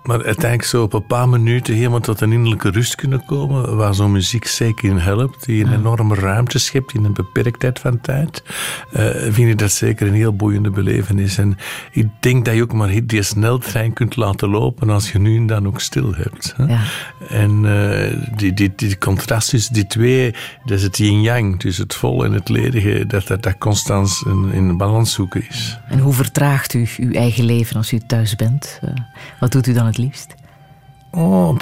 Maar 0.07 0.23
uiteindelijk 0.23 0.63
zo 0.63 0.83
op 0.83 0.93
een 0.93 1.05
paar 1.05 1.29
minuten 1.29 1.73
helemaal 1.73 1.99
tot 1.99 2.21
een 2.21 2.31
innerlijke 2.31 2.69
rust 2.69 2.95
kunnen 2.95 3.25
komen, 3.25 3.75
waar 3.75 3.95
zo'n 3.95 4.11
muziek 4.11 4.47
zeker 4.47 4.89
in 4.89 4.97
helpt, 4.97 5.45
die 5.45 5.63
een 5.63 5.73
enorme 5.73 6.15
ruimte 6.15 6.59
schept 6.59 6.93
in 6.93 7.03
een 7.03 7.13
beperktheid 7.13 7.79
van 7.79 8.01
tijd, 8.01 8.43
uh, 8.93 9.05
vind 9.09 9.49
ik 9.49 9.57
dat 9.57 9.71
zeker 9.71 10.07
een 10.07 10.13
heel 10.13 10.35
boeiende 10.35 10.69
belevenis. 10.69 11.37
En 11.37 11.57
ik 11.91 12.07
denk 12.19 12.45
dat 12.45 12.55
je 12.55 12.61
ook 12.61 12.73
maar 12.73 13.05
die 13.05 13.23
sneltrein 13.23 13.93
kunt 13.93 14.15
laten 14.15 14.49
lopen 14.49 14.89
als 14.89 15.11
je 15.11 15.19
nu 15.19 15.37
en 15.37 15.47
dan 15.47 15.67
ook 15.67 15.81
stil 15.81 16.13
hebt. 16.15 16.53
Hè? 16.57 16.65
Ja. 16.65 16.79
En 17.29 17.63
uh, 17.63 18.13
die, 18.35 18.53
die, 18.53 18.73
die 18.75 18.97
contrast 18.97 19.49
tussen 19.49 19.73
die 19.73 19.87
twee, 19.87 20.35
dat 20.65 20.77
is 20.77 20.83
het 20.83 20.97
yin-yang, 20.97 21.59
tussen 21.59 21.83
het 21.83 21.95
vol 21.95 22.25
en 22.25 22.31
het 22.31 22.49
ledige, 22.49 23.05
dat 23.05 23.27
dat, 23.27 23.43
dat 23.43 23.57
constant 23.57 24.23
in, 24.25 24.51
in 24.51 24.77
balans 24.77 25.13
zoeken 25.13 25.47
is. 25.49 25.79
En 25.87 25.99
hoe 25.99 26.13
vertraagt 26.13 26.73
u 26.73 26.87
uw 26.97 27.11
eigen 27.11 27.43
leven 27.43 27.75
als 27.75 27.91
u 27.91 27.99
thuis 27.99 28.35
bent? 28.35 28.79
Uh, 28.83 28.91
wat 29.39 29.51
doet 29.51 29.67
u 29.67 29.73
dan 29.73 29.85
het 29.85 29.97
liefst? 29.97 30.35
Oh, 31.11 31.57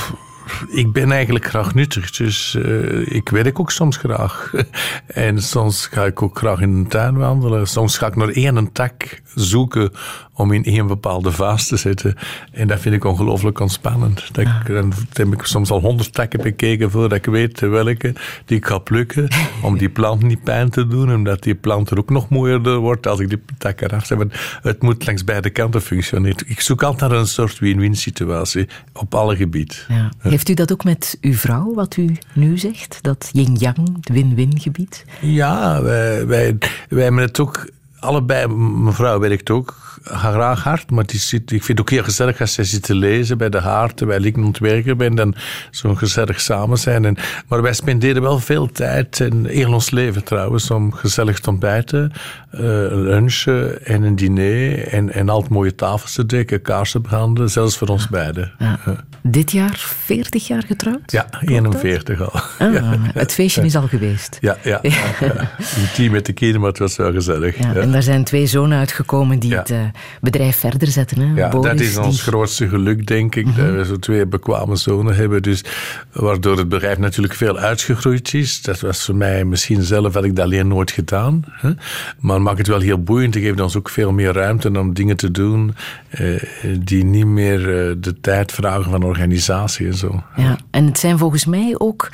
ik 0.72 0.92
ben 0.92 1.12
eigenlijk 1.12 1.46
graag 1.46 1.74
nuttig, 1.74 2.12
dus 2.12 2.56
uh, 2.58 3.12
ik 3.16 3.30
werk 3.30 3.60
ook 3.60 3.72
soms 3.72 3.98
graag. 3.98 4.54
en 5.08 5.42
soms 5.42 5.88
ga 5.88 6.06
ik 6.06 6.22
ook 6.22 6.38
graag 6.38 6.60
in 6.60 6.84
de 6.84 6.90
tuin 6.90 7.18
wandelen. 7.18 7.68
Soms 7.68 7.98
ga 7.98 8.08
ik 8.08 8.16
naar 8.16 8.30
één 8.30 8.72
tak 8.72 9.22
zoeken 9.36 9.92
om 10.34 10.52
in 10.52 10.64
één 10.64 10.88
bepaalde 10.88 11.32
vaas 11.32 11.68
te 11.68 11.78
zitten. 11.78 12.16
En 12.52 12.68
dat 12.68 12.80
vind 12.80 12.96
ik 12.96 13.04
ongelooflijk 13.04 13.60
ontspannend. 13.60 14.30
Dat 14.32 14.46
ik, 14.46 14.68
dan 14.68 14.94
heb 15.14 15.34
ik 15.34 15.44
soms 15.44 15.70
al 15.70 15.80
honderd 15.80 16.14
takken 16.14 16.42
bekeken 16.42 16.92
voordat 16.92 17.18
ik 17.18 17.26
weet 17.26 17.60
welke 17.60 18.14
die 18.46 18.58
ik 18.58 18.66
ga 18.66 18.78
plukken. 18.78 19.28
Om 19.62 19.78
die 19.78 19.90
plant 19.90 20.24
niet 20.24 20.44
pijn 20.44 20.70
te 20.70 20.88
doen, 20.88 21.14
omdat 21.14 21.44
die 21.44 21.56
plant 21.56 21.90
er 21.90 21.98
ook 21.98 22.10
nog 22.10 22.30
moeier 22.30 22.78
wordt 22.80 23.08
als 23.08 23.20
ik 23.20 23.30
die 23.30 23.42
takken 23.58 23.88
eraf 23.88 24.06
zet. 24.06 24.18
Het 24.62 24.82
moet 24.82 25.06
langs 25.06 25.24
beide 25.24 25.50
kanten 25.50 25.82
functioneren. 25.82 26.44
Ik 26.48 26.62
zoek 26.62 26.84
altijd 26.84 27.12
naar 27.12 27.20
een 27.20 27.28
soort 27.28 27.60
win-win 27.60 27.96
situatie 27.96 28.68
op 28.94 29.16
alle 29.16 29.36
gebieden. 29.36 29.76
Ja. 29.88 30.12
Heeft 30.20 30.50
u 30.50 30.54
dat 30.54 30.72
ook 30.72 30.84
met 30.84 31.18
uw 31.22 31.34
vrouw, 31.34 31.74
wat 31.74 31.98
u 31.98 32.18
nu 32.34 32.58
zegt? 32.58 33.00
Dat 33.02 33.30
yin-yang, 33.32 33.96
het 33.96 34.10
win-win 34.10 34.60
gebied? 34.60 35.06
Ja, 35.22 35.82
wij, 35.82 36.28
wij, 36.28 36.58
wij 36.90 37.04
hebben 37.04 37.22
het 37.22 37.40
ook 37.40 37.70
allebei, 38.06 38.48
mevrouw 38.48 39.20
werkt 39.20 39.50
ook 39.50 39.85
graag 40.04 40.64
hard, 40.64 40.92
maar 40.92 41.06
die 41.06 41.20
zit, 41.20 41.52
ik 41.52 41.64
vind 41.64 41.68
het 41.68 41.80
ook 41.80 41.90
heel 41.90 42.04
gezellig 42.04 42.42
als 42.42 42.54
zij 42.54 42.64
zit 42.64 42.84
te 42.84 42.96
lezen 42.96 43.38
bij 43.38 43.50
de 43.50 43.60
haard, 43.60 43.98
terwijl 43.98 44.24
ik 44.24 44.38
aan 44.38 44.46
het 44.46 44.60
werken 44.60 44.98
ben, 44.98 45.16
dan 45.16 45.36
zo'n 45.72 45.98
gezellig 45.98 46.42
samen 46.42 46.78
zijn. 46.78 47.06
En, 47.06 47.18
maar 47.48 47.62
wij 47.62 47.74
spenderen 47.74 48.22
wel 48.22 48.40
veel 48.40 48.72
tijd, 48.72 49.20
en 49.20 49.46
heel 49.46 49.74
ons 49.74 49.90
leven 49.90 50.24
trouwens, 50.24 50.72
om 50.72 50.94
gezellig 50.94 51.40
te 51.40 51.50
ontbijten, 51.50 52.12
uh, 52.54 52.62
lunchen 52.92 53.86
en 53.86 54.04
een 54.04 54.16
diner 54.16 54.88
en, 54.88 55.14
en 55.14 55.30
altijd 55.30 55.52
mooie 55.52 55.76
tafels 55.76 56.14
te 56.14 56.26
dekken, 56.26 56.62
kaarsen 56.62 57.02
branden, 57.02 57.50
zelfs 57.50 57.78
voor 57.78 57.88
ons 57.88 58.08
beiden. 58.08 58.52
Ja. 58.60 58.80
Dit 59.28 59.52
jaar 59.52 59.76
40 59.78 60.48
jaar 60.48 60.64
getrouwd? 60.64 61.12
Ja, 61.12 61.28
41 61.42 62.22
al. 62.22 62.42
Ah. 62.60 62.92
Het 63.14 63.34
feestje 63.34 63.62
is 63.62 63.76
al 63.76 63.88
geweest. 63.88 64.38
Ja, 64.42 64.58
ja. 64.64 64.80
ja. 64.84 65.50
team 65.94 66.12
met 66.12 66.26
de 66.26 66.34
kinderen, 66.34 66.62
maar 66.62 66.70
het 66.70 66.80
was 66.80 66.96
wel 66.96 67.12
gezellig. 67.12 67.58
Ja, 67.58 67.74
En 67.76 67.92
daar 67.92 68.04
zijn 68.04 68.24
twee 68.24 68.46
zonen 68.46 68.78
uitgekomen 68.78 69.40
die 69.40 69.56
het 69.56 69.70
uh, 69.70 69.85
bedrijf 70.22 70.58
verder 70.58 70.88
zetten. 70.88 71.20
Hè? 71.20 71.34
Ja, 71.36 71.50
Boris, 71.50 71.72
dat 71.72 71.80
is 71.80 71.98
ons 71.98 72.16
die... 72.16 72.32
grootste 72.32 72.68
geluk, 72.68 73.08
denk 73.08 73.36
ik. 73.36 73.46
Mm 73.46 73.54
-hmm. 73.54 73.66
Dat 73.66 73.76
we 73.76 73.86
zo 73.86 74.00
twee 74.00 74.26
bekwame 74.26 74.76
zonen 74.76 75.16
hebben. 75.16 75.44
Dus, 75.44 75.64
waardoor 76.12 76.58
het 76.58 76.70
bedrijf 76.70 76.98
natuurlijk 76.98 77.34
veel 77.34 77.58
uitgegroeid 77.58 78.34
is. 78.34 78.62
Dat 78.62 78.80
was 78.80 79.06
voor 79.06 79.16
mij 79.16 79.46
misschien 79.46 79.82
zelf, 79.82 80.14
had 80.14 80.24
ik 80.24 80.36
dat 80.36 80.46
alleen 80.46 80.68
nooit 80.68 80.92
gedaan. 80.92 81.44
Hè? 81.52 81.72
Maar 82.20 82.42
maakt 82.42 82.58
het 82.58 82.68
wel 82.68 82.80
heel 82.80 83.04
boeiend. 83.04 83.34
Het 83.34 83.44
geeft 83.44 83.60
ons 83.60 83.76
ook 83.78 83.90
veel 83.90 84.12
meer 84.12 84.34
ruimte 84.34 84.80
om 84.80 84.94
dingen 84.94 85.18
te 85.18 85.32
doen 85.32 85.76
uh, 86.20 86.44
die 86.80 87.04
niet 87.04 87.26
meer 87.26 87.60
uh, 87.60 87.96
de 87.98 88.20
tijd 88.22 88.52
vragen 88.52 88.92
van 88.92 89.04
organisatie 89.04 89.88
en 89.88 89.94
zo. 89.94 90.24
Ja, 90.36 90.58
en 90.72 90.86
het 90.86 91.00
zijn 91.00 91.18
volgens 91.18 91.46
mij 91.46 91.76
ook 91.78 92.12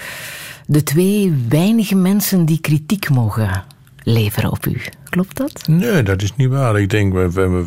de 0.65 0.84
twee 0.84 1.34
weinige 1.49 1.95
mensen 1.95 2.45
die 2.45 2.61
kritiek 2.61 3.10
mogen 3.10 3.64
leveren 4.03 4.52
op 4.52 4.65
u. 4.65 4.81
Klopt 5.12 5.38
dat? 5.38 5.68
Nee, 5.68 6.04
dat 6.04 6.22
is 6.22 6.36
niet 6.36 6.50
waar. 6.50 6.80
Ik 6.80 6.90
denk, 6.90 7.14
we, 7.14 7.32
we, 7.32 7.50
we, 7.50 7.66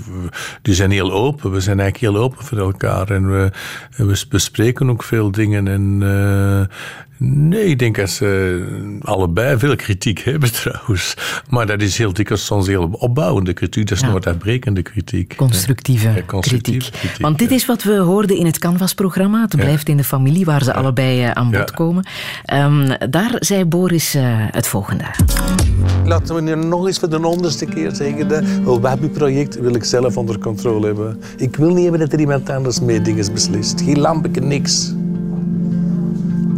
die 0.62 0.74
zijn 0.74 0.90
heel 0.90 1.12
open. 1.12 1.50
We 1.50 1.60
zijn 1.60 1.80
eigenlijk 1.80 2.12
heel 2.14 2.22
open 2.22 2.44
voor 2.44 2.58
elkaar. 2.58 3.10
En 3.10 3.30
we, 3.30 3.50
we 3.96 4.24
bespreken 4.28 4.90
ook 4.90 5.02
veel 5.02 5.30
dingen. 5.30 5.68
En 5.68 6.00
uh, 6.02 6.76
nee, 7.28 7.64
ik 7.64 7.78
denk 7.78 7.96
dat 7.96 8.10
ze 8.10 8.98
allebei 9.02 9.58
veel 9.58 9.76
kritiek 9.76 10.18
hebben 10.30 10.52
trouwens. 10.52 11.14
Maar 11.48 11.66
dat 11.66 11.82
is 11.82 11.98
heel 11.98 12.12
dikwijls 12.12 12.44
soms 12.44 12.66
heel 12.66 12.88
opbouwende 12.92 13.52
kritiek. 13.52 13.88
Dat 13.88 13.98
is 13.98 14.04
ja. 14.04 14.10
nooit 14.10 14.26
uitbrekende 14.26 14.82
kritiek. 14.82 15.36
Constructieve, 15.36 16.08
ja, 16.08 16.22
constructieve 16.26 16.90
kritiek. 16.90 17.00
kritiek. 17.00 17.22
Want 17.22 17.38
dit 17.38 17.50
is 17.50 17.66
wat 17.66 17.82
we 17.82 17.96
hoorden 17.96 18.36
in 18.36 18.46
het 18.46 18.58
Canvas-programma. 18.58 19.40
Het 19.40 19.56
blijft 19.56 19.88
in 19.88 19.96
de 19.96 20.04
familie, 20.04 20.44
waar 20.44 20.62
ze 20.62 20.74
allebei 20.74 21.24
uh, 21.24 21.30
aan 21.30 21.50
bod 21.50 21.70
komen. 21.70 22.06
Um, 22.52 23.10
daar 23.10 23.36
zei 23.38 23.64
Boris 23.64 24.14
uh, 24.14 24.22
het 24.50 24.66
volgende. 24.66 25.04
Laten 26.04 26.34
we 26.34 26.40
nu 26.40 26.54
nog 26.54 26.86
eens 26.86 26.98
voor 26.98 27.10
de 27.10 27.18
honderdste 27.34 27.66
keer 27.66 27.94
zeggen. 27.94 28.28
Dat 28.28 28.42
het 28.44 28.80
Wabi-project 28.80 29.60
wil 29.60 29.74
ik 29.74 29.84
zelf 29.84 30.16
onder 30.16 30.38
controle 30.38 30.86
hebben. 30.86 31.20
Ik 31.36 31.56
wil 31.56 31.68
niet 31.68 31.82
hebben 31.82 32.00
dat 32.00 32.12
er 32.12 32.20
iemand 32.20 32.50
anders 32.50 32.80
mee 32.80 33.02
dingen 33.02 33.32
beslist. 33.32 33.80
Geen 33.80 34.00
lampje, 34.00 34.40
niks. 34.40 34.94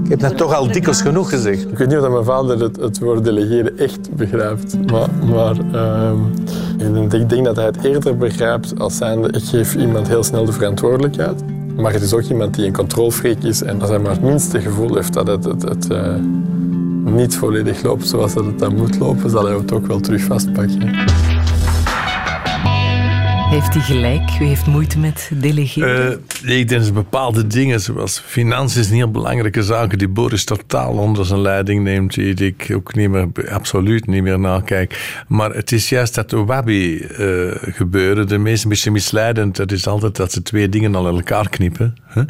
Ik 0.04 0.12
heb 0.12 0.20
dat 0.20 0.36
toch 0.36 0.54
al 0.54 0.72
dikwijls 0.72 1.02
genoeg 1.02 1.30
gezegd. 1.30 1.70
Ik 1.70 1.78
weet 1.78 1.88
niet 1.88 1.98
of 1.98 2.08
mijn 2.08 2.24
vader 2.24 2.60
het, 2.60 2.76
het 2.76 2.98
woord 2.98 3.24
delegeren 3.24 3.78
echt 3.78 4.14
begrijpt. 4.14 4.90
Maar, 4.90 5.08
maar 5.30 5.56
uh, 5.74 7.20
ik 7.20 7.28
denk 7.28 7.44
dat 7.44 7.56
hij 7.56 7.64
het 7.64 7.84
eerder 7.84 8.16
begrijpt 8.16 8.78
als 8.78 8.96
zijnde 8.96 9.28
ik 9.28 9.42
geef 9.44 9.74
iemand 9.74 10.08
heel 10.08 10.22
snel 10.22 10.44
de 10.44 10.52
verantwoordelijkheid. 10.52 11.42
Maar 11.76 11.92
het 11.92 12.02
is 12.02 12.12
ook 12.14 12.22
iemand 12.22 12.54
die 12.54 12.66
een 12.66 12.72
controlfreak 12.72 13.42
is. 13.42 13.62
En 13.62 13.80
als 13.80 13.90
hij 13.90 13.98
maar 13.98 14.12
het 14.12 14.22
minste 14.22 14.60
gevoel 14.60 14.94
heeft 14.94 15.12
dat 15.12 15.26
het, 15.26 15.44
het, 15.44 15.88
uh, 15.92 16.14
niet 17.14 17.36
volledig 17.36 17.82
loopt 17.82 18.08
zoals 18.08 18.34
dat 18.34 18.44
het 18.44 18.58
dan 18.58 18.76
moet 18.76 18.98
lopen, 18.98 19.30
zal 19.30 19.44
hij 19.44 19.56
het 19.56 19.72
ook 19.72 19.86
wel 19.86 20.00
terug 20.00 20.22
vastpakken. 20.22 20.94
Heeft 23.56 23.74
hij 23.74 23.82
gelijk? 23.82 24.30
U 24.40 24.44
heeft 24.44 24.66
moeite 24.66 24.98
met 24.98 25.30
delegeren? 25.34 26.22
Uh, 26.44 26.58
ik 26.58 26.68
denk 26.68 26.82
dat 26.82 26.92
bepaalde 26.92 27.46
dingen, 27.46 27.80
zoals 27.80 28.22
financiën, 28.26 28.82
een 28.82 28.96
heel 28.96 29.10
belangrijke 29.10 29.62
zaken 29.62 29.98
die 29.98 30.08
Boris 30.08 30.44
totaal 30.44 30.92
onder 30.92 31.26
zijn 31.26 31.40
leiding 31.40 31.82
neemt, 31.82 32.14
die 32.14 32.34
ik 32.34 32.70
ook 32.74 32.94
niet 32.94 33.10
meer, 33.10 33.28
absoluut 33.50 34.06
niet 34.06 34.22
meer 34.22 34.38
nakijk. 34.38 35.22
Maar 35.28 35.50
het 35.50 35.72
is 35.72 35.88
juist 35.88 36.14
dat 36.14 36.30
Wabi 36.30 36.98
uh, 36.98 37.54
gebeuren, 37.60 38.28
de 38.28 38.38
meest 38.38 38.62
een 38.62 38.68
beetje 38.68 38.90
misleidend, 38.90 39.56
dat 39.56 39.72
is 39.72 39.86
altijd 39.86 40.16
dat 40.16 40.32
ze 40.32 40.42
twee 40.42 40.68
dingen 40.68 40.94
al 40.94 41.08
in 41.08 41.14
elkaar 41.14 41.48
knippen. 41.48 41.96
Uh, 42.16 42.24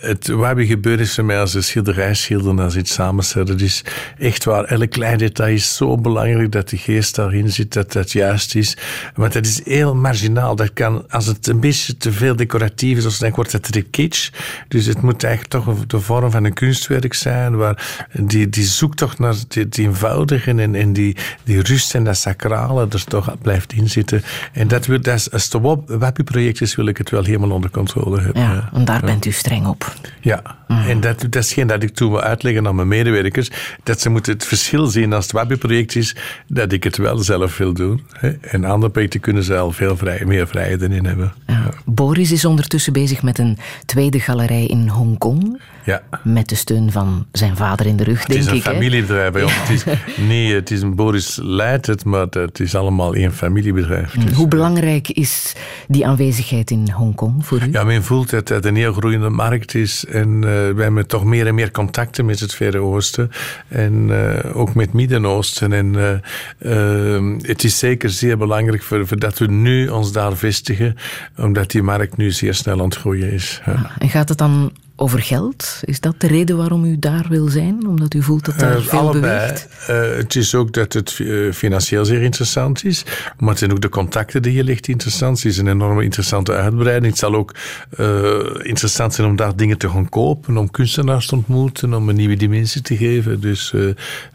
het 0.00 0.28
Wabi 0.28 0.66
gebeuren 0.66 1.04
is 1.04 1.14
voor 1.14 1.24
mij 1.24 1.40
als 1.40 1.54
een 1.54 1.64
schilderij 1.64 2.14
schilderen, 2.14 2.58
als 2.58 2.76
iets 2.76 2.92
samenstellen. 2.92 3.46
Dat 3.46 3.60
is 3.60 3.84
echt 4.18 4.44
waar, 4.44 4.64
elk 4.64 4.90
klein 4.90 5.18
detail 5.18 5.54
is 5.54 5.76
zo 5.76 5.96
belangrijk 5.96 6.52
dat 6.52 6.68
de 6.68 6.76
geest 6.76 7.14
daarin 7.14 7.50
zit, 7.50 7.72
dat 7.72 7.92
dat 7.92 8.12
juist 8.12 8.54
is. 8.54 8.76
Want 9.14 9.32
dat 9.32 9.46
is 9.46 9.64
heel 9.64 9.94
marginaal 9.94 10.38
dat 10.54 10.72
kan, 10.72 11.04
als 11.10 11.26
het 11.26 11.46
een 11.46 11.60
beetje 11.60 11.96
te 11.96 12.12
veel 12.12 12.36
decoratief 12.36 13.04
is, 13.04 13.18
dan 13.18 13.32
wordt 13.34 13.52
het 13.52 13.72
te 13.72 13.80
kitsch. 13.80 14.30
Dus 14.68 14.86
het 14.86 15.02
moet 15.02 15.24
eigenlijk 15.24 15.64
toch 15.64 15.86
de 15.86 16.00
vorm 16.00 16.30
van 16.30 16.44
een 16.44 16.52
kunstwerk 16.52 17.14
zijn, 17.14 17.56
waar 17.56 18.06
die, 18.12 18.48
die 18.48 18.64
zoekt 18.64 18.96
toch 18.96 19.18
naar 19.18 19.34
die, 19.48 19.68
die 19.68 19.86
eenvoudige 19.86 20.50
en, 20.50 20.74
en 20.74 20.92
die, 20.92 21.16
die 21.44 21.62
rust 21.62 21.94
en 21.94 22.04
dat 22.04 22.16
sacrale 22.16 22.86
er 22.90 23.04
toch 23.04 23.36
blijft 23.42 23.72
inzitten. 23.72 24.22
En 24.52 24.68
dat 24.68 24.86
wil, 24.86 25.00
dat 25.00 25.14
is, 25.14 25.30
als 25.30 25.52
het 25.52 25.62
WAPI-project 25.86 26.60
is, 26.60 26.74
wil 26.74 26.86
ik 26.86 26.98
het 26.98 27.10
wel 27.10 27.24
helemaal 27.24 27.50
onder 27.50 27.70
controle 27.70 28.20
hebben. 28.20 28.42
Ja, 28.42 28.70
en 28.72 28.84
daar 28.84 29.00
ja. 29.00 29.06
bent 29.06 29.26
u 29.26 29.30
streng 29.30 29.66
op. 29.66 29.94
Ja, 30.20 30.42
mm. 30.68 30.82
en 30.82 31.00
dat, 31.00 31.20
dat 31.20 31.44
is 31.44 31.52
geen 31.52 31.66
dat 31.66 31.82
ik 31.82 31.94
toen 31.94 32.10
wil 32.10 32.20
uitleggen 32.20 32.66
aan 32.66 32.74
mijn 32.74 32.88
medewerkers, 32.88 33.50
dat 33.82 34.00
ze 34.00 34.08
moeten 34.08 34.32
het 34.32 34.44
verschil 34.44 34.86
zien 34.86 35.12
als 35.12 35.24
het 35.24 35.32
WAPI-project 35.32 35.96
is, 35.96 36.16
dat 36.46 36.72
ik 36.72 36.84
het 36.84 36.96
wel 36.96 37.18
zelf 37.18 37.56
wil 37.56 37.72
doen. 37.72 38.06
Hè? 38.12 38.30
En 38.40 38.64
andere 38.64 38.92
projecten 38.92 39.20
kunnen 39.20 39.42
ze 39.42 39.56
al 39.56 39.72
veel 39.72 39.96
vrij 39.96 40.24
meer 40.30 40.46
vrijheid 40.46 40.82
in 40.82 41.04
hebben. 41.04 41.32
Ja. 41.46 41.68
Boris 41.84 42.32
is 42.32 42.44
ondertussen 42.44 42.92
bezig 42.92 43.22
met 43.22 43.38
een 43.38 43.58
tweede 43.84 44.20
galerij 44.20 44.66
in 44.66 44.88
Hongkong. 44.88 45.60
Ja. 45.84 46.02
Met 46.22 46.48
de 46.48 46.54
steun 46.54 46.92
van 46.92 47.26
zijn 47.32 47.56
vader 47.56 47.86
in 47.86 47.96
de 47.96 48.04
rug, 48.04 48.18
Het 48.18 48.28
denk 48.28 48.40
is 48.40 48.46
een 48.46 48.54
ik. 48.56 48.64
hè? 48.64 48.70
familiebedrijf 48.72 49.32
bij 49.32 49.42
ons. 49.42 49.54
Het 49.60 49.70
is, 49.70 49.84
nee, 50.28 50.54
het 50.54 50.70
is 50.70 50.82
een 50.82 50.94
Boris 50.94 51.38
leidt 51.42 51.86
het, 51.86 52.04
maar 52.04 52.26
het 52.30 52.60
is 52.60 52.74
allemaal 52.74 53.14
één 53.14 53.32
familiebedrijf. 53.32 54.12
Dus, 54.12 54.32
Hoe 54.32 54.48
belangrijk 54.48 55.08
is 55.08 55.52
die 55.88 56.06
aanwezigheid 56.06 56.70
in 56.70 56.90
Hongkong 56.90 57.46
voor 57.46 57.62
u? 57.62 57.72
Ja, 57.72 57.84
men 57.84 58.02
voelt 58.04 58.30
dat 58.30 58.48
het 58.48 58.64
een 58.64 58.76
heel 58.76 58.92
groeiende 58.92 59.28
markt 59.28 59.74
is. 59.74 60.04
En 60.04 60.34
eh, 60.34 60.50
we 60.50 60.82
hebben 60.82 61.06
toch 61.06 61.24
meer 61.24 61.46
en 61.46 61.54
meer 61.54 61.70
contacten 61.70 62.24
met 62.24 62.40
het 62.40 62.54
Verre 62.54 62.78
Oosten. 62.78 63.30
En 63.68 64.06
eh, 64.10 64.56
ook 64.56 64.74
met 64.74 64.92
Midden-Oosten. 64.92 65.72
En 65.72 65.96
eh, 66.58 67.16
eh, 67.16 67.24
het 67.42 67.64
is 67.64 67.78
zeker 67.78 68.10
zeer 68.10 68.38
belangrijk 68.38 68.82
voor, 68.82 69.06
voor 69.06 69.18
dat 69.18 69.38
we 69.38 69.46
nu 69.46 69.88
ons 69.88 70.12
daar 70.12 70.36
vestigen. 70.36 70.96
Omdat 71.36 71.70
die 71.70 71.82
markt 71.82 72.16
nu 72.16 72.30
zeer 72.30 72.54
snel 72.54 72.78
aan 72.78 72.84
het 72.84 72.96
groeien 72.96 73.32
is. 73.32 73.60
Ja. 73.66 73.90
En 73.98 74.08
gaat 74.08 74.28
het 74.28 74.38
dan 74.38 74.72
over 75.02 75.20
geld? 75.20 75.80
Is 75.84 76.00
dat 76.00 76.14
de 76.20 76.26
reden 76.26 76.56
waarom 76.56 76.84
u 76.84 76.98
daar 76.98 77.26
wil 77.28 77.48
zijn? 77.48 77.86
Omdat 77.86 78.14
u 78.14 78.22
voelt 78.22 78.44
dat 78.44 78.58
daar 78.58 78.76
Eh, 78.76 78.82
veel 78.82 78.98
allebei. 78.98 79.20
beweegt? 79.20 79.68
Eh, 79.86 80.16
het 80.16 80.36
is 80.36 80.54
ook 80.54 80.72
dat 80.72 80.92
het 80.92 81.18
eh, 81.20 81.52
financieel 81.52 82.04
zeer 82.04 82.22
interessant 82.22 82.84
is. 82.84 83.04
Maar 83.38 83.48
het 83.48 83.58
zijn 83.58 83.72
ook 83.72 83.80
de 83.80 83.88
contacten 83.88 84.42
die 84.42 84.52
je 84.52 84.64
legt 84.64 84.88
interessant. 84.88 85.36
Het 85.36 85.52
is 85.52 85.58
een 85.58 85.68
enorme 85.68 86.02
interessante 86.04 86.52
uitbreiding. 86.52 87.06
Het 87.10 87.18
zal 87.18 87.34
ook 87.34 87.54
interessant 88.62 89.14
zijn 89.14 89.26
om 89.28 89.36
daar 89.36 89.56
dingen 89.56 89.78
te 89.78 89.88
gaan 89.90 90.08
kopen. 90.08 90.56
Om 90.56 90.70
kunstenaars 90.70 91.26
te 91.26 91.34
ontmoeten. 91.34 91.94
Om 91.94 92.08
een 92.08 92.16
nieuwe 92.16 92.36
dimensie 92.36 92.82
te 92.82 92.96
geven. 92.96 93.40
Dus 93.40 93.74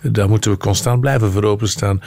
daar 0.01 0.29
moeten 0.29 0.51
we 0.51 0.57
constant 0.57 1.01
blijven 1.01 1.31
voor 1.31 1.43
openstaan. 1.43 2.01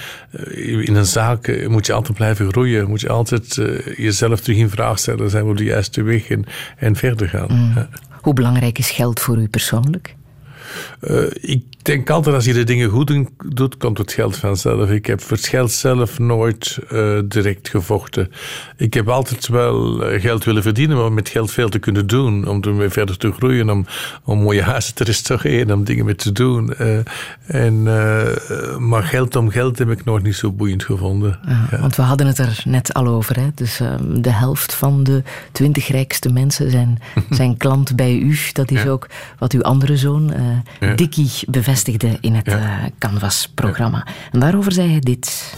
In 0.84 0.94
een 0.94 1.06
zaak 1.06 1.66
moet 1.68 1.86
je 1.86 1.92
altijd 1.92 2.16
blijven 2.16 2.50
groeien. 2.50 2.88
Moet 2.88 3.00
je 3.00 3.08
altijd 3.08 3.54
jezelf 3.96 4.40
terug 4.40 4.58
in 4.58 4.70
vraag 4.70 4.98
stellen. 4.98 5.30
Zijn 5.30 5.44
we 5.44 5.50
op 5.50 5.56
de 5.56 5.64
juiste 5.64 6.02
weg? 6.02 6.28
En, 6.28 6.44
en 6.76 6.96
verder 6.96 7.28
gaan. 7.28 7.46
Mm. 7.48 7.86
Hoe 8.28 8.36
belangrijk 8.36 8.78
is 8.78 8.90
geld 8.90 9.20
voor 9.20 9.38
u 9.38 9.48
persoonlijk? 9.48 10.16
Eh, 11.00 11.22
ik 11.40 11.62
denk 11.82 12.10
altijd 12.10 12.34
als 12.34 12.44
je 12.44 12.52
de 12.52 12.64
dingen 12.64 12.88
goed 12.90 13.12
doet, 13.48 13.76
komt 13.76 13.98
het 13.98 14.12
geld 14.12 14.36
vanzelf. 14.36 14.90
Ik 14.90 15.06
heb 15.06 15.20
voor 15.22 15.36
het 15.36 15.46
geld 15.46 15.72
zelf 15.72 16.18
nooit 16.18 16.78
eh, 16.88 17.18
direct 17.24 17.68
gevochten. 17.68 18.30
Ik 18.76 18.94
heb 18.94 19.08
altijd 19.08 19.48
wel 19.48 20.04
eh, 20.04 20.20
geld 20.20 20.44
willen 20.44 20.62
verdienen, 20.62 20.96
maar 20.96 21.12
met 21.12 21.28
geld 21.28 21.50
veel 21.50 21.68
te 21.68 21.78
kunnen 21.78 22.06
doen. 22.06 22.46
Om 22.48 22.62
ermee 22.62 22.88
verder 22.88 23.16
te 23.16 23.32
groeien, 23.32 23.70
om, 23.70 23.86
om 24.24 24.38
mooie 24.38 24.62
huizen 24.62 24.94
te 24.94 25.04
restaureren, 25.04 25.74
om 25.74 25.84
dingen 25.84 26.04
mee 26.04 26.14
te 26.14 26.32
doen. 26.32 26.74
En, 27.46 27.82
maar 28.88 29.02
geld 29.02 29.36
om 29.36 29.50
geld 29.50 29.78
heb 29.78 29.90
ik 29.90 30.04
nooit 30.04 30.22
niet 30.22 30.34
zo 30.34 30.52
boeiend 30.52 30.84
gevonden. 30.84 31.38
Ja, 31.46 31.80
Want 31.80 31.96
we 31.96 32.02
hadden 32.02 32.26
het 32.26 32.38
er 32.38 32.62
net 32.64 32.94
al 32.94 33.06
over. 33.06 33.36
Hè? 33.40 33.46
Dus 33.54 33.80
ehm, 33.80 34.20
de 34.22 34.32
helft 34.32 34.74
van 34.74 35.04
de 35.04 35.22
twintig 35.52 35.88
rijkste 35.88 36.32
mensen 36.32 36.70
zijn, 36.70 36.98
zijn 37.30 37.56
klant 37.56 37.96
bij 37.96 38.16
u. 38.18 38.38
Dat 38.52 38.70
is 38.70 38.82
Ja. 38.82 38.88
ook 38.88 39.06
wat 39.38 39.52
uw 39.52 39.62
andere 39.62 39.96
zoon, 39.96 40.32
eh 40.80 40.88
Ja. 40.88 40.94
Dickie, 40.94 41.30
bevestigde 41.48 42.08
in 42.20 42.34
het 42.34 42.46
Ja. 42.46 42.58
eh, 42.58 42.90
Canvas-programma. 42.98 44.06
En 44.32 44.40
daarover 44.40 44.72
zei 44.72 44.90
hij 44.90 45.00
dit. 45.00 45.54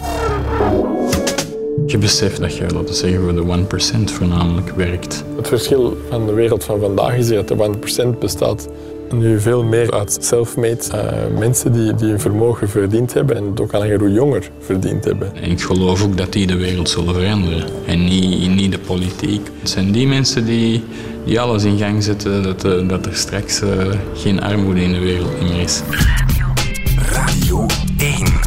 Je 1.86 1.98
beseft 1.98 2.40
dat 2.40 2.56
je, 2.56 2.62
laten 2.62 2.84
we 2.84 2.92
zeggen, 2.94 3.20
voor 3.22 3.34
de 3.34 3.42
1% 3.42 4.10
voornamelijk 4.12 4.70
werkt. 4.70 5.24
Het 5.36 5.48
verschil 5.48 5.96
van 6.10 6.26
de 6.26 6.32
wereld 6.32 6.64
van 6.64 6.80
vandaag 6.80 7.14
is 7.16 7.28
dat 7.28 7.48
de 7.48 7.54
1% 7.54 8.18
bestaat 8.18 8.68
nu 9.12 9.40
veel 9.40 9.64
meer 9.64 9.92
uit 9.92 10.18
self-made 10.20 10.78
eh, 10.92 11.38
mensen 11.38 11.72
die, 11.72 11.94
die 11.94 12.12
een 12.12 12.20
vermogen 12.20 12.68
verdiend 12.68 13.12
hebben 13.12 13.36
en 13.36 13.44
het 13.44 13.60
ook 13.60 13.72
al 13.72 13.78
langer 13.80 13.98
hoe 13.98 14.12
jonger 14.12 14.50
verdiend 14.58 15.04
hebben. 15.04 15.36
En 15.36 15.50
ik 15.50 15.60
geloof 15.60 16.02
ook 16.02 16.16
dat 16.16 16.32
die 16.32 16.46
de 16.46 16.56
wereld 16.56 16.88
zullen 16.88 17.14
veranderen. 17.14 17.64
En 17.86 18.04
niet, 18.04 18.54
niet 18.54 18.72
de 18.72 18.78
politiek. 18.78 19.48
Het 19.60 19.70
zijn 19.70 19.92
die 19.92 20.06
mensen 20.06 20.44
die, 20.44 20.84
die 21.24 21.40
alles 21.40 21.64
in 21.64 21.78
gang 21.78 22.02
zetten 22.02 22.42
dat, 22.42 22.64
eh, 22.64 22.88
dat 22.88 23.06
er 23.06 23.16
straks 23.16 23.60
eh, 23.60 23.68
geen 24.14 24.42
armoede 24.42 24.82
in 24.82 24.92
de 24.92 24.98
wereld 24.98 25.40
meer 25.42 25.60
is. 25.60 25.82
Radio 26.96 27.66
1. 27.98 28.40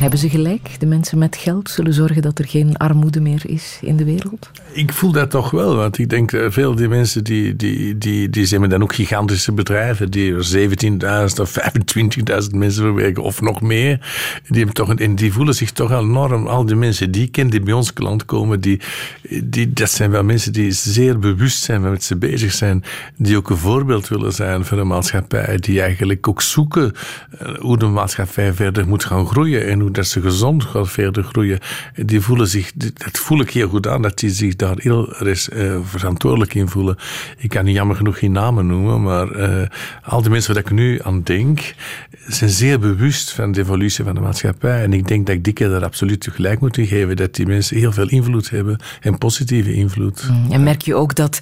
Hebben 0.00 0.18
ze 0.18 0.28
gelijk? 0.28 0.80
De 0.80 0.86
mensen 0.86 1.18
met 1.18 1.36
geld 1.36 1.70
zullen 1.70 1.92
zorgen 1.92 2.22
dat 2.22 2.38
er 2.38 2.48
geen 2.48 2.76
armoede 2.76 3.20
meer 3.20 3.42
is 3.46 3.78
in 3.82 3.96
de 3.96 4.04
wereld? 4.04 4.50
Ik 4.72 4.92
voel 4.92 5.12
dat 5.12 5.30
toch 5.30 5.50
wel, 5.50 5.76
want 5.76 5.98
ik 5.98 6.08
denk 6.08 6.32
eh, 6.32 6.46
veel 6.48 6.74
die 6.74 6.88
mensen 6.88 7.24
die, 7.24 7.56
die, 7.56 7.98
die, 7.98 8.30
die 8.30 8.46
zijn 8.46 8.68
dan 8.68 8.82
ook 8.82 8.94
gigantische 8.94 9.52
bedrijven 9.52 10.10
die 10.10 10.34
er 10.34 10.68
17.000 11.30 11.40
of 11.40 11.58
25.000 12.40 12.56
mensen 12.56 12.82
verwerken 12.82 13.22
of 13.22 13.40
nog 13.40 13.60
meer. 13.60 13.98
Die, 14.46 14.56
hebben 14.56 14.74
toch, 14.74 14.94
en 14.94 15.14
die 15.14 15.32
voelen 15.32 15.54
zich 15.54 15.70
toch 15.72 15.92
enorm, 15.92 16.46
al 16.46 16.64
die 16.64 16.76
mensen 16.76 17.10
die 17.10 17.22
ik 17.22 17.32
ken 17.32 17.50
die 17.50 17.60
bij 17.60 17.72
ons 17.72 17.92
klant 17.92 18.24
komen, 18.24 18.60
die, 18.60 18.80
die, 19.44 19.72
dat 19.72 19.90
zijn 19.90 20.10
wel 20.10 20.24
mensen 20.24 20.52
die 20.52 20.72
zeer 20.72 21.18
bewust 21.18 21.62
zijn 21.62 21.82
wat 21.82 22.02
ze 22.02 22.16
bezig 22.16 22.52
zijn, 22.52 22.84
die 23.16 23.36
ook 23.36 23.50
een 23.50 23.56
voorbeeld 23.56 24.08
willen 24.08 24.32
zijn 24.32 24.64
voor 24.64 24.76
de 24.76 24.84
maatschappij, 24.84 25.56
die 25.56 25.80
eigenlijk 25.80 26.28
ook 26.28 26.42
zoeken 26.42 26.92
eh, 27.38 27.54
hoe 27.58 27.78
de 27.78 27.86
maatschappij 27.86 28.52
verder 28.52 28.88
moet 28.88 29.04
gaan 29.04 29.26
groeien 29.26 29.66
en 29.66 29.80
hoe 29.80 29.88
dat 29.92 30.06
ze 30.06 30.20
gezond 30.20 30.64
gaat 30.64 30.90
verder 30.90 31.24
groeien. 31.24 31.58
Die 31.94 32.20
voelen 32.20 32.46
zich, 32.48 32.72
dat 32.74 33.18
voel 33.18 33.40
ik 33.40 33.50
heel 33.50 33.68
goed 33.68 33.86
aan, 33.86 34.02
dat 34.02 34.18
die 34.18 34.30
zich 34.30 34.56
daar 34.56 34.76
heel 34.78 35.12
eh, 35.12 35.78
verantwoordelijk 35.84 36.54
in 36.54 36.68
voelen. 36.68 36.96
Ik 37.38 37.48
kan 37.48 37.64
niet 37.64 37.74
jammer 37.74 37.96
genoeg 37.96 38.18
geen 38.18 38.32
namen 38.32 38.66
noemen, 38.66 39.02
maar 39.02 39.30
eh, 39.30 39.68
al 40.02 40.22
die 40.22 40.30
mensen 40.30 40.54
waar 40.54 40.62
ik 40.62 40.70
nu 40.70 41.00
aan 41.02 41.22
denk, 41.22 41.74
zijn 42.26 42.50
zeer 42.50 42.78
bewust 42.78 43.32
van 43.32 43.52
de 43.52 43.60
evolutie 43.60 44.04
van 44.04 44.14
de 44.14 44.20
maatschappij. 44.20 44.82
En 44.82 44.92
ik 44.92 45.08
denk 45.08 45.26
dat 45.26 45.34
ik 45.34 45.44
die 45.44 45.52
keer 45.52 45.68
daar 45.68 45.84
absoluut 45.84 46.28
gelijk 46.30 46.60
moet 46.60 46.76
in 46.76 46.86
geven, 46.86 47.16
dat 47.16 47.34
die 47.34 47.46
mensen 47.46 47.76
heel 47.76 47.92
veel 47.92 48.08
invloed 48.08 48.50
hebben 48.50 48.78
en 49.00 49.18
positieve 49.18 49.74
invloed. 49.74 50.30
En 50.50 50.62
merk 50.62 50.82
je 50.82 50.94
ook 50.94 51.14
dat 51.14 51.40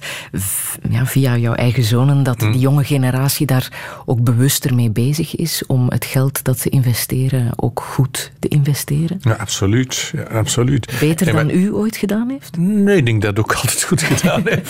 ja, 0.89 1.05
via 1.05 1.37
jouw 1.37 1.53
eigen 1.53 1.83
zonen, 1.83 2.23
dat 2.23 2.37
Mm. 2.41 2.51
die 2.51 2.61
jonge 2.61 2.83
generatie 2.83 3.45
daar 3.45 4.01
ook 4.05 4.23
bewuster 4.23 4.75
mee 4.75 4.89
bezig 4.89 5.35
is 5.35 5.63
om 5.67 5.85
het 5.89 6.05
geld 6.05 6.43
dat 6.43 6.59
ze 6.59 6.69
investeren 6.69 7.51
ook 7.55 7.79
goed 7.79 8.31
te 8.39 8.47
investeren? 8.47 9.17
Ja, 9.21 9.33
absoluut. 9.33 10.13
Ja, 10.15 10.23
absoluut. 10.23 10.93
Beter 10.99 11.27
En 11.27 11.35
dan 11.35 11.49
u 11.49 11.73
ooit 11.73 11.97
gedaan 11.97 12.29
heeft? 12.29 12.57
Nee, 12.57 12.97
ik 12.97 13.05
denk 13.05 13.21
dat 13.21 13.31
ik 13.31 13.39
ook 13.39 13.53
altijd 13.53 13.83
goed 13.83 14.01
gedaan 14.01 14.41
heb. 14.49 14.67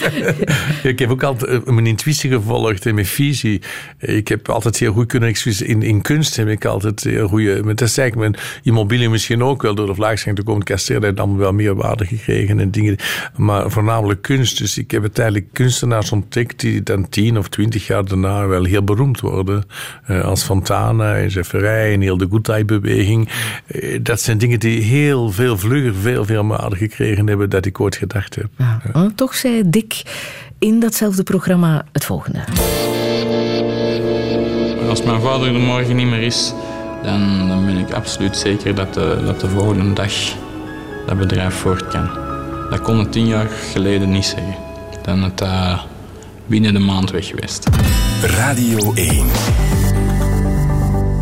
ik 0.84 1.00
heb 1.00 1.10
ook 1.10 1.24
altijd 1.24 1.66
eh, 1.66 1.74
mijn 1.74 1.88
intuïtie 1.88 2.32
gevolgd 2.32 2.86
en 2.86 2.94
mijn 2.94 3.06
visie. 3.06 3.62
Ik 3.98 4.28
heb 4.28 4.50
altijd 4.50 4.78
heel 4.78 4.94
goed 4.94 5.06
kunnen. 5.06 5.34
In, 5.60 5.82
in 5.82 6.02
kunst 6.02 6.36
heb 6.36 6.48
ik 6.48 6.66
altijd 6.66 7.04
heel 7.04 7.28
goede... 7.28 7.64
Dat 7.64 7.82
is 7.82 7.98
eigenlijk 7.98 8.32
mijn 8.32 8.46
immobiliën 8.64 9.12
misschien 9.12 9.44
ook 9.44 9.62
wel 9.62 9.76
door 9.76 9.88
de 9.88 9.96
vlaagschijn 9.96 10.36
te 10.36 10.44
komen. 10.44 10.66
Dat 10.66 10.88
heeft 10.88 11.20
allemaal 11.20 11.38
wel 11.38 11.54
meer 11.54 11.76
waarde 11.76 12.06
gekregen 12.06 12.60
en 12.60 12.72
dingen. 12.72 12.96
Maar 13.36 13.72
voornamelijk 13.72 14.22
kunst. 14.22 14.58
Dus 14.58 14.78
ik 14.78 14.92
heb 14.92 15.02
uiteindelijk 15.02 15.46
kunstenaars 15.54 16.12
ontdekt 16.12 16.60
die 16.60 16.84
dan 16.84 17.10
tien 17.10 17.38
of 17.38 17.50
twintig 17.50 17.88
jaar 17.88 18.06
daarna 18.06 18.48
wel 18.48 18.64
heel 18.64 18.84
beroemd 18.84 19.20
worden. 19.20 19.64
Eh, 20.06 20.22
als 20.22 20.44
Fontana 20.44 21.16
en 21.16 21.28
Jefferij 21.28 21.94
en 21.94 22.02
heel 22.02 22.18
de 22.18 22.28
Goodeye-beweging. 22.30 23.30
Eh, 23.68 24.00
dat 24.02 24.22
zijn 24.22 24.38
dingen 24.38 24.60
die 24.60 24.82
heel 24.82 25.32
veel 25.32 25.58
vlugger, 25.58 25.96
veel, 25.96 26.26
veel 26.26 26.44
gekregen 26.78 27.28
hebben 27.28 27.50
dan 27.50 27.62
ik 27.66 27.80
ooit 27.80 27.96
gedacht 27.96 28.36
heb. 28.36 28.48
Ja. 28.58 28.82
Maar 28.94 29.16
Toch 29.16 29.36
zei 29.36 29.70
Dick 29.70 30.02
in 30.60 30.80
datzelfde 30.80 31.24
programma 31.24 31.86
het 31.92 32.06
volgende. 32.06 32.40
Als 34.90 35.04
mijn 35.04 35.22
vader 35.22 35.54
er 35.54 35.60
morgen 35.60 35.96
niet 35.96 36.08
meer 36.08 36.22
is, 36.22 36.54
dan, 37.04 37.48
dan 37.48 37.66
ben 37.66 37.78
ik 37.78 37.92
absoluut 37.92 38.38
zeker 38.38 38.76
dat 38.76 38.94
de, 38.94 39.22
dat 39.26 39.40
de 39.40 39.50
volgende 39.50 39.94
dag 39.94 40.12
dat 41.08 41.18
bedrijf 41.18 41.54
voort 41.54 41.88
kan. 41.88 42.10
Dat 42.70 42.82
kon 42.82 43.00
ik 43.00 43.12
tien 43.12 43.28
jaar 43.28 43.48
geleden 43.72 44.10
niet 44.10 44.26
zeggen. 44.26 44.56
Dan 45.02 45.24
het 45.24 45.38
dat 45.38 45.80
binnen 46.46 46.74
de 46.74 46.80
maand 46.80 47.12
weg 47.12 47.28
geweest. 47.28 47.70
Radio 48.22 48.94
1. 48.94 49.26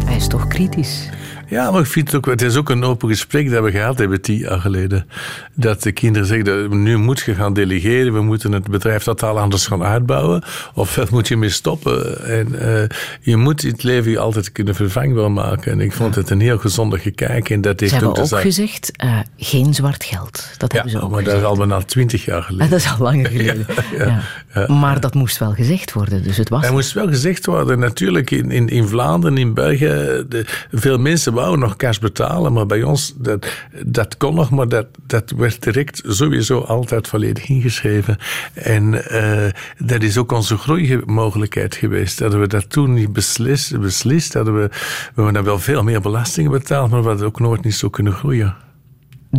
Hij 0.06 0.16
is 0.16 0.28
toch 0.28 0.48
kritisch? 0.48 1.10
Ja, 1.50 1.72
maar 1.72 1.82
ik 1.82 1.88
vind 1.88 2.08
het 2.08 2.16
ook, 2.16 2.26
het 2.26 2.42
is 2.42 2.56
ook 2.56 2.70
een 2.70 2.84
open 2.84 3.10
gesprek 3.10 3.52
dat 3.52 3.64
we 3.64 3.72
gehad 3.72 3.98
hebben 3.98 4.22
tien 4.22 4.38
jaar 4.38 4.60
geleden. 4.60 5.08
Dat 5.54 5.84
de 5.84 5.92
kinderen 5.92 6.28
zeggen, 6.28 6.46
dat 6.46 6.70
nu 6.70 6.98
moet 6.98 7.20
je 7.20 7.34
gaan 7.34 7.54
delegeren, 7.54 8.14
we 8.14 8.22
moeten 8.22 8.52
het 8.52 8.68
bedrijf 8.68 9.04
totaal 9.04 9.40
anders 9.40 9.68
gaan 9.68 9.84
uitbouwen. 9.84 10.44
Of 10.74 11.12
moet 11.12 11.28
je 11.28 11.38
mee 11.38 11.50
stoppen. 11.50 12.26
En 12.26 12.60
eh, 12.60 12.98
je 13.22 13.38
moet 13.38 13.62
het 13.62 13.84
leven 13.84 14.12
je 14.12 14.20
altijd 14.20 14.52
kunnen 14.52 14.76
vervangbaar 14.76 15.32
maken. 15.32 15.72
En 15.72 15.80
ik 15.80 15.94
vond 15.94 16.16
het 16.16 16.30
een 16.30 16.40
heel 16.40 16.58
gezondig 16.58 17.02
gekijk. 17.02 17.50
En 17.50 17.62
dat 17.62 17.74
Ze 17.78 17.84
heeft 17.84 17.92
hebben 17.92 18.24
ook 18.24 18.34
ook 18.34 18.42
gezegd, 18.42 18.92
eh, 18.96 19.20
geen 19.38 19.74
zwart 19.74 20.04
geld. 20.04 20.50
Dat 20.58 20.72
hebben 20.72 20.92
ze 20.92 21.02
ook 21.02 21.12
maar 21.12 21.24
dat 21.24 21.38
is 21.38 21.44
al 21.44 21.58
bijna 21.58 21.82
twintig 21.82 22.26
jaar 22.26 22.42
geleden. 22.48 22.70
Dat 22.70 22.80
is 22.80 22.92
al 22.92 22.98
langer 23.00 23.30
geleden. 23.38 23.66
Ja, 23.98 24.22
Ja. 24.54 24.74
Maar 24.74 25.00
dat 25.00 25.14
moest 25.14 25.38
wel 25.38 25.54
gezegd 25.54 25.94
worden, 25.94 26.24
dus 26.24 26.38
het 26.38 26.50
was... 26.50 26.66
Er 26.66 26.72
moest 26.72 26.94
wel 26.94 27.08
gezegd 27.08 27.46
worden, 27.46 27.80
natuurlijk 27.80 28.32
in, 28.32 28.52
in, 28.52 28.68
in 28.68 28.88
Vlaanderen, 28.88 29.38
in 29.38 29.54
België, 29.54 30.26
de, 30.30 30.46
veel 30.72 30.98
mensen 30.98 31.34
wouden 31.38 31.60
nog 31.60 31.76
cash 31.76 31.98
betalen, 31.98 32.54
maar 32.54 32.66
bij 32.66 32.84
ons, 32.84 33.14
dat, 33.18 33.48
dat 33.86 34.18
kon 34.18 34.36
nog, 34.36 34.50
maar 34.50 34.68
dat, 34.68 34.88
dat 35.06 35.32
werd 35.32 35.64
direct 35.64 36.02
sowieso 36.06 36.60
altijd 36.60 37.08
volledig 37.08 37.50
ingeschreven. 37.50 38.18
En 38.54 39.10
eh, 39.10 39.52
dat 39.78 40.04
is 40.04 40.18
ook 40.18 40.32
onze 40.32 40.58
groeimogelijkheid 40.58 41.76
geweest. 41.76 42.20
Hadden 42.20 42.40
we 42.40 42.48
dat 42.48 42.70
toen 42.70 42.94
niet 42.94 43.14
beslist, 43.14 43.80
beslist 43.80 44.34
hadden 44.34 44.56
we, 44.62 44.70
we 45.16 45.32
dan 45.32 45.44
wel 45.44 45.60
veel 45.60 45.84
meer 45.84 46.02
belastingen 46.02 46.52
betaald, 46.52 46.92
maar 46.92 47.02
we 47.02 47.08
hadden 47.08 47.28
ook 47.28 47.40
nooit 47.40 47.64
niet 47.64 47.76
zo 47.76 47.90
kunnen 47.90 48.14
groeien. 48.14 48.56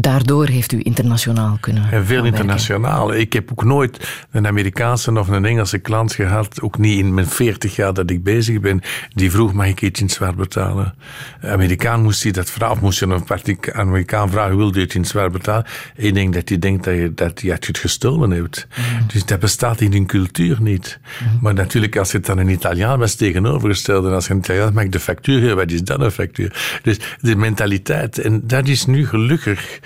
Daardoor 0.00 0.46
heeft 0.46 0.72
u 0.72 0.80
internationaal 0.82 1.58
kunnen 1.60 1.90
En 1.90 2.06
veel 2.06 2.24
internationaal. 2.24 3.14
Ik 3.14 3.32
heb 3.32 3.50
ook 3.50 3.64
nooit 3.64 4.24
een 4.30 4.46
Amerikaanse 4.46 5.18
of 5.18 5.28
een 5.28 5.44
Engelse 5.44 5.78
klant 5.78 6.14
gehad, 6.14 6.60
ook 6.60 6.78
niet 6.78 6.98
in 6.98 7.14
mijn 7.14 7.26
40 7.26 7.76
jaar 7.76 7.94
dat 7.94 8.10
ik 8.10 8.22
bezig 8.22 8.60
ben, 8.60 8.80
die 9.14 9.30
vroeg, 9.30 9.52
mag 9.52 9.66
ik 9.66 9.82
iets 9.82 10.00
in 10.00 10.10
zwart 10.10 10.36
betalen? 10.36 10.94
Een 11.40 11.50
Amerikaan 11.50 12.02
moest 12.02 12.22
hij 12.22 12.32
dat 12.32 12.50
vragen, 12.50 12.74
of 12.74 12.80
moest 12.80 12.98
je 12.98 13.06
een 13.06 13.74
Amerikaan 13.74 14.30
vragen, 14.30 14.56
wil 14.56 14.74
je 14.74 14.80
het 14.80 14.94
in 14.94 15.04
zwart 15.04 15.32
betalen? 15.32 15.66
Ik 15.96 16.14
denk 16.14 16.34
dat 16.34 16.48
hij 16.48 16.58
denkt 16.58 16.84
dat 16.84 16.94
je, 16.94 17.14
dat 17.14 17.40
je 17.40 17.50
het 17.50 17.78
gestolen 17.78 18.30
hebt. 18.30 18.66
Dus 19.12 19.24
dat 19.24 19.38
bestaat 19.38 19.80
in 19.80 19.92
hun 19.92 20.06
cultuur 20.06 20.56
niet. 20.60 20.98
Maar 21.40 21.54
natuurlijk, 21.54 21.96
als 21.96 22.10
je 22.10 22.16
het 22.16 22.26
dan 22.26 22.38
een 22.38 22.48
Italiaan 22.48 22.98
was 22.98 23.14
tegenovergesteld, 23.14 24.04
en 24.04 24.12
als 24.12 24.26
je 24.26 24.32
een 24.32 24.38
Italiaan 24.38 24.74
mag 24.74 24.84
ik 24.84 24.92
de 24.92 25.00
factuur 25.00 25.54
wat 25.54 25.70
is 25.70 25.82
dat 25.82 26.00
een 26.00 26.10
factuur? 26.10 26.80
Dus 26.82 26.98
de 27.20 27.36
mentaliteit, 27.36 28.18
en 28.18 28.40
dat 28.44 28.68
is 28.68 28.86
nu 28.86 29.06
gelukkig 29.06 29.80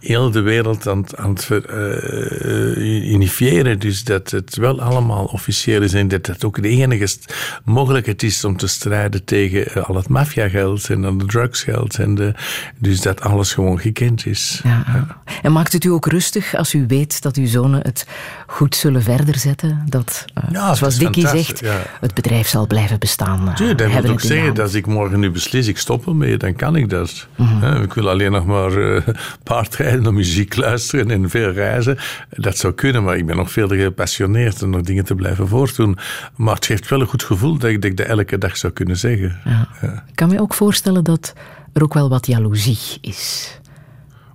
heel 0.00 0.30
de 0.30 0.40
wereld 0.40 0.88
aan, 0.88 0.98
het- 0.98 1.16
aan 1.16 1.30
het 1.30 1.44
ver- 1.44 1.64
eh, 1.64 3.10
unifiëren. 3.12 3.78
Dus 3.78 4.04
dat 4.04 4.30
het 4.30 4.56
wel 4.56 4.80
allemaal 4.80 5.24
officieel 5.24 5.82
is 5.82 5.92
en 5.94 6.08
dat 6.08 6.26
het 6.26 6.44
ook 6.44 6.62
de 6.62 6.68
enige 6.68 7.16
mogelijkheid 7.64 8.22
is 8.22 8.44
om 8.44 8.56
te 8.56 8.66
strijden 8.66 9.24
tegen 9.24 9.66
eh, 9.74 9.88
al 9.88 9.94
het 9.94 10.08
maffiageld 10.08 10.90
en 10.90 11.04
al 11.04 11.16
de 11.18 11.24
drugsgeld. 11.26 11.98
En 11.98 12.14
de, 12.14 12.34
dus 12.78 13.00
dat 13.00 13.20
alles 13.20 13.52
gewoon 13.52 13.78
gekend 13.80 14.26
is. 14.26 14.60
Ja, 14.64 14.84
ja. 14.86 15.22
En 15.42 15.52
maakt 15.52 15.72
het 15.72 15.84
u 15.84 15.88
ook 15.88 16.06
rustig 16.06 16.54
als 16.54 16.74
u 16.74 16.84
weet 16.88 17.22
dat 17.22 17.36
uw 17.36 17.46
zonen 17.46 17.80
het 17.82 18.06
goed 18.46 18.76
zullen 18.76 19.02
verder 19.02 19.38
zetten? 19.38 19.82
Dat, 19.88 20.24
eh, 20.34 20.42
Ja, 20.52 20.74
zoals 20.74 20.96
Dickie 20.98 21.28
zegt, 21.28 21.60
ja. 21.60 21.82
het 22.00 22.14
bedrijf 22.14 22.48
zal 22.48 22.66
blijven 22.66 22.98
bestaan. 22.98 23.48
eh, 23.48 23.54
Tuurlijk, 23.54 23.78
dat 23.78 24.02
wil 24.02 24.10
ook 24.10 24.20
zeggen 24.20 24.54
dat 24.54 24.64
als 24.64 24.74
ik 24.74 24.86
morgen 24.86 25.20
nu 25.20 25.30
beslis, 25.30 25.66
ik 25.66 25.78
stop 25.78 26.06
ermee, 26.06 26.36
dan 26.36 26.54
kan 26.54 26.76
ik 26.76 26.90
dat. 26.90 27.26
Hè, 27.36 27.82
Ik 27.82 27.92
wil 27.92 28.08
alleen 28.10 28.32
nog 28.32 28.46
maar 28.46 28.94
eh, 28.94 29.02
paardrijden, 29.88 30.02
naar 30.02 30.14
muziek 30.14 30.56
luisteren 30.56 31.10
en 31.10 31.30
veel 31.30 31.50
reizen. 31.50 31.98
Dat 32.30 32.56
zou 32.56 32.72
kunnen, 32.72 33.02
maar 33.04 33.16
ik 33.16 33.26
ben 33.26 33.36
nog 33.36 33.50
veel 33.50 33.68
te 33.68 33.76
gepassioneerd 33.76 34.62
om 34.62 34.70
nog 34.70 34.82
dingen 34.82 35.04
te 35.04 35.14
blijven 35.14 35.48
voortdoen. 35.48 35.98
Maar 36.36 36.54
het 36.54 36.66
geeft 36.66 36.88
wel 36.88 37.00
een 37.00 37.06
goed 37.06 37.22
gevoel 37.22 37.58
dat 37.58 37.70
ik, 37.70 37.82
dat 37.82 37.90
ik 37.90 37.96
dat 37.96 38.06
elke 38.06 38.38
dag 38.38 38.56
zou 38.56 38.72
kunnen 38.72 38.96
zeggen. 38.96 39.40
Ja. 39.44 39.68
Ik 40.06 40.14
kan 40.14 40.28
me 40.28 40.40
ook 40.40 40.54
voorstellen 40.54 41.04
dat 41.04 41.32
er 41.72 41.82
ook 41.82 41.94
wel 41.94 42.08
wat 42.08 42.26
jaloezie 42.26 42.98
is. 43.00 43.58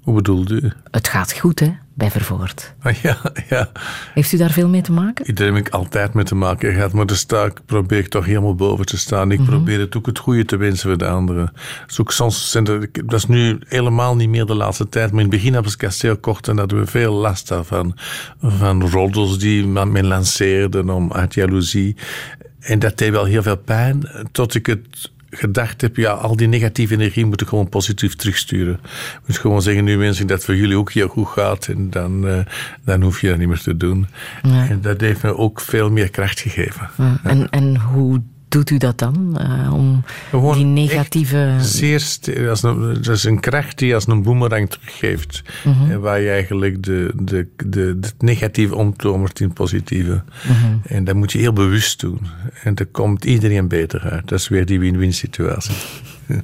Hoe 0.02 0.16
bedoelt 0.16 0.52
u? 0.52 0.72
Het 0.92 1.08
gaat 1.08 1.34
goed, 1.34 1.60
hè, 1.60 1.72
bij 1.94 2.12
Vervoort. 2.12 2.74
Ah, 2.84 2.94
ja, 2.94 3.18
ja. 3.50 3.72
Heeft 4.14 4.32
u 4.32 4.38
daar 4.38 4.52
veel 4.52 4.70
mee 4.70 4.82
te 4.82 4.92
maken? 4.92 5.36
Daar 5.36 5.48
heb 5.48 5.56
ik 5.56 5.70
altijd 5.70 6.14
mee 6.14 6.24
te 6.24 6.36
maken 6.36 6.74
gehad, 6.74 6.94
maar 6.94 7.06
daar 7.06 7.18
sta 7.18 7.46
ik, 7.46 7.62
probeer 7.66 7.98
ik 7.98 8.08
toch 8.08 8.26
helemaal 8.26 8.56
boven 8.56 8.86
te 8.86 8.98
staan. 8.98 9.32
Ik 9.32 9.46
probeer 9.46 9.80
het 9.80 9.98
ook 9.98 10.06
het 10.06 10.20
goede 10.20 10.46
te 10.46 10.58
wensen 10.58 10.90
voor 10.90 10.98
de 10.98 11.08
anderen. 11.08 11.54
Dus 11.88 12.02
ook 12.02 12.12
soms 12.12 12.52
zijn 12.52 12.68
er, 12.68 12.90
dat 12.92 13.14
is 13.14 13.26
nu 13.26 13.60
helemaal 13.68 14.16
niet 14.16 14.30
meer 14.30 14.46
de 14.46 14.56
laatste 14.56 14.90
tijd, 14.90 15.12
maar 15.12 15.24
in 15.24 15.28
het 15.28 15.36
begin 15.36 15.54
hebben 15.54 15.72
ze 15.72 15.78
kasteel 15.78 16.18
kocht 16.18 16.48
en 16.48 16.58
hadden 16.58 16.80
we 16.80 16.86
veel 16.86 17.14
last 17.14 17.48
daarvan. 17.48 17.98
Van 18.42 18.90
roddels 18.90 19.40
die 19.40 19.68
men 19.68 20.08
lanceerden 20.08 20.90
om 20.90 21.14
uit 21.14 21.34
jaloezie. 21.34 21.96
En 22.60 22.80
dat 22.80 22.98
deed 22.98 23.12
wel 23.12 23.26
heel 23.26 23.44
veel 23.44 23.58
pijn, 23.58 24.10
tot 24.32 24.56
ik 24.56 24.66
het 24.66 25.12
gedacht 25.36 25.82
heb, 25.82 25.96
ja, 25.96 26.12
al 26.12 26.36
die 26.36 26.48
negatieve 26.48 26.94
energie 26.94 27.26
moet 27.26 27.42
ik 27.42 27.48
gewoon 27.48 27.70
positief 27.70 28.16
terugsturen. 28.16 28.80
Ik 28.84 29.20
moet 29.28 29.38
gewoon 29.38 29.62
zeggen, 29.62 29.84
nu 29.84 29.98
mensen, 29.98 30.28
dat 30.28 30.38
het 30.38 30.46
voor 30.46 30.56
jullie 30.56 30.78
ook 30.78 30.92
heel 30.92 31.08
goed 31.08 31.28
gaat 31.28 31.68
en 31.68 31.90
dan, 31.90 32.28
eh, 32.28 32.40
dan 32.86 33.02
hoef 33.02 33.22
je 33.22 33.28
dat 33.28 33.38
niet 33.38 33.48
meer 33.48 33.62
te 33.62 33.78
doen. 33.78 34.08
Ja. 34.44 34.68
En 34.68 34.82
dat 34.82 35.02
heeft 35.02 35.24
me 35.24 35.38
ook 35.38 35.62
veel 35.62 35.92
meer 35.92 36.10
kracht 36.10 36.40
gegeven. 36.40 36.90
Ja, 36.98 37.20
En, 37.24 37.50
en 37.50 37.78
hoe 37.78 38.22
doet 38.54 38.70
u 38.70 38.78
dat 38.78 39.00
dan? 39.00 39.38
eh, 39.40 39.74
om 39.74 40.04
Gewoon 40.30 40.56
die 40.56 40.66
negatieve... 40.66 41.56
Zeer 41.60 42.00
st- 42.00 42.46
als 42.50 42.64
een, 42.64 42.94
dat 42.94 43.16
is 43.16 43.24
een 43.24 43.40
kracht 43.40 43.78
die 43.78 43.94
als 43.96 44.08
een 44.08 44.24
boemerang 44.24 44.70
teruggeeft. 44.70 45.42
Mhm. 45.64 45.92
En 45.92 46.00
waar 46.02 46.20
je 46.20 46.30
eigenlijk 46.30 46.84
de, 46.84 47.12
de, 47.16 47.48
de, 47.66 47.98
het 48.02 48.22
negatieve 48.22 48.76
omtovert 48.76 49.40
in 49.40 49.46
het 49.46 49.56
positieve. 49.56 50.24
Mhm. 50.48 50.78
En 50.84 51.04
dat 51.04 51.16
moet 51.16 51.32
je 51.32 51.38
heel 51.38 51.54
bewust 51.54 52.00
doen. 52.00 52.20
En 52.64 52.76
daar 52.76 52.86
komt 52.86 53.26
iedereen 53.26 53.68
beter 53.68 54.02
uit. 54.02 54.28
Dat 54.28 54.40
is 54.40 54.48
weer 54.48 54.66
die 54.66 54.80
win-win 54.80 55.14
situatie. 55.14 55.76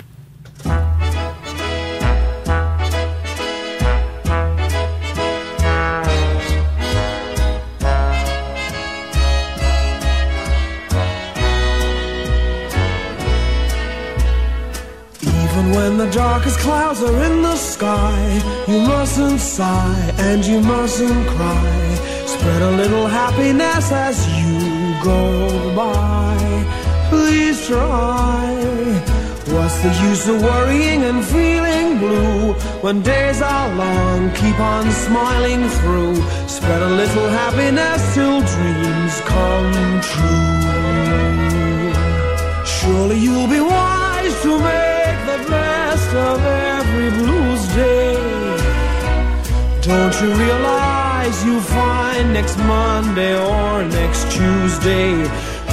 darkest 16.39 16.59
clouds 16.59 17.03
are 17.03 17.23
in 17.23 17.41
the 17.41 17.55
sky, 17.55 18.63
you 18.65 18.79
mustn't 18.79 19.41
sigh 19.41 20.13
and 20.19 20.45
you 20.45 20.61
mustn't 20.61 21.27
cry. 21.27 21.95
Spread 22.25 22.61
a 22.61 22.71
little 22.71 23.07
happiness 23.07 23.91
as 23.91 24.17
you 24.39 24.55
go 25.03 25.75
by. 25.75 26.37
Please 27.09 27.67
try. 27.67 28.55
What's 29.53 29.81
the 29.81 29.93
use 30.09 30.27
of 30.29 30.41
worrying 30.41 31.03
and 31.03 31.25
feeling 31.25 31.97
blue 31.97 32.53
when 32.83 33.01
days 33.01 33.41
are 33.41 33.75
long? 33.75 34.31
Keep 34.35 34.59
on 34.59 34.89
smiling 34.91 35.67
through. 35.79 36.15
Spread 36.47 36.81
a 36.81 36.93
little 37.01 37.29
happiness 37.41 38.01
till 38.13 38.39
dreams 38.53 39.15
come 39.31 39.73
true. 40.11 40.59
Surely 42.75 43.17
you'll 43.25 43.49
be 43.49 43.59
wise 43.59 44.41
to 44.43 44.59
make 44.59 44.98
of 46.13 46.39
every 46.43 47.09
blues 47.19 47.67
day. 47.75 48.15
Don't 49.81 50.15
you 50.21 50.29
realize 50.45 51.45
you'll 51.45 51.61
find 51.61 52.33
next 52.33 52.57
Monday 52.57 53.33
or 53.37 53.83
next 53.83 54.31
Tuesday 54.31 55.11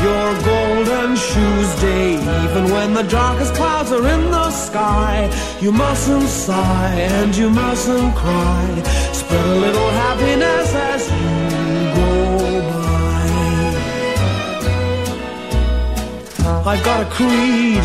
your 0.07 0.29
golden 0.53 1.17
shoes 1.17 1.71
day? 1.81 2.15
Even 2.45 2.71
when 2.71 2.95
the 2.95 3.05
darkest 3.05 3.55
clouds 3.55 3.93
are 3.93 4.07
in 4.07 4.31
the 4.31 4.51
sky, 4.51 5.31
you 5.61 5.73
mustn't 5.73 6.29
sigh 6.29 6.95
and 7.19 7.37
you 7.37 7.51
mustn't 7.51 8.15
cry. 8.15 8.83
Spread 9.13 9.47
a 9.47 9.59
little 9.67 9.91
happiness 9.91 10.75
as 10.75 11.11
you. 11.11 11.47
I've 16.69 16.85
got 16.85 17.07
a 17.07 17.11
creed 17.11 17.85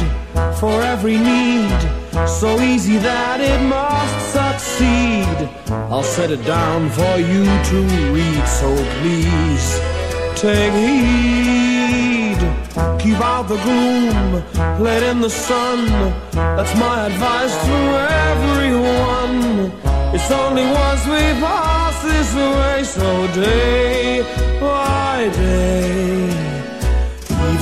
for 0.59 0.81
every 0.81 1.15
need, 1.15 2.00
so 2.27 2.59
easy 2.59 2.97
that 2.97 3.39
it 3.41 3.61
must 3.61 4.17
succeed. 4.37 5.49
I'll 5.91 6.03
set 6.03 6.31
it 6.31 6.43
down 6.45 6.89
for 6.89 7.17
you 7.17 7.43
to 7.71 7.77
read, 8.11 8.45
so 8.47 8.69
please 8.99 9.67
take 10.35 10.73
heed. 10.73 12.39
Keep 12.99 13.19
out 13.19 13.47
the 13.47 13.57
gloom, 13.57 14.43
let 14.81 15.03
in 15.03 15.21
the 15.21 15.29
sun. 15.29 15.87
That's 16.31 16.75
my 16.77 17.07
advice 17.07 17.55
to 17.67 17.77
everyone. 18.29 19.71
It's 20.13 20.29
only 20.29 20.65
once 20.65 21.05
we 21.05 21.23
pass 21.39 22.03
this 22.03 22.33
way, 22.35 22.83
so 22.83 23.27
day 23.33 24.21
by 24.59 25.29
day. 25.33 26.20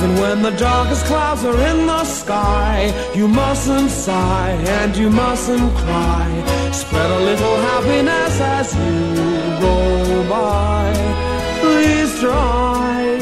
Even 0.00 0.16
when 0.18 0.40
the 0.40 0.52
darkest 0.52 1.04
clouds 1.04 1.44
are 1.44 1.60
in 1.68 1.86
the 1.86 2.04
sky, 2.04 2.90
you 3.14 3.28
mustn't 3.28 3.90
sigh 3.90 4.52
and 4.80 4.96
you 4.96 5.10
mustn't 5.10 5.76
cry. 5.76 6.70
Spread 6.72 7.10
a 7.10 7.20
little 7.20 7.56
happiness 7.68 8.40
as 8.40 8.74
you 8.74 9.60
go 9.60 10.26
by. 10.26 10.90
Please 11.60 12.18
try. 12.18 13.18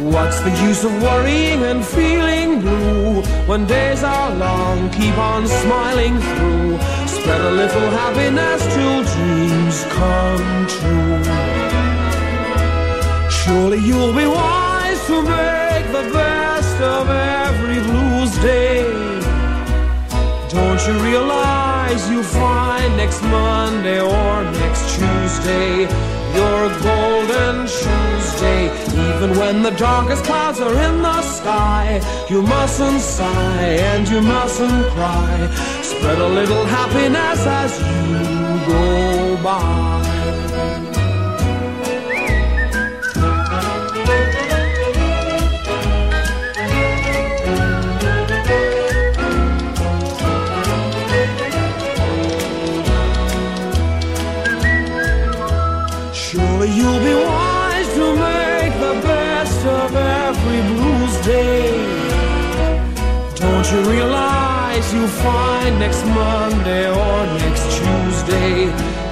What's 0.00 0.40
the 0.40 0.50
use 0.66 0.82
of 0.82 0.92
worrying 1.00 1.62
and 1.62 1.84
feeling 1.84 2.60
blue 2.62 3.22
when 3.46 3.64
days 3.66 4.02
are 4.02 4.34
long? 4.34 4.90
Keep 4.90 5.16
on 5.16 5.46
smiling 5.46 6.18
through. 6.18 6.78
Spread 7.06 7.42
a 7.42 7.52
little 7.52 7.90
happiness 8.00 8.60
till 8.74 9.04
dreams 9.14 9.84
come 9.96 10.66
true. 10.66 11.22
Surely 13.30 13.78
you'll 13.78 14.12
be 14.12 14.26
wise 14.26 15.06
to 15.06 15.61
the 15.92 16.10
best 16.10 16.80
of 16.80 17.06
every 17.10 17.80
blues 17.88 18.32
day. 18.38 18.82
Don't 20.48 20.80
you 20.86 20.94
realize 21.04 22.08
you'll 22.10 22.22
find 22.22 22.96
next 22.96 23.20
Monday 23.22 24.00
or 24.00 24.42
next 24.60 24.84
Tuesday 24.96 25.82
your 26.38 26.62
golden 26.80 27.66
shoes 27.66 28.26
day? 28.40 28.64
Even 29.08 29.36
when 29.38 29.62
the 29.62 29.72
darkest 29.72 30.24
clouds 30.24 30.60
are 30.60 30.76
in 30.88 31.02
the 31.02 31.20
sky, 31.20 32.00
you 32.30 32.40
mustn't 32.40 33.00
sigh 33.00 33.76
and 33.90 34.08
you 34.08 34.22
mustn't 34.22 34.86
cry. 34.94 35.50
Spread 35.82 36.18
a 36.18 36.28
little 36.28 36.64
happiness 36.64 37.40
as 37.46 37.72
you 37.78 38.66
go 38.66 39.42
by. 39.42 40.01
Find 65.22 65.78
next 65.78 66.04
Monday 66.06 66.86
or 66.90 67.26
next 67.42 67.64
Tuesday 67.78 68.64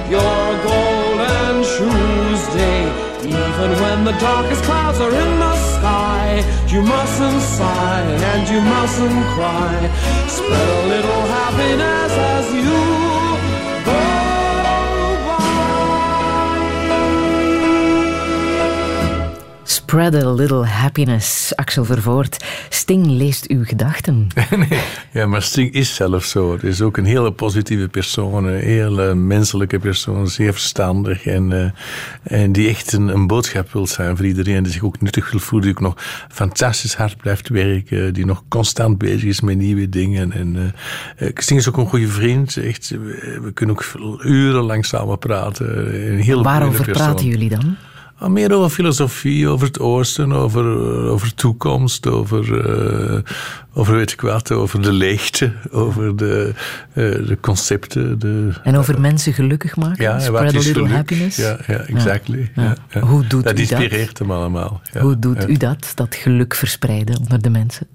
your 0.09 0.43
golden 0.67 1.63
Tuesday? 1.63 2.81
Even 3.23 3.71
when 3.83 4.03
the 4.03 4.15
darkest 4.19 4.63
clouds 4.63 4.99
are 4.99 5.13
in 5.23 5.31
the 5.39 5.55
sky, 5.75 6.43
you 6.67 6.81
mustn't 6.81 7.41
sigh 7.41 8.01
and 8.31 8.49
you 8.49 8.59
mustn't 8.61 9.23
cry. 9.35 9.77
Spread 10.27 10.69
a 10.79 10.87
little 10.93 11.23
happiness 11.37 12.11
as 12.35 12.53
you 12.53 13.10
Spread 19.91 20.15
a 20.15 20.31
little 20.31 20.65
happiness, 20.65 21.55
Axel 21.55 21.85
Vervoort. 21.85 22.45
Sting 22.69 23.05
leest 23.05 23.47
uw 23.47 23.63
gedachten. 23.65 24.27
Ja, 25.13 25.25
maar 25.25 25.41
Sting 25.41 25.73
is 25.73 25.95
zelf 25.95 26.23
zo. 26.23 26.51
Het 26.51 26.63
is 26.63 26.81
ook 26.81 26.97
een 26.97 27.05
hele 27.05 27.31
positieve 27.31 27.87
persoon, 27.87 28.45
een 28.45 28.59
hele 28.59 29.15
menselijke 29.15 29.79
persoon, 29.79 30.27
zeer 30.27 30.51
verstandig 30.51 31.25
en, 31.25 31.73
eh, 32.23 32.39
en 32.41 32.51
die 32.51 32.69
echt 32.69 32.93
een, 32.93 33.07
een 33.07 33.27
boodschap 33.27 33.71
wil 33.71 33.87
zijn 33.87 34.17
voor 34.17 34.25
iedereen, 34.25 34.63
die 34.63 34.71
zich 34.71 34.83
ook 34.83 35.01
nuttig 35.01 35.31
wil 35.31 35.39
voelen, 35.39 35.67
die 35.67 35.77
ook 35.77 35.83
nog 35.83 36.03
fantastisch 36.29 36.95
hard 36.95 37.17
blijft 37.17 37.49
werken, 37.49 38.13
die 38.13 38.25
nog 38.25 38.43
constant 38.47 38.97
bezig 38.97 39.23
is 39.23 39.41
met 39.41 39.57
nieuwe 39.57 39.89
dingen. 39.89 40.31
En, 40.31 40.55
eh, 41.17 41.27
eh, 41.27 41.33
Sting 41.35 41.59
is 41.59 41.69
ook 41.69 41.77
een 41.77 41.87
goede 41.87 42.07
vriend, 42.07 42.57
echt, 42.57 42.89
we, 42.89 43.51
kunnen 43.53 43.75
ook 43.75 43.85
urenlang 44.23 44.85
samen 44.85 45.19
praten. 45.19 45.95
Een 46.11 46.21
heel 46.21 46.43
Waarover 46.43 46.91
praten 46.91 47.25
jullie 47.25 47.49
dan? 47.49 47.77
Meer 48.27 48.53
over 48.53 48.69
filosofie, 48.69 49.47
over 49.47 49.67
het 49.67 49.79
oosten, 49.79 50.31
over, 50.31 50.65
over 51.09 51.35
toekomst, 51.35 52.07
over, 52.07 52.69
eh, 52.69 53.19
over 53.73 53.95
weet 53.95 54.11
ik 54.11 54.21
wat, 54.21 54.51
over 54.51 54.81
de 54.81 54.91
leegte, 54.91 55.53
over 55.71 56.15
de, 56.15 56.53
eh, 56.93 57.03
de 57.03 57.37
concepten. 57.41 58.19
De, 58.19 58.49
En 58.63 58.77
over 58.77 59.01
mensen 59.01 59.33
gelukkig 59.33 59.75
maken? 59.75 60.03
ja, 60.03 60.19
Spread 60.19 60.41
a 60.41 60.57
little 60.57 60.73
geluk? 60.73 60.89
happiness? 60.89 61.37
Ja, 61.37 61.57
ja 61.67 61.77
exactly. 61.77 62.51
Ja. 62.55 62.75
Hoe 62.99 63.27
doet 63.27 63.43
dat 63.43 63.59
u 63.59 63.65
dat? 63.65 63.79
inspireert 63.79 64.19
hem 64.19 64.31
allemaal. 64.31 64.81
Ja. 64.93 65.01
Hoe 65.01 65.19
doet 65.19 65.49
u 65.49 65.57
dat, 65.57 65.91
dat 65.95 66.15
geluk 66.15 66.55
verspreiden 66.55 67.17
onder 67.17 67.41
de 67.41 67.49
mensen? 67.49 67.87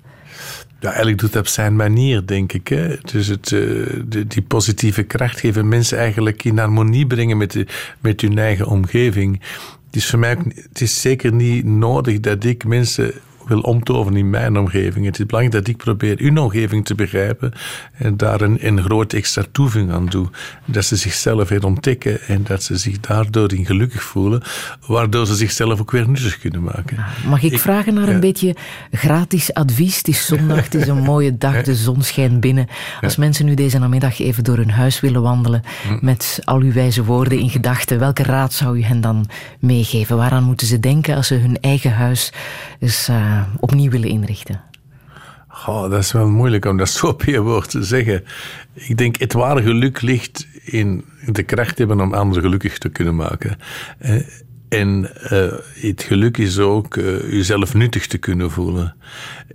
Ja, 0.81 0.89
eigenlijk 0.89 1.19
doet 1.19 1.32
dat 1.32 1.43
op 1.43 1.48
zijn 1.48 1.77
manier, 1.77 2.27
denk 2.27 2.53
ik. 2.53 2.69
Hè. 2.69 2.97
Dus 3.12 3.27
het, 3.27 3.53
eh, 3.53 3.61
de, 4.09 4.24
die 4.28 4.43
positieve 4.43 5.03
kracht 5.03 5.40
geven 5.40 5.69
mensen 5.69 5.98
eigenlijk 5.98 6.44
in 6.44 6.59
harmonie 6.59 7.07
brengen 7.07 7.36
met, 7.36 7.53
de, 7.53 7.66
met 8.01 8.20
hun 8.20 8.39
eigen 8.39 8.66
omgeving. 8.66 9.40
Het 9.87 9.97
is 9.97 10.11
voor 10.11 10.19
het 10.19 10.81
is 10.81 11.01
zeker 11.01 11.33
niet 11.33 11.65
nodig 11.65 12.21
dat 12.21 12.45
ik 12.45 12.65
mensen 12.65 13.13
wil 13.47 13.60
omtoveren 13.60 14.18
in 14.18 14.31
mijn 14.31 14.59
omgeving. 14.59 15.06
Het 15.06 15.18
is 15.18 15.27
belangrijk 15.27 15.64
dat 15.64 15.74
ik 15.74 15.77
probeer 15.77 16.18
hun 16.18 16.39
omgeving 16.39 16.85
te 16.85 16.94
begrijpen 16.94 17.52
en 17.93 18.16
daar 18.16 18.40
een, 18.40 18.66
een 18.66 18.82
grote 18.82 19.16
extra 19.16 19.43
toevoeging 19.52 19.93
aan 19.93 20.06
doe. 20.06 20.28
Dat 20.64 20.85
ze 20.85 20.97
zichzelf 20.97 21.48
weer 21.48 21.64
ontdekken 21.64 22.20
en 22.20 22.43
dat 22.43 22.62
ze 22.62 22.77
zich 22.77 23.01
daardoor 23.01 23.52
in 23.52 23.66
gelukkig 23.66 24.02
voelen, 24.02 24.43
waardoor 24.86 25.27
ze 25.27 25.35
zichzelf 25.35 25.81
ook 25.81 25.90
weer 25.90 26.09
nuttig 26.09 26.39
kunnen 26.39 26.62
maken. 26.62 27.05
Mag 27.28 27.43
ik, 27.43 27.59
vragen 27.59 27.94
naar 27.94 28.09
een 28.09 28.14
ja. 28.14 28.20
beetje 28.20 28.56
gratis 28.90 29.55
advies? 29.55 29.97
Het 29.97 30.09
is 30.09 30.27
zondag, 30.27 30.64
het 30.64 30.74
is 30.74 30.86
een 30.86 31.02
mooie 31.02 31.39
dag, 31.39 31.62
de 31.62 31.74
zon 31.74 32.02
schijnt 32.02 32.40
binnen. 32.40 32.66
Als 33.01 33.16
mensen 33.16 33.44
nu 33.44 33.55
deze 33.55 33.78
namiddag 33.78 34.18
even 34.18 34.44
door 34.44 34.56
hun 34.56 34.70
huis 34.70 35.01
willen 35.01 35.23
wandelen 35.23 35.62
Hm. 35.86 35.98
met 36.01 36.40
al 36.44 36.60
uw 36.60 36.73
wijze 36.73 37.05
woorden 37.05 37.39
in 37.39 37.51
gedachten, 37.51 37.98
welke 37.98 38.23
raad 38.23 38.52
zou 38.52 38.78
u 38.78 38.82
hen 38.82 39.01
dan 39.01 39.28
meegeven? 39.60 40.16
Waaraan 40.16 40.44
moeten 40.44 40.66
ze 40.66 40.81
denken 40.81 41.16
als 41.16 41.27
ze 41.27 41.35
hun 41.35 41.60
eigen 41.60 41.93
huis 41.93 42.32
eens 42.78 43.09
eh, 43.37 43.55
opnieuw 43.61 43.91
willen 43.91 44.09
inrichten? 44.09 44.61
Oh, 45.67 45.91
dat 45.91 45.99
is 45.99 46.13
wel 46.13 46.29
moeilijk 46.29 46.65
om 46.65 46.77
dat 46.77 46.89
zo 46.97 47.07
op 47.07 47.25
je 47.25 47.41
woord 47.41 47.71
te 47.71 47.83
zeggen. 47.83 48.25
Ik 48.75 48.97
denk, 48.97 49.17
het 49.17 49.33
ware 49.33 49.63
geluk 49.63 50.01
ligt 50.01 50.47
in 50.65 51.05
de 51.27 51.43
kracht 51.43 51.79
hebben 51.79 52.01
om 52.01 52.15
anderen 52.15 52.43
gelukkig 52.43 52.79
te 52.79 52.89
kunnen 52.89 53.17
maken. 53.17 53.59
Eh, 53.99 54.21
En 54.69 55.11
eh, 55.23 55.53
het 55.81 56.03
geluk 56.03 56.39
is 56.39 56.59
ook 56.59 56.95
jezelf 57.31 57.75
nuttig 57.75 58.07
te 58.07 58.19
kunnen 58.19 58.51
voelen. 58.51 58.95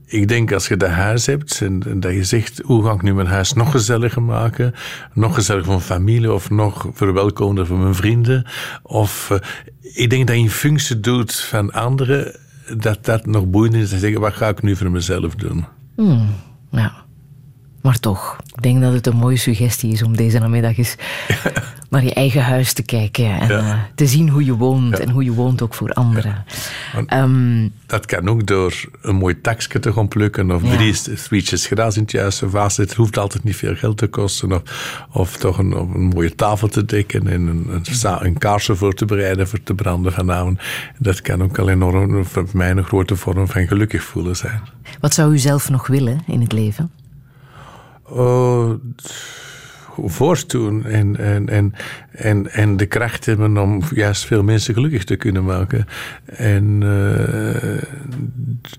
Ik 0.06 0.28
denk 0.28 0.52
als 0.52 0.68
je 0.68 0.78
dat 0.78 0.90
huis 0.90 1.26
hebt 1.26 1.62
en, 1.62 2.00
dat 2.00 2.14
je 2.14 2.24
zegt, 2.24 2.62
hoe 2.66 2.86
ga 2.86 2.92
ik 2.92 3.02
nu 3.02 3.14
mijn 3.14 3.28
huis 3.28 3.54
nog 3.54 3.72
gezelliger 3.72 4.22
maken? 4.22 4.74
Nog 5.14 5.36
gezelliger 5.36 5.66
voor 5.66 5.76
mijn 5.76 6.02
familie 6.02 6.34
of 6.34 6.50
nog 6.50 6.88
verwelkomender 6.94 7.66
voor 7.66 7.78
mijn 7.78 7.96
vrienden? 7.96 8.46
Of 8.84 9.40
ik 9.82 10.10
denk 10.10 10.28
dat 10.28 10.36
je 10.36 10.42
in 10.42 10.50
functie 10.50 11.00
doet 11.00 11.40
van 11.40 11.72
anderen, 11.72 12.36
dat 12.78 13.06
dat 13.06 13.26
nog 13.26 13.50
boeiend 13.50 13.76
is. 13.76 13.90
te 13.90 13.98
zeggen, 13.98 14.22
wat 14.22 14.34
ga 14.34 14.48
ik 14.48 14.62
nu 14.62 14.76
voor 14.76 14.92
mezelf 14.92 15.36
doen? 15.36 15.66
Hmm, 15.96 16.28
ja. 16.72 16.94
Maar 17.82 18.00
toch, 18.00 18.38
ik 18.56 18.62
denk 18.62 18.82
dat 18.82 18.94
het 18.94 19.08
een 19.08 19.16
mooie 19.16 19.38
suggestie 19.38 19.92
is 19.92 20.04
om 20.04 20.16
deze 20.16 20.40
namiddag 20.40 20.78
eens 20.78 20.96
naar 21.90 22.04
je 22.04 22.14
eigen 22.14 22.44
huis 22.44 22.74
te 22.74 22.82
kijken 22.82 23.40
en 23.40 23.50
eh, 23.50 23.80
te 23.96 24.08
zien 24.08 24.30
hoe 24.30 24.46
je 24.46 24.56
woont 24.56 25.00
en 25.00 25.10
hoe 25.10 25.24
je 25.24 25.34
woont 25.34 25.62
ook 25.62 25.74
voor 25.74 25.94
anderen. 25.94 26.46
Ehm, 27.08 27.68
Dat 27.86 28.06
kan 28.06 28.30
ook 28.30 28.48
door 28.48 28.74
een 29.02 29.16
mooi 29.16 29.42
taksje 29.42 29.80
te 29.80 29.94
gaan 29.94 30.08
plukken 30.08 30.52
of 30.52 30.62
drie 30.64 30.94
sweetjes 30.94 31.66
gras 31.66 31.96
in 31.96 32.02
het 32.02 32.12
juiste 32.12 32.50
vaas. 32.50 32.78
Het 32.78 32.94
hoeft 32.94 33.18
altijd 33.18 33.44
niet 33.44 33.56
veel 33.56 33.76
geld 33.76 33.98
te 33.98 34.08
kosten. 34.08 34.52
Of, 34.52 34.62
of 35.12 35.38
toch 35.38 35.58
een, 35.58 35.74
of 35.74 35.94
een 35.94 36.08
mooie 36.08 36.36
tafel 36.36 36.68
te 36.68 36.86
dekken 36.86 37.28
en 37.28 37.48
een, 37.48 37.84
een, 38.20 38.38
kaarsje 38.38 38.76
voor 38.76 38.94
te 38.94 39.06
bereiden 39.06 39.48
voor 39.48 39.64
te 39.64 39.74
branden 39.74 40.14
vanavond. 40.14 40.60
Dat 40.98 41.22
kan 41.22 41.44
ook 41.44 41.60
al 41.60 41.70
enorm 41.70 42.26
voor 42.26 42.48
mij 42.54 42.72
een 42.72 42.84
grote 42.84 43.16
vorm 43.16 43.48
van 43.48 43.68
gelukkig 43.68 44.04
voelen 44.04 44.36
zijn. 44.36 44.62
wat 45.00 45.14
zou 45.14 45.34
u 45.34 45.38
zelf 45.38 45.70
nog 45.70 45.88
willen 45.88 46.20
in 46.28 46.42
het 46.42 46.52
leven? 46.52 46.92
Oh, 48.12 48.74
voortdoen 50.06 50.86
en, 50.86 51.18
en, 51.18 51.50
en, 51.50 51.74
en, 52.12 52.52
en 52.52 52.78
de 52.78 52.86
kracht 52.86 53.26
hebben 53.26 53.58
om 53.58 53.82
juist 53.94 54.26
veel 54.26 54.44
mensen 54.44 54.74
gelukkig 54.74 55.04
te 55.04 55.16
kunnen 55.16 55.44
maken. 55.44 55.86
En 56.26 56.84
eh, 56.84 57.84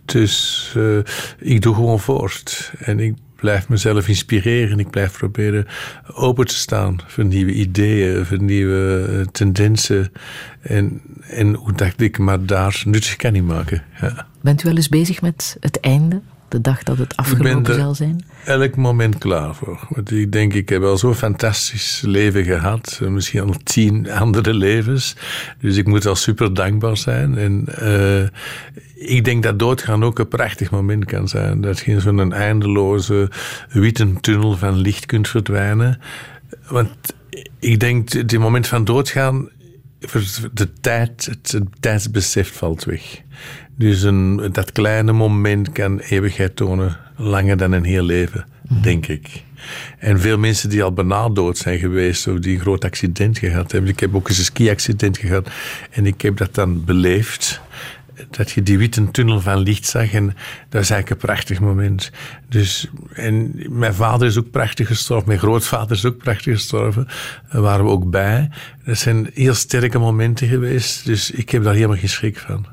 dus 0.05 0.73
eh, 0.77 0.99
ik 1.39 1.63
doe 1.63 1.75
gewoon 1.75 2.01
voort. 2.01 2.73
En 2.79 3.01
ik 3.01 3.15
blijf 3.37 3.69
mezelf 3.69 4.09
inspireren. 4.09 4.79
Ik 4.79 4.91
blijf 4.91 5.19
proberen 5.19 5.67
open 6.15 6.47
te 6.47 6.55
staan 6.55 6.97
voor 7.07 7.25
nieuwe 7.25 7.53
ideeën, 7.53 8.27
voor 8.27 8.43
nieuwe 8.43 9.07
eh, 9.09 9.27
tendensen. 9.33 10.13
En, 10.61 11.01
en 11.29 11.55
hoe 11.55 11.73
dacht 11.73 12.01
ik, 12.01 12.19
maar 12.19 12.47
daar 12.47 12.83
nuttig 12.87 13.17
kan 13.17 13.35
ik 13.35 13.43
maken. 13.43 13.83
Ja. 14.01 14.27
Bent 14.41 14.63
u 14.63 14.69
wel 14.69 14.77
eens 14.77 14.89
bezig 14.89 15.23
met 15.23 15.57
het 15.61 15.81
einde? 15.81 16.21
De 16.53 16.61
dag 16.61 16.83
dat 16.83 16.99
het 16.99 17.17
afgelopen 17.17 17.75
zal 17.75 17.95
zijn? 17.95 18.25
elk 18.45 18.77
moment 18.77 19.19
klaar 19.19 19.55
voor. 19.55 19.87
Want 19.89 20.11
ik 20.11 20.33
denk, 20.33 20.55
ik 20.55 20.69
heb 20.69 20.83
al 20.83 20.99
zo'n 20.99 21.15
fantastisch 21.15 22.03
leven 22.05 22.45
gehad. 22.45 23.01
Misschien 23.09 23.41
al 23.41 23.55
tien 23.65 24.11
andere 24.25 24.55
levens. 24.55 25.17
Dus 25.61 25.77
ik 25.77 25.87
moet 25.87 26.07
al 26.07 26.17
super 26.17 26.55
dankbaar 26.55 26.97
zijn. 26.97 27.39
En 27.39 27.65
eh, 27.79 28.23
ik 28.95 29.25
denk 29.25 29.43
dat 29.43 29.59
doodgaan 29.59 30.05
ook 30.05 30.19
een 30.19 30.29
prachtig 30.29 30.71
moment 30.71 31.05
kan 31.05 31.29
zijn. 31.29 31.61
Dat 31.61 31.79
je 31.79 31.91
in 31.91 32.01
zo'n 32.01 32.33
eindeloze 32.33 33.31
witte 33.69 34.13
tunnel 34.21 34.57
van 34.57 34.77
licht 34.77 35.07
kunt 35.07 35.29
verdwijnen. 35.29 36.01
Want 36.69 36.91
ik 37.59 37.81
denk, 37.81 38.13
het 38.13 38.39
moment 38.39 38.67
van 38.67 38.85
doodgaan 38.85 39.49
de 40.53 40.73
tijd, 40.81 41.25
het, 41.25 41.53
het 41.53 41.65
tijdsbesef 41.81 42.53
valt 42.53 42.85
weg. 42.85 43.21
Dus 43.77 44.03
een, 44.03 44.49
dat 44.53 44.73
kleine 44.73 45.13
moment 45.13 45.73
kan 45.73 45.99
eeuwigheid 45.99 46.57
tonen, 46.57 46.97
langer 47.17 47.57
dan 47.57 47.73
een 47.73 47.85
heel 47.85 48.05
leven, 48.05 48.47
denk 48.83 49.07
ik. 49.07 49.43
En 49.99 50.21
veel 50.21 50.39
mensen 50.39 50.69
die 50.69 50.83
al 50.83 50.93
bijna 50.93 51.29
dood 51.29 51.59
zijn 51.59 51.79
geweest, 51.79 52.27
of 52.27 52.39
die 52.39 52.55
een 52.55 52.61
groot 52.61 52.85
accident 52.85 53.39
gehad 53.39 53.73
hebben. 53.73 53.91
Ik 53.91 54.01
heb 54.01 54.15
ook 54.15 54.29
eens 54.29 54.39
een 54.39 54.45
ski-accident 54.45 55.19
gehad 55.19 55.51
en 55.91 56.07
ik 56.07 56.21
heb 56.21 56.37
dat 56.37 56.55
dan 56.55 56.85
beleefd. 56.85 57.61
Dat 58.31 58.51
je 58.51 58.63
die 58.63 58.79
witte 58.79 59.11
tunnel 59.11 59.41
van 59.41 59.59
licht 59.59 59.85
zag 59.87 60.13
en 60.13 60.27
dat 60.69 60.83
is 60.83 60.91
eigenlijk 60.91 61.11
een 61.11 61.17
prachtig 61.29 61.61
moment. 61.61 62.11
Dus, 62.49 62.91
en 63.13 63.53
mijn 63.69 63.95
vader 63.95 64.27
is 64.27 64.39
ook 64.39 64.51
prachtig 64.51 64.87
gestorven, 64.87 65.27
mijn 65.29 65.39
grootvader 65.41 65.97
is 65.97 66.05
ook 66.05 66.17
prachtig 66.19 66.53
gestorven. 66.55 67.07
Daar 67.53 67.63
waren 67.63 67.85
we 67.85 67.91
ook 67.91 68.11
bij. 68.11 68.49
Dat 68.85 68.99
zijn 68.99 69.31
heel 69.35 69.55
sterke 69.55 69.99
momenten 69.99 70.49
geweest, 70.49 71.05
dus 71.05 71.31
ik 71.31 71.51
heb 71.51 71.63
daar 71.65 71.75
helemaal 71.75 71.97
geen 71.97 72.09
schrik 72.09 72.39
van. 72.39 72.67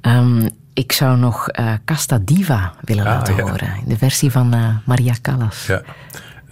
Ehm, 0.00 0.48
ik 0.74 0.92
zou 0.92 1.18
nog 1.18 1.48
eh, 1.48 1.72
Casta 1.84 2.18
Diva 2.24 2.74
willen 2.80 3.04
Ah, 3.06 3.12
laten 3.12 3.36
ja. 3.36 3.42
horen. 3.42 3.72
In 3.82 3.88
de 3.88 3.96
versie 3.98 4.30
van 4.30 4.54
eh, 4.54 4.76
Maria 4.84 5.14
Callas. 5.22 5.66
Ja, 5.66 5.82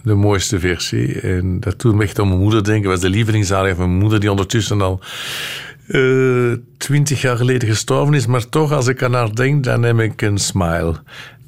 de 0.02 0.14
mooiste 0.14 0.60
versie. 0.60 1.20
En 1.20 1.60
dat 1.60 1.81
doet 1.81 1.94
me 1.94 2.02
echt 2.02 2.19
aan 2.19 2.28
mijn 2.28 2.40
moeder 2.40 2.64
denken. 2.64 2.82
Dat 2.82 2.93
was 2.93 3.01
de 3.01 3.09
lievelingsaria 3.16 3.74
van 3.74 3.86
mijn 3.89 4.01
moeder, 4.01 4.20
die 4.20 4.31
ondertussen 4.31 4.81
al 4.82 5.01
eh, 5.87 6.53
twintig 6.77 7.21
jaar 7.21 7.37
geleden 7.37 7.69
gestorven 7.69 8.15
is. 8.15 8.27
Maar 8.27 8.49
toch, 8.49 8.73
als 8.73 8.87
ik 8.87 9.03
aan 9.03 9.15
haar 9.15 9.35
denk, 9.35 9.65
dan 9.65 9.83
heb 9.83 9.99
ik 9.99 10.23
een 10.23 10.39
smile. 10.39 10.95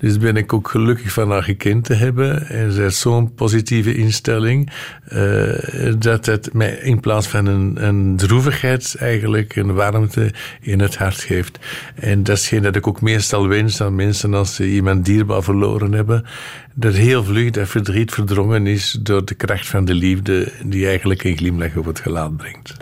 Dus 0.04 0.18
ben 0.18 0.36
ik 0.36 0.52
ook 0.52 0.68
gelukkig 0.68 1.12
van 1.12 1.30
haar 1.30 1.42
gekend 1.42 1.84
te 1.84 1.94
hebben. 1.94 2.48
En 2.48 2.72
ze 2.72 2.80
heeft 2.80 2.96
zo'n 2.96 3.34
positieve 3.34 3.94
instelling. 3.94 4.70
eh, 5.04 5.92
dat 5.98 6.26
het 6.26 6.52
mij 6.52 6.70
in 6.72 7.00
plaats 7.00 7.26
van 7.26 7.46
een, 7.46 7.86
een 7.86 8.16
droevigheid 8.16 8.96
eigenlijk 8.98 9.56
een 9.56 9.74
warmte 9.74 10.32
in 10.60 10.80
het 10.80 10.96
hart 10.96 11.20
geeft. 11.20 11.58
En 11.94 12.22
dat 12.22 12.36
is 12.36 12.42
hetgeen 12.42 12.62
dat 12.62 12.76
ik 12.76 12.86
ook 12.86 13.00
meestal 13.00 13.48
wens 13.48 13.80
aan 13.80 13.94
mensen 13.94 14.34
als 14.34 14.54
ze 14.54 14.66
iemand 14.68 15.04
dierbaar 15.04 15.42
verloren 15.42 15.92
hebben. 15.92 16.24
Dat 16.74 16.94
heel 16.94 17.24
vlug 17.24 17.50
dat 17.50 17.68
verdriet 17.68 18.12
verdrongen 18.12 18.66
is 18.66 18.98
door 19.00 19.24
de 19.24 19.34
kracht 19.34 19.68
van 19.68 19.84
de 19.84 19.94
liefde 19.94 20.52
die 20.64 20.86
eigenlijk 20.86 21.24
een 21.24 21.36
glimlach 21.36 21.76
op 21.76 21.84
het 21.84 22.00
gelaat 22.00 22.36
brengt. 22.36 22.76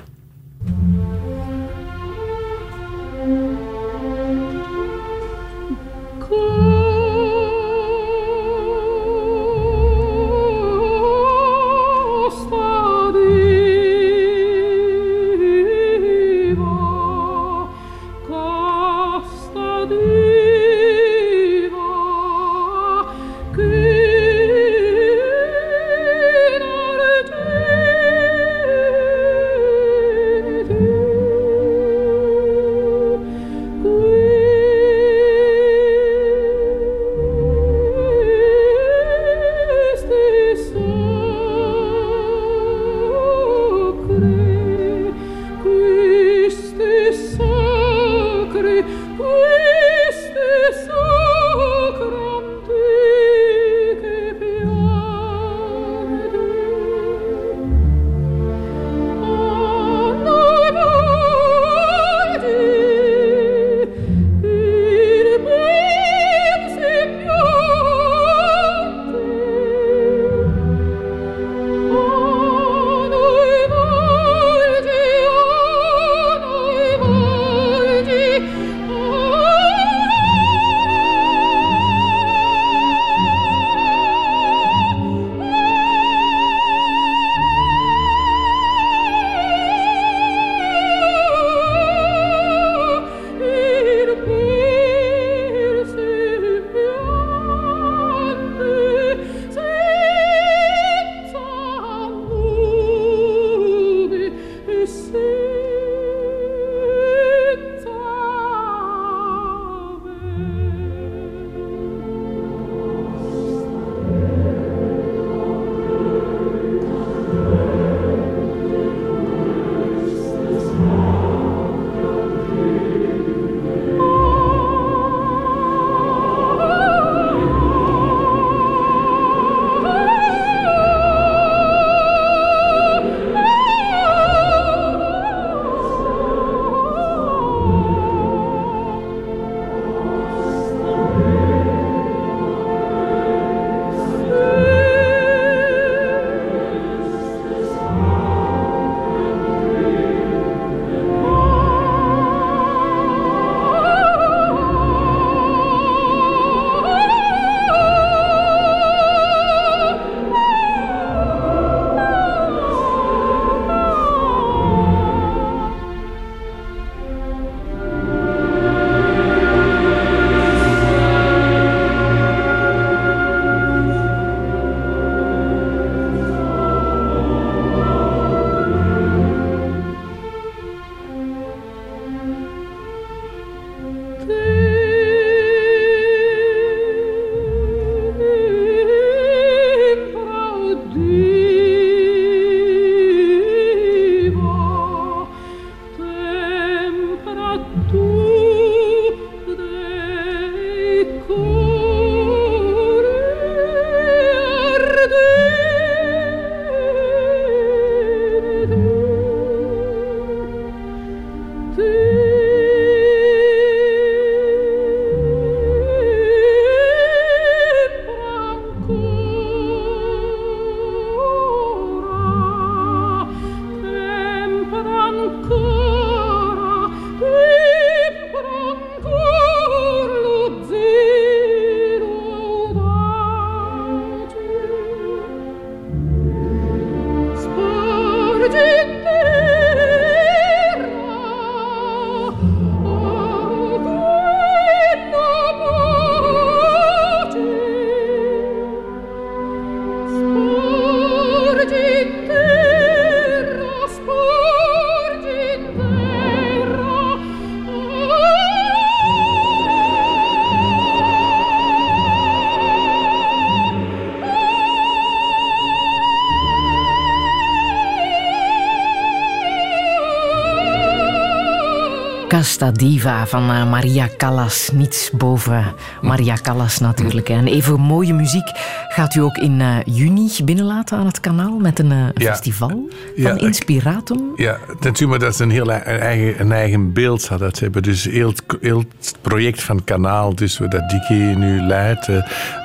Diva 272.70 273.26
van 273.26 273.50
uh, 273.50 273.70
Maria 273.70 274.08
Callas. 274.16 274.70
Niets 274.72 275.10
boven 275.10 275.74
Maria 276.00 276.36
Callas 276.42 276.78
natuurlijk. 276.78 277.28
En 277.28 277.46
even 277.46 277.80
mooie 277.80 278.14
muziek 278.14 278.50
gaat 278.88 279.14
u 279.14 279.20
ook 279.20 279.36
in 279.36 279.60
uh, 279.60 279.76
juni 279.84 280.30
binnenlaten 280.44 280.98
aan 280.98 281.06
het 281.06 281.20
kanaal 281.20 281.58
met 281.58 281.78
een 281.78 281.90
uh, 281.90 282.06
ja. 282.14 282.32
festival 282.32 282.68
van 282.68 282.90
ja, 283.16 283.38
Inspiratum. 283.38 284.32
Ja, 284.36 284.58
natuurlijk 284.80 285.20
dat 285.20 285.36
ze 285.36 285.42
een 285.42 285.50
heel 285.50 285.70
eigen, 285.70 286.40
een 286.40 286.52
eigen 286.52 286.92
beeld 286.92 287.28
hadden. 287.28 287.48
Dat 287.48 287.58
hebben 287.58 287.82
dus 287.82 288.04
heel, 288.04 288.34
heel 288.60 288.78
het 288.98 289.16
project 289.20 289.62
van 289.62 289.76
het 289.76 289.84
kanaal, 289.84 290.34
dus 290.34 290.56
dat 290.56 290.88
Dickie 290.88 291.36
nu 291.36 291.60
leidt, 291.60 292.08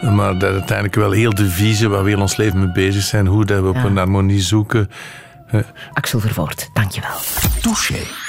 maar 0.02 0.38
dat 0.38 0.52
uiteindelijk 0.52 0.96
wel 0.96 1.12
heel 1.12 1.34
de 1.34 1.50
visie 1.50 1.90
waar 1.90 2.04
we 2.04 2.10
heel 2.10 2.22
ons 2.22 2.38
leven 2.38 2.60
mee 2.60 2.72
bezig 2.72 3.04
zijn, 3.04 3.28
hoe 3.28 3.46
dat 3.46 3.62
we 3.62 3.68
op 3.68 3.84
een 3.84 3.98
harmonie 3.98 4.42
zoeken. 4.42 4.90
Axel 5.94 6.20
Vervoort, 6.20 6.70
dankjewel. 6.74 7.18
Touché. 7.62 8.27